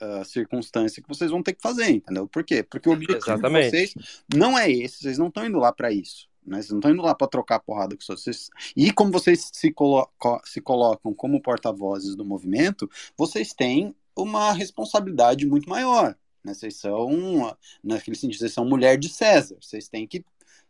uh, 0.00 0.24
circunstância 0.24 1.02
que 1.02 1.08
vocês 1.08 1.30
vão 1.30 1.42
ter 1.42 1.54
que 1.54 1.62
fazer, 1.62 1.90
entendeu? 1.90 2.26
Por 2.26 2.44
quê? 2.44 2.62
Porque 2.62 2.88
o 2.88 2.92
objetivo 2.92 3.18
Exatamente. 3.18 3.64
de 3.64 3.70
vocês 3.70 3.94
não 4.34 4.58
é 4.58 4.70
esse, 4.70 4.98
vocês 4.98 5.18
não 5.18 5.28
estão 5.28 5.46
indo 5.46 5.58
lá 5.58 5.72
para 5.72 5.92
isso. 5.92 6.28
Né? 6.46 6.56
Vocês 6.56 6.70
não 6.70 6.78
estão 6.78 6.90
indo 6.90 7.02
lá 7.02 7.14
para 7.14 7.26
trocar 7.26 7.60
porrada 7.60 7.96
com 7.96 8.02
vocês. 8.06 8.50
E 8.76 8.92
como 8.92 9.10
vocês 9.10 9.50
se, 9.52 9.72
colo 9.72 10.08
se 10.44 10.60
colocam 10.60 11.14
como 11.14 11.40
porta-vozes 11.40 12.14
do 12.14 12.24
movimento, 12.24 12.90
vocês 13.16 13.52
têm 13.52 13.94
uma 14.16 14.52
responsabilidade 14.52 15.46
muito 15.46 15.68
maior. 15.68 16.16
Né? 16.44 16.54
Vocês 16.54 16.76
são, 16.76 17.56
naquele 17.82 18.16
sentido, 18.16 18.38
vocês 18.38 18.52
são 18.52 18.64
mulher 18.64 18.98
de 18.98 19.08
César. 19.08 19.56
Vocês 19.60 19.88
têm 19.88 20.06
que 20.06 20.24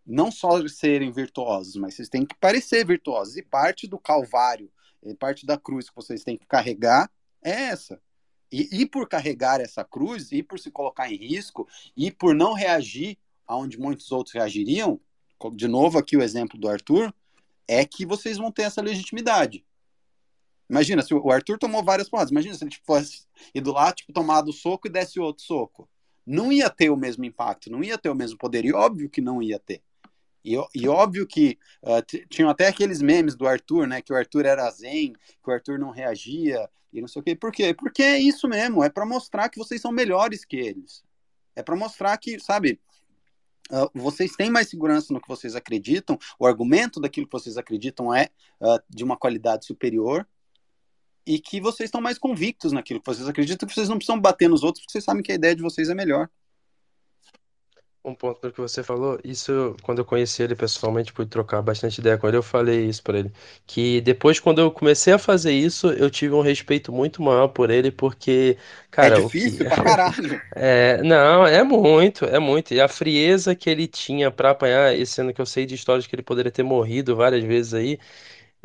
não 0.06 0.30
só 0.30 0.66
serem 0.68 1.10
virtuosos, 1.10 1.76
mas 1.76 1.94
vocês 1.94 2.08
têm 2.08 2.24
que 2.24 2.34
parecer 2.36 2.86
virtuosos. 2.86 3.36
E 3.36 3.42
parte 3.42 3.86
do 3.86 3.98
calvário, 3.98 4.70
parte 5.18 5.44
da 5.44 5.58
cruz 5.58 5.90
que 5.90 5.96
vocês 5.96 6.22
têm 6.22 6.36
que 6.36 6.46
carregar 6.46 7.10
é 7.42 7.50
essa. 7.50 8.00
E, 8.50 8.80
e 8.80 8.86
por 8.86 9.08
carregar 9.08 9.60
essa 9.60 9.84
cruz, 9.84 10.30
e 10.32 10.42
por 10.42 10.58
se 10.58 10.70
colocar 10.70 11.10
em 11.10 11.16
risco, 11.16 11.68
e 11.96 12.10
por 12.10 12.34
não 12.34 12.52
reagir 12.52 13.18
aonde 13.46 13.78
muitos 13.78 14.10
outros 14.12 14.34
reagiriam, 14.34 15.00
de 15.54 15.68
novo 15.68 15.98
aqui 15.98 16.16
o 16.16 16.22
exemplo 16.22 16.58
do 16.58 16.68
Arthur, 16.68 17.12
é 17.66 17.84
que 17.84 18.06
vocês 18.06 18.38
vão 18.38 18.50
ter 18.50 18.62
essa 18.62 18.80
legitimidade. 18.80 19.64
Imagina, 20.68 21.02
se 21.02 21.12
o 21.14 21.30
Arthur 21.30 21.58
tomou 21.58 21.82
várias 21.84 22.08
porradas, 22.08 22.30
imagina 22.30 22.54
se 22.54 22.64
ele 22.64 22.70
tipo, 22.70 22.86
fosse 22.86 23.26
ido 23.54 23.72
lá, 23.72 23.92
tipo, 23.92 24.12
tomado 24.12 24.48
o 24.48 24.52
soco 24.52 24.86
e 24.86 24.90
desse 24.90 25.20
outro 25.20 25.44
soco. 25.44 25.88
Não 26.26 26.50
ia 26.50 26.70
ter 26.70 26.90
o 26.90 26.96
mesmo 26.96 27.24
impacto, 27.24 27.70
não 27.70 27.84
ia 27.84 27.98
ter 27.98 28.08
o 28.08 28.14
mesmo 28.14 28.38
poder, 28.38 28.64
e 28.64 28.72
óbvio 28.72 29.10
que 29.10 29.20
não 29.20 29.42
ia 29.42 29.58
ter. 29.58 29.82
E, 30.44 30.54
e 30.74 30.88
óbvio 30.88 31.26
que 31.26 31.58
uh, 31.82 32.26
tinham 32.28 32.50
até 32.50 32.68
aqueles 32.68 33.00
memes 33.00 33.34
do 33.34 33.46
Arthur, 33.46 33.86
né? 33.86 34.02
Que 34.02 34.12
o 34.12 34.16
Arthur 34.16 34.44
era 34.44 34.70
zen, 34.70 35.12
que 35.12 35.50
o 35.50 35.52
Arthur 35.52 35.78
não 35.78 35.90
reagia, 35.90 36.68
e 36.92 37.00
não 37.00 37.08
sei 37.08 37.20
o 37.20 37.22
quê. 37.24 37.34
Por 37.34 37.50
quê? 37.50 37.72
Porque 37.72 38.02
é 38.02 38.18
isso 38.18 38.46
mesmo, 38.46 38.84
é 38.84 38.90
para 38.90 39.06
mostrar 39.06 39.48
que 39.48 39.58
vocês 39.58 39.80
são 39.80 39.90
melhores 39.90 40.44
que 40.44 40.56
eles. 40.56 41.02
É 41.56 41.62
para 41.62 41.74
mostrar 41.74 42.16
que, 42.18 42.38
sabe, 42.38 42.78
uh, 43.70 43.90
vocês 43.94 44.32
têm 44.32 44.50
mais 44.50 44.68
segurança 44.68 45.12
no 45.14 45.20
que 45.20 45.28
vocês 45.28 45.56
acreditam, 45.56 46.18
o 46.38 46.46
argumento 46.46 47.00
daquilo 47.00 47.26
que 47.26 47.32
vocês 47.32 47.56
acreditam 47.56 48.14
é 48.14 48.28
uh, 48.60 48.78
de 48.88 49.02
uma 49.02 49.16
qualidade 49.16 49.64
superior, 49.64 50.26
e 51.26 51.38
que 51.38 51.58
vocês 51.58 51.88
estão 51.88 52.02
mais 52.02 52.18
convictos 52.18 52.70
naquilo 52.70 53.00
que 53.00 53.06
vocês 53.06 53.26
acreditam, 53.26 53.66
que 53.66 53.74
vocês 53.74 53.88
não 53.88 53.96
precisam 53.96 54.20
bater 54.20 54.46
nos 54.48 54.62
outros, 54.62 54.82
porque 54.82 54.92
vocês 54.92 55.04
sabem 55.04 55.22
que 55.22 55.32
a 55.32 55.34
ideia 55.34 55.56
de 55.56 55.62
vocês 55.62 55.88
é 55.88 55.94
melhor 55.94 56.28
um 58.04 58.14
ponto 58.14 58.40
do 58.42 58.52
que 58.52 58.60
você 58.60 58.82
falou, 58.82 59.18
isso 59.24 59.74
quando 59.82 59.98
eu 60.00 60.04
conheci 60.04 60.42
ele 60.42 60.54
pessoalmente, 60.54 61.12
pude 61.12 61.30
trocar 61.30 61.62
bastante 61.62 61.98
ideia 62.00 62.18
com 62.18 62.28
ele, 62.28 62.36
eu 62.36 62.42
falei 62.42 62.86
isso 62.86 63.02
para 63.02 63.18
ele, 63.18 63.32
que 63.66 64.00
depois 64.02 64.38
quando 64.38 64.60
eu 64.60 64.70
comecei 64.70 65.12
a 65.14 65.18
fazer 65.18 65.52
isso, 65.52 65.88
eu 65.92 66.10
tive 66.10 66.34
um 66.34 66.42
respeito 66.42 66.92
muito 66.92 67.22
maior 67.22 67.48
por 67.48 67.70
ele, 67.70 67.90
porque, 67.90 68.58
cara, 68.90 69.08
é 69.08 69.10
difícil 69.10 69.64
que... 69.64 69.64
pra 69.66 69.78
caralho. 69.80 70.40
É, 70.56 71.02
não, 71.02 71.46
é 71.46 71.62
muito, 71.64 72.24
é 72.26 72.38
muito, 72.38 72.74
e 72.74 72.80
a 72.80 72.88
frieza 72.88 73.54
que 73.56 73.68
ele 73.70 73.88
tinha 73.88 74.30
para 74.30 74.50
apanhar, 74.50 74.96
e 74.96 75.04
sendo 75.06 75.32
que 75.34 75.40
eu 75.40 75.46
sei 75.46 75.66
de 75.66 75.74
histórias 75.74 76.06
que 76.06 76.14
ele 76.14 76.22
poderia 76.22 76.52
ter 76.52 76.62
morrido 76.62 77.16
várias 77.16 77.42
vezes 77.44 77.74
aí, 77.74 77.98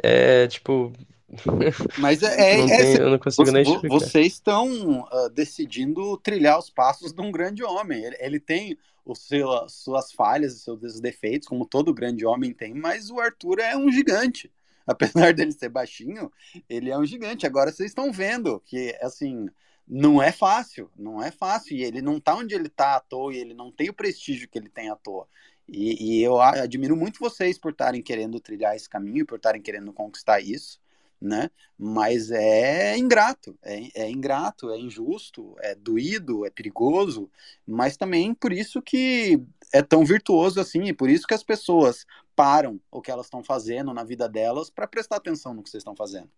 é, 0.04 0.48
tipo, 0.48 0.94
mas 2.00 2.24
é, 2.24 2.62
é, 2.62 2.68
tem, 2.68 2.96
eu 2.98 3.12
não 3.12 3.20
consigo 3.20 3.52
nem 3.52 3.62
explicar. 3.62 3.88
Vocês 3.90 4.34
estão 4.34 5.02
uh, 5.02 5.30
decidindo 5.30 6.18
trilhar 6.18 6.58
os 6.58 6.70
passos 6.70 7.14
de 7.14 7.22
um 7.22 7.32
grande 7.32 7.64
homem. 7.64 8.04
Ele, 8.04 8.18
ele 8.20 8.40
tem 8.40 8.78
os 9.06 9.20
seu, 9.20 9.48
suas 9.70 10.12
falhas 10.12 10.54
e 10.56 10.60
seus 10.60 11.00
defeitos, 11.00 11.48
como 11.48 11.66
todo 11.66 11.94
grande 11.94 12.26
homem 12.26 12.54
tem, 12.54 12.74
mas 12.74 13.10
o 13.10 13.20
Arthur 13.20 13.60
é 13.60 13.78
um 13.78 13.92
gigante. 13.92 14.52
Apesar 14.88 15.34
dele 15.34 15.52
ser 15.52 15.70
baixinho, 15.70 16.32
ele 16.68 16.90
é 16.90 16.98
um 16.98 17.06
gigante. 17.06 17.46
Agora 17.46 17.72
vocês 17.72 17.92
estão 17.92 18.12
vendo 18.12 18.60
que, 18.66 18.98
assim, 19.02 19.48
não 19.88 20.22
é 20.22 20.32
fácil, 20.32 20.90
não 20.98 21.22
é 21.22 21.30
fácil. 21.30 21.78
E 21.78 21.84
ele 21.84 22.02
não 22.02 22.20
tá 22.20 22.36
onde 22.36 22.56
ele 22.56 22.70
tá 22.70 22.96
à 22.96 23.00
toa, 23.00 23.32
e 23.32 23.38
ele 23.38 23.54
não 23.54 23.72
tem 23.72 23.90
o 23.90 23.94
prestígio 23.94 24.50
que 24.50 24.58
ele 24.58 24.70
tem 24.70 24.90
à 24.90 24.96
toa. 24.96 25.28
E, 25.68 26.18
e 26.18 26.24
eu 26.24 26.42
admiro 26.42 26.96
muito 26.96 27.20
vocês 27.20 27.60
por 27.60 27.72
estarem 27.72 28.02
querendo 28.02 28.40
trilhar 28.40 28.76
esse 28.76 28.90
caminho, 28.90 29.28
por 29.28 29.36
estarem 29.36 29.62
querendo 29.62 29.94
conquistar 29.94 30.40
isso 30.40 30.80
né? 31.22 31.50
Mas 31.78 32.32
é 32.32 32.98
ingrato, 32.98 33.58
é, 33.62 34.04
é, 34.04 34.10
ingrato, 34.10 34.72
é 34.72 34.78
injusto, 34.78 35.56
é 35.60 35.76
doído, 35.76 36.46
é 36.46 36.50
perigoso, 36.50 37.30
mas 37.66 37.98
também 37.98 38.34
por 38.34 38.54
isso 38.54 38.82
que 38.82 39.42
é 39.74 39.82
tão 39.82 40.06
virtuoso 40.06 40.60
assim, 40.60 40.84
e 40.86 40.94
por 40.94 41.10
isso 41.10 41.28
que 41.28 41.34
as 41.34 41.44
pessoas 41.44 42.06
param 42.36 42.80
o 42.92 43.02
que 43.02 43.12
elas 43.12 43.26
estão 43.26 43.44
fazendo 43.44 43.94
na 43.94 44.04
vida 44.04 44.28
delas 44.30 44.70
para 44.70 44.88
prestar 44.88 45.18
atenção 45.18 45.54
no 45.54 45.62
que 45.62 45.70
vocês 45.70 45.82
estão 45.82 45.96
fazendo. 45.96 46.30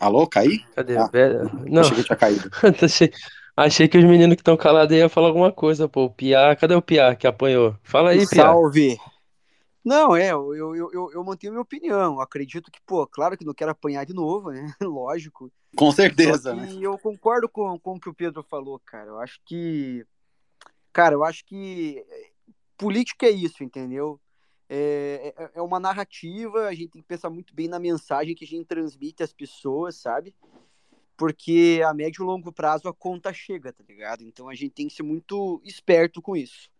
Alô, 0.00 0.26
caí? 0.26 0.58
Cadê? 0.74 0.96
Ah, 0.96 1.08
Não. 1.66 1.82
Achei 1.82 1.96
que 1.96 2.04
tinha 2.04 2.16
caído. 2.16 2.50
achei, 2.82 3.12
achei 3.56 3.88
que 3.88 3.96
os 3.96 4.04
meninos 4.04 4.34
que 4.34 4.40
estão 4.42 4.56
calados 4.56 4.96
iam 4.96 5.08
falar 5.08 5.28
alguma 5.28 5.52
coisa, 5.52 5.88
pô. 5.88 6.06
O 6.06 6.10
Piá, 6.10 6.54
cadê 6.56 6.74
o 6.74 6.82
Piá 6.82 7.14
que 7.14 7.26
apanhou? 7.26 7.76
Fala 7.82 8.10
aí, 8.10 8.26
Piá. 8.28 8.46
Salve! 8.46 8.98
Não, 9.84 10.16
é, 10.16 10.32
eu, 10.32 10.54
eu, 10.54 10.92
eu, 10.92 11.12
eu 11.12 11.24
mantenho 11.24 11.52
minha 11.52 11.62
opinião. 11.62 12.18
Acredito 12.18 12.70
que, 12.70 12.80
pô, 12.86 13.06
claro 13.06 13.36
que 13.36 13.44
não 13.44 13.52
quero 13.52 13.70
apanhar 13.70 14.06
de 14.06 14.14
novo, 14.14 14.50
né? 14.50 14.74
Lógico. 14.80 15.52
Com 15.76 15.92
certeza, 15.92 16.54
né? 16.54 16.72
eu 16.80 16.96
concordo 16.98 17.48
com, 17.48 17.78
com 17.78 17.96
o 17.96 18.00
que 18.00 18.08
o 18.08 18.14
Pedro 18.14 18.42
falou, 18.42 18.80
cara. 18.80 19.10
Eu 19.10 19.20
acho 19.20 19.40
que. 19.44 20.06
Cara, 20.92 21.14
eu 21.14 21.24
acho 21.24 21.44
que 21.44 22.02
política 22.78 23.26
é 23.26 23.30
isso, 23.30 23.62
entendeu? 23.62 24.20
É, 24.68 25.34
é, 25.36 25.50
é 25.56 25.62
uma 25.62 25.78
narrativa, 25.78 26.66
a 26.66 26.74
gente 26.74 26.90
tem 26.90 27.02
que 27.02 27.08
pensar 27.08 27.28
muito 27.28 27.54
bem 27.54 27.68
na 27.68 27.78
mensagem 27.78 28.34
que 28.34 28.44
a 28.44 28.48
gente 28.48 28.66
transmite 28.66 29.22
às 29.22 29.32
pessoas, 29.32 29.96
sabe? 29.96 30.34
Porque 31.16 31.82
a 31.86 31.92
médio 31.92 32.22
e 32.22 32.26
longo 32.26 32.52
prazo 32.52 32.88
a 32.88 32.94
conta 32.94 33.32
chega, 33.32 33.72
tá 33.72 33.84
ligado? 33.86 34.22
Então 34.22 34.48
a 34.48 34.54
gente 34.54 34.72
tem 34.72 34.88
que 34.88 34.94
ser 34.94 35.02
muito 35.02 35.60
esperto 35.64 36.22
com 36.22 36.36
isso. 36.36 36.70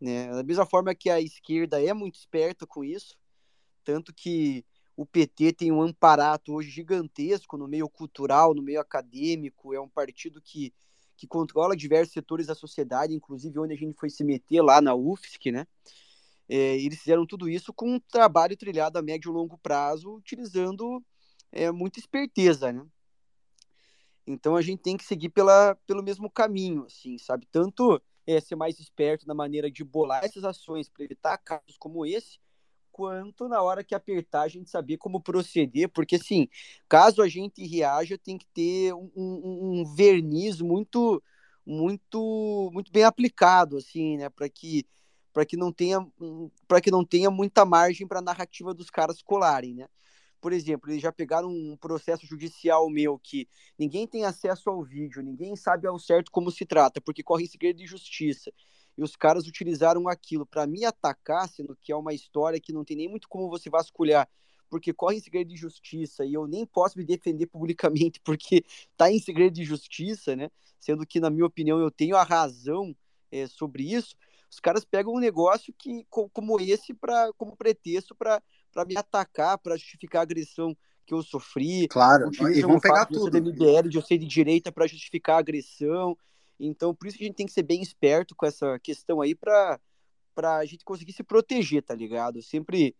Né? 0.00 0.28
Da 0.30 0.42
mesma 0.42 0.66
forma 0.66 0.94
que 0.94 1.08
a 1.08 1.20
esquerda 1.20 1.82
é 1.82 1.92
muito 1.92 2.16
esperta 2.16 2.66
com 2.66 2.84
isso, 2.84 3.16
tanto 3.84 4.12
que 4.12 4.64
o 4.96 5.04
PT 5.04 5.52
tem 5.52 5.70
um 5.70 5.82
amparato 5.82 6.54
hoje 6.54 6.70
gigantesco 6.70 7.56
no 7.56 7.68
meio 7.68 7.88
cultural, 7.88 8.54
no 8.54 8.62
meio 8.62 8.80
acadêmico, 8.80 9.74
é 9.74 9.80
um 9.80 9.88
partido 9.88 10.40
que, 10.40 10.72
que 11.16 11.26
controla 11.26 11.76
diversos 11.76 12.14
setores 12.14 12.46
da 12.46 12.54
sociedade, 12.54 13.14
inclusive 13.14 13.58
onde 13.58 13.74
a 13.74 13.76
gente 13.76 13.98
foi 13.98 14.08
se 14.08 14.24
meter 14.24 14.62
lá 14.62 14.80
na 14.80 14.94
UFSC, 14.94 15.52
né? 15.52 15.66
É, 16.48 16.76
eles 16.78 17.00
fizeram 17.00 17.26
tudo 17.26 17.48
isso 17.48 17.72
com 17.72 17.94
um 17.94 18.00
trabalho 18.00 18.56
trilhado 18.56 18.98
a 18.98 19.02
médio 19.02 19.30
e 19.30 19.34
longo 19.34 19.58
prazo, 19.58 20.14
utilizando 20.14 21.04
é, 21.52 21.70
muita 21.70 21.98
esperteza, 21.98 22.72
né? 22.72 22.86
Então 24.26 24.56
a 24.56 24.62
gente 24.62 24.80
tem 24.80 24.96
que 24.96 25.04
seguir 25.04 25.28
pela, 25.28 25.76
pelo 25.86 26.02
mesmo 26.02 26.30
caminho, 26.30 26.84
assim, 26.84 27.18
sabe? 27.18 27.46
Tanto 27.50 28.00
é, 28.26 28.40
ser 28.40 28.56
mais 28.56 28.78
esperto 28.80 29.26
na 29.26 29.34
maneira 29.34 29.70
de 29.70 29.84
bolar 29.84 30.24
essas 30.24 30.44
ações 30.44 30.88
para 30.88 31.04
evitar 31.04 31.38
casos 31.38 31.76
como 31.78 32.04
esse, 32.04 32.38
quanto 32.90 33.46
na 33.48 33.62
hora 33.62 33.84
que 33.84 33.94
apertar 33.94 34.42
a 34.42 34.48
gente 34.48 34.70
saber 34.70 34.96
como 34.96 35.20
proceder, 35.20 35.88
porque 35.90 36.16
assim, 36.16 36.48
caso 36.88 37.20
a 37.22 37.28
gente 37.28 37.64
reaja, 37.66 38.16
tem 38.16 38.38
que 38.38 38.46
ter 38.46 38.94
um, 38.94 39.10
um, 39.14 39.80
um 39.80 39.94
verniz 39.94 40.60
muito, 40.60 41.22
muito, 41.64 42.70
muito 42.72 42.90
bem 42.90 43.04
aplicado, 43.04 43.76
assim, 43.76 44.16
né, 44.16 44.28
para 44.28 44.48
que 44.48 44.86
para 45.32 45.44
que 45.44 45.54
não 45.54 45.70
tenha 45.70 46.00
para 46.66 46.80
que 46.80 46.90
não 46.90 47.04
tenha 47.04 47.30
muita 47.30 47.66
margem 47.66 48.06
para 48.06 48.20
a 48.20 48.22
narrativa 48.22 48.72
dos 48.72 48.88
caras 48.88 49.20
colarem, 49.20 49.74
né? 49.74 49.86
Por 50.46 50.52
exemplo, 50.52 50.88
eles 50.88 51.02
já 51.02 51.10
pegaram 51.10 51.48
um 51.48 51.76
processo 51.76 52.24
judicial 52.24 52.88
meu 52.88 53.18
que 53.18 53.48
ninguém 53.76 54.06
tem 54.06 54.24
acesso 54.24 54.70
ao 54.70 54.80
vídeo, 54.80 55.20
ninguém 55.20 55.56
sabe 55.56 55.88
ao 55.88 55.98
certo 55.98 56.30
como 56.30 56.52
se 56.52 56.64
trata, 56.64 57.00
porque 57.00 57.20
corre 57.20 57.48
segredo 57.48 57.78
de 57.78 57.84
justiça. 57.84 58.52
E 58.96 59.02
os 59.02 59.16
caras 59.16 59.48
utilizaram 59.48 60.08
aquilo 60.08 60.46
para 60.46 60.64
me 60.64 60.84
atacar, 60.84 61.48
sendo 61.48 61.76
que 61.82 61.90
é 61.90 61.96
uma 61.96 62.14
história 62.14 62.60
que 62.60 62.72
não 62.72 62.84
tem 62.84 62.96
nem 62.96 63.08
muito 63.08 63.28
como 63.28 63.50
você 63.50 63.68
vasculhar, 63.68 64.28
porque 64.70 64.92
corre 64.92 65.16
em 65.16 65.20
segredo 65.20 65.48
de 65.48 65.56
justiça 65.56 66.24
e 66.24 66.34
eu 66.34 66.46
nem 66.46 66.64
posso 66.64 66.96
me 66.96 67.04
defender 67.04 67.48
publicamente 67.48 68.20
porque 68.22 68.64
está 68.92 69.10
em 69.10 69.18
segredo 69.18 69.52
de 69.52 69.64
justiça, 69.64 70.36
né? 70.36 70.48
Sendo 70.78 71.04
que, 71.04 71.18
na 71.18 71.28
minha 71.28 71.46
opinião, 71.46 71.80
eu 71.80 71.90
tenho 71.90 72.14
a 72.14 72.22
razão 72.22 72.94
é, 73.32 73.48
sobre 73.48 73.82
isso. 73.82 74.14
Os 74.48 74.60
caras 74.60 74.84
pegam 74.84 75.12
um 75.12 75.18
negócio 75.18 75.74
que, 75.76 76.06
como 76.08 76.60
esse 76.60 76.94
pra, 76.94 77.32
como 77.36 77.56
pretexto 77.56 78.14
para 78.14 78.40
me 78.84 78.96
atacar, 78.96 79.58
para 79.58 79.76
justificar 79.76 80.20
a 80.20 80.22
agressão 80.22 80.76
que 81.06 81.14
eu 81.14 81.22
sofri. 81.22 81.86
Claro, 81.88 82.30
e 82.52 82.62
vão 82.62 82.80
pegar 82.80 83.06
tudo. 83.06 83.30
De 83.30 83.40
MBL, 83.40 83.88
de 83.88 83.96
eu 83.96 84.02
ser 84.02 84.18
de 84.18 84.26
direita 84.26 84.72
para 84.72 84.86
justificar 84.86 85.36
a 85.36 85.38
agressão. 85.38 86.16
Então, 86.58 86.94
por 86.94 87.06
isso 87.06 87.16
que 87.16 87.24
a 87.24 87.26
gente 87.26 87.36
tem 87.36 87.46
que 87.46 87.52
ser 87.52 87.62
bem 87.62 87.80
esperto 87.80 88.34
com 88.34 88.46
essa 88.46 88.78
questão 88.80 89.20
aí 89.20 89.34
para 89.34 89.78
a 90.36 90.64
gente 90.64 90.84
conseguir 90.84 91.12
se 91.12 91.22
proteger, 91.22 91.82
tá 91.82 91.94
ligado? 91.94 92.38
Eu 92.38 92.42
sempre 92.42 92.94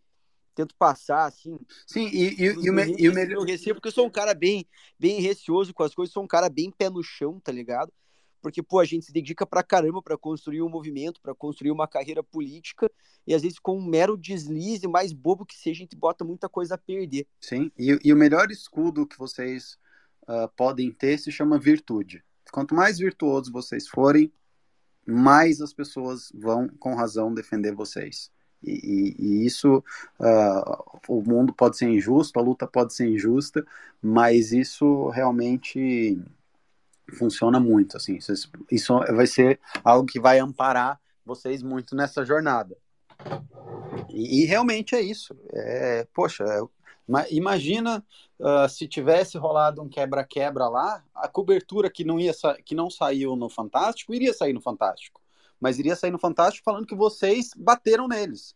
tento 0.55 0.73
passar 0.75 1.25
assim. 1.25 1.59
Sim, 1.85 2.07
e, 2.07 2.29
e, 2.29 2.45
e, 2.45 2.69
o, 2.69 2.73
me, 2.73 2.95
e 2.97 3.09
o 3.09 3.13
melhor. 3.13 3.41
Eu 3.41 3.45
recebo 3.45 3.75
porque 3.75 3.89
eu 3.89 3.93
sou 3.93 4.07
um 4.07 4.11
cara 4.11 4.33
bem, 4.33 4.65
bem 4.97 5.21
receoso 5.21 5.73
com 5.73 5.83
as 5.83 5.93
coisas, 5.93 6.13
sou 6.13 6.23
um 6.23 6.27
cara 6.27 6.49
bem 6.49 6.71
pé 6.71 6.89
no 6.89 7.03
chão, 7.03 7.39
tá 7.39 7.51
ligado? 7.51 7.91
Porque 8.47 8.63
pô, 8.63 8.79
a 8.79 8.85
gente 8.85 9.05
se 9.05 9.11
dedica 9.11 9.45
pra 9.45 9.61
caramba 9.61 10.01
para 10.01 10.17
construir 10.17 10.61
um 10.61 10.69
movimento, 10.69 11.19
para 11.19 11.35
construir 11.35 11.69
uma 11.69 11.85
carreira 11.85 12.23
política, 12.23 12.89
e 13.27 13.35
às 13.35 13.41
vezes 13.41 13.59
com 13.59 13.77
um 13.77 13.85
mero 13.85 14.15
deslize, 14.15 14.87
mais 14.87 15.11
bobo 15.11 15.45
que 15.45 15.53
seja, 15.53 15.79
a 15.79 15.83
gente 15.83 15.97
bota 15.97 16.23
muita 16.23 16.47
coisa 16.47 16.75
a 16.75 16.77
perder. 16.77 17.27
Sim, 17.41 17.69
e, 17.77 17.99
e 18.05 18.13
o 18.13 18.15
melhor 18.15 18.49
escudo 18.49 19.05
que 19.05 19.19
vocês 19.19 19.77
uh, 20.23 20.47
podem 20.55 20.89
ter 20.93 21.17
se 21.17 21.29
chama 21.29 21.59
virtude. 21.59 22.23
Quanto 22.49 22.73
mais 22.73 22.99
virtuosos 22.99 23.51
vocês 23.51 23.85
forem, 23.85 24.31
mais 25.05 25.59
as 25.59 25.73
pessoas 25.73 26.31
vão, 26.33 26.69
com 26.79 26.95
razão, 26.95 27.33
defender 27.33 27.75
vocês. 27.75 28.31
E, 28.63 28.71
e, 28.71 29.15
e 29.19 29.45
isso, 29.45 29.83
uh, 30.21 30.99
o 31.09 31.21
mundo 31.21 31.51
pode 31.51 31.75
ser 31.77 31.89
injusto, 31.89 32.39
a 32.39 32.41
luta 32.41 32.65
pode 32.65 32.93
ser 32.93 33.09
injusta, 33.09 33.67
mas 34.01 34.53
isso 34.53 35.09
realmente 35.09 36.17
funciona 37.15 37.59
muito, 37.59 37.97
assim, 37.97 38.17
isso 38.71 38.99
vai 39.15 39.27
ser 39.27 39.59
algo 39.83 40.05
que 40.05 40.19
vai 40.19 40.39
amparar 40.39 40.99
vocês 41.25 41.61
muito 41.61 41.95
nessa 41.95 42.25
jornada. 42.25 42.77
E, 44.09 44.41
e 44.41 44.45
realmente 44.45 44.95
é 44.95 45.01
isso. 45.01 45.35
É, 45.53 46.07
poxa, 46.13 46.43
é, 46.43 46.61
imagina 47.31 48.03
uh, 48.39 48.69
se 48.69 48.87
tivesse 48.87 49.37
rolado 49.37 49.81
um 49.81 49.89
quebra-quebra 49.89 50.67
lá, 50.67 51.03
a 51.15 51.27
cobertura 51.27 51.89
que 51.89 52.03
não 52.03 52.19
ia 52.19 52.33
que 52.65 52.75
não 52.75 52.89
saiu 52.89 53.35
no 53.35 53.49
Fantástico 53.49 54.13
iria 54.13 54.33
sair 54.33 54.53
no 54.53 54.61
Fantástico, 54.61 55.21
mas 55.59 55.79
iria 55.79 55.95
sair 55.95 56.11
no 56.11 56.19
Fantástico 56.19 56.65
falando 56.65 56.87
que 56.87 56.95
vocês 56.95 57.51
bateram 57.55 58.07
neles. 58.07 58.55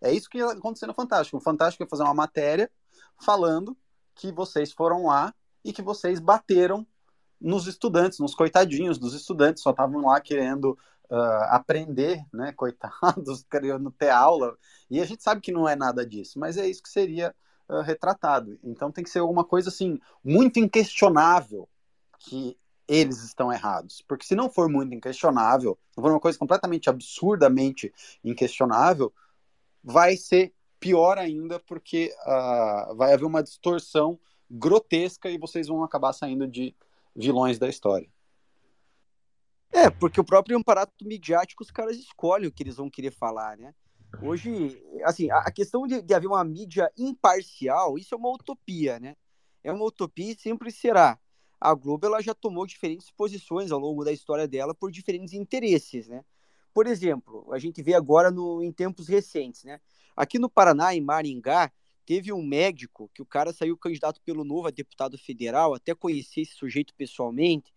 É 0.00 0.12
isso 0.12 0.28
que 0.28 0.38
ia 0.38 0.50
acontecer 0.50 0.86
no 0.86 0.94
Fantástico. 0.94 1.36
O 1.38 1.40
Fantástico 1.40 1.82
ia 1.82 1.88
fazer 1.88 2.02
uma 2.02 2.14
matéria 2.14 2.70
falando 3.18 3.76
que 4.14 4.30
vocês 4.30 4.72
foram 4.72 5.06
lá 5.06 5.34
e 5.64 5.72
que 5.72 5.82
vocês 5.82 6.20
bateram 6.20 6.86
nos 7.40 7.66
estudantes, 7.66 8.18
nos 8.18 8.34
coitadinhos 8.34 8.98
dos 8.98 9.14
estudantes, 9.14 9.62
só 9.62 9.70
estavam 9.70 10.06
lá 10.06 10.20
querendo 10.20 10.78
uh, 11.10 11.44
aprender, 11.50 12.24
né? 12.32 12.52
Coitados, 12.56 13.44
querendo 13.50 13.90
ter 13.90 14.10
aula. 14.10 14.56
E 14.90 15.00
a 15.00 15.04
gente 15.04 15.22
sabe 15.22 15.40
que 15.40 15.52
não 15.52 15.68
é 15.68 15.76
nada 15.76 16.06
disso, 16.06 16.38
mas 16.38 16.56
é 16.56 16.68
isso 16.68 16.82
que 16.82 16.88
seria 16.88 17.34
uh, 17.68 17.80
retratado. 17.80 18.58
Então 18.62 18.90
tem 18.90 19.04
que 19.04 19.10
ser 19.10 19.20
alguma 19.20 19.44
coisa 19.44 19.68
assim, 19.68 19.98
muito 20.24 20.58
inquestionável 20.58 21.68
que 22.18 22.56
eles 22.88 23.22
estão 23.24 23.52
errados. 23.52 24.02
Porque 24.06 24.24
se 24.24 24.34
não 24.34 24.50
for 24.50 24.68
muito 24.68 24.94
inquestionável, 24.94 25.78
se 25.90 26.00
for 26.00 26.10
uma 26.10 26.20
coisa 26.20 26.38
completamente 26.38 26.88
absurdamente 26.88 27.92
inquestionável, 28.22 29.12
vai 29.82 30.16
ser 30.16 30.52
pior 30.78 31.18
ainda, 31.18 31.58
porque 31.60 32.14
uh, 32.26 32.94
vai 32.94 33.12
haver 33.12 33.24
uma 33.24 33.42
distorção 33.42 34.18
grotesca 34.48 35.28
e 35.28 35.38
vocês 35.38 35.66
vão 35.66 35.82
acabar 35.82 36.12
saindo 36.12 36.46
de 36.46 36.74
vilões 37.16 37.58
da 37.58 37.68
história. 37.68 38.08
É, 39.72 39.90
porque 39.90 40.20
o 40.20 40.24
próprio 40.24 40.58
aparato 40.58 41.04
midiático, 41.04 41.62
os 41.62 41.70
caras 41.70 41.96
escolhem 41.96 42.48
o 42.48 42.52
que 42.52 42.62
eles 42.62 42.76
vão 42.76 42.88
querer 42.88 43.10
falar, 43.10 43.56
né? 43.56 43.74
Hoje, 44.22 44.80
assim, 45.04 45.30
a, 45.30 45.50
questão 45.50 45.86
de, 45.86 46.00
de 46.00 46.14
haver 46.14 46.28
uma 46.28 46.42
mídia 46.44 46.90
imparcial, 46.96 47.98
isso 47.98 48.14
é 48.14 48.18
uma 48.18 48.30
utopia, 48.30 48.98
né? 48.98 49.16
É 49.62 49.72
uma 49.72 49.84
utopia 49.84 50.32
e 50.32 50.38
sempre 50.38 50.70
será. 50.70 51.18
A 51.60 51.74
Globo 51.74 52.06
ela 52.06 52.22
já 52.22 52.34
tomou 52.34 52.66
diferentes 52.66 53.10
posições 53.10 53.72
ao 53.72 53.78
longo 53.78 54.04
da 54.04 54.12
história 54.12 54.46
dela 54.46 54.74
por 54.74 54.90
diferentes 54.90 55.34
interesses, 55.34 56.08
né? 56.08 56.24
Por 56.72 56.86
exemplo, 56.86 57.46
a 57.52 57.58
gente 57.58 57.82
vê 57.82 57.94
agora 57.94 58.30
no, 58.30 58.62
em 58.62 58.70
tempos 58.70 59.08
recentes, 59.08 59.64
né? 59.64 59.80
Aqui 60.16 60.38
no 60.38 60.48
Paraná, 60.48 60.94
em 60.94 61.00
Maringá, 61.00 61.70
Teve 62.06 62.32
um 62.32 62.42
médico 62.42 63.10
que 63.12 63.20
o 63.20 63.26
cara 63.26 63.52
saiu 63.52 63.76
candidato 63.76 64.20
pelo 64.22 64.44
Novo 64.44 64.68
a 64.68 64.70
deputado 64.70 65.18
federal, 65.18 65.74
até 65.74 65.94
conheci 65.94 66.42
esse 66.42 66.54
sujeito 66.54 66.94
pessoalmente, 66.94 67.74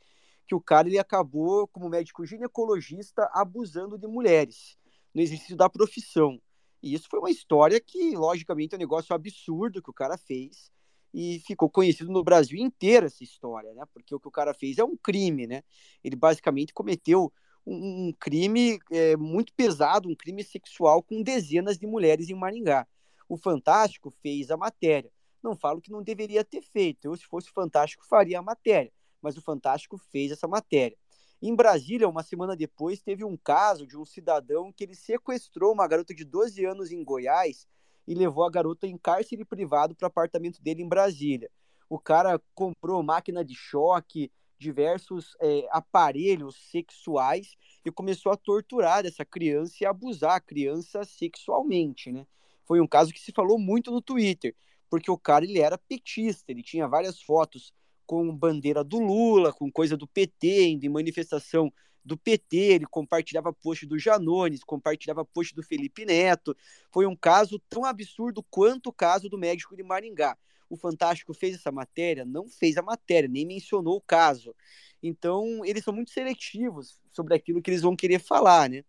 que 0.47 0.53
o 0.53 0.61
cara 0.61 0.87
ele 0.87 0.99
acabou, 0.99 1.67
como 1.67 1.89
médico 1.89 2.25
ginecologista, 2.25 3.29
abusando 3.33 3.97
de 3.97 4.07
mulheres 4.07 4.77
no 5.13 5.21
exercício 5.21 5.57
da 5.57 5.67
profissão. 5.67 6.39
E 6.81 6.93
isso 6.93 7.07
foi 7.09 7.19
uma 7.19 7.31
história 7.31 7.79
que, 7.79 8.15
logicamente, 8.15 8.73
é 8.73 8.77
um 8.77 8.79
negócio 8.79 9.13
absurdo 9.13 9.81
que 9.81 9.89
o 9.89 9.93
cara 9.93 10.17
fez 10.17 10.71
e 11.13 11.39
ficou 11.45 11.69
conhecido 11.69 12.11
no 12.11 12.23
Brasil 12.23 12.59
inteiro 12.59 13.07
essa 13.07 13.23
história, 13.23 13.73
né? 13.73 13.83
Porque 13.91 14.13
o 14.13 14.19
que 14.19 14.27
o 14.27 14.31
cara 14.31 14.53
fez 14.53 14.77
é 14.77 14.83
um 14.83 14.95
crime, 14.95 15.47
né? 15.47 15.63
Ele 16.03 16.15
basicamente 16.15 16.73
cometeu 16.73 17.33
um, 17.65 18.13
crime 18.19 18.79
é, 18.91 19.15
muito 19.17 19.53
pesado, 19.53 20.09
um 20.09 20.15
crime 20.15 20.43
sexual 20.43 21.03
com 21.03 21.21
dezenas 21.21 21.77
de 21.77 21.85
mulheres 21.85 22.29
em 22.29 22.35
Maringá. 22.35 22.87
O 23.29 23.37
Fantástico 23.37 24.09
fez 24.09 24.49
a 24.49 24.57
matéria. 24.57 25.11
Não 25.41 25.55
falo 25.55 25.79
que 25.79 25.91
não 25.91 26.01
deveria 26.01 26.43
ter 26.43 26.63
feito. 26.63 27.05
Eu, 27.05 27.15
se 27.15 27.25
fosse 27.25 27.51
Fantástico, 27.51 28.03
faria 28.05 28.39
a 28.39 28.41
matéria. 28.41 28.91
Mas 29.21 29.37
o 29.37 29.41
Fantástico 29.41 29.97
fez 29.97 30.31
essa 30.31 30.47
matéria. 30.47 30.97
Em 31.41 31.55
Brasília, 31.55 32.09
uma 32.09 32.23
semana 32.23 32.55
depois, 32.55 33.01
teve 33.01 33.23
um 33.23 33.37
caso 33.37 33.87
de 33.87 33.95
um 33.95 34.03
cidadão 34.03 34.73
que 34.73 34.83
ele 34.83 34.95
sequestrou 34.95 35.71
uma 35.71 35.87
garota 35.87 36.13
de 36.13 36.25
12 36.25 36.65
anos 36.65 36.91
em 36.91 37.03
Goiás 37.03 37.67
e 38.07 38.15
levou 38.15 38.43
a 38.43 38.49
garota 38.49 38.87
em 38.87 38.97
cárcere 38.97 39.45
privado 39.45 39.95
para 39.95 40.05
o 40.05 40.07
apartamento 40.07 40.61
dele 40.61 40.81
em 40.81 40.89
Brasília. 40.89 41.49
O 41.87 41.99
cara 41.99 42.41
comprou 42.53 43.01
máquina 43.03 43.45
de 43.45 43.55
choque, 43.55 44.31
diversos 44.57 45.37
é, 45.39 45.67
aparelhos 45.71 46.55
sexuais 46.69 47.55
e 47.85 47.91
começou 47.91 48.31
a 48.31 48.37
torturar 48.37 49.05
essa 49.05 49.23
criança 49.23 49.75
e 49.81 49.85
abusar 49.85 50.35
a 50.35 50.41
criança 50.41 51.05
sexualmente, 51.05 52.11
né? 52.11 52.25
Foi 52.69 52.79
um 52.79 52.85
caso 52.85 53.11
que 53.11 53.19
se 53.19 53.31
falou 53.31 53.57
muito 53.57 53.89
no 53.89 53.99
Twitter, 53.99 54.55
porque 54.91 55.09
o 55.09 55.17
cara 55.17 55.43
ele 55.43 55.57
era 55.57 55.75
petista, 55.75 56.51
ele 56.51 56.61
tinha 56.61 56.87
várias 56.87 57.19
fotos 57.19 57.73
com 58.05 58.31
bandeira 58.31 58.83
do 58.83 58.99
Lula, 58.99 59.51
com 59.51 59.71
coisa 59.71 59.97
do 59.97 60.05
PT, 60.05 60.75
de 60.75 60.87
manifestação 60.87 61.73
do 62.05 62.15
PT, 62.15 62.57
ele 62.57 62.85
compartilhava 62.85 63.51
post 63.51 63.87
do 63.87 63.97
Janones, 63.97 64.63
compartilhava 64.63 65.25
post 65.25 65.55
do 65.55 65.63
Felipe 65.63 66.05
Neto. 66.05 66.55
Foi 66.93 67.07
um 67.07 67.15
caso 67.15 67.59
tão 67.67 67.83
absurdo 67.85 68.45
quanto 68.51 68.91
o 68.91 68.93
caso 68.93 69.27
do 69.29 69.37
médico 69.37 69.75
de 69.75 69.81
Maringá. 69.81 70.37
O 70.69 70.77
Fantástico 70.77 71.33
fez 71.33 71.55
essa 71.55 71.71
matéria? 71.71 72.23
Não 72.23 72.47
fez 72.47 72.77
a 72.77 72.83
matéria, 72.83 73.27
nem 73.27 73.47
mencionou 73.47 73.97
o 73.97 74.01
caso. 74.01 74.55
Então, 75.01 75.65
eles 75.65 75.83
são 75.83 75.91
muito 75.91 76.11
seletivos 76.11 77.01
sobre 77.11 77.33
aquilo 77.33 77.63
que 77.63 77.71
eles 77.71 77.81
vão 77.81 77.95
querer 77.95 78.19
falar, 78.19 78.69
né? 78.69 78.83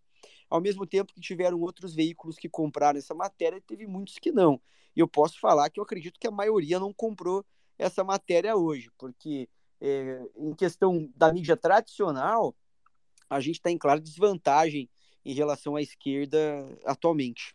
Ao 0.50 0.60
mesmo 0.60 0.84
tempo 0.84 1.14
que 1.14 1.20
tiveram 1.20 1.60
outros 1.60 1.94
veículos 1.94 2.36
que 2.36 2.48
compraram 2.48 2.98
essa 2.98 3.14
matéria, 3.14 3.60
teve 3.60 3.86
muitos 3.86 4.18
que 4.18 4.32
não. 4.32 4.60
E 4.94 5.00
eu 5.00 5.06
posso 5.06 5.38
falar 5.38 5.70
que 5.70 5.78
eu 5.78 5.84
acredito 5.84 6.18
que 6.18 6.26
a 6.26 6.32
maioria 6.32 6.80
não 6.80 6.92
comprou 6.92 7.46
essa 7.78 8.02
matéria 8.02 8.56
hoje, 8.56 8.90
porque 8.98 9.48
é, 9.80 10.28
em 10.36 10.52
questão 10.52 11.08
da 11.14 11.32
mídia 11.32 11.56
tradicional, 11.56 12.54
a 13.30 13.40
gente 13.40 13.56
está 13.56 13.70
em 13.70 13.78
clara 13.78 14.00
desvantagem 14.00 14.90
em 15.24 15.32
relação 15.32 15.76
à 15.76 15.82
esquerda 15.82 16.38
atualmente. 16.84 17.54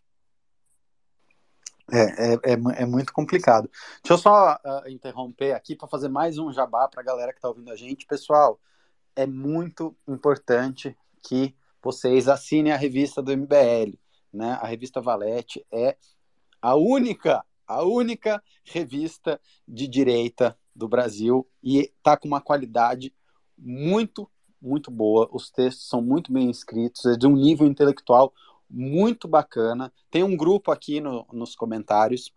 É, 1.92 2.00
é, 2.00 2.34
é, 2.34 2.82
é 2.82 2.86
muito 2.86 3.12
complicado. 3.12 3.70
Deixa 4.02 4.14
eu 4.14 4.18
só 4.18 4.54
uh, 4.54 4.88
interromper 4.88 5.52
aqui 5.52 5.76
para 5.76 5.86
fazer 5.86 6.08
mais 6.08 6.36
um 6.38 6.52
jabá 6.52 6.88
para 6.88 7.00
a 7.00 7.04
galera 7.04 7.32
que 7.32 7.38
está 7.38 7.48
ouvindo 7.48 7.70
a 7.70 7.76
gente. 7.76 8.06
Pessoal, 8.06 8.58
é 9.14 9.24
muito 9.24 9.96
importante 10.08 10.96
que 11.22 11.54
vocês 11.82 12.28
assinem 12.28 12.72
a 12.72 12.76
revista 12.76 13.22
do 13.22 13.36
MBL. 13.36 13.98
Né? 14.32 14.58
A 14.60 14.66
revista 14.66 15.00
Valete 15.00 15.64
é 15.72 15.96
a 16.60 16.74
única, 16.74 17.44
a 17.66 17.82
única 17.82 18.42
revista 18.64 19.40
de 19.66 19.86
direita 19.86 20.58
do 20.74 20.88
Brasil 20.88 21.48
e 21.62 21.78
está 21.78 22.16
com 22.16 22.28
uma 22.28 22.40
qualidade 22.40 23.14
muito, 23.56 24.30
muito 24.60 24.90
boa. 24.90 25.28
Os 25.32 25.50
textos 25.50 25.88
são 25.88 26.02
muito 26.02 26.32
bem 26.32 26.50
escritos, 26.50 27.04
é 27.06 27.16
de 27.16 27.26
um 27.26 27.34
nível 27.34 27.66
intelectual 27.66 28.32
muito 28.68 29.28
bacana. 29.28 29.92
Tem 30.10 30.22
um 30.22 30.36
grupo 30.36 30.70
aqui 30.70 31.00
no, 31.00 31.26
nos 31.32 31.54
comentários 31.54 32.32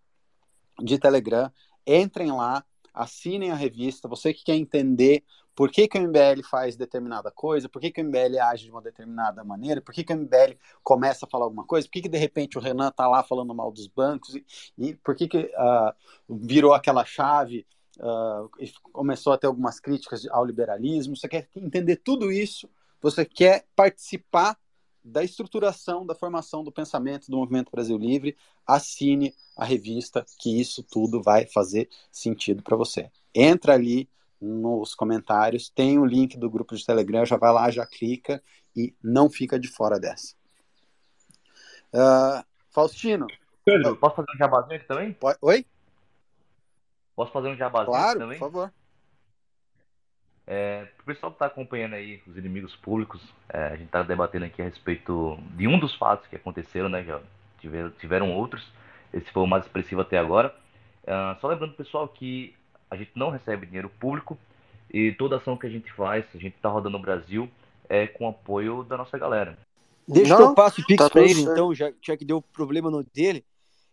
de 0.82 0.98
Telegram. 0.98 1.52
Entrem 1.86 2.32
lá, 2.32 2.64
assinem 2.94 3.52
a 3.52 3.56
revista. 3.56 4.08
Você 4.08 4.34
que 4.34 4.44
quer 4.44 4.56
entender 4.56 5.24
por 5.60 5.70
que, 5.70 5.90
que 5.90 5.98
o 5.98 6.02
MBL 6.02 6.42
faz 6.50 6.78
determinada 6.78 7.30
coisa, 7.30 7.68
por 7.68 7.82
que, 7.82 7.92
que 7.92 8.02
o 8.02 8.06
MBL 8.06 8.40
age 8.40 8.64
de 8.64 8.72
uma 8.72 8.82
determinada 8.82 9.44
maneira, 9.44 9.82
por 9.82 9.94
que, 9.94 10.06
que 10.06 10.14
o 10.14 10.16
MBL 10.16 10.56
começa 10.82 11.26
a 11.26 11.30
falar 11.30 11.44
alguma 11.44 11.66
coisa, 11.66 11.86
por 11.86 11.92
que, 11.92 12.04
que 12.04 12.08
de 12.08 12.18
repente 12.18 12.58
o 12.58 12.62
Renan 12.62 12.90
tá 12.92 13.06
lá 13.10 13.24
falando 13.24 13.54
mal 13.54 13.70
dos 13.70 13.86
bancos, 13.86 14.36
e, 14.36 14.46
e 14.78 14.94
por 14.96 15.14
que, 15.14 15.28
que 15.28 15.38
uh, 15.38 15.94
virou 16.30 16.74
aquela 16.74 17.04
chave 17.04 17.68
uh, 17.98 18.50
e 18.58 18.72
começou 18.94 19.34
a 19.34 19.38
ter 19.38 19.48
algumas 19.48 19.82
críticas 19.82 20.26
ao 20.28 20.46
liberalismo. 20.46 21.18
Você 21.18 21.28
quer 21.28 21.50
entender 21.54 21.98
tudo 21.98 22.32
isso, 22.32 22.70
você 23.02 23.26
quer 23.26 23.66
participar 23.76 24.58
da 25.04 25.26
estruturação, 25.26 26.06
da 26.06 26.16
formação 26.16 26.64
do 26.64 26.72
pensamento 26.72 27.30
do 27.30 27.36
Movimento 27.36 27.70
Brasil 27.70 27.98
Livre, 27.98 28.38
assine 28.66 29.36
a 29.58 29.66
revista, 29.66 30.26
que 30.40 30.58
isso 30.58 30.82
tudo 30.84 31.22
vai 31.22 31.46
fazer 31.46 31.90
sentido 32.10 32.64
para 32.64 32.78
você. 32.78 33.12
Entra 33.36 33.74
ali 33.74 34.08
nos 34.42 34.96
comentários, 34.96 35.70
tem 35.70 36.00
o 36.00 36.06
link 36.06 36.38
do 36.38 36.50
grupo 36.50 36.76
de 36.76 36.86
Telegram, 36.86 37.26
já 37.26 37.38
vai 37.38 37.52
lá, 37.52 37.70
já 37.70 37.86
clica 37.86 38.42
e 38.76 38.96
não 39.04 39.30
fica 39.30 39.60
de 39.60 39.68
fora 39.68 40.00
dessa. 40.00 40.36
Uh, 41.94 42.44
Faustino. 42.70 43.28
Pedro, 43.66 43.96
posso 43.98 44.16
fazer 44.16 44.32
um 44.34 44.38
jabazinho 44.38 44.76
aqui 44.76 44.88
também? 44.88 45.18
Oi? 45.42 45.66
Posso 47.16 47.32
fazer 47.32 47.50
um 47.50 47.56
jabazinho 47.56 47.92
claro, 47.92 48.20
também? 48.20 48.40
por 48.40 48.46
favor. 48.46 48.74
É, 50.48 50.88
o 51.00 51.04
pessoal 51.04 51.32
que 51.32 51.36
está 51.36 51.46
acompanhando 51.46 51.94
aí 51.94 52.24
os 52.26 52.36
inimigos 52.36 52.76
públicos, 52.78 53.22
é, 53.50 53.66
a 53.66 53.76
gente 53.76 53.86
está 53.86 54.02
debatendo 54.02 54.46
aqui 54.46 54.62
a 54.62 54.66
respeito 54.66 55.38
de 55.56 55.68
um 55.68 55.78
dos 55.78 55.94
fatos 55.96 56.28
que 56.28 56.36
aconteceram, 56.36 56.90
né? 56.90 57.04
Já 57.04 57.22
tiveram, 57.60 57.92
tiveram 57.92 58.34
outros. 58.34 58.66
Esse 59.14 59.32
foi 59.32 59.44
o 59.44 59.48
mais 59.48 59.66
expressivo 59.66 60.02
até 60.02 60.18
agora. 60.18 60.56
É, 61.06 61.36
só 61.40 61.48
lembrando, 61.48 61.76
pessoal, 61.76 62.08
que 62.08 62.56
a 62.90 62.96
gente 62.96 63.12
não 63.16 63.30
recebe 63.30 63.66
dinheiro 63.66 63.90
público 64.00 64.38
e 64.90 65.12
toda 65.14 65.38
ação 65.38 65.58
que 65.58 65.68
a 65.68 65.70
gente 65.70 65.92
faz, 65.94 66.26
a 66.34 66.38
gente 66.38 66.56
está 66.56 66.70
rodando 66.70 66.98
no 66.98 67.04
Brasil, 67.04 67.50
é 67.88 68.08
com 68.08 68.28
apoio 68.28 68.84
da 68.84 68.98
nossa 68.98 69.18
galera. 69.18 69.58
Deixa 70.08 70.30
não, 70.30 70.38
que 70.38 70.44
eu 70.44 70.56
passo 70.56 70.82
o 70.82 70.86
Pix 70.86 71.04
tá 71.04 71.10
para 71.10 71.22
ele, 71.22 71.36
certo. 71.36 71.52
então, 71.52 71.74
já, 71.74 71.94
já 72.02 72.18
que 72.18 72.26
deu 72.26 72.42
problema 72.42 72.90
no 72.90 73.04
dele. 73.04 73.46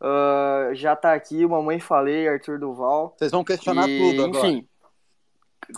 uh, 0.00 0.74
já 0.74 0.96
tá 0.96 1.12
aqui. 1.12 1.46
Mamãe 1.46 1.78
Falei, 1.78 2.26
Arthur 2.26 2.58
Duval. 2.58 3.14
Vocês 3.18 3.30
vão 3.30 3.44
questionar 3.44 3.86
e, 3.86 3.98
tudo 3.98 4.24
agora. 4.24 4.48
Enfim, 4.48 4.68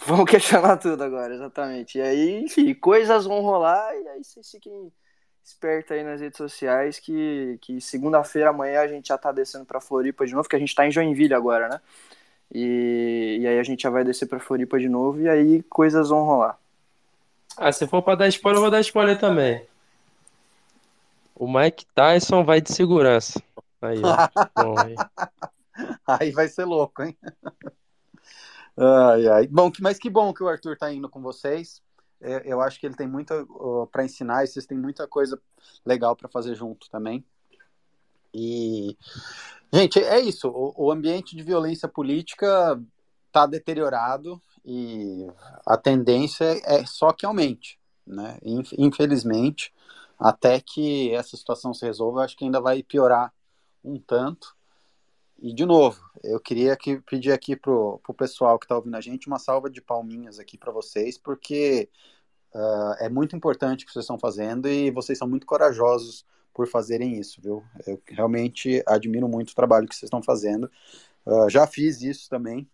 vão 0.06 0.24
questionar 0.24 0.76
tudo 0.76 1.02
agora, 1.02 1.34
exatamente. 1.34 1.98
E 1.98 2.02
aí, 2.02 2.44
enfim, 2.44 2.72
coisas 2.72 3.24
vão 3.24 3.40
rolar 3.40 3.92
e 3.96 4.08
aí 4.10 4.22
vocês 4.22 4.48
fiquem 4.48 4.92
esperto 5.44 5.92
aí 5.92 6.02
nas 6.02 6.20
redes 6.20 6.36
sociais 6.36 6.98
que, 6.98 7.58
que 7.60 7.80
segunda-feira 7.80 8.50
amanhã 8.50 8.80
a 8.80 8.88
gente 8.88 9.08
já 9.08 9.18
tá 9.18 9.32
descendo 9.32 9.64
para 9.64 9.80
Floripa 9.80 10.26
de 10.26 10.34
novo, 10.34 10.48
que 10.48 10.56
a 10.56 10.58
gente 10.58 10.74
tá 10.74 10.86
em 10.86 10.90
Joinville 10.90 11.34
agora, 11.34 11.68
né? 11.68 11.80
E, 12.54 13.38
e 13.40 13.46
aí 13.46 13.58
a 13.58 13.62
gente 13.62 13.82
já 13.82 13.90
vai 13.90 14.04
descer 14.04 14.26
para 14.26 14.38
Floripa 14.38 14.78
de 14.78 14.88
novo 14.88 15.20
e 15.20 15.28
aí 15.28 15.62
coisas 15.64 16.10
vão 16.10 16.24
rolar. 16.24 16.58
Ah, 17.56 17.72
se 17.72 17.86
for 17.86 18.02
para 18.02 18.16
dar 18.16 18.28
spoiler, 18.28 18.58
eu 18.58 18.62
vou 18.62 18.70
dar 18.70 18.80
spoiler 18.80 19.18
também. 19.18 19.66
O 21.34 21.52
Mike 21.52 21.86
Tyson 21.94 22.44
vai 22.44 22.60
de 22.60 22.72
segurança. 22.72 23.42
Aí, 23.80 24.00
Bom, 24.56 24.78
aí. 24.78 24.96
aí 26.06 26.30
vai 26.30 26.48
ser 26.48 26.64
louco, 26.64 27.02
hein? 27.02 27.16
Ai, 28.74 29.28
ai. 29.28 29.46
Bom, 29.48 29.70
mas 29.80 29.98
que 29.98 30.08
bom 30.08 30.32
que 30.32 30.42
o 30.42 30.48
Arthur 30.48 30.78
tá 30.78 30.90
indo 30.90 31.06
com 31.06 31.20
vocês. 31.20 31.82
É, 32.22 32.42
eu 32.44 32.60
acho 32.60 32.78
que 32.78 32.86
ele 32.86 32.94
tem 32.94 33.08
muita 33.08 33.42
uh, 33.42 33.86
para 33.90 34.04
ensinar 34.04 34.44
e 34.44 34.46
vocês 34.46 34.64
têm 34.64 34.78
muita 34.78 35.06
coisa 35.08 35.40
legal 35.84 36.14
para 36.14 36.28
fazer 36.28 36.54
junto 36.54 36.88
também. 36.88 37.24
E, 38.32 38.96
gente, 39.72 39.98
é 39.98 40.20
isso. 40.20 40.48
O, 40.48 40.86
o 40.86 40.92
ambiente 40.92 41.36
de 41.36 41.42
violência 41.42 41.88
política 41.88 42.80
está 43.26 43.44
deteriorado 43.46 44.40
e 44.64 45.26
a 45.66 45.76
tendência 45.76 46.44
é 46.64 46.86
só 46.86 47.12
que 47.12 47.26
aumente, 47.26 47.78
né? 48.06 48.38
Infelizmente, 48.78 49.72
até 50.18 50.60
que 50.60 51.12
essa 51.14 51.36
situação 51.36 51.74
se 51.74 51.84
resolva, 51.84 52.22
acho 52.22 52.36
que 52.36 52.44
ainda 52.44 52.60
vai 52.60 52.82
piorar 52.82 53.32
um 53.84 53.98
tanto. 53.98 54.54
E 55.42 55.52
de 55.52 55.66
novo, 55.66 56.00
eu 56.22 56.38
queria 56.38 56.76
que, 56.76 57.00
pedir 57.00 57.32
aqui 57.32 57.56
pro, 57.56 57.98
pro 58.04 58.14
pessoal 58.14 58.60
que 58.60 58.64
está 58.64 58.76
ouvindo 58.76 58.96
a 58.96 59.00
gente 59.00 59.26
uma 59.26 59.40
salva 59.40 59.68
de 59.68 59.82
palminhas 59.82 60.38
aqui 60.38 60.56
para 60.56 60.70
vocês, 60.70 61.18
porque 61.18 61.90
uh, 62.54 62.94
é 63.00 63.08
muito 63.08 63.34
importante 63.34 63.82
o 63.82 63.86
que 63.86 63.92
vocês 63.92 64.04
estão 64.04 64.20
fazendo 64.20 64.68
e 64.68 64.92
vocês 64.92 65.18
são 65.18 65.28
muito 65.28 65.44
corajosos 65.44 66.24
por 66.54 66.68
fazerem 66.68 67.18
isso, 67.18 67.40
viu? 67.42 67.64
Eu 67.84 68.00
realmente 68.06 68.84
admiro 68.86 69.28
muito 69.28 69.50
o 69.50 69.54
trabalho 69.56 69.88
que 69.88 69.96
vocês 69.96 70.06
estão 70.06 70.22
fazendo. 70.22 70.70
Uh, 71.26 71.50
já 71.50 71.66
fiz 71.66 72.02
isso 72.02 72.30
também 72.30 72.70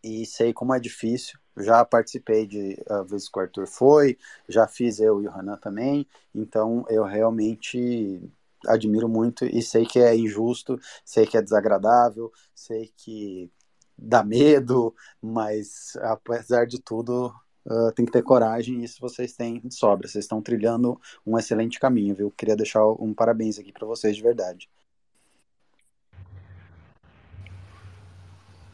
e 0.00 0.24
sei 0.26 0.52
como 0.52 0.72
é 0.74 0.78
difícil. 0.78 1.40
Já 1.58 1.84
participei 1.84 2.46
de 2.46 2.80
uh, 2.88 3.04
vezes 3.04 3.28
que 3.28 3.36
o 3.36 3.42
Arthur 3.42 3.66
foi, 3.66 4.16
já 4.48 4.68
fiz 4.68 5.00
eu 5.00 5.20
e 5.20 5.26
o 5.26 5.30
Hanan 5.32 5.56
também, 5.56 6.06
então 6.32 6.84
eu 6.88 7.02
realmente 7.02 8.30
admiro 8.66 9.08
muito 9.08 9.44
e 9.44 9.62
sei 9.62 9.84
que 9.84 9.98
é 9.98 10.16
injusto, 10.16 10.78
sei 11.04 11.26
que 11.26 11.36
é 11.36 11.42
desagradável, 11.42 12.32
sei 12.54 12.92
que 12.96 13.50
dá 13.96 14.24
medo, 14.24 14.94
mas 15.22 15.96
apesar 15.96 16.66
de 16.66 16.80
tudo, 16.80 17.34
uh, 17.66 17.92
tem 17.92 18.04
que 18.04 18.12
ter 18.12 18.22
coragem, 18.22 18.80
e 18.80 18.84
isso 18.84 19.00
vocês 19.00 19.32
têm 19.32 19.60
de 19.60 19.74
sobra. 19.74 20.08
Vocês 20.08 20.24
estão 20.24 20.42
trilhando 20.42 21.00
um 21.26 21.38
excelente 21.38 21.78
caminho, 21.78 22.14
viu? 22.14 22.30
Queria 22.30 22.56
deixar 22.56 22.84
um 22.86 23.14
parabéns 23.14 23.58
aqui 23.58 23.72
para 23.72 23.86
vocês 23.86 24.16
de 24.16 24.22
verdade. 24.22 24.68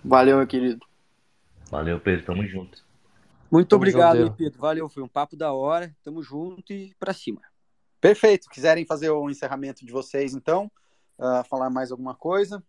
Valeu, 0.04 0.38
meu 0.38 0.46
querido. 0.46 0.84
Valeu, 1.70 2.00
Pedro. 2.00 2.24
Tamo 2.24 2.46
junto. 2.46 2.84
Muito 3.50 3.68
Tamo 3.68 3.80
obrigado, 3.80 4.18
junto, 4.18 4.36
Pedro. 4.36 4.60
Valeu, 4.60 4.88
foi 4.88 5.02
um 5.02 5.08
papo 5.08 5.36
da 5.36 5.52
hora. 5.52 5.94
Tamo 6.02 6.22
junto 6.22 6.72
e 6.72 6.94
para 6.98 7.12
cima. 7.12 7.42
Perfeito. 8.00 8.48
Quiserem 8.48 8.86
fazer 8.86 9.10
o 9.10 9.28
encerramento 9.28 9.84
de 9.84 9.92
vocês, 9.92 10.34
então, 10.34 10.70
uh, 11.18 11.44
falar 11.48 11.70
mais 11.70 11.90
alguma 11.90 12.14
coisa? 12.14 12.62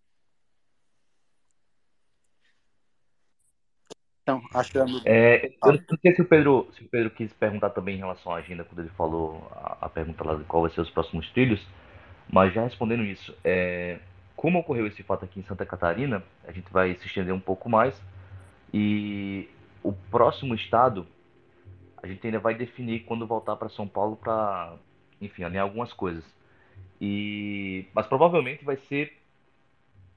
Então, 4.24 4.42
achando. 4.54 5.02
É, 5.06 5.48
eu 5.66 5.74
não 5.74 5.98
sei 6.02 6.16
se 6.16 6.22
o, 6.22 6.26
Pedro, 6.26 6.68
se 6.78 6.84
o 6.84 6.88
Pedro 6.88 7.10
quis 7.12 7.34
perguntar 7.34 7.72
também 7.72 7.96
em 7.96 8.00
relação 8.00 8.32
à 8.32 8.38
agenda, 8.38 8.64
quando 8.64 8.80
ele 8.80 8.90
falou 8.90 9.48
a, 9.52 9.86
a 9.86 9.90
pergunta 9.90 10.24
lá 10.24 10.36
de 10.36 10.44
qual 10.44 10.64
vai 10.64 10.72
ser 10.72 10.82
os 10.82 10.92
próximos 10.92 11.30
trilhos, 11.32 11.66
mas 12.32 12.54
já 12.54 12.64
respondendo 12.64 13.04
isso, 13.04 13.36
é, 13.44 14.00
como 14.36 14.60
ocorreu 14.60 14.88
esse 14.88 15.04
fato 15.04 15.26
aqui 15.26 15.40
em 15.40 15.44
Santa 15.44 15.66
Catarina, 15.66 16.24
a 16.48 16.52
gente 16.52 16.72
vai 16.72 16.96
se 16.96 17.08
estender 17.08 17.34
um 17.34 17.40
pouco 17.40 17.68
mais 17.68 18.00
e 18.74 19.50
o 19.84 19.92
próximo 19.92 20.56
estado 20.56 21.08
a 22.02 22.08
gente 22.08 22.26
ainda 22.26 22.40
vai 22.40 22.56
definir 22.56 23.02
quando 23.02 23.28
voltar 23.28 23.56
para 23.56 23.70
São 23.70 23.88
Paulo 23.88 24.16
para, 24.16 24.76
enfim, 25.22 25.44
alinhar 25.44 25.64
algumas 25.64 25.94
coisas. 25.94 26.24
E 27.00 27.86
mas 27.94 28.06
provavelmente 28.08 28.66
vai 28.66 28.78
ser 28.90 29.14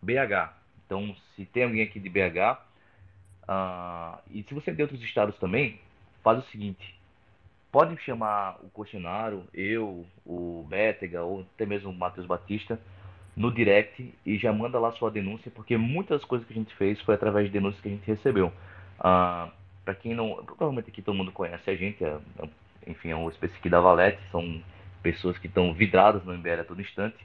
BH. 0.02 0.52
Então, 0.86 1.14
se 1.34 1.44
tem 1.46 1.64
alguém 1.64 1.82
aqui 1.82 1.98
de 1.98 2.08
BH, 2.08 2.58
uh, 3.48 4.18
e 4.30 4.42
se 4.42 4.54
você 4.54 4.70
é 4.70 4.74
de 4.74 4.82
outros 4.82 5.02
estados 5.02 5.36
também, 5.38 5.80
faz 6.22 6.38
o 6.38 6.50
seguinte: 6.50 6.98
pode 7.72 7.96
chamar 8.02 8.58
o 8.62 8.68
Coxinaro, 8.70 9.44
eu, 9.52 10.06
o 10.26 10.66
Bétega 10.68 11.22
ou 11.22 11.40
até 11.54 11.64
mesmo 11.66 11.90
o 11.90 11.94
Matheus 11.94 12.26
Batista 12.26 12.80
no 13.36 13.50
direct 13.52 14.14
e 14.24 14.38
já 14.38 14.52
manda 14.52 14.78
lá 14.78 14.92
sua 14.92 15.10
denúncia, 15.10 15.50
porque 15.50 15.76
muitas 15.76 16.24
coisas 16.24 16.46
que 16.46 16.52
a 16.52 16.56
gente 16.56 16.74
fez 16.76 17.00
foi 17.00 17.14
através 17.14 17.46
de 17.46 17.52
denúncias 17.52 17.82
que 17.82 17.88
a 17.88 17.92
gente 17.92 18.06
recebeu. 18.06 18.52
Uh, 19.00 19.50
para 19.84 19.94
quem 19.94 20.14
não. 20.14 20.42
Provavelmente 20.44 20.88
aqui 20.88 21.02
todo 21.02 21.16
mundo 21.16 21.32
conhece 21.32 21.68
a 21.68 21.76
gente, 21.76 22.02
é, 22.02 22.16
é, 22.38 22.48
enfim, 22.86 23.10
é 23.10 23.16
um 23.16 23.28
aqui 23.28 23.68
da 23.68 23.80
Valete, 23.80 24.20
são 24.30 24.62
pessoas 25.04 25.36
que 25.36 25.46
estão 25.46 25.74
vidradas 25.74 26.24
no 26.24 26.32
MBL 26.32 26.62
a 26.62 26.64
todo 26.64 26.80
instante, 26.80 27.18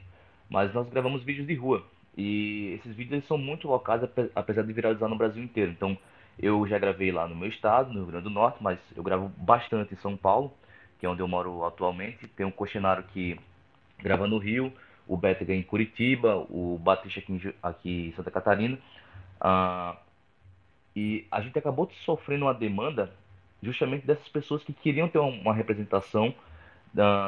mas 0.50 0.72
nós 0.74 0.86
gravamos 0.90 1.24
vídeos 1.24 1.46
de 1.46 1.54
rua. 1.54 1.82
E 2.14 2.78
esses 2.78 2.94
vídeos 2.94 3.26
são 3.26 3.38
muito 3.38 3.66
locais, 3.66 4.02
apesar 4.34 4.62
de 4.62 4.72
viralizar 4.72 5.08
no 5.08 5.16
Brasil 5.16 5.42
inteiro. 5.42 5.70
Então, 5.70 5.96
eu 6.38 6.66
já 6.66 6.78
gravei 6.78 7.10
lá 7.10 7.26
no 7.26 7.34
meu 7.34 7.48
estado, 7.48 7.88
no 7.88 8.00
Rio 8.00 8.06
Grande 8.08 8.24
do 8.24 8.30
Norte, 8.30 8.58
mas 8.60 8.78
eu 8.94 9.02
gravo 9.02 9.32
bastante 9.38 9.94
em 9.94 9.96
São 9.96 10.14
Paulo, 10.14 10.52
que 10.98 11.06
é 11.06 11.08
onde 11.08 11.22
eu 11.22 11.28
moro 11.28 11.64
atualmente. 11.64 12.28
Tem 12.28 12.44
um 12.44 12.50
cochenário 12.50 13.02
que 13.04 13.40
grava 13.98 14.26
no 14.26 14.36
Rio, 14.36 14.70
o 15.08 15.16
Bétega 15.16 15.54
em 15.54 15.62
Curitiba, 15.62 16.36
o 16.50 16.78
Batista 16.78 17.20
aqui 17.20 17.32
em, 17.32 17.54
aqui 17.62 18.08
em 18.08 18.12
Santa 18.12 18.30
Catarina. 18.30 18.78
Ah, 19.40 19.96
e 20.94 21.26
a 21.30 21.40
gente 21.40 21.58
acabou 21.58 21.90
sofrendo 22.04 22.44
uma 22.44 22.54
demanda 22.54 23.10
justamente 23.62 24.06
dessas 24.06 24.28
pessoas 24.28 24.62
que 24.62 24.72
queriam 24.74 25.08
ter 25.08 25.18
uma 25.18 25.54
representação 25.54 26.34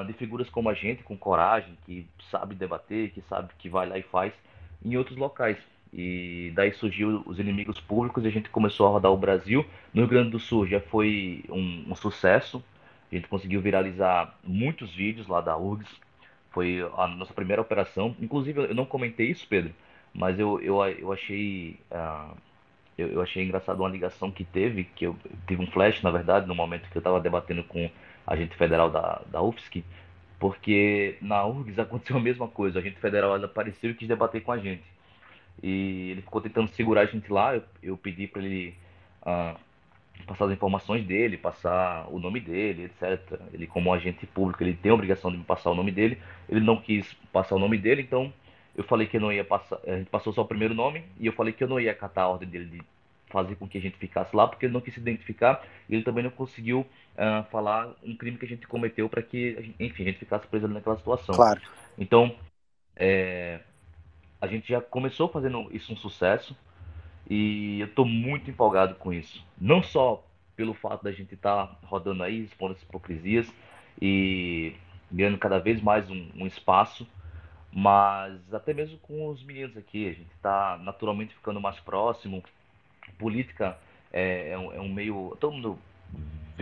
de 0.07 0.13
figuras 0.15 0.49
como 0.51 0.69
a 0.69 0.75
gente, 0.75 1.03
com 1.03 1.17
coragem, 1.17 1.77
que 1.85 2.07
sabe 2.31 2.55
debater, 2.55 3.11
que 3.11 3.23
sabe 3.23 3.51
que 3.59 3.69
vai 3.69 3.89
lá 3.89 3.99
e 3.99 4.03
faz 4.03 4.33
em 4.85 4.97
outros 4.97 5.17
locais. 5.17 5.59
E 5.93 6.53
daí 6.55 6.73
surgiu 6.73 7.23
os 7.27 7.39
inimigos 7.39 7.79
públicos 7.79 8.25
e 8.25 8.29
a 8.29 8.31
gente 8.31 8.49
começou 8.49 8.87
a 8.87 8.91
rodar 8.91 9.13
o 9.13 9.17
Brasil. 9.17 9.65
No 9.93 10.03
Rio 10.03 10.09
Grande 10.09 10.31
do 10.31 10.39
Sul 10.39 10.67
já 10.67 10.81
foi 10.81 11.45
um, 11.49 11.85
um 11.91 11.95
sucesso. 11.95 12.65
A 13.11 13.15
gente 13.15 13.29
conseguiu 13.29 13.61
viralizar 13.61 14.35
muitos 14.43 14.95
vídeos 14.95 15.29
lá 15.29 15.41
da 15.41 15.57
URGS 15.57 16.01
foi 16.53 16.87
a 16.97 17.09
nossa 17.09 17.35
primeira 17.35 17.61
operação. 17.61 18.15
Inclusive, 18.21 18.61
eu 18.61 18.75
não 18.75 18.85
comentei 18.85 19.31
isso, 19.31 19.47
Pedro, 19.49 19.75
mas 20.15 20.39
eu, 20.39 20.61
eu, 20.61 20.85
eu 20.85 21.13
achei. 21.13 21.79
Uh, 21.91 22.37
eu, 22.97 23.09
eu, 23.09 23.23
achei 23.23 23.43
engraçado 23.43 23.81
uma 23.81 23.89
ligação 23.89 24.31
que 24.31 24.45
teve, 24.45 24.85
que 24.85 25.07
eu 25.07 25.17
tive 25.47 25.63
um 25.63 25.67
flash, 25.67 26.03
na 26.03 26.11
verdade, 26.11 26.47
no 26.47 26.55
momento 26.55 26.89
que 26.91 26.97
eu 26.97 27.01
estava 27.01 27.19
debatendo 27.19 27.65
com 27.65 27.91
agente 28.27 28.57
federal 28.57 28.91
da, 28.91 29.23
da 29.31 29.43
UFSC, 29.43 29.85
porque 30.39 31.17
na 31.21 31.45
URGS 31.45 31.79
aconteceu 31.81 32.17
a 32.17 32.21
mesma 32.21 32.49
coisa. 32.49 32.79
A 32.79 32.83
agente 32.83 32.99
federal 33.01 33.35
apareceu 33.35 33.91
e 33.91 33.95
quis 33.95 34.09
debater 34.09 34.43
com 34.43 34.53
a 34.53 34.59
gente. 34.59 34.85
E 35.63 36.11
ele 36.11 36.23
ficou 36.23 36.41
tentando 36.41 36.69
segurar 36.69 37.03
a 37.03 37.07
gente 37.07 37.31
lá. 37.33 37.55
Eu, 37.55 37.63
eu 37.83 37.97
pedi 37.97 38.27
para 38.27 38.43
ele 38.43 38.75
uh, 39.23 39.57
passar 40.27 40.47
as 40.47 40.53
informações 40.53 41.05
dele, 41.05 41.37
passar 41.37 42.07
o 42.11 42.19
nome 42.19 42.41
dele, 42.41 42.85
etc. 42.85 43.41
Ele, 43.53 43.67
como 43.67 43.93
agente 43.93 44.27
público, 44.27 44.63
ele 44.63 44.75
tem 44.75 44.91
a 44.91 44.95
obrigação 44.95 45.31
de 45.31 45.39
me 45.39 45.45
passar 45.45 45.71
o 45.71 45.75
nome 45.75 45.93
dele. 45.93 46.19
Ele 46.49 46.61
não 46.61 46.77
quis 46.81 47.13
passar 47.33 47.55
o 47.55 47.59
nome 47.59 47.79
dele, 47.79 48.03
então 48.03 48.33
eu 48.75 48.85
falei 48.85 49.07
que 49.07 49.17
eu 49.17 49.21
não 49.21 49.33
ia 49.33 49.45
passar. 49.45 49.79
A 49.87 49.99
gente 49.99 50.11
passou 50.11 50.33
só 50.33 50.43
o 50.43 50.47
primeiro 50.47 50.75
nome 50.75 51.05
e 51.19 51.27
eu 51.27 51.33
falei 51.33 51.53
que 51.53 51.63
eu 51.63 51.69
não 51.69 51.79
ia 51.79 51.93
acatar 51.93 52.25
a 52.25 52.29
ordem 52.29 52.49
dele 52.49 52.67
de 52.67 52.83
fazer 53.29 53.57
com 53.57 53.67
que 53.67 53.79
a 53.79 53.81
gente 53.81 53.97
ficasse 53.97 54.35
lá, 54.37 54.47
porque 54.47 54.67
ele 54.67 54.73
não 54.73 54.81
quis 54.81 54.95
se 54.95 55.01
identificar 55.01 55.65
e 55.89 55.95
ele 55.95 56.05
também 56.05 56.23
não 56.23 56.31
conseguiu 56.31 56.87
uh, 57.15 57.45
falar 57.51 57.95
um 58.03 58.17
crime 58.17 58.39
que 58.39 58.45
a 58.45 58.49
gente 58.49 58.67
cometeu 58.67 59.09
para 59.09 59.23
que, 59.23 59.75
enfim, 59.79 60.03
a 60.03 60.07
gente 60.07 60.19
ficasse 60.19 60.47
preso 60.47 60.69
naquela 60.69 60.97
situação. 60.97 61.35
Claro. 61.35 61.61
Então, 61.99 62.35
é, 62.97 63.61
a 64.41 64.47
gente 64.47 64.69
já 64.69 64.81
começou 64.81 65.29
fazendo 65.29 65.69
isso 65.73 65.93
um 65.93 65.97
sucesso. 65.97 66.57
E 67.29 67.81
eu 67.81 67.87
estou 67.87 68.05
muito 68.05 68.51
empolgado 68.51 68.97
com 68.97 69.13
isso. 69.13 69.45
Não 69.59 69.83
só 69.83 70.25
pelo 70.57 70.75
fato 70.75 71.03
da 71.03 71.13
gente 71.13 71.35
estar 71.35 71.67
tá 71.67 71.77
rodando 71.87 72.23
aí, 72.23 72.43
expondo 72.43 72.75
essas 72.75 72.85
hipocrisias 72.85 73.51
e 74.01 74.75
ganhando 75.11 75.39
cada 75.39 75.59
vez 75.59 75.81
mais 75.81 76.11
um, 76.11 76.29
um 76.35 76.47
espaço, 76.47 77.07
mas 77.73 78.53
até 78.53 78.75
mesmo 78.75 78.99
com 78.99 79.29
os 79.29 79.43
meninos 79.43 79.77
aqui. 79.77 80.09
A 80.09 80.13
gente 80.13 80.31
está 80.35 80.79
naturalmente 80.83 81.35
ficando 81.35 81.61
mais 81.61 81.79
próximo. 81.81 82.43
Política 83.19 83.79
é, 84.13 84.51
é, 84.51 84.59
um, 84.59 84.73
é, 84.73 84.81
um, 84.81 84.93
meio. 84.93 85.37
Todo 85.41 85.53
mundo 85.53 85.79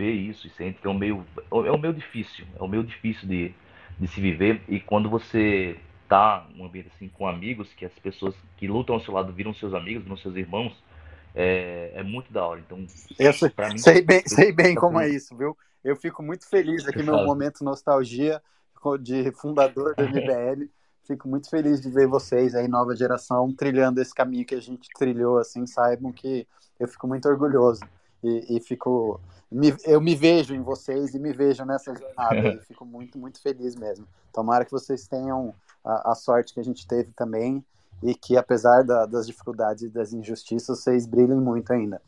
vê 0.01 0.11
isso 0.11 0.47
e 0.47 0.73
que 0.73 0.87
é 0.87 0.89
um 0.89 0.97
meio. 0.97 1.23
É 1.51 1.71
um 1.71 1.77
meio 1.77 1.93
difícil. 1.93 2.45
É 2.59 2.63
um 2.63 2.67
meio 2.67 2.83
difícil 2.83 3.27
de, 3.27 3.53
de 3.99 4.07
se 4.07 4.19
viver. 4.19 4.61
E 4.67 4.79
quando 4.79 5.07
você 5.07 5.77
estar 6.03 6.49
num 6.55 6.65
ambiente 6.65 6.89
assim 6.95 7.07
com 7.07 7.27
amigos, 7.27 7.71
que 7.73 7.85
as 7.85 7.93
pessoas 7.93 8.33
que 8.57 8.67
lutam 8.67 8.95
ao 8.95 9.01
seu 9.01 9.13
lado 9.13 9.31
viram 9.31 9.53
seus 9.53 9.75
amigos, 9.75 10.03
viram 10.03 10.17
seus 10.17 10.35
irmãos, 10.35 10.73
é, 11.35 11.91
é 11.93 12.03
muito 12.03 12.33
da 12.33 12.43
hora. 12.43 12.59
Então, 12.59 12.79
eu 13.19 13.33
sei, 13.33 13.51
mim, 13.69 13.77
sei 13.77 14.01
bem, 14.01 14.23
sei 14.25 14.51
bem 14.51 14.75
como 14.75 14.99
é 14.99 15.07
isso, 15.07 15.37
viu? 15.37 15.55
Eu 15.83 15.95
fico 15.95 16.23
muito 16.23 16.47
feliz 16.49 16.87
aqui 16.87 17.03
no 17.03 17.23
momento 17.23 17.63
nostalgia 17.63 18.41
de 18.99 19.31
fundador 19.33 19.95
do 19.95 20.03
MBL. 20.03 20.67
Fico 21.03 21.27
muito 21.27 21.49
feliz 21.49 21.81
de 21.81 21.89
ver 21.89 22.07
vocês 22.07 22.53
aí, 22.53 22.67
nova 22.67 22.95
geração, 22.95 23.51
trilhando 23.51 23.99
esse 23.99 24.13
caminho 24.13 24.45
que 24.45 24.53
a 24.53 24.61
gente 24.61 24.87
trilhou, 24.95 25.39
assim, 25.39 25.65
saibam 25.65 26.11
que 26.11 26.47
eu 26.79 26.87
fico 26.87 27.07
muito 27.07 27.27
orgulhoso 27.27 27.81
e, 28.23 28.57
e 28.57 28.59
fico 28.59 29.19
me, 29.51 29.75
eu 29.83 29.99
me 29.99 30.15
vejo 30.15 30.55
em 30.55 30.61
vocês 30.61 31.13
e 31.13 31.19
me 31.19 31.33
vejo 31.33 31.65
nessa 31.65 31.93
jornada 31.93 32.35
e 32.55 32.59
fico 32.59 32.85
muito, 32.85 33.19
muito 33.19 33.41
feliz 33.41 33.75
mesmo. 33.75 34.07
Tomara 34.31 34.63
que 34.63 34.71
vocês 34.71 35.07
tenham 35.07 35.53
a, 35.83 36.11
a 36.11 36.15
sorte 36.15 36.53
que 36.53 36.59
a 36.59 36.63
gente 36.63 36.87
teve 36.87 37.11
também 37.11 37.63
e 38.01 38.15
que, 38.15 38.37
apesar 38.37 38.83
da, 38.83 39.05
das 39.05 39.27
dificuldades 39.27 39.83
e 39.83 39.89
das 39.89 40.13
injustiças, 40.13 40.79
vocês 40.79 41.05
brilhem 41.05 41.39
muito 41.39 41.71
ainda. 41.71 42.01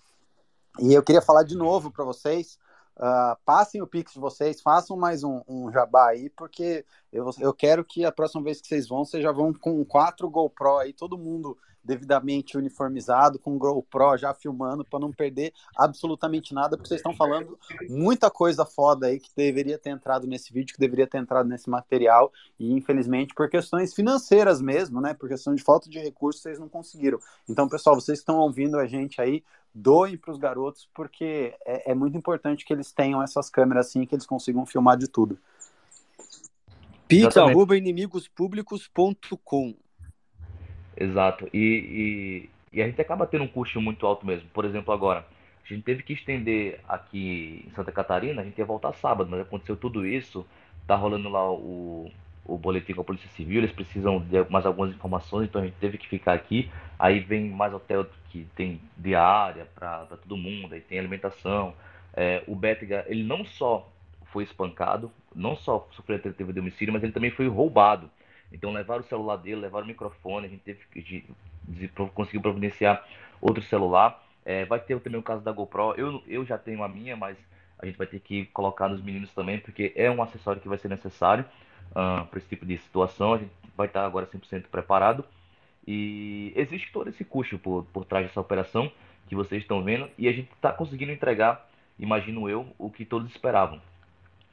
E 0.79 0.93
eu 0.93 1.03
queria 1.03 1.21
falar 1.21 1.43
de 1.43 1.55
novo 1.55 1.91
para 1.91 2.03
vocês. 2.03 2.57
Uh, 2.95 3.35
passem 3.43 3.81
o 3.81 3.87
Pix 3.87 4.13
de 4.13 4.19
vocês, 4.19 4.61
façam 4.61 4.95
mais 4.95 5.23
um, 5.23 5.41
um 5.47 5.71
jabá 5.71 6.09
aí, 6.09 6.29
porque 6.29 6.85
eu, 7.11 7.29
eu 7.39 7.51
quero 7.51 7.83
que 7.83 8.05
a 8.05 8.11
próxima 8.11 8.43
vez 8.43 8.61
que 8.61 8.67
vocês 8.67 8.87
vão, 8.87 9.03
vocês 9.03 9.21
já 9.21 9.31
vão 9.31 9.51
com 9.51 9.83
quatro 9.83 10.29
GoPro 10.29 10.77
aí, 10.77 10.93
todo 10.93 11.17
mundo 11.17 11.57
devidamente 11.83 12.57
uniformizado, 12.57 13.37
com 13.37 13.57
GoPro 13.57 14.17
já 14.17 14.33
filmando, 14.33 14.85
para 14.85 14.99
não 14.99 15.11
perder 15.11 15.53
absolutamente 15.75 16.53
nada, 16.53 16.77
porque 16.77 16.87
vocês 16.87 16.99
estão 16.99 17.13
falando 17.15 17.59
muita 17.89 18.31
coisa 18.31 18.65
foda 18.65 19.07
aí 19.07 19.19
que 19.19 19.29
deveria 19.35 19.77
ter 19.77 19.89
entrado 19.89 20.25
nesse 20.25 20.53
vídeo, 20.53 20.73
que 20.73 20.79
deveria 20.79 21.05
ter 21.05 21.17
entrado 21.17 21.49
nesse 21.49 21.69
material, 21.69 22.31
e 22.57 22.71
infelizmente 22.71 23.33
por 23.33 23.49
questões 23.49 23.93
financeiras 23.93 24.61
mesmo, 24.61 25.01
né, 25.01 25.13
por 25.13 25.27
questão 25.27 25.53
de 25.53 25.61
falta 25.61 25.89
de 25.89 25.99
recursos, 25.99 26.41
vocês 26.41 26.57
não 26.59 26.69
conseguiram. 26.69 27.19
Então, 27.49 27.67
pessoal, 27.67 27.95
vocês 27.95 28.19
estão 28.19 28.37
ouvindo 28.37 28.79
a 28.79 28.87
gente 28.87 29.19
aí, 29.19 29.43
doem 29.73 30.15
para 30.15 30.31
os 30.31 30.37
garotos, 30.37 30.87
porque 30.93 31.53
é, 31.65 31.91
é 31.91 31.95
muito 31.95 32.17
importante 32.17 32.63
que 32.63 32.71
eles 32.71 32.93
tenham 32.93 33.21
essas 33.21 33.49
câmeras 33.49 33.87
assim, 33.87 34.05
que 34.05 34.15
eles 34.15 34.25
consigam 34.25 34.65
filmar 34.65 34.97
de 34.97 35.09
tudo. 35.09 35.37
pix.inimigospublicos.com 37.07 39.75
Exato. 40.95 41.47
E, 41.53 42.49
e, 42.73 42.77
e, 42.77 42.81
a 42.81 42.85
gente 42.87 43.01
acaba 43.01 43.25
tendo 43.25 43.43
um 43.43 43.47
custo 43.47 43.81
muito 43.81 44.05
alto 44.05 44.25
mesmo. 44.25 44.47
Por 44.53 44.65
exemplo, 44.65 44.93
agora, 44.93 45.25
a 45.63 45.73
gente 45.73 45.83
teve 45.83 46.03
que 46.03 46.13
estender 46.13 46.79
aqui 46.87 47.65
em 47.67 47.71
Santa 47.71 47.91
Catarina, 47.91 48.41
a 48.41 48.45
gente 48.45 48.57
ia 48.57 48.65
voltar 48.65 48.93
sábado, 48.93 49.29
mas 49.29 49.41
aconteceu 49.41 49.75
tudo 49.75 50.05
isso. 50.05 50.45
Tá 50.85 50.95
rolando 50.95 51.29
lá 51.29 51.49
o, 51.51 52.11
o 52.45 52.57
boletim 52.57 52.93
com 52.93 53.01
a 53.01 53.05
Polícia 53.05 53.29
Civil, 53.29 53.59
eles 53.59 53.71
precisam 53.71 54.19
de 54.19 54.43
mais 54.49 54.65
algumas 54.65 54.93
informações, 54.93 55.47
então 55.47 55.61
a 55.61 55.65
gente 55.65 55.77
teve 55.79 55.97
que 55.97 56.07
ficar 56.07 56.33
aqui. 56.33 56.69
Aí 56.99 57.19
vem 57.19 57.49
mais 57.49 57.73
hotel 57.73 58.05
que 58.29 58.47
tem 58.55 58.81
diária 58.97 59.67
para 59.75 60.05
todo 60.05 60.37
mundo, 60.37 60.73
aí 60.73 60.81
tem 60.81 60.99
alimentação. 60.99 61.73
É, 62.13 62.43
o 62.47 62.55
Bétega, 62.55 63.05
ele 63.07 63.23
não 63.23 63.45
só 63.45 63.89
foi 64.25 64.43
espancado, 64.43 65.11
não 65.33 65.55
só 65.55 65.87
sofreu 65.91 66.19
tentativa 66.19 66.51
de 66.51 66.59
homicídio, 66.59 66.93
mas 66.93 67.03
ele 67.03 67.11
também 67.11 67.31
foi 67.31 67.47
roubado. 67.47 68.09
Então 68.53 68.71
levaram 68.71 69.01
o 69.01 69.07
celular 69.07 69.37
dele, 69.37 69.61
levaram 69.61 69.85
o 69.85 69.87
microfone, 69.87 70.45
a 70.45 70.49
gente 70.49 70.61
teve 70.61 70.79
de, 70.95 71.25
de, 71.67 71.87
conseguiu 72.13 72.41
providenciar 72.41 73.03
outro 73.41 73.63
celular. 73.63 74.23
É, 74.45 74.63
vai 74.65 74.79
ter 74.79 74.99
também 74.99 75.19
o 75.19 75.23
caso 75.23 75.43
da 75.43 75.51
GoPro. 75.51 75.95
Eu, 75.97 76.21
eu 76.27 76.45
já 76.45 76.57
tenho 76.57 76.83
a 76.83 76.87
minha, 76.87 77.15
mas 77.15 77.37
a 77.79 77.85
gente 77.85 77.97
vai 77.97 78.05
ter 78.05 78.19
que 78.19 78.45
colocar 78.47 78.87
nos 78.87 79.01
meninos 79.01 79.33
também, 79.33 79.59
porque 79.59 79.91
é 79.95 80.09
um 80.11 80.21
acessório 80.21 80.61
que 80.61 80.67
vai 80.67 80.77
ser 80.77 80.89
necessário 80.89 81.45
uh, 81.91 82.25
para 82.25 82.37
esse 82.37 82.47
tipo 82.47 82.65
de 82.65 82.77
situação. 82.77 83.33
A 83.33 83.37
gente 83.39 83.51
vai 83.75 83.87
estar 83.87 84.05
agora 84.05 84.27
100% 84.27 84.65
preparado. 84.67 85.25
E 85.85 86.53
existe 86.55 86.91
todo 86.93 87.09
esse 87.09 87.25
custo 87.25 87.57
por, 87.57 87.83
por 87.85 88.05
trás 88.05 88.27
dessa 88.27 88.39
operação 88.39 88.91
que 89.27 89.35
vocês 89.35 89.61
estão 89.61 89.83
vendo 89.83 90.09
e 90.17 90.27
a 90.27 90.31
gente 90.31 90.49
está 90.53 90.71
conseguindo 90.71 91.11
entregar, 91.11 91.69
imagino 91.99 92.49
eu, 92.49 92.67
o 92.77 92.89
que 92.89 93.03
todos 93.03 93.29
esperavam. 93.31 93.81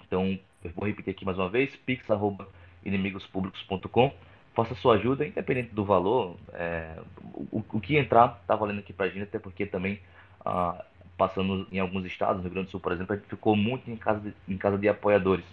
Então, 0.07 0.39
eu 0.65 0.71
vou 0.75 0.87
repetir 0.87 1.13
aqui 1.13 1.25
mais 1.25 1.39
uma 1.39 1.49
vez, 1.49 1.77
pix.inimigospublicos.com 2.83 4.13
faça 4.55 4.75
sua 4.75 4.97
ajuda, 4.97 5.27
independente 5.27 5.73
do 5.75 5.85
valor, 5.85 6.37
é, 6.53 6.97
o, 7.51 7.63
o, 7.73 7.81
que 7.81 7.97
entrar 7.97 8.39
está 8.43 8.57
valendo 8.57 8.81
aqui 8.81 8.93
para 8.93 9.07
a 9.07 9.09
gente, 9.09 9.23
até 9.23 9.39
porque 9.39 9.65
também, 9.65 10.01
ah, 10.45 10.85
passando 11.17 11.67
em 11.71 11.79
alguns 11.79 12.05
estados, 12.05 12.39
no 12.39 12.43
Rio 12.43 12.53
Grande 12.53 12.67
do 12.67 12.71
Sul, 12.73 12.81
por 12.81 12.93
exemplo, 12.93 13.15
a 13.15 13.17
gente 13.17 13.29
ficou 13.29 13.55
muito 13.55 13.89
em 13.91 13.97
casa 13.97 14.21
de, 14.21 14.35
em 14.49 14.59
casa 14.59 14.77
de 14.77 14.89
apoiadores. 14.89 15.45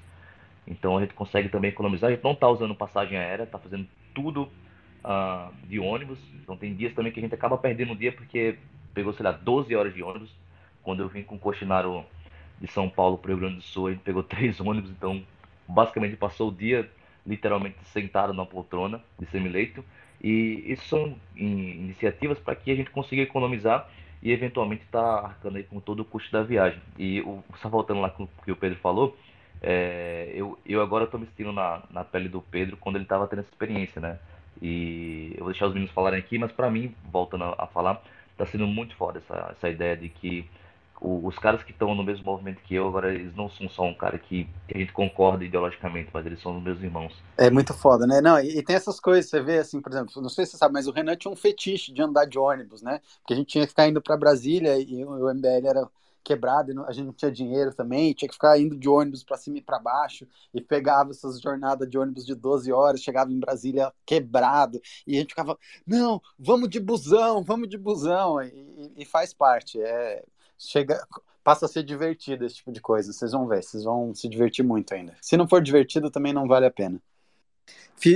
Então 0.66 0.98
a 0.98 1.02
gente 1.02 1.14
consegue 1.14 1.48
também 1.48 1.70
economizar. 1.70 2.10
A 2.10 2.14
gente 2.14 2.24
não 2.24 2.32
está 2.32 2.48
usando 2.50 2.76
passagem 2.76 3.18
aérea, 3.18 3.44
está 3.44 3.58
fazendo 3.58 3.88
tudo 4.14 4.50
uh, 5.04 5.54
de 5.66 5.80
ônibus. 5.80 6.20
Então 6.42 6.58
tem 6.58 6.76
dias 6.76 6.94
também 6.94 7.12
que 7.12 7.20
a 7.20 7.24
gente 7.24 7.36
acaba 7.36 7.58
perdendo 7.58 7.94
um 7.94 7.96
dia 7.96 8.12
porque 8.12 8.58
pegou, 8.94 9.14
sei 9.14 9.24
lá, 9.24 9.32
12 9.32 9.74
horas 9.76 9.94
de 9.94 10.04
ônibus. 10.04 10.30
Quando 10.84 11.02
eu 11.02 11.08
vim 11.08 11.24
com 11.24 11.36
o 11.36 11.40
Coxinaro 11.40 12.04
de 12.60 12.68
São 12.68 12.90
Paulo 12.90 13.18
para 13.18 13.30
o 13.30 13.32
Rio 13.34 13.40
Grande 13.40 13.58
do 13.58 13.64
Sul, 13.64 13.88
a 13.88 13.92
gente 13.92 14.02
pegou 14.02 14.24
três 14.24 14.60
ônibus. 14.60 14.90
Então 14.90 15.24
basicamente 15.68 16.18
passou 16.18 16.50
o 16.50 16.54
dia 16.54 16.90
literalmente 17.28 17.78
sentado 17.86 18.34
na 18.34 18.46
poltrona 18.46 19.02
de 19.20 19.26
semileito. 19.28 19.84
E 20.24 20.64
isso 20.66 20.88
são 20.88 21.16
iniciativas 21.36 22.40
para 22.40 22.56
que 22.56 22.72
a 22.72 22.76
gente 22.76 22.90
consiga 22.90 23.22
economizar 23.22 23.88
e 24.24 24.32
eventualmente 24.32 24.84
estar 24.84 25.02
tá 25.02 25.28
arcando 25.28 25.58
aí 25.58 25.64
com 25.64 25.80
todo 25.80 26.00
o 26.00 26.06
custo 26.06 26.32
da 26.32 26.42
viagem. 26.42 26.82
E 26.98 27.22
o, 27.22 27.44
só 27.62 27.70
voltando 27.70 28.02
lá 28.02 28.10
com 28.10 28.24
o 28.24 28.30
que 28.44 28.52
o 28.52 28.56
Pedro 28.56 28.80
falou, 28.80 29.16
é, 29.62 30.32
eu, 30.34 30.58
eu 30.66 30.82
agora 30.82 31.06
estou 31.06 31.20
me 31.20 31.26
sentindo 31.28 31.52
na, 31.52 31.84
na 31.92 32.04
pele 32.04 32.30
do 32.30 32.42
Pedro 32.42 32.78
quando 32.78 32.96
ele 32.96 33.06
estava 33.06 33.28
tendo 33.28 33.40
essa 33.40 33.50
experiência, 33.50 34.02
né? 34.02 34.18
E 34.62 35.34
eu 35.34 35.44
vou 35.44 35.52
deixar 35.52 35.68
os 35.68 35.74
meninos 35.74 35.94
falarem 35.94 36.20
aqui, 36.20 36.38
mas 36.40 36.52
para 36.52 36.70
mim, 36.70 36.96
voltando 37.12 37.44
a, 37.44 37.56
a 37.60 37.68
falar, 37.68 38.02
está 38.32 38.46
sendo 38.46 38.66
muito 38.66 38.96
foda 38.96 39.20
essa, 39.20 39.50
essa 39.52 39.70
ideia 39.70 39.96
de 39.96 40.10
que 40.10 40.50
o, 41.02 41.28
os 41.28 41.38
caras 41.38 41.64
que 41.64 41.72
estão 41.72 41.94
no 41.94 42.04
mesmo 42.04 42.26
movimento 42.26 42.62
que 42.64 42.76
eu, 42.76 42.88
agora 42.88 43.14
eles 43.14 43.36
não 43.36 43.50
são 43.50 43.70
só 43.70 43.84
um 43.84 43.94
cara 43.94 44.18
que, 44.18 44.48
a 44.74 44.78
gente 44.78 44.92
concorda 44.92 45.44
ideologicamente, 45.44 46.10
mas 46.14 46.26
eles 46.26 46.42
são 46.42 46.60
meus 46.60 46.82
irmãos. 46.82 47.14
É 47.38 47.50
muito 47.50 47.74
foda, 47.74 48.06
né? 48.06 48.22
Não, 48.22 48.40
e, 48.40 48.58
e, 48.58 48.64
tem 48.64 48.76
essas 48.76 49.00
coisas, 49.00 49.30
você 49.30 49.42
vê 49.42 49.60
assim, 49.60 49.82
por 49.82 49.92
exemplo, 49.92 50.22
não 50.22 50.30
sei 50.30 50.46
se 50.46 50.52
você 50.52 50.58
sabe, 50.58 50.74
mas 50.74 50.88
o 50.88 50.92
Renan 50.92 51.16
tinha 51.16 51.32
um 51.32 51.36
fetiche 51.36 51.94
de 51.94 52.02
andar 52.02 52.26
de 52.26 52.38
ônibus, 52.38 52.82
né? 52.82 53.00
Porque 53.20 53.34
a 53.34 53.38
gente 53.38 53.48
tinha 53.48 53.64
que 53.64 53.70
ficar 53.70 53.88
indo 53.88 54.02
para 54.02 54.18
Brasília 54.18 54.78
e 54.80 55.04
o 55.06 55.34
MBL 55.34 55.68
era 55.68 55.88
quebrado, 56.28 56.84
a 56.86 56.92
gente 56.92 57.06
não 57.06 57.14
tinha 57.14 57.32
dinheiro 57.32 57.74
também, 57.74 58.14
tinha 58.14 58.28
que 58.28 58.36
ficar 58.36 58.60
indo 58.60 58.76
de 58.76 58.90
ônibus 58.90 59.24
para 59.24 59.38
cima 59.38 59.60
e 59.60 59.62
para 59.62 59.80
baixo, 59.80 60.28
e 60.54 60.60
pegava 60.60 61.12
essas 61.12 61.40
jornadas 61.40 61.90
de 61.90 61.98
ônibus 61.98 62.26
de 62.26 62.36
12 62.36 62.70
horas, 62.70 63.00
chegava 63.00 63.32
em 63.32 63.40
Brasília 63.40 63.94
quebrado, 64.06 64.82
e 65.06 65.16
a 65.16 65.20
gente 65.22 65.30
ficava, 65.30 65.58
não, 65.86 66.22
vamos 66.38 66.68
de 66.68 66.82
busão, 66.82 67.46
vamos 67.46 67.70
de 67.70 67.78
busão, 67.78 68.42
e, 68.42 68.92
e 68.98 69.06
faz 69.06 69.34
parte, 69.34 69.82
é, 69.82 70.26
chega, 70.58 71.06
passa 71.44 71.66
a 71.66 71.70
ser 71.70 71.84
divertido 71.84 72.46
esse 72.46 72.56
tipo 72.56 72.72
de 72.72 72.82
coisa, 72.82 73.14
vocês 73.14 73.32
vão 73.32 73.48
ver, 73.48 73.64
vocês 73.64 73.84
vão 73.84 74.14
se 74.14 74.28
divertir 74.28 74.66
muito 74.66 74.94
ainda. 74.94 75.16
Se 75.22 75.38
não 75.38 75.48
for 75.48 75.62
divertido, 75.62 76.12
também 76.12 76.34
não 76.34 76.48
vale 76.48 76.66
a 76.66 76.72
pena. 76.72 77.02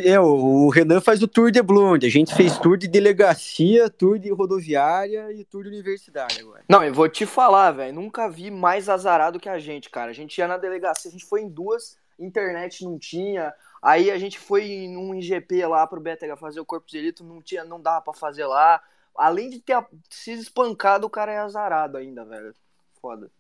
É, 0.06 0.20
o 0.20 0.70
Renan 0.70 1.02
faz 1.02 1.24
o 1.24 1.28
tour 1.28 1.50
de 1.50 1.62
Blonde. 1.62 2.06
A 2.06 2.10
gente 2.10 2.36
fez 2.36 2.58
tour 2.60 2.78
de 2.78 2.88
delegacia, 2.88 3.90
tour 3.90 4.20
de 4.20 4.32
rodoviária 4.32 5.32
e 5.32 5.44
tour 5.44 5.64
de 5.64 5.70
universidade 5.70 6.40
agora. 6.40 6.64
Não, 6.70 6.84
eu 6.84 6.94
vou 6.94 7.10
te 7.10 7.26
falar, 7.26 7.72
velho. 7.72 7.94
Nunca 7.94 8.30
vi 8.30 8.52
mais 8.52 8.88
azarado 8.88 9.40
que 9.40 9.50
a 9.50 9.58
gente, 9.58 9.90
cara. 9.90 10.12
A 10.12 10.14
gente 10.14 10.38
ia 10.38 10.48
na 10.48 10.58
delegacia, 10.58 11.10
a 11.10 11.12
gente 11.12 11.26
foi 11.26 11.42
em 11.42 11.50
duas, 11.50 11.98
internet 12.20 12.86
não 12.86 13.00
tinha. 13.00 13.52
Aí 13.82 14.12
a 14.12 14.20
gente 14.20 14.38
foi 14.38 14.88
num 14.88 15.16
IGP 15.16 15.66
lá 15.66 15.88
pro 15.88 16.00
BTH 16.00 16.38
fazer 16.40 16.60
o 16.60 16.66
corpo 16.66 16.88
de 16.88 16.98
delito, 16.98 17.24
não 17.24 17.42
tinha, 17.42 17.64
não 17.64 17.82
dava 17.82 18.02
para 18.02 18.14
fazer 18.14 18.46
lá. 18.46 18.80
Além 19.16 19.50
de 19.50 19.60
ter 19.60 19.78
sido 20.10 20.42
espancado, 20.42 21.06
o 21.06 21.10
cara 21.10 21.32
é 21.32 21.38
azarado 21.38 21.98
ainda, 21.98 22.26
velho. 22.26 22.54
Foda. 23.02 23.32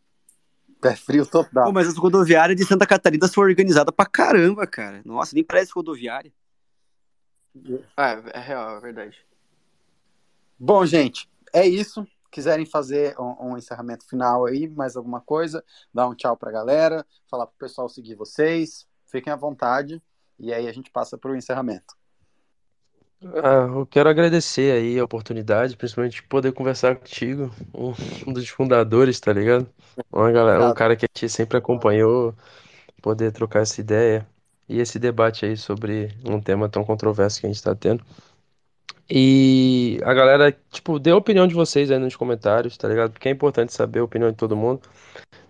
Pé 0.79 0.95
frio 0.95 1.25
total. 1.25 1.65
Pô, 1.65 1.71
mas 1.71 1.87
as 1.87 1.97
rodoviárias 1.97 2.57
de 2.57 2.65
Santa 2.65 2.87
Catarina 2.87 3.27
foram 3.27 3.49
organizadas 3.49 3.93
pra 3.95 4.05
caramba, 4.05 4.65
cara. 4.65 5.01
Nossa, 5.05 5.35
nem 5.35 5.43
parece 5.43 5.71
rodoviária. 5.73 6.33
Ah, 7.95 8.11
é, 8.11 8.37
é 8.37 8.39
real, 8.39 8.77
é 8.77 8.79
verdade. 8.79 9.25
Bom, 10.57 10.85
gente, 10.85 11.29
é 11.53 11.67
isso. 11.67 12.07
Quiserem 12.31 12.65
fazer 12.65 13.19
um, 13.19 13.51
um, 13.51 13.57
encerramento 13.57 14.07
final 14.07 14.45
aí, 14.45 14.67
mais 14.69 14.95
alguma 14.95 15.19
coisa, 15.19 15.63
dar 15.93 16.07
um 16.07 16.15
tchau 16.15 16.37
pra 16.37 16.49
galera, 16.49 17.05
falar 17.29 17.45
pro 17.45 17.57
pessoal 17.57 17.89
seguir 17.89 18.15
vocês, 18.15 18.87
fiquem 19.05 19.33
à 19.33 19.35
vontade. 19.35 20.01
E 20.39 20.53
aí 20.53 20.67
a 20.67 20.71
gente 20.71 20.89
passa 20.89 21.17
pro 21.17 21.35
encerramento. 21.35 21.93
Ah, 23.23 23.67
eu 23.69 23.85
quero 23.85 24.09
agradecer 24.09 24.71
aí 24.71 24.97
a 24.97 25.03
oportunidade, 25.03 25.77
principalmente 25.77 26.15
de 26.15 26.23
poder 26.23 26.51
conversar 26.53 26.95
contigo, 26.95 27.51
um, 27.73 27.91
um 28.27 28.33
dos 28.33 28.49
fundadores, 28.49 29.19
tá 29.19 29.31
ligado? 29.31 29.69
Uma 30.11 30.31
galera, 30.31 30.67
um 30.67 30.73
cara 30.73 30.95
que 30.95 31.05
a 31.05 31.09
gente 31.13 31.29
sempre 31.29 31.57
acompanhou, 31.57 32.33
poder 33.01 33.31
trocar 33.31 33.61
essa 33.61 33.79
ideia 33.81 34.27
e 34.67 34.79
esse 34.79 34.97
debate 34.99 35.45
aí 35.45 35.57
sobre 35.57 36.09
um 36.25 36.41
tema 36.41 36.69
tão 36.69 36.83
controverso 36.83 37.39
que 37.39 37.45
a 37.47 37.49
gente 37.49 37.61
tá 37.63 37.75
tendo. 37.75 38.03
E 39.09 39.99
a 40.03 40.13
galera, 40.13 40.51
tipo, 40.71 40.97
dê 40.97 41.11
a 41.11 41.15
opinião 41.17 41.45
de 41.45 41.53
vocês 41.53 41.91
aí 41.91 41.99
nos 41.99 42.15
comentários, 42.15 42.77
tá 42.77 42.87
ligado? 42.87 43.11
Porque 43.11 43.27
é 43.27 43.31
importante 43.31 43.73
saber 43.73 43.99
a 43.99 44.03
opinião 44.03 44.31
de 44.31 44.37
todo 44.37 44.55
mundo 44.55 44.81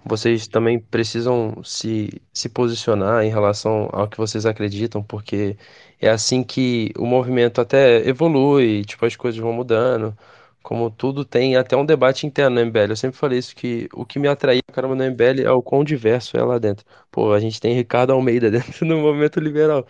vocês 0.06 0.48
também 0.48 0.80
precisam 0.80 1.64
se, 1.64 2.22
se 2.34 2.50
posicionar 2.50 3.24
em 3.24 3.30
relação 3.30 3.90
ao 3.92 4.08
que 4.08 4.18
vocês 4.18 4.46
acreditam, 4.46 5.04
porque 5.04 5.58
é 6.00 6.10
assim 6.10 6.44
que 6.44 6.92
o 6.98 7.06
movimento 7.06 7.62
até 7.62 8.08
evolui, 8.08 8.84
tipo, 8.86 9.06
as 9.06 9.16
coisas 9.16 9.40
vão 9.40 9.54
mudando. 9.54 10.18
Como 10.64 10.92
tudo 10.92 11.26
tem 11.26 11.56
até 11.56 11.76
um 11.76 11.86
debate 11.86 12.26
interno 12.28 12.56
no 12.56 12.62
MBL. 12.62 12.92
Eu 12.92 12.96
sempre 12.96 13.18
falei 13.18 13.40
isso, 13.40 13.56
que 13.56 13.90
o 13.94 14.06
que 14.06 14.20
me 14.20 14.28
atraía 14.28 14.62
caramba 14.72 14.96
no 14.96 15.04
MBL 15.04 15.42
é 15.44 15.52
o 15.52 15.62
quão 15.62 15.84
diverso 15.84 16.38
é 16.38 16.44
lá 16.44 16.60
dentro. 16.60 16.86
Pô, 17.12 17.34
a 17.34 17.40
gente 17.40 17.60
tem 17.60 17.74
Ricardo 17.76 18.14
Almeida 18.14 18.50
dentro 18.52 18.88
do 18.88 18.98
movimento 18.98 19.40
liberal. 19.40 19.88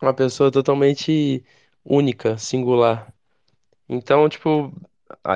Uma 0.00 0.12
pessoa 0.14 0.50
totalmente 0.50 1.44
única, 1.84 2.36
singular. 2.38 3.12
Então, 3.88 4.28
tipo, 4.28 4.72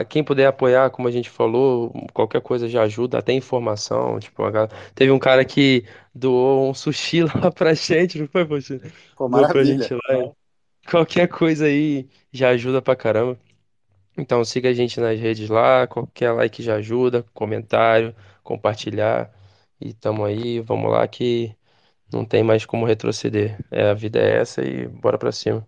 quem 0.08 0.22
puder 0.24 0.46
apoiar, 0.46 0.90
como 0.90 1.08
a 1.08 1.10
gente 1.10 1.30
falou, 1.30 1.92
qualquer 2.12 2.40
coisa 2.40 2.68
já 2.68 2.82
ajuda, 2.82 3.18
até 3.18 3.32
informação. 3.32 4.18
Tipo, 4.18 4.44
a... 4.44 4.68
teve 4.94 5.10
um 5.10 5.18
cara 5.18 5.44
que 5.44 5.84
doou 6.14 6.70
um 6.70 6.74
sushi 6.74 7.22
lá 7.24 7.50
pra 7.50 7.74
gente, 7.74 8.18
não 8.18 8.28
foi, 8.28 8.44
poxa? 8.46 8.80
Pô, 9.16 9.28
maravilha. 9.28 9.52
pra 9.52 9.64
gente 9.64 9.94
lá. 9.94 10.32
Qualquer 10.90 11.28
coisa 11.28 11.66
aí 11.66 12.08
já 12.32 12.50
ajuda 12.50 12.80
pra 12.80 12.96
caramba. 12.96 13.38
Então 14.16 14.44
siga 14.44 14.70
a 14.70 14.72
gente 14.72 14.98
nas 14.98 15.18
redes 15.18 15.48
lá, 15.48 15.86
qualquer 15.86 16.32
like 16.32 16.62
já 16.62 16.76
ajuda, 16.76 17.24
comentário, 17.34 18.14
compartilhar. 18.42 19.30
E 19.80 19.92
tamo 19.92 20.24
aí, 20.24 20.60
vamos 20.60 20.90
lá 20.90 21.06
que 21.06 21.54
não 22.12 22.24
tem 22.24 22.42
mais 22.42 22.64
como 22.64 22.86
retroceder. 22.86 23.58
É, 23.70 23.90
a 23.90 23.94
vida 23.94 24.18
é 24.18 24.38
essa 24.38 24.62
e 24.62 24.86
bora 24.88 25.18
pra 25.18 25.32
cima. 25.32 25.66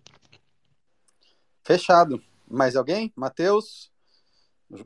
Fechado. 1.63 2.21
Mais 2.49 2.75
alguém? 2.75 3.13
Matheus? 3.15 3.88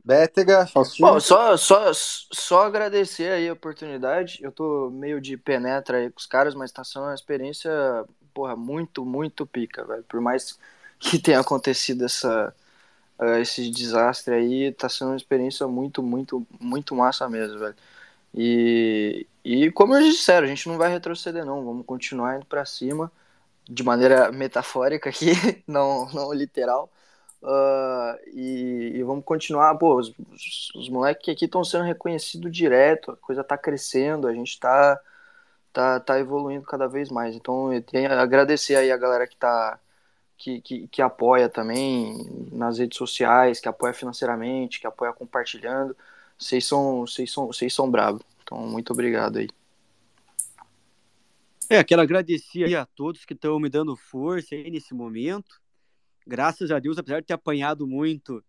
Bétega, 0.04 0.66
Faustinho. 0.66 1.08
Bom, 1.08 1.20
só, 1.20 1.56
só, 1.56 1.92
só 1.92 2.62
agradecer 2.62 3.30
aí 3.30 3.48
a 3.48 3.52
oportunidade. 3.52 4.38
Eu 4.42 4.50
tô 4.50 4.90
meio 4.90 5.20
de 5.20 5.36
penetra 5.36 5.98
aí 5.98 6.10
com 6.10 6.18
os 6.18 6.26
caras, 6.26 6.54
mas 6.54 6.72
tá 6.72 6.82
sendo 6.82 7.04
uma 7.04 7.14
experiência, 7.14 7.70
porra, 8.32 8.56
muito, 8.56 9.04
muito 9.04 9.46
pica, 9.46 9.84
velho. 9.84 10.02
Por 10.04 10.20
mais 10.20 10.58
que 10.98 11.18
tenha 11.18 11.40
acontecido 11.40 12.04
essa, 12.04 12.54
uh, 13.18 13.36
esse 13.36 13.70
desastre 13.70 14.34
aí, 14.34 14.72
tá 14.72 14.88
sendo 14.88 15.08
uma 15.10 15.16
experiência 15.16 15.66
muito, 15.68 16.02
muito, 16.02 16.46
muito 16.58 16.94
massa 16.94 17.28
mesmo, 17.28 17.58
velho. 17.58 17.76
E, 18.34 19.26
e 19.44 19.70
como 19.72 19.96
eles 19.96 20.14
disseram, 20.16 20.46
a 20.46 20.48
gente 20.48 20.68
não 20.68 20.78
vai 20.78 20.90
retroceder 20.90 21.44
não, 21.44 21.64
vamos 21.64 21.86
continuar 21.86 22.36
indo 22.36 22.46
para 22.46 22.64
cima 22.64 23.12
de 23.68 23.82
maneira 23.82 24.30
metafórica 24.32 25.10
aqui, 25.10 25.32
não, 25.66 26.10
não 26.12 26.32
literal. 26.32 26.90
Uh, 27.44 28.16
e, 28.32 28.92
e, 28.96 29.02
vamos 29.02 29.22
continuar. 29.22 29.74
Pô, 29.76 29.96
os, 29.98 30.14
os, 30.74 30.88
moleques 30.88 31.28
aqui 31.28 31.44
estão 31.44 31.62
sendo 31.62 31.84
reconhecidos 31.84 32.50
direto, 32.50 33.10
a 33.10 33.16
coisa 33.18 33.42
está 33.42 33.58
crescendo, 33.58 34.26
a 34.26 34.32
gente 34.32 34.52
está 34.52 34.98
tá, 35.70 36.00
tá 36.00 36.18
evoluindo 36.18 36.64
cada 36.64 36.88
vez 36.88 37.10
mais. 37.10 37.36
Então, 37.36 37.70
eu 37.70 37.82
tenho 37.82 38.10
a 38.10 38.22
agradecer 38.22 38.76
aí 38.76 38.90
a 38.90 38.96
galera 38.96 39.26
que 39.26 39.36
tá. 39.36 39.78
Que, 40.36 40.60
que, 40.60 40.88
que 40.88 41.00
apoia 41.00 41.48
também 41.48 42.18
nas 42.50 42.78
redes 42.78 42.98
sociais, 42.98 43.60
que 43.60 43.68
apoia 43.68 43.94
financeiramente, 43.94 44.80
que 44.80 44.86
apoia 44.86 45.12
compartilhando. 45.12 45.96
vocês 46.36 46.66
são, 46.66 47.02
vocês 47.02 47.32
são, 47.32 47.46
vocês 47.46 47.72
são 47.72 47.90
bravos. 47.90 48.22
Então, 48.42 48.58
muito 48.58 48.92
obrigado 48.92 49.38
aí. 49.38 49.48
É, 51.68 51.84
quero 51.84 52.02
agradecer 52.02 52.74
a 52.74 52.84
todos 52.84 53.24
que 53.24 53.32
estão 53.32 53.58
me 53.60 53.68
dando 53.68 53.96
força 53.96 54.54
aí 54.54 54.70
nesse 54.70 54.92
momento. 54.92 55.62
Graças 56.26 56.70
a 56.70 56.78
Deus, 56.78 56.96
apesar 56.96 57.20
de 57.20 57.26
ter 57.26 57.34
apanhado 57.34 57.86
muito, 57.86 58.42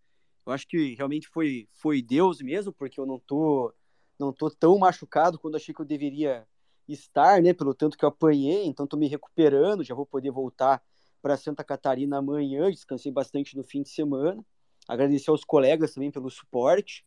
eu 0.46 0.54
acho 0.54 0.66
que 0.68 0.96
realmente 0.96 1.28
foi, 1.28 1.68
foi 1.72 2.02
Deus 2.02 2.42
mesmo, 2.42 2.72
porque 2.72 3.00
eu 3.00 3.06
não 3.06 3.20
tô, 3.20 3.74
não 4.18 4.32
tô 4.32 4.50
tão 4.50 4.78
machucado 4.78 5.38
quando 5.38 5.56
achei 5.56 5.74
que 5.74 5.82
eu 5.82 5.86
deveria 5.86 6.48
estar, 6.88 7.42
né? 7.42 7.54
Pelo 7.54 7.74
tanto 7.74 7.98
que 7.98 8.06
eu 8.06 8.10
apanhei, 8.10 8.66
então 8.66 8.88
tô 8.88 8.96
me 8.96 9.08
recuperando, 9.08 9.84
já 9.84 9.96
vou 9.96 10.06
poder 10.06 10.32
voltar 10.32 10.82
para 11.22 11.36
Santa 11.36 11.64
Catarina 11.64 12.20
amanhã, 12.20 12.70
descansei 12.70 13.12
bastante 13.12 13.58
no 13.58 13.64
fim 13.64 13.82
de 13.82 13.90
semana. 13.90 14.46
Agradecer 14.88 15.32
aos 15.32 15.44
colegas 15.44 15.94
também 15.94 16.12
pelo 16.12 16.30
suporte. 16.30 17.04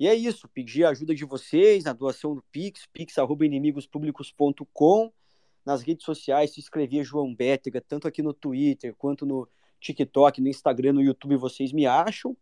E 0.00 0.08
é 0.08 0.14
isso, 0.14 0.48
pedir 0.48 0.84
a 0.84 0.90
ajuda 0.90 1.14
de 1.14 1.24
vocês 1.24 1.84
na 1.84 1.92
doação 1.92 2.34
do 2.34 2.42
Pix, 2.50 2.86
pix.inimigospublicos.com 2.92 5.12
nas 5.64 5.82
redes 5.82 6.04
sociais, 6.04 6.54
se 6.54 6.60
inscrever 6.60 7.04
João 7.04 7.32
Bétega, 7.32 7.80
tanto 7.80 8.08
aqui 8.08 8.20
no 8.22 8.32
Twitter 8.32 8.96
quanto 8.96 9.24
no 9.24 9.48
TikTok, 9.82 10.40
no 10.40 10.48
Instagram, 10.48 10.94
no 10.94 11.02
YouTube, 11.02 11.36
vocês 11.36 11.72
me 11.72 11.86
acham. 11.86 12.36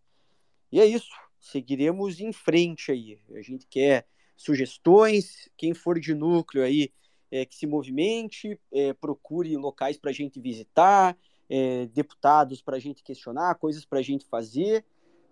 E 0.70 0.80
é 0.80 0.86
isso. 0.86 1.10
Seguiremos 1.40 2.20
em 2.20 2.32
frente 2.32 2.92
aí. 2.92 3.18
A 3.34 3.42
gente 3.42 3.66
quer 3.66 4.06
sugestões, 4.36 5.48
quem 5.56 5.74
for 5.74 5.98
de 5.98 6.14
núcleo 6.14 6.62
aí, 6.62 6.92
é, 7.30 7.44
que 7.44 7.54
se 7.54 7.66
movimente, 7.66 8.58
é, 8.72 8.92
procure 8.92 9.56
locais 9.56 9.98
para 9.98 10.10
a 10.10 10.14
gente 10.14 10.40
visitar, 10.40 11.16
é, 11.48 11.86
deputados 11.86 12.62
para 12.62 12.76
a 12.76 12.80
gente 12.80 13.02
questionar, 13.02 13.54
coisas 13.56 13.84
para 13.84 13.98
a 13.98 14.02
gente 14.02 14.24
fazer 14.26 14.84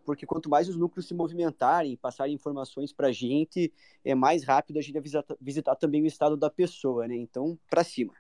porque 0.09 0.25
quanto 0.25 0.49
mais 0.49 0.71
os 0.71 0.77
núcleos 0.79 1.07
se 1.07 1.13
movimentarem, 1.13 1.95
passarem 1.95 2.33
informações 2.33 2.95
para 2.95 3.09
a 3.09 3.13
gente, 3.13 3.71
é 4.03 4.15
mais 4.15 4.43
rápido 4.43 4.79
a 4.79 4.81
gente 4.81 4.99
visitar, 4.99 5.37
visitar 5.39 5.77
também 5.77 6.03
o 6.03 6.07
estado 6.07 6.35
da 6.35 6.49
pessoa, 6.49 7.07
né? 7.07 7.15
Então, 7.15 7.59
para 7.69 7.85
cima. 7.85 8.15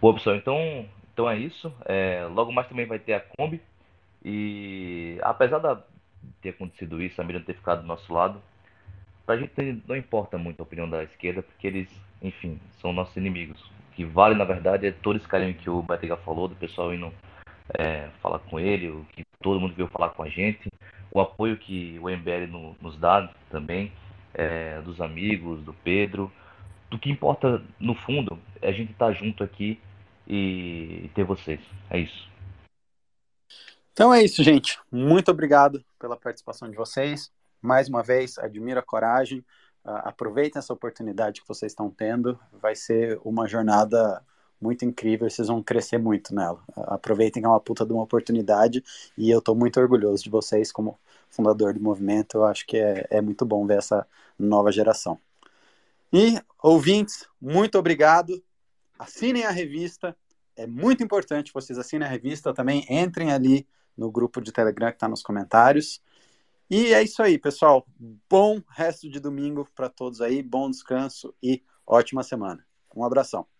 Boa, 0.00 0.14
pessoal. 0.14 0.36
Então, 0.36 0.56
então 1.14 1.30
é 1.30 1.38
isso. 1.38 1.72
É, 1.86 2.26
logo 2.30 2.52
mais 2.52 2.68
também 2.68 2.86
vai 2.86 2.98
ter 2.98 3.14
a 3.14 3.20
Kombi. 3.20 3.62
E 4.22 5.16
apesar 5.22 5.58
de 5.60 5.80
ter 6.42 6.50
acontecido 6.50 7.00
isso, 7.00 7.20
a 7.20 7.24
Miriam 7.24 7.42
ter 7.42 7.54
ficado 7.54 7.82
do 7.82 7.86
nosso 7.86 8.12
lado, 8.12 8.42
pra 9.24 9.36
gente 9.36 9.82
não 9.86 9.96
importa 9.96 10.36
muito 10.36 10.60
a 10.60 10.64
opinião 10.64 10.90
da 10.90 11.04
esquerda, 11.04 11.42
porque 11.42 11.66
eles, 11.66 11.88
enfim, 12.20 12.58
são 12.80 12.92
nossos 12.92 13.16
inimigos. 13.16 13.60
O 13.62 13.94
que 13.94 14.04
vale, 14.04 14.34
na 14.34 14.44
verdade, 14.44 14.86
é 14.88 14.92
todo 14.92 15.16
esse 15.16 15.28
carinho 15.28 15.54
que 15.54 15.70
o 15.70 15.82
Betega 15.82 16.16
falou, 16.16 16.48
do 16.48 16.56
pessoal 16.56 16.92
indo 16.92 17.12
é, 17.78 18.08
falar 18.20 18.40
com 18.40 18.58
ele, 18.58 18.88
o 18.88 19.06
que 19.12 19.24
todo 19.40 19.60
mundo 19.60 19.74
veio 19.74 19.88
falar 19.88 20.10
com 20.10 20.22
a 20.22 20.28
gente, 20.28 20.68
o 21.12 21.20
apoio 21.20 21.56
que 21.56 21.96
o 22.00 22.08
MBL 22.08 22.50
no, 22.50 22.76
nos 22.80 22.98
dá 22.98 23.30
também, 23.50 23.92
é, 24.32 24.80
dos 24.80 25.00
amigos, 25.00 25.62
do 25.62 25.72
Pedro. 25.72 26.32
Do 26.90 26.98
que 26.98 27.10
importa, 27.10 27.62
no 27.78 27.94
fundo, 27.94 28.38
é 28.60 28.68
a 28.68 28.72
gente 28.72 28.92
estar 28.92 29.06
tá 29.06 29.12
junto 29.12 29.44
aqui 29.44 29.78
e, 30.26 31.10
ter 31.14 31.24
vocês. 31.24 31.60
É 31.90 31.98
isso. 31.98 32.28
Então 33.92 34.12
é 34.12 34.22
isso, 34.22 34.42
gente. 34.42 34.78
Muito 34.90 35.30
obrigado 35.30 35.84
pela 35.98 36.16
participação 36.16 36.68
de 36.70 36.76
vocês. 36.76 37.30
Mais 37.62 37.88
uma 37.88 38.02
vez, 38.02 38.38
admiro 38.38 38.80
a 38.80 38.82
coragem. 38.82 39.38
Uh, 39.84 40.00
aproveitem 40.04 40.58
essa 40.58 40.72
oportunidade 40.72 41.40
que 41.40 41.48
vocês 41.48 41.72
estão 41.72 41.90
tendo. 41.90 42.38
Vai 42.52 42.74
ser 42.74 43.20
uma 43.24 43.46
jornada 43.46 44.22
muito 44.60 44.84
incrível, 44.84 45.28
vocês 45.28 45.48
vão 45.48 45.62
crescer 45.62 45.98
muito 45.98 46.34
nela. 46.34 46.62
Aproveitem 46.74 47.42
que 47.42 47.46
é 47.46 47.48
uma 47.48 47.60
puta 47.60 47.84
de 47.84 47.92
uma 47.92 48.02
oportunidade 48.02 48.82
e 49.16 49.30
eu 49.30 49.38
estou 49.38 49.54
muito 49.54 49.78
orgulhoso 49.78 50.24
de 50.24 50.30
vocês 50.30 50.72
como 50.72 50.98
fundador 51.28 51.74
do 51.74 51.80
movimento. 51.80 52.38
Eu 52.38 52.44
acho 52.44 52.66
que 52.66 52.78
é, 52.78 53.06
é 53.10 53.20
muito 53.20 53.44
bom 53.44 53.66
ver 53.66 53.78
essa 53.78 54.06
nova 54.38 54.72
geração. 54.72 55.18
E, 56.12 56.40
ouvintes, 56.62 57.26
muito 57.40 57.78
obrigado. 57.78 58.42
Assinem 58.98 59.44
a 59.44 59.50
revista. 59.50 60.16
É 60.56 60.66
muito 60.66 61.02
importante 61.02 61.52
vocês 61.52 61.78
assinem 61.78 62.06
a 62.06 62.10
revista. 62.10 62.54
Também 62.54 62.86
entrem 62.88 63.32
ali 63.32 63.66
no 63.96 64.10
grupo 64.10 64.40
de 64.40 64.52
Telegram 64.52 64.90
que 64.90 64.96
está 64.96 65.08
nos 65.08 65.22
comentários. 65.22 66.02
E 66.70 66.94
é 66.94 67.02
isso 67.02 67.22
aí, 67.22 67.38
pessoal. 67.38 67.86
Bom 68.28 68.60
resto 68.70 69.08
de 69.08 69.20
domingo 69.20 69.68
para 69.74 69.88
todos 69.88 70.20
aí. 70.20 70.42
Bom 70.42 70.70
descanso 70.70 71.34
e 71.42 71.62
ótima 71.86 72.22
semana. 72.22 72.64
Um 72.94 73.04
abração. 73.04 73.53